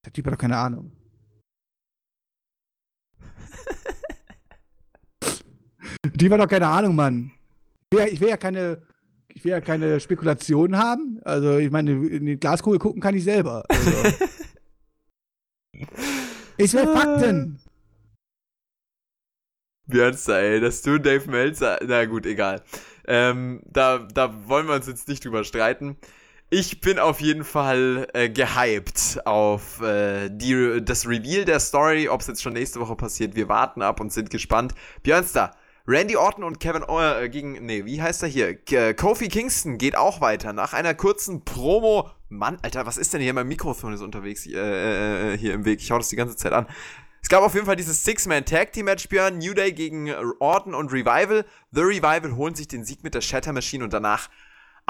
Der 0.04 0.12
Typ 0.12 0.26
hat 0.26 0.34
doch 0.34 0.38
keine 0.38 0.58
Ahnung. 0.58 0.92
Die 6.14 6.30
war 6.30 6.38
doch 6.38 6.48
keine 6.48 6.66
Ahnung, 6.66 6.94
Mann. 6.94 7.30
Ich 7.90 7.98
will, 7.98 8.08
ich 8.08 8.20
will 8.20 8.28
ja 8.28 8.36
keine, 8.36 8.82
ich 9.34 9.44
will 9.44 9.50
ja 9.50 9.60
keine 9.60 10.00
Spekulationen 10.00 10.78
haben. 10.78 11.20
Also, 11.24 11.58
ich 11.58 11.70
meine, 11.70 11.92
in 12.06 12.24
die 12.24 12.38
Glaskugel 12.38 12.78
gucken 12.78 13.02
kann 13.02 13.14
ich 13.14 13.24
selber. 13.24 13.64
Also. 13.68 13.90
ich 16.56 16.72
will 16.72 16.86
Fakten. 16.86 17.58
Björnster, 19.86 20.38
ey, 20.38 20.60
dass 20.60 20.82
du 20.82 20.98
Dave 20.98 21.30
Meltzer. 21.30 21.78
Na 21.86 22.06
gut, 22.06 22.24
egal. 22.24 22.62
Ähm, 23.06 23.60
da, 23.66 23.98
da 23.98 24.48
wollen 24.48 24.66
wir 24.66 24.74
uns 24.74 24.86
jetzt 24.86 25.08
nicht 25.08 25.24
drüber 25.24 25.44
streiten. 25.44 25.96
Ich 26.48 26.80
bin 26.80 26.98
auf 26.98 27.20
jeden 27.20 27.42
Fall 27.42 28.06
äh, 28.14 28.30
gehypt 28.30 29.26
auf 29.26 29.82
äh, 29.82 30.30
die, 30.30 30.80
das 30.82 31.06
Reveal 31.06 31.44
der 31.44 31.58
Story, 31.58 32.08
ob 32.08 32.20
es 32.20 32.28
jetzt 32.28 32.42
schon 32.42 32.52
nächste 32.52 32.80
Woche 32.80 32.94
passiert. 32.94 33.34
Wir 33.34 33.48
warten 33.48 33.82
ab 33.82 34.00
und 34.00 34.12
sind 34.12 34.30
gespannt. 34.30 34.74
Björnster, 35.02 35.50
Randy 35.86 36.16
Orton 36.16 36.44
und 36.44 36.60
Kevin 36.60 36.82
äh, 36.82 37.28
gegen, 37.28 37.66
nee, 37.66 37.84
wie 37.84 38.00
heißt 38.00 38.22
er 38.22 38.28
hier? 38.28 38.54
K 38.56 38.94
Kofi 38.94 39.28
Kingston 39.28 39.76
geht 39.76 39.96
auch 39.96 40.22
weiter. 40.22 40.54
Nach 40.54 40.72
einer 40.72 40.94
kurzen 40.94 41.44
Promo. 41.44 42.08
Mann, 42.30 42.58
Alter, 42.62 42.86
was 42.86 42.96
ist 42.96 43.12
denn 43.12 43.20
hier? 43.20 43.34
Mein 43.34 43.48
Mikrofon 43.48 43.92
ist 43.92 44.00
unterwegs 44.00 44.46
äh, 44.46 45.34
äh, 45.34 45.38
hier 45.38 45.52
im 45.52 45.66
Weg. 45.66 45.80
Ich 45.80 45.90
hau 45.90 45.98
das 45.98 46.08
die 46.08 46.16
ganze 46.16 46.36
Zeit 46.36 46.52
an. 46.52 46.66
Es 47.22 47.28
gab 47.28 47.42
auf 47.42 47.52
jeden 47.54 47.66
Fall 47.66 47.76
dieses 47.76 48.02
Six-Man-Tag-Team-Match, 48.04 49.08
Björn. 49.10 49.36
New 49.36 49.52
Day 49.52 49.72
gegen 49.72 50.10
Orton 50.40 50.74
und 50.74 50.90
Revival. 50.90 51.44
The 51.72 51.82
Revival 51.82 52.34
holen 52.34 52.54
sich 52.54 52.68
den 52.68 52.84
Sieg 52.84 53.02
mit 53.02 53.14
der 53.14 53.20
Shatter 53.20 53.52
Machine 53.52 53.84
und 53.84 53.92
danach 53.92 54.30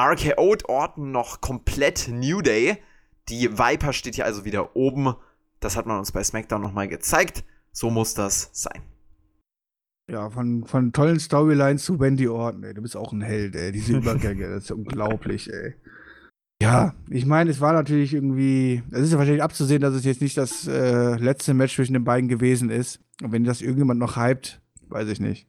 RKO 0.01 0.57
Orton 0.69 1.11
noch 1.11 1.41
komplett 1.41 2.07
New 2.09 2.41
Day. 2.41 2.79
Die 3.29 3.59
Viper 3.59 3.93
steht 3.93 4.15
hier 4.15 4.27
also 4.27 4.45
wieder 4.45 4.77
oben. 4.77 5.15
Das 5.59 5.77
hat 5.77 5.87
man 5.87 5.99
uns 5.99 6.13
bei 6.13 6.23
SmackDown 6.23 6.61
nochmal 6.61 6.87
gezeigt. 6.87 7.43
So 7.73 7.91
muss 7.91 8.15
das 8.15 8.51
sein. 8.53 8.94
Ja, 10.11 10.29
von, 10.29 10.65
von 10.65 10.93
tollen 10.93 11.19
Storylines 11.19 11.85
zu 11.85 11.99
Wendy 11.99 12.29
Orton, 12.29 12.63
ey. 12.65 12.75
Du 12.75 12.83
bist 12.83 12.97
auch 12.97 13.13
ein 13.13 13.23
Held, 13.23 13.57
ey. 13.57 13.73
Diese 13.73 13.93
Übergänge, 13.97 14.49
das 14.49 14.65
ist 14.65 14.71
unglaublich, 14.71 15.53
ey. 15.53 15.75
Ja, 16.63 16.95
ich 17.11 17.27
meine, 17.27 17.51
es 17.51 17.61
war 17.61 17.73
natürlich 17.73 18.15
irgendwie, 18.15 18.83
es 18.91 19.01
ist 19.01 19.13
ja 19.13 19.19
wahrscheinlich 19.19 19.43
abzusehen, 19.43 19.83
dass 19.83 19.95
es 19.95 20.05
jetzt 20.05 20.23
nicht 20.23 20.37
das 20.37 20.67
äh, 20.67 21.17
letzte 21.17 21.53
Match 21.53 21.75
zwischen 21.75 21.95
den 21.95 22.05
beiden 22.05 22.29
gewesen 22.29 22.71
ist. 22.71 23.01
Und 23.23 23.33
wenn 23.33 23.45
das 23.45 23.61
irgendjemand 23.61 23.99
noch 23.99 24.17
hypt, 24.17 24.61
weiß 24.89 25.09
ich 25.09 25.21
nicht. 25.21 25.49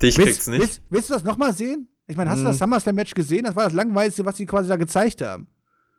Dich 0.00 0.18
willst, 0.18 0.30
kriegt's 0.32 0.46
nicht. 0.48 0.60
Willst, 0.60 0.82
willst 0.90 1.10
du 1.10 1.14
das 1.14 1.24
nochmal 1.24 1.52
sehen? 1.52 1.88
Ich 2.06 2.16
meine, 2.16 2.30
hast 2.30 2.38
hm. 2.38 2.44
du 2.44 2.48
das 2.50 2.56
mhm. 2.56 2.64
SummerSlam-Match 2.64 3.14
gesehen? 3.14 3.44
Das 3.44 3.56
war 3.56 3.64
das 3.64 3.72
langweiligste, 3.72 4.24
was 4.24 4.36
sie 4.36 4.46
quasi 4.46 4.68
da 4.68 4.76
gezeigt 4.76 5.20
haben. 5.20 5.46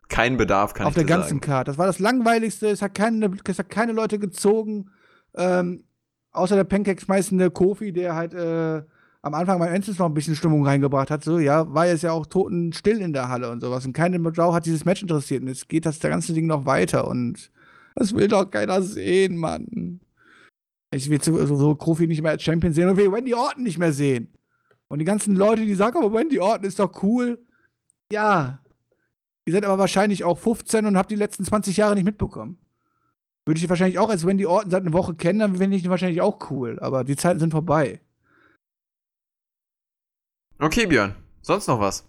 Kein 0.10 0.38
Bedarf, 0.38 0.74
kann 0.74 0.88
Auf 0.88 0.92
ich 0.92 0.96
der 0.96 1.06
ganzen. 1.06 1.40
Card. 1.40 1.68
Das 1.68 1.78
war 1.78 1.88
das 1.88 2.00
langweiligste, 2.00 2.68
es 2.68 2.82
hat 2.82 2.94
keine, 2.94 3.32
es 3.48 3.60
hat 3.60 3.70
keine 3.70 3.94
Leute 3.94 4.20
gezogen. 4.20 4.90
Ähm, 5.36 5.86
außer 6.34 6.56
der 6.56 6.64
Pancake-schmeißende 6.66 7.52
Kofi, 7.52 7.94
der 7.94 8.16
halt 8.16 8.34
äh, 8.34 8.82
am 9.22 9.34
Anfang 9.34 9.58
beim 9.60 9.74
Endes 9.74 9.98
noch 9.98 10.08
ein 10.08 10.14
bisschen 10.14 10.36
Stimmung 10.36 10.66
reingebracht 10.66 11.10
hat. 11.10 11.24
So, 11.24 11.40
ja, 11.40 11.74
war 11.74 11.88
jetzt 11.88 12.04
ja 12.04 12.12
auch 12.12 12.26
totenstill 12.26 13.00
in 13.00 13.14
der 13.14 13.30
Halle 13.30 13.50
und 13.50 13.62
sowas. 13.62 13.86
Und 13.86 13.94
keine 13.94 14.20
Sau 14.36 14.54
hat 14.54 14.66
dieses 14.66 14.84
Match 14.84 15.02
interessiert. 15.02 15.42
Und 15.42 15.48
jetzt 15.48 15.70
geht 15.70 15.86
das 15.86 16.00
ganze 16.00 16.34
Ding 16.34 16.46
noch 16.46 16.66
weiter. 16.66 17.08
Und 17.08 17.50
das 17.96 18.14
will 18.14 18.28
doch 18.28 18.50
keiner 18.50 18.82
sehen, 18.82 19.38
Mann. 19.38 20.02
Ich 20.92 21.10
will 21.10 21.22
so, 21.24 21.44
so 21.56 21.76
Kofi 21.76 22.06
nicht 22.06 22.22
mehr 22.22 22.32
als 22.32 22.44
Champion 22.44 22.74
sehen 22.74 22.90
und 22.90 22.98
will 22.98 23.12
Wendy 23.12 23.34
Orton 23.34 23.64
nicht 23.64 23.80
mehr 23.80 23.94
sehen. 23.94 24.34
Und 24.90 25.00
die 25.00 25.06
ganzen 25.06 25.36
Leute, 25.36 25.66
die 25.66 25.74
sagen, 25.74 25.98
aber 25.98 26.14
Wendy 26.14 26.40
Orton 26.40 26.66
ist 26.66 26.80
doch 26.80 27.02
cool. 27.02 27.40
Ja. 28.12 28.60
Ihr 29.46 29.54
seid 29.54 29.66
aber 29.66 29.80
wahrscheinlich 29.80 30.24
auch 30.24 30.38
15 30.38 30.86
und 30.86 30.98
habt 30.98 31.12
die 31.12 31.16
letzten 31.16 31.46
20 31.46 31.78
Jahre 31.78 31.96
nicht 31.96 32.06
mitbekommen. 32.06 32.63
Würde 33.46 33.60
ich 33.60 33.68
wahrscheinlich 33.68 34.00
auch 34.00 34.10
als 34.10 34.26
Wendy 34.26 34.46
Orton 34.46 34.72
seit 34.72 34.84
einer 34.84 34.94
Woche 34.94 35.16
kennen, 35.16 35.40
dann 35.40 35.58
finde 35.58 35.76
ich 35.76 35.84
die 35.84 35.90
wahrscheinlich 35.90 36.22
auch 36.22 36.50
cool. 36.50 36.80
Aber 36.80 37.04
die 37.04 37.18
Zeiten 37.18 37.40
sind 37.40 37.52
vorbei. 37.52 38.00
Okay, 40.60 40.86
Björn. 40.86 41.16
Sonst 41.42 41.68
noch 41.68 41.80
was? 41.80 42.08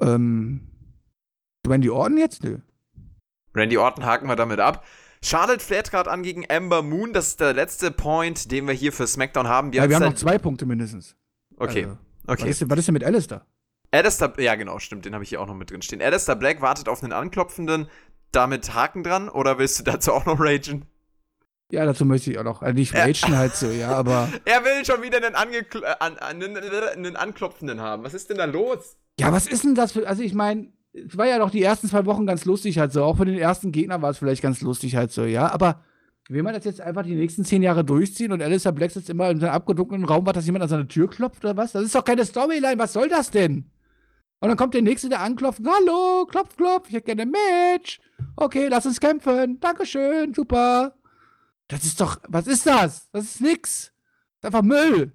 Ähm. 0.00 0.68
Randy 1.66 1.88
Orton 1.88 2.18
jetzt? 2.18 2.44
Nö. 2.44 2.58
Randy 3.54 3.78
Orton 3.78 4.04
haken 4.04 4.28
wir 4.28 4.36
damit 4.36 4.60
ab. 4.60 4.84
Charlotte 5.22 5.64
fährt 5.64 5.90
gerade 5.90 6.10
an 6.10 6.22
gegen 6.22 6.44
Amber 6.50 6.82
Moon. 6.82 7.14
Das 7.14 7.28
ist 7.28 7.40
der 7.40 7.54
letzte 7.54 7.90
Point, 7.90 8.52
den 8.52 8.66
wir 8.66 8.74
hier 8.74 8.92
für 8.92 9.06
SmackDown 9.06 9.48
haben. 9.48 9.72
Wir, 9.72 9.82
ja, 9.82 9.88
wir 9.88 9.96
haben 9.96 10.04
noch 10.04 10.14
zwei 10.14 10.38
Punkte 10.38 10.66
mindestens. 10.66 11.16
Okay. 11.56 11.84
Also, 11.84 11.98
okay. 12.26 12.42
Was 12.42 12.60
ist, 12.60 12.70
was 12.70 12.78
ist 12.78 12.88
denn 12.88 12.92
mit 12.92 13.04
Alistair? 13.04 13.46
Alistair, 13.92 14.32
ja 14.38 14.54
genau, 14.56 14.78
stimmt, 14.78 15.04
den 15.04 15.14
habe 15.14 15.24
ich 15.24 15.30
hier 15.30 15.40
auch 15.40 15.46
noch 15.46 15.54
mit 15.54 15.70
drin 15.70 15.80
stehen. 15.80 16.02
Alistair 16.02 16.36
Black 16.36 16.60
wartet 16.60 16.88
auf 16.88 17.02
einen 17.02 17.12
Anklopfenden, 17.12 17.88
damit 18.32 18.74
Haken 18.74 19.02
dran, 19.02 19.28
oder 19.28 19.58
willst 19.58 19.78
du 19.78 19.84
dazu 19.84 20.12
auch 20.12 20.26
noch 20.26 20.40
ragen? 20.40 20.86
Ja, 21.70 21.84
dazu 21.84 22.04
möchte 22.04 22.30
ich 22.30 22.38
auch 22.38 22.44
noch. 22.44 22.62
Also 22.62 22.74
nicht 22.74 22.94
ragen 22.94 23.36
halt 23.36 23.56
so, 23.56 23.68
ja, 23.70 23.90
aber. 23.90 24.28
Er 24.44 24.64
will 24.64 24.84
schon 24.84 25.02
wieder 25.02 25.16
einen, 25.18 25.34
Angekl 25.34 25.84
an, 25.98 26.16
einen, 26.18 26.56
einen 26.56 27.16
Anklopfenden 27.16 27.80
haben. 27.80 28.04
Was 28.04 28.14
ist 28.14 28.30
denn 28.30 28.36
da 28.36 28.44
los? 28.44 28.96
Ja, 29.18 29.32
was 29.32 29.46
ist 29.46 29.64
denn 29.64 29.74
das 29.74 29.92
für. 29.92 30.06
Also 30.06 30.22
ich 30.22 30.34
meine, 30.34 30.68
es 30.92 31.16
war 31.16 31.26
ja 31.26 31.38
doch 31.38 31.50
die 31.50 31.62
ersten 31.62 31.88
zwei 31.88 32.06
Wochen 32.06 32.26
ganz 32.26 32.44
lustig 32.44 32.78
halt 32.78 32.92
so. 32.92 33.02
Auch 33.02 33.16
für 33.16 33.24
den 33.24 33.38
ersten 33.38 33.72
Gegner 33.72 34.00
war 34.00 34.10
es 34.10 34.18
vielleicht 34.18 34.42
ganz 34.42 34.60
lustig 34.60 34.94
halt 34.94 35.10
so, 35.10 35.24
ja. 35.24 35.50
Aber 35.50 35.82
will 36.28 36.42
man 36.42 36.54
das 36.54 36.64
jetzt 36.64 36.80
einfach 36.80 37.02
die 37.02 37.14
nächsten 37.14 37.44
zehn 37.44 37.62
Jahre 37.62 37.84
durchziehen 37.84 38.32
und 38.32 38.42
Alistair 38.42 38.72
Black 38.72 38.92
sitzt 38.92 39.10
immer 39.10 39.30
in 39.30 39.40
seinem 39.40 39.52
abgedunkelten 39.52 40.06
Raum, 40.06 40.26
war, 40.26 40.32
dass 40.32 40.46
jemand 40.46 40.62
an 40.62 40.68
seine 40.68 40.88
Tür 40.88 41.08
klopft 41.08 41.44
oder 41.44 41.56
was? 41.56 41.72
Das 41.72 41.82
ist 41.82 41.94
doch 41.94 42.04
keine 42.04 42.24
Storyline. 42.24 42.78
Was 42.78 42.92
soll 42.92 43.08
das 43.08 43.30
denn? 43.30 43.70
Und 44.40 44.48
dann 44.48 44.56
kommt 44.56 44.74
der 44.74 44.82
Nächste, 44.82 45.08
der 45.08 45.20
anklopft. 45.20 45.60
Hallo, 45.66 46.26
klopf, 46.26 46.56
klopf, 46.56 46.88
ich 46.88 46.94
hätte 46.94 47.14
gerne 47.14 47.22
ein 47.22 47.30
Match. 47.30 48.00
Okay, 48.36 48.68
lass 48.68 48.86
uns 48.86 49.00
kämpfen. 49.00 49.60
Dankeschön, 49.60 50.34
super. 50.34 50.94
Das 51.68 51.84
ist 51.84 52.00
doch, 52.00 52.18
was 52.28 52.46
ist 52.46 52.66
das? 52.66 53.10
Das 53.12 53.24
ist 53.24 53.40
nix. 53.40 53.92
Das 54.40 54.50
ist 54.50 54.54
einfach 54.54 54.62
Müll. 54.62 55.12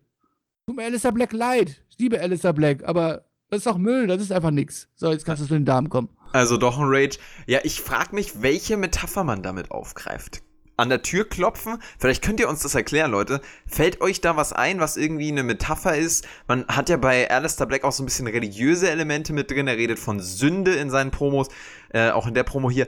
Tut 0.65 0.75
mir 0.75 0.85
Alistair 0.85 1.11
Black 1.11 1.33
leid. 1.33 1.83
Ich 1.89 1.97
liebe 1.97 2.19
Alistair 2.19 2.53
Black, 2.53 2.83
aber 2.83 3.25
das 3.49 3.59
ist 3.59 3.67
doch 3.67 3.77
Müll, 3.77 4.07
das 4.07 4.21
ist 4.21 4.31
einfach 4.31 4.51
nix. 4.51 4.87
So, 4.95 5.11
jetzt 5.11 5.25
kannst 5.25 5.43
du 5.43 5.47
zu 5.47 5.53
den 5.53 5.65
Damen 5.65 5.89
kommen. 5.89 6.09
Also 6.31 6.57
doch 6.57 6.77
ein 6.77 6.85
Rage. 6.87 7.17
Ja, 7.45 7.59
ich 7.63 7.81
frag 7.81 8.13
mich, 8.13 8.41
welche 8.41 8.77
Metapher 8.77 9.23
man 9.23 9.43
damit 9.43 9.71
aufgreift. 9.71 10.41
An 10.81 10.89
der 10.89 11.03
Tür 11.03 11.29
klopfen? 11.29 11.77
Vielleicht 11.99 12.23
könnt 12.23 12.39
ihr 12.39 12.49
uns 12.49 12.61
das 12.61 12.73
erklären, 12.73 13.11
Leute. 13.11 13.39
Fällt 13.67 14.01
euch 14.01 14.19
da 14.19 14.35
was 14.35 14.51
ein, 14.51 14.79
was 14.79 14.97
irgendwie 14.97 15.31
eine 15.31 15.43
Metapher 15.43 15.95
ist? 15.95 16.27
Man 16.47 16.65
hat 16.67 16.89
ja 16.89 16.97
bei 16.97 17.29
Alistair 17.29 17.67
Black 17.67 17.83
auch 17.83 17.91
so 17.91 18.01
ein 18.01 18.07
bisschen 18.07 18.25
religiöse 18.25 18.89
Elemente 18.89 19.31
mit 19.31 19.51
drin. 19.51 19.67
Er 19.67 19.77
redet 19.77 19.99
von 19.99 20.19
Sünde 20.19 20.73
in 20.73 20.89
seinen 20.89 21.11
Promos, 21.11 21.49
äh, 21.93 22.09
auch 22.09 22.25
in 22.25 22.33
der 22.33 22.43
Promo 22.43 22.71
hier. 22.71 22.87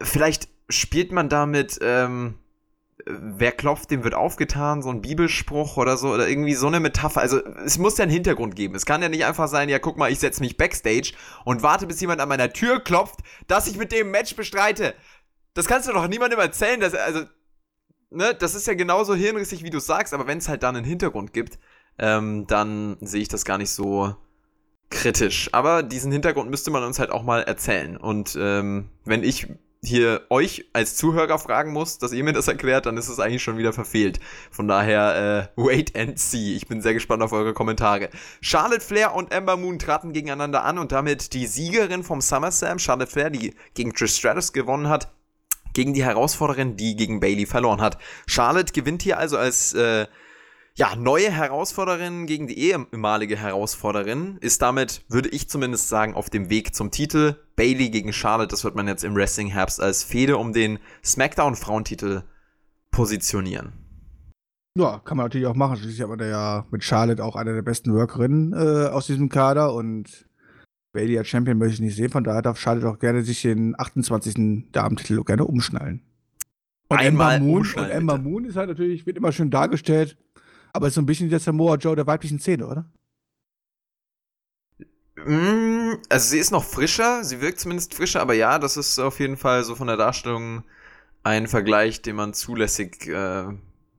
Vielleicht 0.00 0.48
spielt 0.68 1.10
man 1.10 1.28
damit, 1.28 1.80
ähm, 1.82 2.36
wer 3.06 3.52
klopft, 3.52 3.90
dem 3.90 4.04
wird 4.04 4.14
aufgetan, 4.14 4.82
so 4.82 4.90
ein 4.90 5.02
Bibelspruch 5.02 5.76
oder 5.76 5.96
so, 5.96 6.12
oder 6.12 6.28
irgendwie 6.28 6.54
so 6.54 6.66
eine 6.66 6.80
Metapher. 6.80 7.20
Also 7.20 7.44
es 7.64 7.78
muss 7.78 7.98
ja 7.98 8.04
einen 8.04 8.12
Hintergrund 8.12 8.56
geben. 8.56 8.74
Es 8.74 8.86
kann 8.86 9.02
ja 9.02 9.08
nicht 9.08 9.24
einfach 9.24 9.48
sein, 9.48 9.68
ja, 9.68 9.78
guck 9.78 9.96
mal, 9.96 10.10
ich 10.10 10.18
setze 10.18 10.40
mich 10.40 10.56
backstage 10.56 11.12
und 11.44 11.62
warte, 11.62 11.86
bis 11.86 12.00
jemand 12.00 12.20
an 12.20 12.28
meiner 12.28 12.52
Tür 12.52 12.80
klopft, 12.80 13.20
dass 13.46 13.66
ich 13.66 13.76
mit 13.76 13.92
dem 13.92 14.10
Match 14.10 14.34
bestreite. 14.34 14.94
Das 15.56 15.66
kannst 15.66 15.88
du 15.88 15.92
doch 15.92 16.06
niemandem 16.06 16.38
erzählen, 16.38 16.78
dass, 16.78 16.94
also, 16.94 17.22
ne, 18.10 18.34
das 18.34 18.54
ist 18.54 18.66
ja 18.66 18.74
genauso 18.74 19.14
hirnrissig, 19.14 19.64
wie 19.64 19.70
du 19.70 19.80
sagst, 19.80 20.12
aber 20.12 20.26
wenn 20.26 20.36
es 20.36 20.50
halt 20.50 20.62
dann 20.62 20.76
einen 20.76 20.84
Hintergrund 20.84 21.32
gibt, 21.32 21.58
ähm, 21.98 22.46
dann 22.46 22.98
sehe 23.00 23.22
ich 23.22 23.28
das 23.28 23.46
gar 23.46 23.56
nicht 23.56 23.70
so 23.70 24.14
kritisch. 24.90 25.48
Aber 25.52 25.82
diesen 25.82 26.12
Hintergrund 26.12 26.50
müsste 26.50 26.70
man 26.70 26.84
uns 26.84 26.98
halt 26.98 27.10
auch 27.10 27.22
mal 27.22 27.42
erzählen. 27.42 27.96
Und 27.96 28.36
ähm, 28.38 28.90
wenn 29.06 29.24
ich 29.24 29.46
hier 29.82 30.26
euch 30.28 30.68
als 30.74 30.94
Zuhörer 30.96 31.38
fragen 31.38 31.72
muss, 31.72 31.96
dass 31.96 32.12
ihr 32.12 32.22
mir 32.22 32.34
das 32.34 32.48
erklärt, 32.48 32.84
dann 32.84 32.98
ist 32.98 33.08
es 33.08 33.18
eigentlich 33.18 33.42
schon 33.42 33.56
wieder 33.56 33.72
verfehlt. 33.72 34.20
Von 34.50 34.68
daher, 34.68 35.48
äh, 35.56 35.60
wait 35.62 35.96
and 35.96 36.18
see. 36.18 36.54
Ich 36.54 36.66
bin 36.66 36.82
sehr 36.82 36.92
gespannt 36.92 37.22
auf 37.22 37.32
eure 37.32 37.54
Kommentare. 37.54 38.10
Charlotte 38.42 38.84
Flair 38.84 39.14
und 39.14 39.32
Ember 39.32 39.56
Moon 39.56 39.78
traten 39.78 40.12
gegeneinander 40.12 40.64
an 40.64 40.78
und 40.78 40.92
damit 40.92 41.32
die 41.32 41.46
Siegerin 41.46 42.02
vom 42.02 42.20
SummerSlam, 42.20 42.78
Charlotte 42.78 43.10
Flair, 43.10 43.30
die 43.30 43.54
gegen 43.72 43.94
Trish 43.94 44.16
Stratus 44.16 44.52
gewonnen 44.52 44.90
hat, 44.90 45.15
gegen 45.76 45.92
die 45.92 46.04
Herausforderin, 46.04 46.76
die 46.76 46.96
gegen 46.96 47.20
Bailey 47.20 47.44
verloren 47.44 47.82
hat. 47.82 47.98
Charlotte 48.26 48.72
gewinnt 48.72 49.02
hier 49.02 49.18
also 49.18 49.36
als 49.36 49.74
äh, 49.74 50.06
ja, 50.74 50.96
neue 50.96 51.30
Herausforderin 51.30 52.26
gegen 52.26 52.46
die 52.46 52.58
ehemalige 52.58 53.36
Herausforderin 53.36 54.38
ist 54.40 54.62
damit, 54.62 55.04
würde 55.08 55.28
ich 55.28 55.50
zumindest 55.50 55.90
sagen, 55.90 56.14
auf 56.14 56.30
dem 56.30 56.48
Weg 56.48 56.74
zum 56.74 56.90
Titel. 56.90 57.36
Bailey 57.56 57.90
gegen 57.90 58.14
Charlotte, 58.14 58.48
das 58.48 58.64
wird 58.64 58.74
man 58.74 58.88
jetzt 58.88 59.04
im 59.04 59.14
Wrestling 59.14 59.48
Herbst 59.48 59.80
als 59.80 60.02
Fehde 60.02 60.38
um 60.38 60.54
den 60.54 60.78
SmackDown 61.04 61.56
Frauentitel 61.56 62.22
positionieren. 62.90 63.74
Ja, 64.78 65.00
kann 65.04 65.18
man 65.18 65.26
natürlich 65.26 65.46
auch 65.46 65.54
machen. 65.54 65.76
Schließlich 65.76 66.02
aber 66.02 66.16
der 66.16 66.28
ja 66.28 66.66
mit 66.70 66.84
Charlotte 66.84 67.22
auch 67.22 67.36
eine 67.36 67.52
der 67.54 67.62
besten 67.62 67.92
Workerinnen 67.92 68.54
äh, 68.54 68.88
aus 68.88 69.06
diesem 69.06 69.28
Kader 69.28 69.74
und 69.74 70.25
Bailey 70.96 71.18
als 71.18 71.28
Champion 71.28 71.58
möchte 71.58 71.74
ich 71.74 71.80
nicht 71.80 71.96
sehen. 71.96 72.10
Von 72.10 72.24
daher 72.24 72.42
darf 72.42 72.58
Charlotte 72.58 72.88
auch 72.88 72.98
gerne 72.98 73.22
sich 73.22 73.42
den 73.42 73.78
28. 73.78 74.72
Damentitel 74.72 75.22
gerne 75.22 75.44
umschnallen. 75.44 76.02
Und 76.88 76.98
Einmal 76.98 77.36
Ember 77.36 77.46
Moon, 77.46 77.66
und 77.76 77.90
Ember 77.90 78.18
Moon 78.18 78.44
ist 78.44 78.56
halt 78.56 78.68
natürlich, 78.68 79.06
wird 79.06 79.16
immer 79.16 79.32
schön 79.32 79.50
dargestellt 79.50 80.16
aber 80.76 80.88
ist 80.88 80.94
so 80.94 81.00
ein 81.00 81.06
bisschen 81.06 81.30
der 81.30 81.40
Samoa 81.40 81.76
Joe 81.76 81.96
der 81.96 82.06
weiblichen 82.06 82.38
Szene, 82.38 82.66
oder? 82.66 82.84
Mm, 85.16 85.94
also 86.10 86.28
sie 86.28 86.38
ist 86.38 86.50
noch 86.50 86.64
frischer, 86.64 87.24
sie 87.24 87.40
wirkt 87.40 87.58
zumindest 87.58 87.94
frischer, 87.94 88.20
aber 88.20 88.34
ja, 88.34 88.58
das 88.58 88.76
ist 88.76 88.98
auf 88.98 89.18
jeden 89.18 89.38
Fall 89.38 89.64
so 89.64 89.74
von 89.74 89.86
der 89.86 89.96
Darstellung 89.96 90.64
ein 91.22 91.46
Vergleich, 91.46 92.02
den 92.02 92.16
man 92.16 92.34
zulässig 92.34 93.08
äh, 93.08 93.46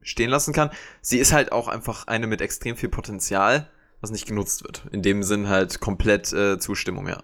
stehen 0.04 0.30
lassen 0.30 0.54
kann. 0.54 0.70
Sie 1.02 1.18
ist 1.18 1.34
halt 1.34 1.52
auch 1.52 1.68
einfach 1.68 2.06
eine 2.06 2.28
mit 2.28 2.42
extrem 2.42 2.78
viel 2.78 2.90
Potenzial, 2.90 3.68
was 4.02 4.12
nicht 4.12 4.28
genutzt 4.28 4.64
wird. 4.64 4.86
In 4.92 5.02
dem 5.02 5.24
Sinn 5.24 5.48
halt 5.50 5.80
komplett 5.80 6.32
äh, 6.34 6.60
Zustimmung, 6.60 7.08
ja. 7.08 7.24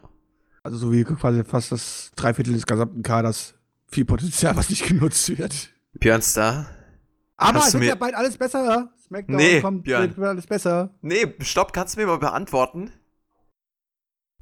Also 0.63 0.77
so 0.77 0.91
wie 0.91 1.03
quasi 1.03 1.43
fast 1.43 1.71
das 1.71 2.11
Dreiviertel 2.15 2.53
des 2.53 2.65
gesamten 2.65 3.03
Kaders 3.03 3.55
viel 3.87 4.05
Potenzial, 4.05 4.55
was 4.55 4.69
nicht 4.69 4.87
genutzt 4.87 5.37
wird. 5.37 5.69
Björn 5.93 6.21
Star. 6.21 6.67
Aber 7.35 7.59
es 7.59 7.73
wird 7.73 7.83
ja 7.83 7.95
bald 7.95 8.15
alles 8.15 8.37
besser. 8.37 8.91
SmackDown 9.05 9.35
nee, 9.35 9.61
kommt, 9.61 9.83
Björn. 9.83 10.15
wird 10.15 10.27
alles 10.27 10.47
besser. 10.47 10.95
Nee, 11.01 11.35
stopp, 11.39 11.73
kannst 11.73 11.95
du 11.95 11.99
mir 11.99 12.07
mal 12.07 12.17
beantworten? 12.17 12.91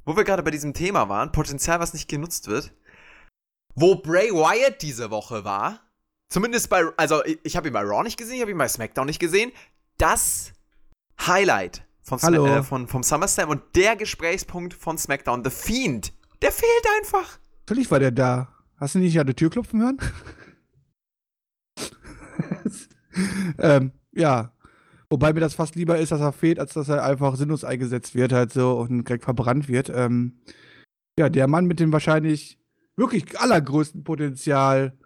Wo 0.04 0.16
wir 0.16 0.24
gerade 0.24 0.42
bei 0.42 0.50
diesem 0.50 0.74
Thema 0.74 1.08
waren, 1.08 1.32
Potenzial, 1.32 1.80
was 1.80 1.92
nicht 1.92 2.08
genutzt 2.08 2.48
wird. 2.48 2.72
Wo 3.74 3.96
Bray 3.96 4.30
Wyatt 4.30 4.82
diese 4.82 5.10
Woche 5.10 5.44
war, 5.44 5.80
zumindest 6.28 6.68
bei, 6.70 6.84
also 6.96 7.24
ich, 7.24 7.38
ich 7.42 7.56
habe 7.56 7.68
ihn 7.68 7.72
bei 7.72 7.82
Raw 7.82 8.02
nicht 8.02 8.18
gesehen, 8.18 8.36
ich 8.36 8.40
habe 8.40 8.50
ihn 8.50 8.58
bei 8.58 8.68
SmackDown 8.68 9.06
nicht 9.06 9.20
gesehen. 9.20 9.52
das 9.98 10.52
Highlight 11.20 11.84
von, 12.02 12.20
Hallo. 12.20 12.46
äh, 12.46 12.62
von, 12.62 12.88
vom 12.88 13.02
SummerSlam 13.02 13.48
und 13.48 13.62
der 13.74 13.96
Gesprächspunkt 13.96 14.74
von 14.74 14.98
SmackDown. 14.98 15.44
The 15.44 15.50
Fiend, 15.50 16.12
der 16.42 16.52
fehlt 16.52 16.86
einfach. 16.98 17.38
Natürlich 17.60 17.90
war 17.90 18.00
der 18.00 18.10
da. 18.10 18.48
Hast 18.76 18.94
du 18.94 18.98
nicht 18.98 19.18
an 19.18 19.26
der 19.26 19.36
Tür 19.36 19.50
klopfen 19.50 19.80
hören? 19.80 19.98
ähm, 23.58 23.92
ja. 24.12 24.52
Wobei 25.08 25.32
mir 25.32 25.40
das 25.40 25.54
fast 25.54 25.76
lieber 25.76 25.98
ist, 25.98 26.10
dass 26.10 26.20
er 26.20 26.32
fehlt, 26.32 26.58
als 26.58 26.72
dass 26.72 26.88
er 26.88 27.04
einfach 27.04 27.36
sinnlos 27.36 27.64
eingesetzt 27.64 28.14
wird, 28.14 28.32
halt 28.32 28.52
so 28.52 28.78
und 28.78 29.06
direkt 29.06 29.24
verbrannt 29.24 29.68
wird. 29.68 29.90
Ähm, 29.94 30.40
ja, 31.18 31.28
der 31.28 31.46
Mann 31.48 31.66
mit 31.66 31.80
dem 31.80 31.92
wahrscheinlich 31.92 32.58
wirklich 32.96 33.38
allergrößten 33.38 34.04
Potenzial, 34.04 34.96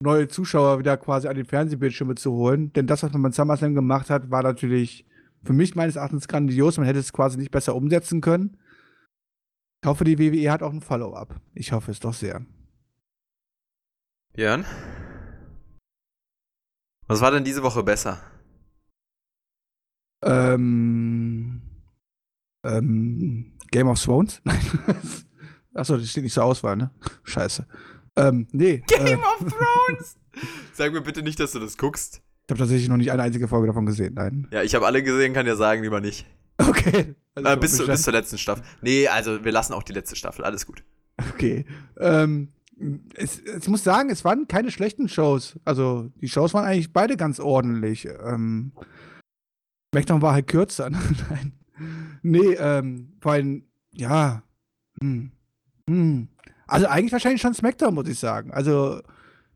neue 0.00 0.28
Zuschauer 0.28 0.80
wieder 0.80 0.96
quasi 0.96 1.28
an 1.28 1.36
die 1.36 1.44
Fernsehbildschirme 1.44 2.16
zu 2.16 2.32
holen. 2.32 2.72
Denn 2.72 2.86
das, 2.86 3.02
was 3.04 3.12
man 3.12 3.22
mit 3.22 3.34
SummerSlam 3.34 3.74
gemacht 3.74 4.10
hat, 4.10 4.30
war 4.30 4.42
natürlich 4.42 5.06
für 5.42 5.52
mich 5.52 5.74
meines 5.74 5.96
Erachtens 5.96 6.28
grandios. 6.28 6.76
Man 6.76 6.86
hätte 6.86 6.98
es 6.98 7.12
quasi 7.12 7.38
nicht 7.38 7.50
besser 7.50 7.74
umsetzen 7.74 8.20
können. 8.20 8.56
Ich 9.82 9.88
hoffe, 9.88 10.04
die 10.04 10.18
WWE 10.18 10.50
hat 10.50 10.62
auch 10.62 10.72
ein 10.72 10.80
Follow-up. 10.80 11.40
Ich 11.54 11.72
hoffe 11.72 11.90
es 11.90 12.00
doch 12.00 12.14
sehr. 12.14 12.44
Björn? 14.34 14.64
Was 17.06 17.20
war 17.20 17.30
denn 17.30 17.44
diese 17.44 17.62
Woche 17.62 17.82
besser? 17.82 18.20
Ähm, 20.22 21.62
ähm, 22.64 23.56
Game 23.70 23.88
of 23.88 24.02
Thrones? 24.02 24.40
Nein. 24.44 24.60
Achso, 25.74 25.96
das 25.96 26.10
steht 26.10 26.24
nicht 26.24 26.34
zur 26.34 26.44
Auswahl, 26.44 26.76
ne? 26.76 26.90
Scheiße. 27.24 27.66
Ähm, 28.16 28.48
nee. 28.52 28.82
Game 28.86 29.06
äh, 29.06 29.14
of 29.14 29.38
Thrones! 29.38 30.18
Sag 30.72 30.92
mir 30.92 31.00
bitte 31.00 31.22
nicht, 31.22 31.38
dass 31.38 31.52
du 31.52 31.60
das 31.60 31.78
guckst. 31.78 32.22
Ich 32.48 32.52
habe 32.52 32.60
tatsächlich 32.60 32.88
noch 32.88 32.96
nicht 32.96 33.12
eine 33.12 33.22
einzige 33.22 33.46
Folge 33.46 33.66
davon 33.66 33.84
gesehen, 33.84 34.14
nein. 34.14 34.48
Ja, 34.50 34.62
ich 34.62 34.74
habe 34.74 34.86
alle 34.86 35.02
gesehen, 35.02 35.34
kann 35.34 35.46
ja 35.46 35.54
sagen, 35.54 35.82
lieber 35.82 36.00
nicht. 36.00 36.24
Okay. 36.56 37.14
Äh, 37.34 37.56
bis, 37.58 37.76
zu, 37.76 37.86
bis 37.86 38.02
zur 38.04 38.14
letzten 38.14 38.38
Staffel. 38.38 38.64
Nee, 38.80 39.06
also 39.06 39.44
wir 39.44 39.52
lassen 39.52 39.74
auch 39.74 39.82
die 39.82 39.92
letzte 39.92 40.16
Staffel, 40.16 40.46
alles 40.46 40.64
gut. 40.64 40.82
Okay. 41.34 41.66
Ähm, 41.98 42.48
es, 43.14 43.40
ich 43.40 43.68
muss 43.68 43.84
sagen, 43.84 44.08
es 44.08 44.24
waren 44.24 44.48
keine 44.48 44.70
schlechten 44.70 45.10
Shows. 45.10 45.58
Also, 45.66 46.10
die 46.22 46.28
Shows 46.28 46.54
waren 46.54 46.64
eigentlich 46.64 46.94
beide 46.94 47.18
ganz 47.18 47.38
ordentlich. 47.38 48.08
Ähm, 48.24 48.72
SmackDown 49.94 50.22
war 50.22 50.32
halt 50.32 50.46
kürzer. 50.46 50.88
ne? 50.90 50.98
Nein. 51.28 51.52
Nee, 52.22 52.54
ähm, 52.54 53.12
vor 53.20 53.32
allem, 53.32 53.64
ja. 53.92 54.42
Hm. 55.02 55.32
Hm. 55.86 56.28
Also, 56.66 56.86
eigentlich 56.86 57.12
wahrscheinlich 57.12 57.42
schon 57.42 57.52
SmackDown, 57.52 57.94
muss 57.94 58.08
ich 58.08 58.18
sagen. 58.18 58.52
Also, 58.52 59.02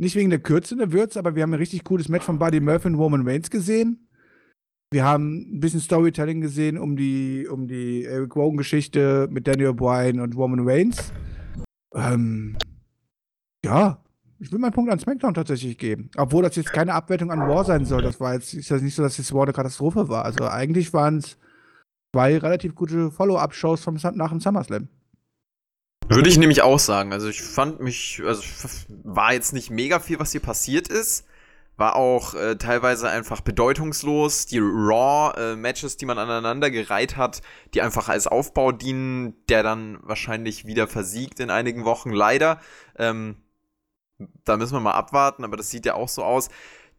nicht 0.03 0.17
wegen 0.17 0.31
der 0.31 0.41
Kürze 0.41 0.77
der 0.77 0.93
Würze, 0.93 1.19
aber 1.19 1.37
wir 1.37 1.45
haben 1.45 1.53
ein 1.53 1.61
richtig 1.61 1.85
cooles 1.85 2.09
Match 2.09 2.25
von 2.25 2.39
Buddy 2.39 2.61
Murphy 2.61 2.89
und 2.89 2.97
Roman 2.97 3.27
Reigns 3.27 3.51
gesehen. 3.51 4.09
Wir 4.91 5.05
haben 5.05 5.57
ein 5.57 5.61
bisschen 5.61 5.81
Storytelling 5.81 6.41
gesehen 6.41 6.77
um 6.77 6.97
die, 6.97 7.47
um 7.49 7.69
die 7.69 8.05
Eric 8.05 8.35
Rowan-Geschichte 8.35 9.29
mit 9.31 9.47
Daniel 9.47 9.73
Bryan 9.73 10.19
und 10.19 10.37
Roman 10.37 10.69
Reigns. 10.69 11.13
Ähm, 11.95 12.59
ja, 13.65 14.03
ich 14.41 14.51
will 14.51 14.59
meinen 14.59 14.73
Punkt 14.73 14.91
an 14.91 14.99
SmackDown 14.99 15.35
tatsächlich 15.35 15.79
geben. 15.79 16.11
Obwohl 16.17 16.43
das 16.43 16.57
jetzt 16.57 16.73
keine 16.73 16.95
Abwertung 16.95 17.31
an 17.31 17.49
War 17.49 17.65
sein 17.65 17.85
soll. 17.85 18.03
Das 18.03 18.19
war 18.19 18.35
jetzt 18.35 18.55
ist 18.55 18.73
das 18.73 18.83
nicht 18.83 18.97
so, 18.97 19.05
dass 19.05 19.17
das 19.17 19.33
War 19.33 19.45
eine 19.45 19.53
Katastrophe 19.53 20.09
war. 20.09 20.25
Also 20.25 20.49
eigentlich 20.49 20.93
waren 20.93 21.19
es 21.19 21.39
zwei 22.13 22.39
relativ 22.39 22.75
gute 22.75 23.13
Follow-up-Shows 23.13 23.87
nach 24.15 24.31
dem 24.31 24.41
SummerSlam. 24.41 24.89
Würde 26.09 26.29
ich 26.29 26.39
nämlich 26.39 26.63
auch 26.63 26.79
sagen. 26.79 27.13
Also 27.13 27.29
ich 27.29 27.43
fand 27.43 27.81
mich, 27.81 28.23
also 28.25 28.43
war 28.89 29.33
jetzt 29.33 29.53
nicht 29.53 29.71
mega 29.71 30.01
viel, 30.01 30.19
was 30.19 30.33
hier 30.33 30.41
passiert 30.41 30.89
ist. 30.89 31.27
War 31.77 31.97
auch 31.97 32.35
äh, 32.35 32.57
teilweise 32.57 33.09
einfach 33.09 33.41
bedeutungslos. 33.41 34.47
Die 34.47 34.61
Raw-Matches, 34.61 35.97
die 35.97 36.07
man 36.07 36.19
aneinander 36.19 36.71
gereiht 36.71 37.17
hat, 37.17 37.41
die 37.73 37.81
einfach 37.81 38.09
als 38.09 38.27
Aufbau 38.27 38.73
dienen, 38.73 39.35
der 39.49 39.63
dann 39.63 39.99
wahrscheinlich 40.03 40.67
wieder 40.67 40.87
versiegt 40.87 41.41
in 41.41 41.51
einigen 41.51 41.85
Wochen, 41.85 42.11
leider. 42.11 42.61
Ähm, 42.99 43.37
da 44.45 44.57
müssen 44.57 44.75
wir 44.75 44.81
mal 44.81 44.93
abwarten, 44.93 45.45
aber 45.45 45.57
das 45.57 45.71
sieht 45.71 45.87
ja 45.87 45.95
auch 45.95 46.09
so 46.09 46.23
aus. 46.23 46.51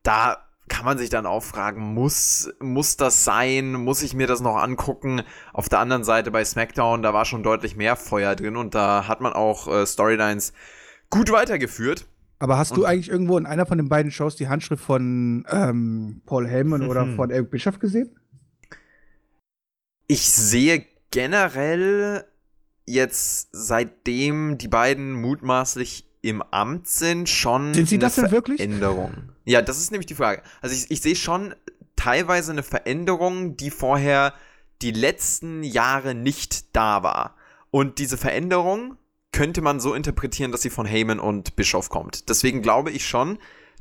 Da 0.02 0.44
kann 0.69 0.85
man 0.85 0.98
sich 0.98 1.10
dann 1.10 1.26
auch 1.26 1.44
fragen, 1.44 1.81
muss, 1.94 2.49
muss 2.60 2.95
das 2.98 3.23
sein? 3.23 3.73
Muss 3.73 4.02
ich 4.02 4.14
mir 4.14 4.27
das 4.27 4.40
noch 4.41 4.56
angucken? 4.56 5.22
Auf 5.52 5.68
der 5.69 5.80
anderen 5.80 6.03
Seite 6.03 6.31
bei 6.31 6.44
SmackDown, 6.45 7.02
da 7.03 7.14
war 7.14 7.26
schon 7.26 7.44
deutlich 7.44 7.76
mehr 7.76 7.95
Feuer 7.95 8.35
drin 8.35 8.56
und 8.56 8.73
da 8.73 9.07
hat 9.07 9.19
man 9.22 9.34
auch 9.34 9.68
äh, 9.68 9.85
Storylines 9.85 10.53
gut 11.10 11.31
weitergeführt. 11.31 12.07
Aber 12.40 12.57
hast 12.57 12.72
du 12.76 12.81
Und- 12.81 12.85
eigentlich 12.88 13.10
irgendwo 13.10 13.38
in 13.38 13.45
einer 13.45 13.65
von 13.65 13.77
den 13.77 13.90
beiden 13.90 14.11
Shows 14.11 14.35
die 14.35 14.48
Handschrift 14.48 14.84
von 14.84 15.45
ähm, 15.49 16.22
Paul 16.26 16.48
Heyman 16.48 16.88
oder 16.88 17.06
Mhm. 17.06 17.15
von 17.15 17.30
Eric 17.30 17.52
Bischoff 17.52 17.80
gesehen? 17.80 18.18
Ich 20.07 20.30
sehe 20.30 20.85
generell 21.11 22.26
jetzt, 22.85 23.49
seitdem 23.53 24.57
die 24.57 24.68
beiden 24.68 25.14
mutmaßlich 25.14 26.06
im 26.24 26.41
Amt 26.41 26.88
sind, 26.88 27.30
schon 27.30 27.74
Sind 27.74 27.90
sie 27.90 27.95
eine 27.95 28.06
das 28.06 28.16
denn 28.16 28.32
wirklich? 28.32 28.58
Veränderung. 28.58 29.30
Ja, 29.45 29.62
das 29.62 29.78
ist 29.78 29.91
nämlich 29.91 30.08
die 30.08 30.16
Frage. 30.16 30.41
Also 30.62 30.74
ich, 30.74 30.90
ich 30.90 31.02
sehe 31.02 31.18
schon 31.18 31.54
teilweise 31.98 32.54
eine 32.54 32.64
Veränderung, 32.64 33.58
die 33.58 33.70
vorher 33.70 34.34
die 34.82 34.91
letzten 34.91 35.64
Jahre 35.64 36.16
nicht 36.16 36.76
da 36.76 37.04
war. 37.04 37.36
Und 37.72 38.00
diese 38.00 38.18
Veränderung 38.18 38.98
könnte 39.34 39.62
man 39.62 39.82
so 39.82 39.94
interpretieren, 39.94 40.54
dass 40.54 40.62
sie 40.62 40.70
von 40.70 40.86
Heyman 40.86 41.20
und 41.20 41.58
Bischof 41.58 41.90
kommt. 41.90 42.30
Deswegen 42.30 42.62
glaube 42.62 42.91
ich 42.91 43.06
schon, 43.06 43.38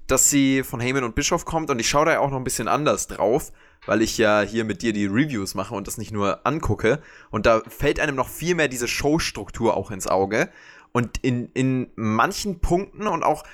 dass 0.09 0.29
sie 0.29 0.65
von 0.65 0.81
Heyman 0.81 1.05
und 1.05 1.15
Bischof 1.15 1.45
kommt 1.45 1.71
und 1.71 1.79
ich 1.79 1.89
schaue 1.89 2.07
da 2.07 2.13
ja 2.13 2.21
auch 2.21 2.31
noch 2.31 2.39
ein 2.39 2.45
bisschen 2.45 2.67
anders 2.67 3.07
drauf, 3.07 3.53
weil 3.87 4.03
ich 4.03 4.19
ja 4.19 4.41
hier 4.41 4.65
mit 4.65 4.83
dir 4.83 4.93
die 4.93 5.07
Reviews 5.07 5.55
mache 5.55 5.75
und 5.75 5.87
das 5.87 5.97
nicht 5.97 6.11
nur 6.11 6.45
angucke. 6.45 7.01
Und 7.31 7.47
da 7.47 7.63
fällt 7.69 8.01
einem 8.01 8.17
noch 8.17 8.29
viel 8.29 8.57
mehr 8.57 8.69
diese 8.69 8.89
Showstruktur 8.89 9.77
auch 9.77 9.93
ins 9.93 10.09
Auge. 10.09 10.51
Und 10.93 11.19
in, 11.23 11.49
in 11.55 11.89
manchen 11.97 12.61
Punkten 12.61 13.07
und 13.07 13.23
auch 13.23 13.45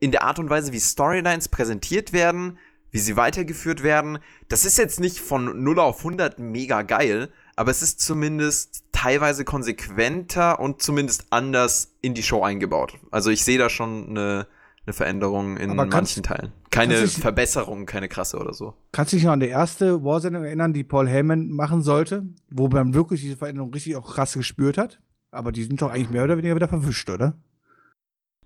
in 0.00 0.10
der 0.12 0.22
Art 0.24 0.38
und 0.38 0.48
Weise, 0.50 0.72
wie 0.72 0.80
Storylines 0.80 1.48
präsentiert 1.48 2.12
werden, 2.12 2.58
wie 2.90 2.98
sie 2.98 3.16
weitergeführt 3.16 3.82
werden, 3.82 4.18
das 4.48 4.64
ist 4.64 4.78
jetzt 4.78 5.00
nicht 5.00 5.18
von 5.20 5.62
0 5.62 5.78
auf 5.80 5.98
100 5.98 6.38
mega 6.38 6.82
geil, 6.82 7.28
aber 7.56 7.70
es 7.70 7.82
ist 7.82 8.00
zumindest 8.00 8.84
teilweise 8.92 9.44
konsequenter 9.44 10.58
und 10.60 10.82
zumindest 10.82 11.26
anders 11.30 11.92
in 12.00 12.14
die 12.14 12.22
Show 12.22 12.42
eingebaut. 12.42 12.94
Also 13.10 13.30
ich 13.30 13.44
sehe 13.44 13.58
da 13.58 13.68
schon 13.68 14.08
eine, 14.10 14.46
eine 14.86 14.92
Veränderung 14.92 15.56
in 15.56 15.76
kannst- 15.76 15.92
manchen 15.92 16.22
Teilen. 16.22 16.52
Keine 16.70 17.00
du- 17.02 17.08
Verbesserung, 17.08 17.86
keine 17.86 18.08
krasse 18.08 18.38
oder 18.38 18.52
so. 18.52 18.74
Kannst 18.92 19.12
du 19.12 19.16
dich 19.16 19.24
noch 19.24 19.32
an 19.32 19.40
die 19.40 19.48
erste 19.48 20.02
War-Sendung 20.04 20.44
erinnern, 20.44 20.72
die 20.74 20.84
Paul 20.84 21.08
Heyman 21.08 21.48
machen 21.50 21.82
sollte, 21.82 22.24
wo 22.50 22.68
man 22.68 22.92
wirklich 22.94 23.20
diese 23.22 23.36
Veränderung 23.36 23.72
richtig 23.72 23.96
auch 23.96 24.14
krass 24.14 24.34
gespürt 24.34 24.76
hat? 24.78 25.00
Aber 25.30 25.52
die 25.52 25.64
sind 25.64 25.80
doch 25.82 25.90
eigentlich 25.90 26.10
mehr 26.10 26.24
oder 26.24 26.36
weniger 26.36 26.56
wieder 26.56 26.68
verwischt, 26.68 27.10
oder? 27.10 27.34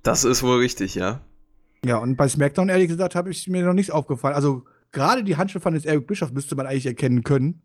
Das 0.02 0.24
ist 0.24 0.42
wohl 0.42 0.58
richtig, 0.58 0.94
ja. 0.94 1.20
Ja, 1.84 1.98
und 1.98 2.16
bei 2.16 2.28
SmackDown, 2.28 2.68
ehrlich 2.68 2.88
gesagt, 2.88 3.14
habe 3.14 3.30
ich 3.30 3.48
mir 3.48 3.64
noch 3.64 3.72
nichts 3.72 3.90
aufgefallen. 3.90 4.34
Also, 4.34 4.64
gerade 4.92 5.24
die 5.24 5.36
Handschrift 5.36 5.62
von 5.62 5.74
Eric 5.74 6.06
Bischoff 6.06 6.32
müsste 6.32 6.56
man 6.56 6.66
eigentlich 6.66 6.86
erkennen 6.86 7.22
können. 7.22 7.62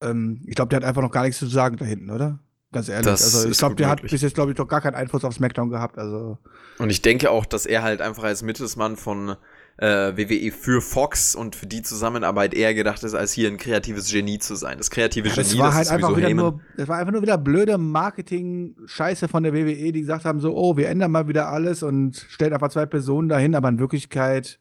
Ähm, 0.00 0.40
ich 0.46 0.54
glaube, 0.54 0.70
der 0.70 0.78
hat 0.78 0.84
einfach 0.84 1.02
noch 1.02 1.10
gar 1.10 1.22
nichts 1.22 1.38
zu 1.38 1.46
sagen 1.46 1.76
da 1.76 1.84
hinten, 1.84 2.10
oder? 2.10 2.40
Ganz 2.72 2.88
ehrlich. 2.88 3.06
Das 3.06 3.22
also, 3.22 3.48
ich 3.48 3.56
glaube, 3.56 3.76
der 3.76 3.88
hat 3.88 3.98
möglich. 3.98 4.12
bis 4.12 4.22
jetzt, 4.22 4.34
glaube 4.34 4.50
ich, 4.50 4.56
doch 4.56 4.66
gar 4.66 4.80
keinen 4.80 4.96
Einfluss 4.96 5.24
auf 5.24 5.34
SmackDown 5.34 5.70
gehabt. 5.70 5.98
Also, 5.98 6.38
Und 6.78 6.90
ich 6.90 7.02
denke 7.02 7.30
auch, 7.30 7.46
dass 7.46 7.66
er 7.66 7.82
halt 7.82 8.00
einfach 8.00 8.24
als 8.24 8.42
Mittelsmann 8.42 8.96
von 8.96 9.36
äh, 9.78 10.16
WWE 10.16 10.52
für 10.52 10.80
Fox 10.80 11.34
und 11.34 11.56
für 11.56 11.66
die 11.66 11.82
Zusammenarbeit 11.82 12.54
eher 12.54 12.74
gedacht 12.74 13.02
ist, 13.02 13.14
als 13.14 13.32
hier 13.32 13.48
ein 13.48 13.56
kreatives 13.56 14.10
Genie 14.10 14.38
zu 14.38 14.54
sein. 14.54 14.78
Das 14.78 14.90
kreative 14.90 15.28
Genie, 15.28 15.36
das 15.36 15.58
war 15.58 15.74
halt 15.74 15.86
ist 15.86 15.90
einfach 15.92 16.16
wieder 16.16 16.28
Heyman. 16.28 16.44
nur, 16.44 16.60
das 16.76 16.88
war 16.88 16.98
einfach 16.98 17.12
nur 17.12 17.22
wieder 17.22 17.38
blöde 17.38 17.76
Marketing-Scheiße 17.78 19.28
von 19.28 19.42
der 19.42 19.52
WWE, 19.52 19.92
die 19.92 20.00
gesagt 20.00 20.24
haben: 20.24 20.40
so, 20.40 20.56
oh, 20.56 20.76
wir 20.76 20.88
ändern 20.88 21.10
mal 21.10 21.28
wieder 21.28 21.48
alles 21.48 21.82
und 21.82 22.16
stellen 22.28 22.52
einfach 22.52 22.70
zwei 22.70 22.86
Personen 22.86 23.28
dahin, 23.28 23.54
aber 23.54 23.68
in 23.68 23.78
Wirklichkeit 23.78 24.60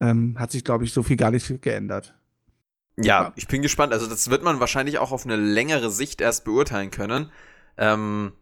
ähm, 0.00 0.36
hat 0.38 0.50
sich, 0.50 0.64
glaube 0.64 0.84
ich, 0.84 0.92
so 0.92 1.02
viel 1.02 1.16
gar 1.16 1.30
nicht 1.30 1.60
geändert. 1.62 2.14
Ja, 2.96 3.22
Ja. 3.24 3.32
ich 3.36 3.48
bin 3.48 3.62
gespannt. 3.62 3.92
Also 3.92 4.06
das 4.06 4.30
wird 4.30 4.42
man 4.42 4.60
wahrscheinlich 4.60 4.98
auch 4.98 5.12
auf 5.12 5.24
eine 5.24 5.36
längere 5.36 5.90
Sicht 5.90 6.20
erst 6.20 6.44
beurteilen 6.44 6.90
können. 6.90 7.30
Ähm, 7.76 8.32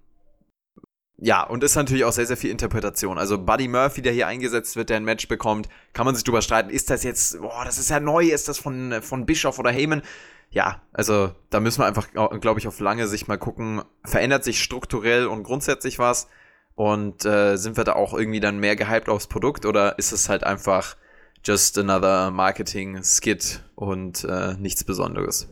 ja, 1.18 1.42
und 1.42 1.64
ist 1.64 1.76
natürlich 1.76 2.04
auch 2.04 2.12
sehr, 2.12 2.26
sehr 2.26 2.36
viel 2.36 2.50
Interpretation. 2.50 3.16
Also 3.16 3.38
Buddy 3.38 3.68
Murphy, 3.68 4.02
der 4.02 4.12
hier 4.12 4.26
eingesetzt 4.26 4.76
wird, 4.76 4.90
der 4.90 4.98
ein 4.98 5.04
Match 5.04 5.28
bekommt, 5.28 5.68
kann 5.94 6.04
man 6.04 6.14
sich 6.14 6.24
drüber 6.24 6.42
streiten. 6.42 6.68
Ist 6.68 6.90
das 6.90 7.04
jetzt, 7.04 7.40
boah, 7.40 7.64
das 7.64 7.78
ist 7.78 7.88
ja 7.88 8.00
neu, 8.00 8.26
ist 8.26 8.48
das 8.48 8.58
von, 8.58 9.00
von 9.00 9.24
Bischof 9.24 9.58
oder 9.58 9.70
Heyman? 9.70 10.02
Ja, 10.50 10.82
also 10.92 11.32
da 11.48 11.60
müssen 11.60 11.80
wir 11.80 11.86
einfach, 11.86 12.08
glaube 12.12 12.60
ich, 12.60 12.68
auf 12.68 12.80
lange 12.80 13.08
Sicht 13.08 13.28
mal 13.28 13.38
gucken, 13.38 13.82
verändert 14.04 14.44
sich 14.44 14.62
strukturell 14.62 15.26
und 15.26 15.42
grundsätzlich 15.42 15.98
was? 15.98 16.28
Und 16.74 17.24
äh, 17.24 17.56
sind 17.56 17.78
wir 17.78 17.84
da 17.84 17.94
auch 17.94 18.12
irgendwie 18.12 18.40
dann 18.40 18.58
mehr 18.58 18.76
gehypt 18.76 19.08
aufs 19.08 19.26
Produkt 19.26 19.64
oder 19.64 19.98
ist 19.98 20.12
es 20.12 20.28
halt 20.28 20.44
einfach 20.44 20.96
just 21.42 21.78
another 21.78 22.30
Marketing-Skit 22.30 23.64
und 23.74 24.24
äh, 24.24 24.54
nichts 24.58 24.84
Besonderes? 24.84 25.48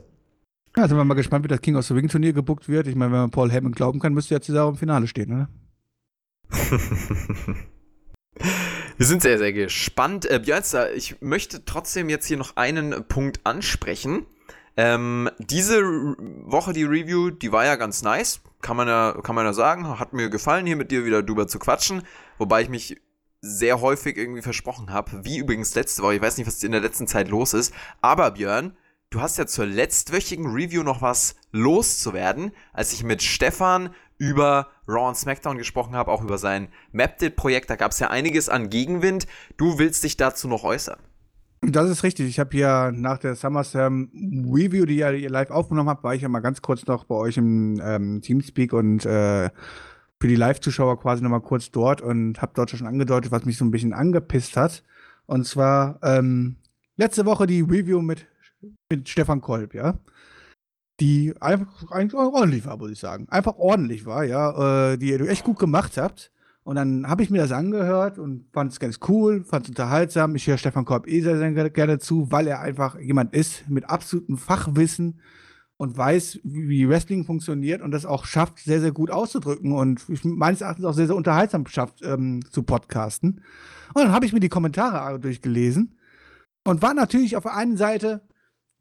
Ja, 0.76 0.88
sind 0.88 0.96
wir 0.96 1.04
mal 1.04 1.14
gespannt, 1.14 1.44
wie 1.44 1.48
das 1.48 1.60
King 1.60 1.76
of 1.76 1.86
the 1.86 1.94
Ring 1.94 2.08
Turnier 2.08 2.32
gebuckt 2.32 2.68
wird. 2.68 2.88
Ich 2.88 2.96
meine, 2.96 3.12
wenn 3.12 3.20
man 3.20 3.30
Paul 3.30 3.50
Heyman 3.50 3.72
glauben 3.72 4.00
kann, 4.00 4.12
müsste 4.12 4.34
jetzt 4.34 4.46
Cesaro 4.46 4.70
im 4.70 4.76
Finale 4.76 5.06
stehen, 5.06 5.32
oder? 5.32 5.48
Wir 8.96 9.06
sind 9.06 9.22
sehr, 9.22 9.38
sehr 9.38 9.52
gespannt. 9.52 10.28
Äh, 10.30 10.40
Björnster, 10.40 10.94
ich 10.94 11.20
möchte 11.20 11.64
trotzdem 11.64 12.08
jetzt 12.08 12.26
hier 12.26 12.36
noch 12.36 12.56
einen 12.56 13.06
Punkt 13.08 13.40
ansprechen. 13.44 14.26
Ähm, 14.76 15.30
diese 15.38 15.80
Woche 15.82 16.72
die 16.72 16.84
Review, 16.84 17.30
die 17.30 17.52
war 17.52 17.64
ja 17.64 17.76
ganz 17.76 18.02
nice. 18.02 18.40
Kann 18.60 18.76
man 18.76 18.88
ja, 18.88 19.16
kann 19.22 19.34
man 19.34 19.46
ja 19.46 19.52
sagen. 19.52 19.98
Hat 19.98 20.12
mir 20.12 20.28
gefallen, 20.28 20.66
hier 20.66 20.76
mit 20.76 20.90
dir 20.90 21.04
wieder 21.04 21.22
drüber 21.22 21.46
zu 21.46 21.58
quatschen. 21.58 22.02
Wobei 22.38 22.62
ich 22.62 22.68
mich 22.68 23.00
sehr 23.40 23.80
häufig 23.80 24.16
irgendwie 24.16 24.42
versprochen 24.42 24.90
habe. 24.90 25.24
Wie 25.24 25.38
übrigens 25.38 25.74
letzte 25.74 26.02
Woche. 26.02 26.14
Ich 26.16 26.22
weiß 26.22 26.38
nicht, 26.38 26.46
was 26.46 26.62
in 26.62 26.72
der 26.72 26.80
letzten 26.80 27.06
Zeit 27.06 27.28
los 27.28 27.52
ist. 27.52 27.74
Aber 28.00 28.30
Björn, 28.32 28.76
du 29.14 29.20
hast 29.20 29.38
ja 29.38 29.46
zur 29.46 29.66
letztwöchigen 29.66 30.46
Review 30.46 30.82
noch 30.82 31.00
was 31.00 31.36
loszuwerden, 31.52 32.50
als 32.72 32.92
ich 32.92 33.04
mit 33.04 33.22
Stefan 33.22 33.90
über 34.18 34.68
Raw 34.88 35.08
und 35.08 35.16
SmackDown 35.16 35.56
gesprochen 35.56 35.94
habe, 35.94 36.10
auch 36.10 36.22
über 36.22 36.36
sein 36.36 36.68
Mapdit-Projekt. 36.92 37.70
Da 37.70 37.76
gab 37.76 37.92
es 37.92 38.00
ja 38.00 38.10
einiges 38.10 38.48
an 38.48 38.70
Gegenwind. 38.70 39.26
Du 39.56 39.78
willst 39.78 40.02
dich 40.02 40.16
dazu 40.16 40.48
noch 40.48 40.64
äußern? 40.64 40.98
Das 41.62 41.88
ist 41.88 42.02
richtig. 42.02 42.26
Ich 42.28 42.40
habe 42.40 42.56
ja 42.56 42.90
nach 42.92 43.18
der 43.18 43.36
SummerSlam 43.36 44.10
Review, 44.52 44.84
die 44.84 44.96
ihr 44.96 45.30
live 45.30 45.50
aufgenommen 45.50 45.88
habt, 45.88 46.02
war 46.02 46.14
ich 46.14 46.22
ja 46.22 46.28
mal 46.28 46.40
ganz 46.40 46.60
kurz 46.60 46.84
noch 46.86 47.04
bei 47.04 47.14
euch 47.14 47.36
im 47.36 47.80
ähm, 47.82 48.20
Teamspeak 48.20 48.72
und 48.72 49.06
äh, 49.06 49.48
für 50.20 50.28
die 50.28 50.36
Live-Zuschauer 50.36 51.00
quasi 51.00 51.22
noch 51.22 51.30
mal 51.30 51.40
kurz 51.40 51.70
dort 51.70 52.00
und 52.00 52.42
habe 52.42 52.52
dort 52.54 52.70
schon 52.70 52.86
angedeutet, 52.86 53.30
was 53.30 53.44
mich 53.44 53.56
so 53.56 53.64
ein 53.64 53.70
bisschen 53.70 53.92
angepisst 53.92 54.56
hat. 54.56 54.82
Und 55.26 55.46
zwar 55.46 56.00
ähm, 56.02 56.56
letzte 56.96 57.24
Woche 57.24 57.46
die 57.46 57.60
Review 57.60 58.02
mit, 58.02 58.26
mit 58.90 59.08
Stefan 59.08 59.40
Kolb, 59.40 59.74
ja 59.74 59.98
die 61.00 61.34
einfach, 61.40 61.90
einfach 61.90 62.18
ordentlich 62.18 62.64
war, 62.66 62.76
muss 62.76 62.90
ich 62.90 62.98
sagen. 62.98 63.26
Einfach 63.28 63.56
ordentlich 63.56 64.06
war, 64.06 64.24
ja, 64.24 64.92
äh, 64.92 64.96
die 64.96 65.10
ihr 65.10 65.20
echt 65.28 65.44
gut 65.44 65.58
gemacht 65.58 65.96
habt. 65.96 66.30
Und 66.62 66.76
dann 66.76 67.08
habe 67.08 67.22
ich 67.22 67.30
mir 67.30 67.38
das 67.38 67.52
angehört 67.52 68.18
und 68.18 68.46
fand 68.52 68.72
es 68.72 68.80
ganz 68.80 69.00
cool, 69.08 69.44
fand 69.44 69.66
es 69.66 69.70
unterhaltsam. 69.70 70.34
Ich 70.34 70.46
höre 70.46 70.56
Stefan 70.56 70.86
Korb 70.86 71.06
eh 71.06 71.20
sehr, 71.20 71.36
sehr 71.36 71.70
gerne 71.70 71.98
zu, 71.98 72.30
weil 72.30 72.46
er 72.46 72.60
einfach 72.60 72.98
jemand 72.98 73.34
ist 73.34 73.68
mit 73.68 73.90
absolutem 73.90 74.38
Fachwissen 74.38 75.20
und 75.76 75.98
weiß, 75.98 76.40
wie 76.42 76.88
Wrestling 76.88 77.24
funktioniert 77.24 77.82
und 77.82 77.90
das 77.90 78.06
auch 78.06 78.24
schafft, 78.24 78.60
sehr, 78.60 78.80
sehr 78.80 78.92
gut 78.92 79.10
auszudrücken 79.10 79.72
und 79.72 80.06
meines 80.24 80.62
Erachtens 80.62 80.86
auch 80.86 80.94
sehr, 80.94 81.08
sehr 81.08 81.16
unterhaltsam 81.16 81.66
schafft 81.66 82.00
ähm, 82.02 82.40
zu 82.50 82.62
podcasten. 82.62 83.42
Und 83.92 84.02
dann 84.02 84.12
habe 84.12 84.24
ich 84.24 84.32
mir 84.32 84.40
die 84.40 84.48
Kommentare 84.48 85.18
durchgelesen 85.20 85.98
und 86.64 86.80
war 86.80 86.94
natürlich 86.94 87.36
auf 87.36 87.42
der 87.42 87.56
einen 87.56 87.76
Seite 87.76 88.22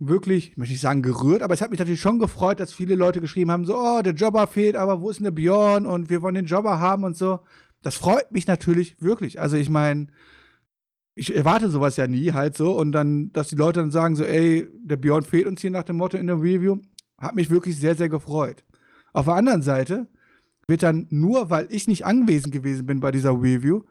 wirklich, 0.08 0.52
ich 0.52 0.58
möchte 0.58 0.74
nicht 0.74 0.82
sagen 0.82 1.02
gerührt, 1.02 1.42
aber 1.42 1.54
es 1.54 1.62
hat 1.62 1.72
mich 1.72 1.80
natürlich 1.80 2.02
schon 2.02 2.20
gefreut, 2.20 2.60
dass 2.60 2.74
viele 2.74 2.96
Leute 2.96 3.22
geschrieben 3.22 3.52
haben, 3.52 3.66
so, 3.66 3.78
oh, 3.78 4.02
der 4.02 4.14
Jobber 4.14 4.48
fehlt, 4.48 4.76
aber 4.76 5.02
wo 5.02 5.10
ist 5.10 5.18
denn 5.18 5.26
der 5.26 5.32
Björn 5.32 5.86
und 5.86 6.10
wir 6.10 6.22
wollen 6.22 6.36
den 6.36 6.46
Jobber 6.46 6.80
haben 6.80 7.04
und 7.04 7.18
so. 7.18 7.40
Das 7.82 7.96
freut 7.96 8.32
mich 8.32 8.48
natürlich 8.48 8.96
wirklich. 9.02 9.40
Also 9.40 9.58
ich 9.58 9.70
meine, 9.70 10.08
ich 11.16 11.36
erwarte 11.36 11.70
sowas 11.70 11.98
ja 11.98 12.08
nie 12.08 12.32
halt 12.32 12.56
so 12.56 12.78
und 12.78 12.92
dann, 12.92 13.32
dass 13.34 13.50
die 13.50 13.56
Leute 13.56 13.82
dann 13.82 13.92
sagen 13.92 14.16
so, 14.16 14.24
ey, 14.24 14.68
der 14.84 14.98
Björn 14.98 15.24
fehlt 15.24 15.48
uns 15.48 15.62
hier 15.62 15.72
nach 15.72 15.84
dem 15.84 15.98
Motto 15.98 16.18
in 16.18 16.28
der 16.28 16.38
Review, 16.38 16.78
hat 17.18 17.36
mich 17.36 17.50
wirklich 17.50 17.78
sehr, 17.78 17.96
sehr 17.96 18.10
gefreut. 18.10 18.64
Auf 19.12 19.26
der 19.26 19.36
anderen 19.36 19.62
Seite 19.62 20.08
wird 20.68 20.84
dann 20.84 21.08
nur, 21.10 21.50
weil 21.50 21.68
ich 21.70 21.88
nicht 21.88 22.06
anwesend 22.06 22.54
gewesen 22.54 22.86
bin 22.86 23.00
bei 23.00 23.12
dieser 23.12 23.32
Review, 23.32 23.84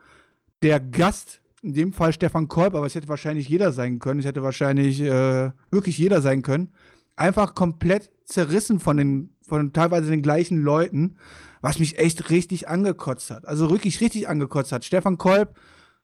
der 0.63 0.81
Gast 0.81 1.42
in 1.63 1.75
dem 1.75 1.93
Fall 1.93 2.13
Stefan 2.13 2.49
Kolb, 2.49 2.75
aber 2.75 2.87
es 2.87 2.95
hätte 2.95 3.09
wahrscheinlich 3.09 3.49
jeder 3.49 3.73
sein 3.73 4.01
können. 4.01 4.21
Es 4.21 4.27
hätte 4.27 4.43
wahrscheinlich 4.43 5.01
äh, 5.01 5.53
wirklich 5.71 5.97
jeder 5.97 6.21
sein 6.21 6.43
können. 6.43 6.73
Einfach 7.15 7.55
komplett 7.55 8.11
zerrissen 8.25 8.81
von 8.81 8.97
den, 8.97 9.37
von 9.47 9.73
teilweise 9.73 10.11
den 10.11 10.23
gleichen 10.23 10.61
Leuten, 10.63 11.17
was 11.61 11.79
mich 11.79 11.99
echt 11.99 12.31
richtig 12.31 12.69
angekotzt 12.69 13.31
hat. 13.31 13.47
Also 13.47 13.71
wirklich 13.71 14.01
richtig 14.01 14.29
angekotzt 14.29 14.73
hat. 14.73 14.85
Stefan 14.85 15.19
Kolb 15.19 15.57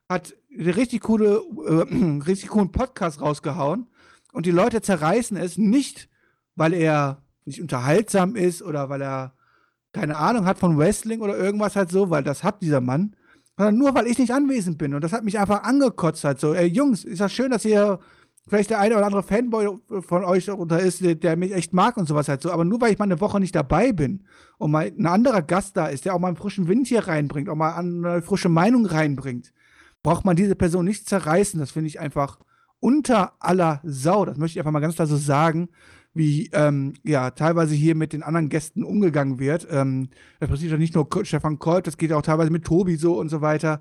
hat 0.08 0.34
eine 0.56 0.76
richtig 0.76 1.02
coole, 1.02 1.42
äh, 1.66 1.94
richtig 2.26 2.50
coolen 2.50 2.70
Podcast 2.70 3.20
rausgehauen 3.20 3.88
und 4.32 4.46
die 4.46 4.52
Leute 4.52 4.80
zerreißen 4.80 5.36
es 5.36 5.58
nicht, 5.58 6.08
weil 6.54 6.72
er 6.72 7.22
nicht 7.44 7.60
unterhaltsam 7.60 8.36
ist 8.36 8.62
oder 8.62 8.88
weil 8.88 9.02
er 9.02 9.34
keine 9.92 10.16
Ahnung 10.16 10.44
hat 10.44 10.58
von 10.58 10.78
Wrestling 10.78 11.20
oder 11.20 11.36
irgendwas 11.36 11.74
halt 11.74 11.90
so, 11.90 12.10
weil 12.10 12.22
das 12.22 12.44
hat 12.44 12.62
dieser 12.62 12.80
Mann, 12.80 13.16
nur 13.58 13.94
weil 13.94 14.06
ich 14.06 14.18
nicht 14.18 14.32
anwesend 14.32 14.78
bin. 14.78 14.94
Und 14.94 15.02
das 15.02 15.12
hat 15.12 15.24
mich 15.24 15.38
einfach 15.38 15.64
angekotzt 15.64 16.24
halt 16.24 16.40
so. 16.40 16.54
Ey, 16.54 16.66
Jungs, 16.66 17.04
ist 17.04 17.20
das 17.20 17.32
schön, 17.32 17.50
dass 17.50 17.64
ihr 17.64 17.98
vielleicht 18.46 18.70
der 18.70 18.78
eine 18.78 18.96
oder 18.96 19.06
andere 19.06 19.22
Fanboy 19.22 19.78
von 20.00 20.24
euch 20.24 20.46
darunter 20.46 20.80
ist, 20.80 21.02
der, 21.02 21.36
mich 21.36 21.52
echt 21.52 21.72
mag 21.72 21.96
und 21.96 22.06
sowas 22.06 22.28
halt 22.28 22.40
so. 22.40 22.50
Aber 22.50 22.64
nur 22.64 22.80
weil 22.80 22.92
ich 22.92 22.98
mal 22.98 23.04
eine 23.04 23.20
Woche 23.20 23.40
nicht 23.40 23.54
dabei 23.54 23.92
bin 23.92 24.24
und 24.58 24.70
mal 24.70 24.86
ein 24.86 25.06
anderer 25.06 25.42
Gast 25.42 25.76
da 25.76 25.86
ist, 25.86 26.04
der 26.04 26.14
auch 26.14 26.18
mal 26.18 26.28
einen 26.28 26.36
frischen 26.36 26.68
Wind 26.68 26.86
hier 26.86 27.06
reinbringt, 27.06 27.48
auch 27.48 27.56
mal 27.56 27.74
eine 27.74 28.22
frische 28.22 28.48
Meinung 28.48 28.86
reinbringt, 28.86 29.52
braucht 30.02 30.24
man 30.24 30.36
diese 30.36 30.54
Person 30.54 30.84
nicht 30.84 31.08
zerreißen. 31.08 31.60
Das 31.60 31.72
finde 31.72 31.88
ich 31.88 32.00
einfach 32.00 32.38
unter 32.80 33.32
aller 33.40 33.80
Sau. 33.84 34.24
Das 34.24 34.38
möchte 34.38 34.56
ich 34.56 34.60
einfach 34.60 34.72
mal 34.72 34.80
ganz 34.80 34.94
klar 34.94 35.08
so 35.08 35.16
sagen 35.16 35.68
wie 36.18 36.50
ähm, 36.52 36.94
ja 37.04 37.30
teilweise 37.30 37.74
hier 37.74 37.94
mit 37.94 38.12
den 38.12 38.22
anderen 38.22 38.48
Gästen 38.48 38.82
umgegangen 38.82 39.38
wird. 39.38 39.66
Ähm, 39.70 40.08
das 40.40 40.50
passiert 40.50 40.72
ja 40.72 40.76
nicht 40.76 40.94
nur 40.94 41.08
Stefan 41.22 41.58
Kolb, 41.58 41.84
das 41.84 41.96
geht 41.96 42.12
auch 42.12 42.22
teilweise 42.22 42.50
mit 42.50 42.64
Tobi 42.64 42.96
so 42.96 43.18
und 43.18 43.28
so 43.28 43.40
weiter. 43.40 43.80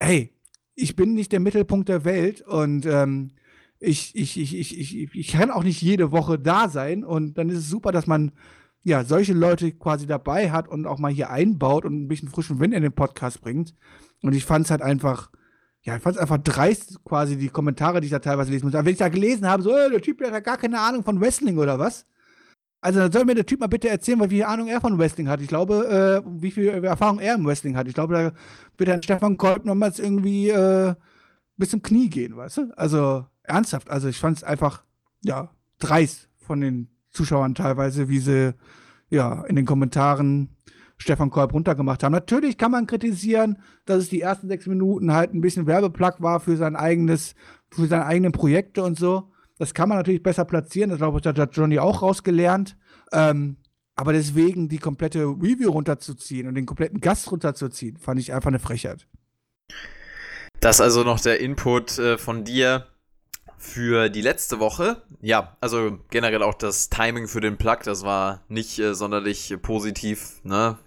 Hey, 0.00 0.32
ich 0.74 0.96
bin 0.96 1.14
nicht 1.14 1.32
der 1.32 1.40
Mittelpunkt 1.40 1.88
der 1.88 2.04
Welt 2.04 2.42
und 2.42 2.84
ähm, 2.84 3.30
ich, 3.78 4.14
ich, 4.16 4.38
ich, 4.38 4.56
ich, 4.58 4.78
ich, 4.78 5.14
ich 5.14 5.28
kann 5.28 5.52
auch 5.52 5.62
nicht 5.62 5.80
jede 5.80 6.10
Woche 6.10 6.38
da 6.38 6.68
sein 6.68 7.04
und 7.04 7.38
dann 7.38 7.48
ist 7.48 7.58
es 7.58 7.68
super, 7.68 7.92
dass 7.92 8.08
man 8.08 8.32
ja 8.82 9.04
solche 9.04 9.32
Leute 9.32 9.70
quasi 9.72 10.06
dabei 10.06 10.50
hat 10.50 10.68
und 10.68 10.84
auch 10.86 10.98
mal 10.98 11.12
hier 11.12 11.30
einbaut 11.30 11.84
und 11.84 11.94
ein 11.94 12.08
bisschen 12.08 12.28
frischen 12.28 12.58
Wind 12.58 12.74
in 12.74 12.82
den 12.82 12.92
Podcast 12.92 13.40
bringt. 13.40 13.74
Und 14.22 14.34
ich 14.34 14.44
fand 14.44 14.64
es 14.64 14.72
halt 14.72 14.82
einfach 14.82 15.30
ja, 15.88 15.96
ich 15.96 16.02
fand 16.02 16.16
es 16.16 16.20
einfach 16.22 16.36
dreist, 16.36 17.02
quasi 17.02 17.38
die 17.38 17.48
Kommentare, 17.48 18.02
die 18.02 18.06
ich 18.06 18.10
da 18.10 18.18
teilweise 18.18 18.50
lesen 18.50 18.66
muss. 18.66 18.74
Aber 18.74 18.84
wenn 18.84 18.92
ich 18.92 18.98
da 18.98 19.08
gelesen 19.08 19.48
habe, 19.48 19.62
so, 19.62 19.74
äh, 19.74 19.88
der 19.88 20.02
Typ 20.02 20.18
der 20.18 20.32
hat 20.32 20.44
gar 20.44 20.58
keine 20.58 20.78
Ahnung 20.78 21.02
von 21.02 21.18
Wrestling 21.18 21.56
oder 21.56 21.78
was? 21.78 22.04
Also 22.82 23.00
dann 23.00 23.10
soll 23.10 23.24
mir 23.24 23.34
der 23.34 23.46
Typ 23.46 23.60
mal 23.60 23.68
bitte 23.68 23.88
erzählen, 23.88 24.20
wie 24.20 24.36
viel 24.36 24.44
Ahnung 24.44 24.68
er 24.68 24.82
von 24.82 24.98
Wrestling 24.98 25.28
hat. 25.28 25.40
Ich 25.40 25.48
glaube, 25.48 26.22
äh, 26.26 26.42
wie 26.42 26.50
viel 26.50 26.68
Erfahrung 26.68 27.20
er 27.20 27.36
im 27.36 27.46
Wrestling 27.46 27.74
hat. 27.74 27.88
Ich 27.88 27.94
glaube, 27.94 28.14
da 28.14 28.32
wird 28.76 28.90
dann 28.90 29.02
Stefan 29.02 29.38
Kolb 29.38 29.64
nochmals 29.64 29.98
irgendwie 29.98 30.50
äh, 30.50 30.94
bis 31.56 31.70
zum 31.70 31.80
Knie 31.80 32.10
gehen, 32.10 32.36
weißt 32.36 32.58
du? 32.58 32.72
Also 32.76 33.24
ernsthaft. 33.42 33.88
Also 33.88 34.08
ich 34.08 34.18
fand 34.18 34.36
es 34.36 34.44
einfach, 34.44 34.84
ja, 35.24 35.50
dreist 35.78 36.28
von 36.36 36.60
den 36.60 36.88
Zuschauern 37.08 37.54
teilweise, 37.54 38.10
wie 38.10 38.18
sie 38.18 38.54
ja 39.08 39.42
in 39.44 39.56
den 39.56 39.64
Kommentaren 39.64 40.50
Stefan 40.98 41.30
Kolb 41.30 41.52
runtergemacht 41.52 42.02
haben. 42.02 42.12
Natürlich 42.12 42.58
kann 42.58 42.72
man 42.72 42.86
kritisieren, 42.86 43.58
dass 43.86 43.98
es 43.98 44.08
die 44.08 44.20
ersten 44.20 44.48
sechs 44.48 44.66
Minuten 44.66 45.12
halt 45.12 45.32
ein 45.32 45.40
bisschen 45.40 45.66
Werbeplug 45.66 46.20
war 46.20 46.40
für 46.40 46.56
sein 46.56 46.76
eigenes, 46.76 47.34
für 47.70 47.86
seine 47.86 48.04
eigenen 48.04 48.32
Projekte 48.32 48.82
und 48.82 48.98
so. 48.98 49.30
Das 49.58 49.74
kann 49.74 49.88
man 49.88 49.98
natürlich 49.98 50.22
besser 50.22 50.44
platzieren. 50.44 50.90
Das 50.90 50.98
glaube 50.98 51.18
ich, 51.18 51.26
hat 51.26 51.56
Johnny 51.56 51.78
auch 51.78 52.02
rausgelernt. 52.02 52.76
Ähm, 53.12 53.56
aber 53.94 54.12
deswegen 54.12 54.68
die 54.68 54.78
komplette 54.78 55.24
Review 55.24 55.70
runterzuziehen 55.70 56.46
und 56.46 56.54
den 56.54 56.66
kompletten 56.66 57.00
Gast 57.00 57.30
runterzuziehen, 57.32 57.96
fand 57.96 58.20
ich 58.20 58.32
einfach 58.32 58.48
eine 58.48 58.60
Frechheit. 58.60 59.08
Das 60.60 60.80
also 60.80 61.02
noch 61.02 61.18
der 61.20 61.40
Input 61.40 61.98
äh, 61.98 62.16
von 62.16 62.44
dir 62.44 62.86
für 63.56 64.08
die 64.08 64.20
letzte 64.20 64.60
Woche. 64.60 65.02
Ja, 65.20 65.56
also 65.60 65.98
generell 66.10 66.42
auch 66.44 66.54
das 66.54 66.90
Timing 66.90 67.26
für 67.26 67.40
den 67.40 67.56
Plug, 67.56 67.78
das 67.82 68.04
war 68.04 68.44
nicht 68.48 68.78
äh, 68.78 68.94
sonderlich 68.94 69.56
positiv. 69.62 70.40
Ne? 70.44 70.78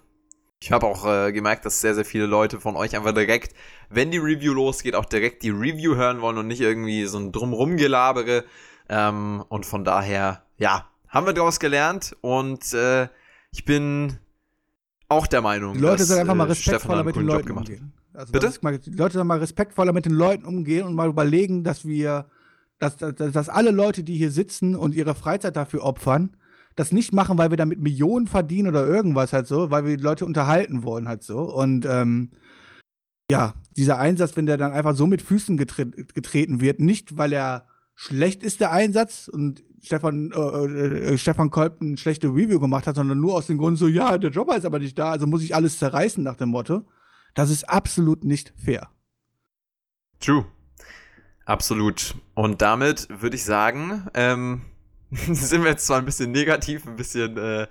Ich 0.62 0.72
habe 0.72 0.86
auch 0.86 1.08
äh, 1.08 1.32
gemerkt, 1.32 1.66
dass 1.66 1.82
sehr, 1.82 1.96
sehr 1.96 2.06
viele 2.06 2.28
Leute 2.28 2.60
von 2.60 2.76
euch 2.76 2.96
einfach 2.96 3.14
direkt, 3.14 3.56
wenn 3.90 4.12
die 4.12 4.20
Review 4.20 4.54
losgeht, 4.54 4.94
auch 4.94 5.06
direkt 5.06 5.42
die 5.42 5.50
Review 5.50 5.96
hören 5.96 6.22
wollen 6.22 6.38
und 6.38 6.48
nicht 6.48 6.62
irgendwie 6.62 7.06
so 7.06 7.18
ein 7.18 7.32
Drumrumgelabere. 7.32 8.46
Ähm, 8.88 9.44
und 9.50 9.66
von 9.66 9.84
daher, 9.84 10.44
ja, 10.58 10.88
haben 11.08 11.26
wir 11.26 11.34
daraus 11.34 11.60
gelernt 11.60 12.16
und 12.22 12.74
äh, 12.74 13.08
ich 13.52 13.66
bin 13.66 14.20
auch 15.10 15.26
der 15.26 15.42
Meinung, 15.42 15.74
die 15.74 15.80
Leute 15.80 16.04
sollen 16.04 16.22
einfach 16.22 16.36
mal 16.36 16.46
äh, 16.46 16.50
respektvoller 16.50 17.04
mit 17.04 17.16
den 17.16 17.26
Leuten 17.26 17.52
umgehen. 17.52 17.94
Also 18.14 18.32
Bitte? 18.32 18.54
Mal, 18.62 18.78
die 18.78 18.92
Leute 18.92 19.16
sollen 19.16 19.28
mal 19.28 19.40
respektvoller 19.40 19.94
mit 19.94 20.06
den 20.06 20.14
Leuten 20.14 20.46
umgehen 20.46 20.86
und 20.86 20.94
mal 20.94 21.10
überlegen, 21.10 21.64
dass 21.64 21.86
wir, 21.86 22.28
dass, 22.78 22.98
dass, 22.98 23.16
dass 23.16 23.50
alle 23.50 23.72
Leute, 23.72 24.04
die 24.04 24.16
hier 24.16 24.32
sitzen 24.32 24.76
und 24.76 24.94
ihre 24.94 25.16
Freizeit 25.16 25.56
dafür 25.56 25.84
opfern, 25.84 26.38
das 26.82 26.92
nicht 26.92 27.14
machen, 27.14 27.38
weil 27.38 27.52
wir 27.52 27.58
damit 27.58 27.80
Millionen 27.80 28.26
verdienen 28.26 28.70
oder 28.70 28.88
irgendwas 28.88 29.34
halt 29.34 29.46
so, 29.46 29.70
weil 29.70 29.86
wir 29.86 29.98
die 29.98 30.04
Leute 30.04 30.26
unterhalten 30.26 30.82
wollen 30.82 31.08
halt 31.08 31.22
so. 31.22 31.42
Und 31.42 31.86
ähm, 31.86 32.32
ja, 33.30 33.54
dieser 33.78 34.00
Einsatz, 34.00 34.36
wenn 34.36 34.48
der 34.48 34.58
dann 34.58 34.72
einfach 34.72 34.96
so 34.96 35.06
mit 35.06 35.22
Füßen 35.22 35.58
getre 35.58 35.86
getreten 35.86 36.60
wird, 36.60 36.80
nicht 36.80 37.20
weil 37.20 37.34
er 37.34 37.68
schlecht 37.94 38.42
ist, 38.42 38.62
der 38.62 38.72
Einsatz 38.72 39.28
und 39.28 39.64
Stefan, 39.84 40.32
äh, 40.32 41.14
äh, 41.14 41.18
Stefan 41.20 41.52
Kolb 41.52 41.82
eine 41.82 41.98
schlechte 41.98 42.30
Review 42.30 42.60
gemacht 42.60 42.88
hat, 42.88 42.96
sondern 42.96 43.20
nur 43.20 43.36
aus 43.36 43.46
dem 43.46 43.60
Grund 43.60 43.78
so, 43.78 43.88
ja, 43.88 44.18
der 44.18 44.32
Jobber 44.32 44.58
ist 44.58 44.66
aber 44.66 44.80
nicht 44.80 44.98
da, 44.98 45.12
also 45.12 45.28
muss 45.28 45.44
ich 45.44 45.54
alles 45.54 45.78
zerreißen 45.78 46.24
nach 46.24 46.36
dem 46.36 46.50
Motto. 46.50 46.88
Das 47.36 47.52
ist 47.52 47.70
absolut 47.70 48.24
nicht 48.24 48.54
fair. 48.58 48.90
True. 50.20 50.46
Absolut. 51.46 52.16
Und 52.34 52.64
damit 52.64 53.08
würde 53.22 53.36
ich 53.36 53.44
sagen, 53.44 54.08
ähm, 54.16 54.62
sind 55.32 55.64
wir 55.64 55.72
jetzt 55.72 55.86
zwar 55.86 55.98
ein 55.98 56.06
bisschen 56.06 56.32
negativ, 56.32 56.88
ein 56.88 56.96
bisschen 56.96 57.38
äh, 57.38 57.68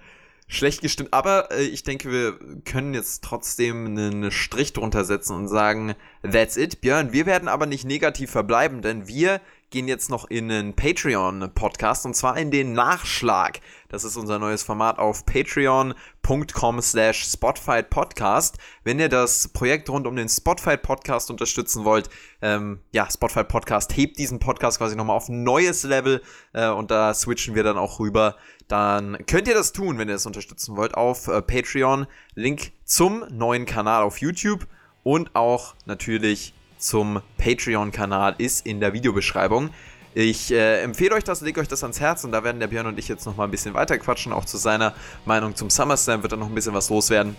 schlecht 0.46 0.82
gestimmt. 0.82 1.12
Aber 1.12 1.50
äh, 1.50 1.62
ich 1.62 1.82
denke, 1.82 2.10
wir 2.10 2.38
können 2.64 2.92
jetzt 2.92 3.24
trotzdem 3.24 3.86
einen 3.86 4.30
Strich 4.30 4.72
drunter 4.72 5.04
setzen 5.04 5.34
und 5.36 5.48
sagen, 5.48 5.94
that's 6.22 6.56
it, 6.56 6.80
Björn. 6.80 7.12
Wir 7.12 7.24
werden 7.26 7.48
aber 7.48 7.66
nicht 7.66 7.84
negativ 7.84 8.30
verbleiben, 8.30 8.82
denn 8.82 9.08
wir 9.08 9.40
gehen 9.70 9.86
jetzt 9.86 10.10
noch 10.10 10.28
in 10.28 10.51
einen 10.51 10.74
Patreon-Podcast 10.74 12.05
und 12.05 12.14
zwar 12.14 12.36
in 12.36 12.51
den 12.51 12.72
Nachschlag. 12.72 13.60
Das 13.88 14.05
ist 14.05 14.16
unser 14.16 14.38
neues 14.38 14.64
Format 14.64 14.98
auf 14.98 15.24
patreon.com 15.24 16.80
slash 16.82 17.24
Spotfight 17.24 17.88
Podcast. 17.88 18.59
Wenn 18.82 18.98
ihr 18.98 19.09
das 19.09 19.48
Projekt 19.48 19.88
rund 19.88 20.06
um 20.09 20.16
den 20.16 20.28
Spotfight 20.28 20.82
Podcast 20.82 21.30
unterstützen 21.30 21.84
wollt, 21.84 22.10
ähm, 22.42 22.80
ja, 22.90 23.09
Spotfight 23.09 23.48
Podcast 23.48 23.97
hebt 23.97 24.18
diesen 24.18 24.40
Podcast 24.40 24.78
quasi 24.78 24.97
nochmal 24.97 25.16
auf 25.16 25.28
ein 25.28 25.44
neues 25.44 25.84
Level 25.84 26.20
äh, 26.52 26.68
und 26.68 26.90
da 26.90 27.14
switchen 27.14 27.55
wir 27.55 27.62
dann 27.62 27.78
auch 27.78 28.01
rüber. 28.01 28.36
Dann 28.66 29.18
könnt 29.26 29.47
ihr 29.48 29.55
das 29.55 29.72
tun, 29.72 29.98
wenn 29.98 30.09
ihr 30.09 30.16
es 30.16 30.26
unterstützen 30.26 30.76
wollt, 30.76 30.94
auf 30.94 31.28
äh, 31.28 31.42
Patreon. 31.42 32.06
Link 32.34 32.72
zum 32.84 33.24
neuen 33.30 33.66
Kanal 33.66 34.02
auf 34.02 34.18
YouTube 34.18 34.66
und 35.05 35.34
auch 35.34 35.74
natürlich 35.86 36.55
zum 36.81 37.20
Patreon-Kanal 37.39 38.35
ist 38.39 38.66
in 38.66 38.81
der 38.81 38.93
Videobeschreibung. 38.93 39.70
Ich 40.15 40.51
äh, 40.51 40.82
empfehle 40.82 41.15
euch 41.15 41.23
das, 41.23 41.40
lege 41.40 41.61
euch 41.61 41.69
das 41.69 41.85
ans 41.85 42.01
Herz 42.01 42.24
und 42.24 42.32
da 42.32 42.43
werden 42.43 42.59
der 42.59 42.66
Björn 42.66 42.86
und 42.86 42.98
ich 42.98 43.07
jetzt 43.07 43.27
nochmal 43.27 43.47
ein 43.47 43.51
bisschen 43.52 43.74
weiter 43.74 43.97
quatschen. 43.98 44.32
Auch 44.32 44.44
zu 44.44 44.57
seiner 44.57 44.94
Meinung 45.24 45.55
zum 45.55 45.70
SummerSlam 45.70 46.23
wird 46.23 46.32
da 46.32 46.36
noch 46.36 46.48
ein 46.48 46.55
bisschen 46.55 46.74
was 46.74 46.90
loswerden. 46.90 47.36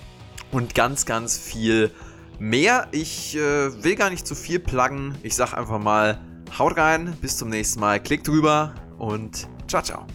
Und 0.52 0.74
ganz, 0.74 1.06
ganz 1.06 1.38
viel 1.38 1.92
mehr. 2.40 2.88
Ich 2.92 3.36
äh, 3.36 3.84
will 3.84 3.96
gar 3.96 4.10
nicht 4.10 4.26
zu 4.26 4.36
viel 4.36 4.60
pluggen. 4.60 5.16
Ich 5.24 5.36
sag 5.36 5.54
einfach 5.54 5.80
mal, 5.80 6.22
haut 6.58 6.78
rein, 6.78 7.16
bis 7.22 7.38
zum 7.38 7.50
nächsten 7.50 7.80
Mal, 7.80 8.02
klickt 8.02 8.28
drüber 8.28 8.74
und 8.98 9.48
ciao, 9.68 9.82
ciao. 9.82 10.06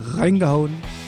Reingehauen. 0.00 1.03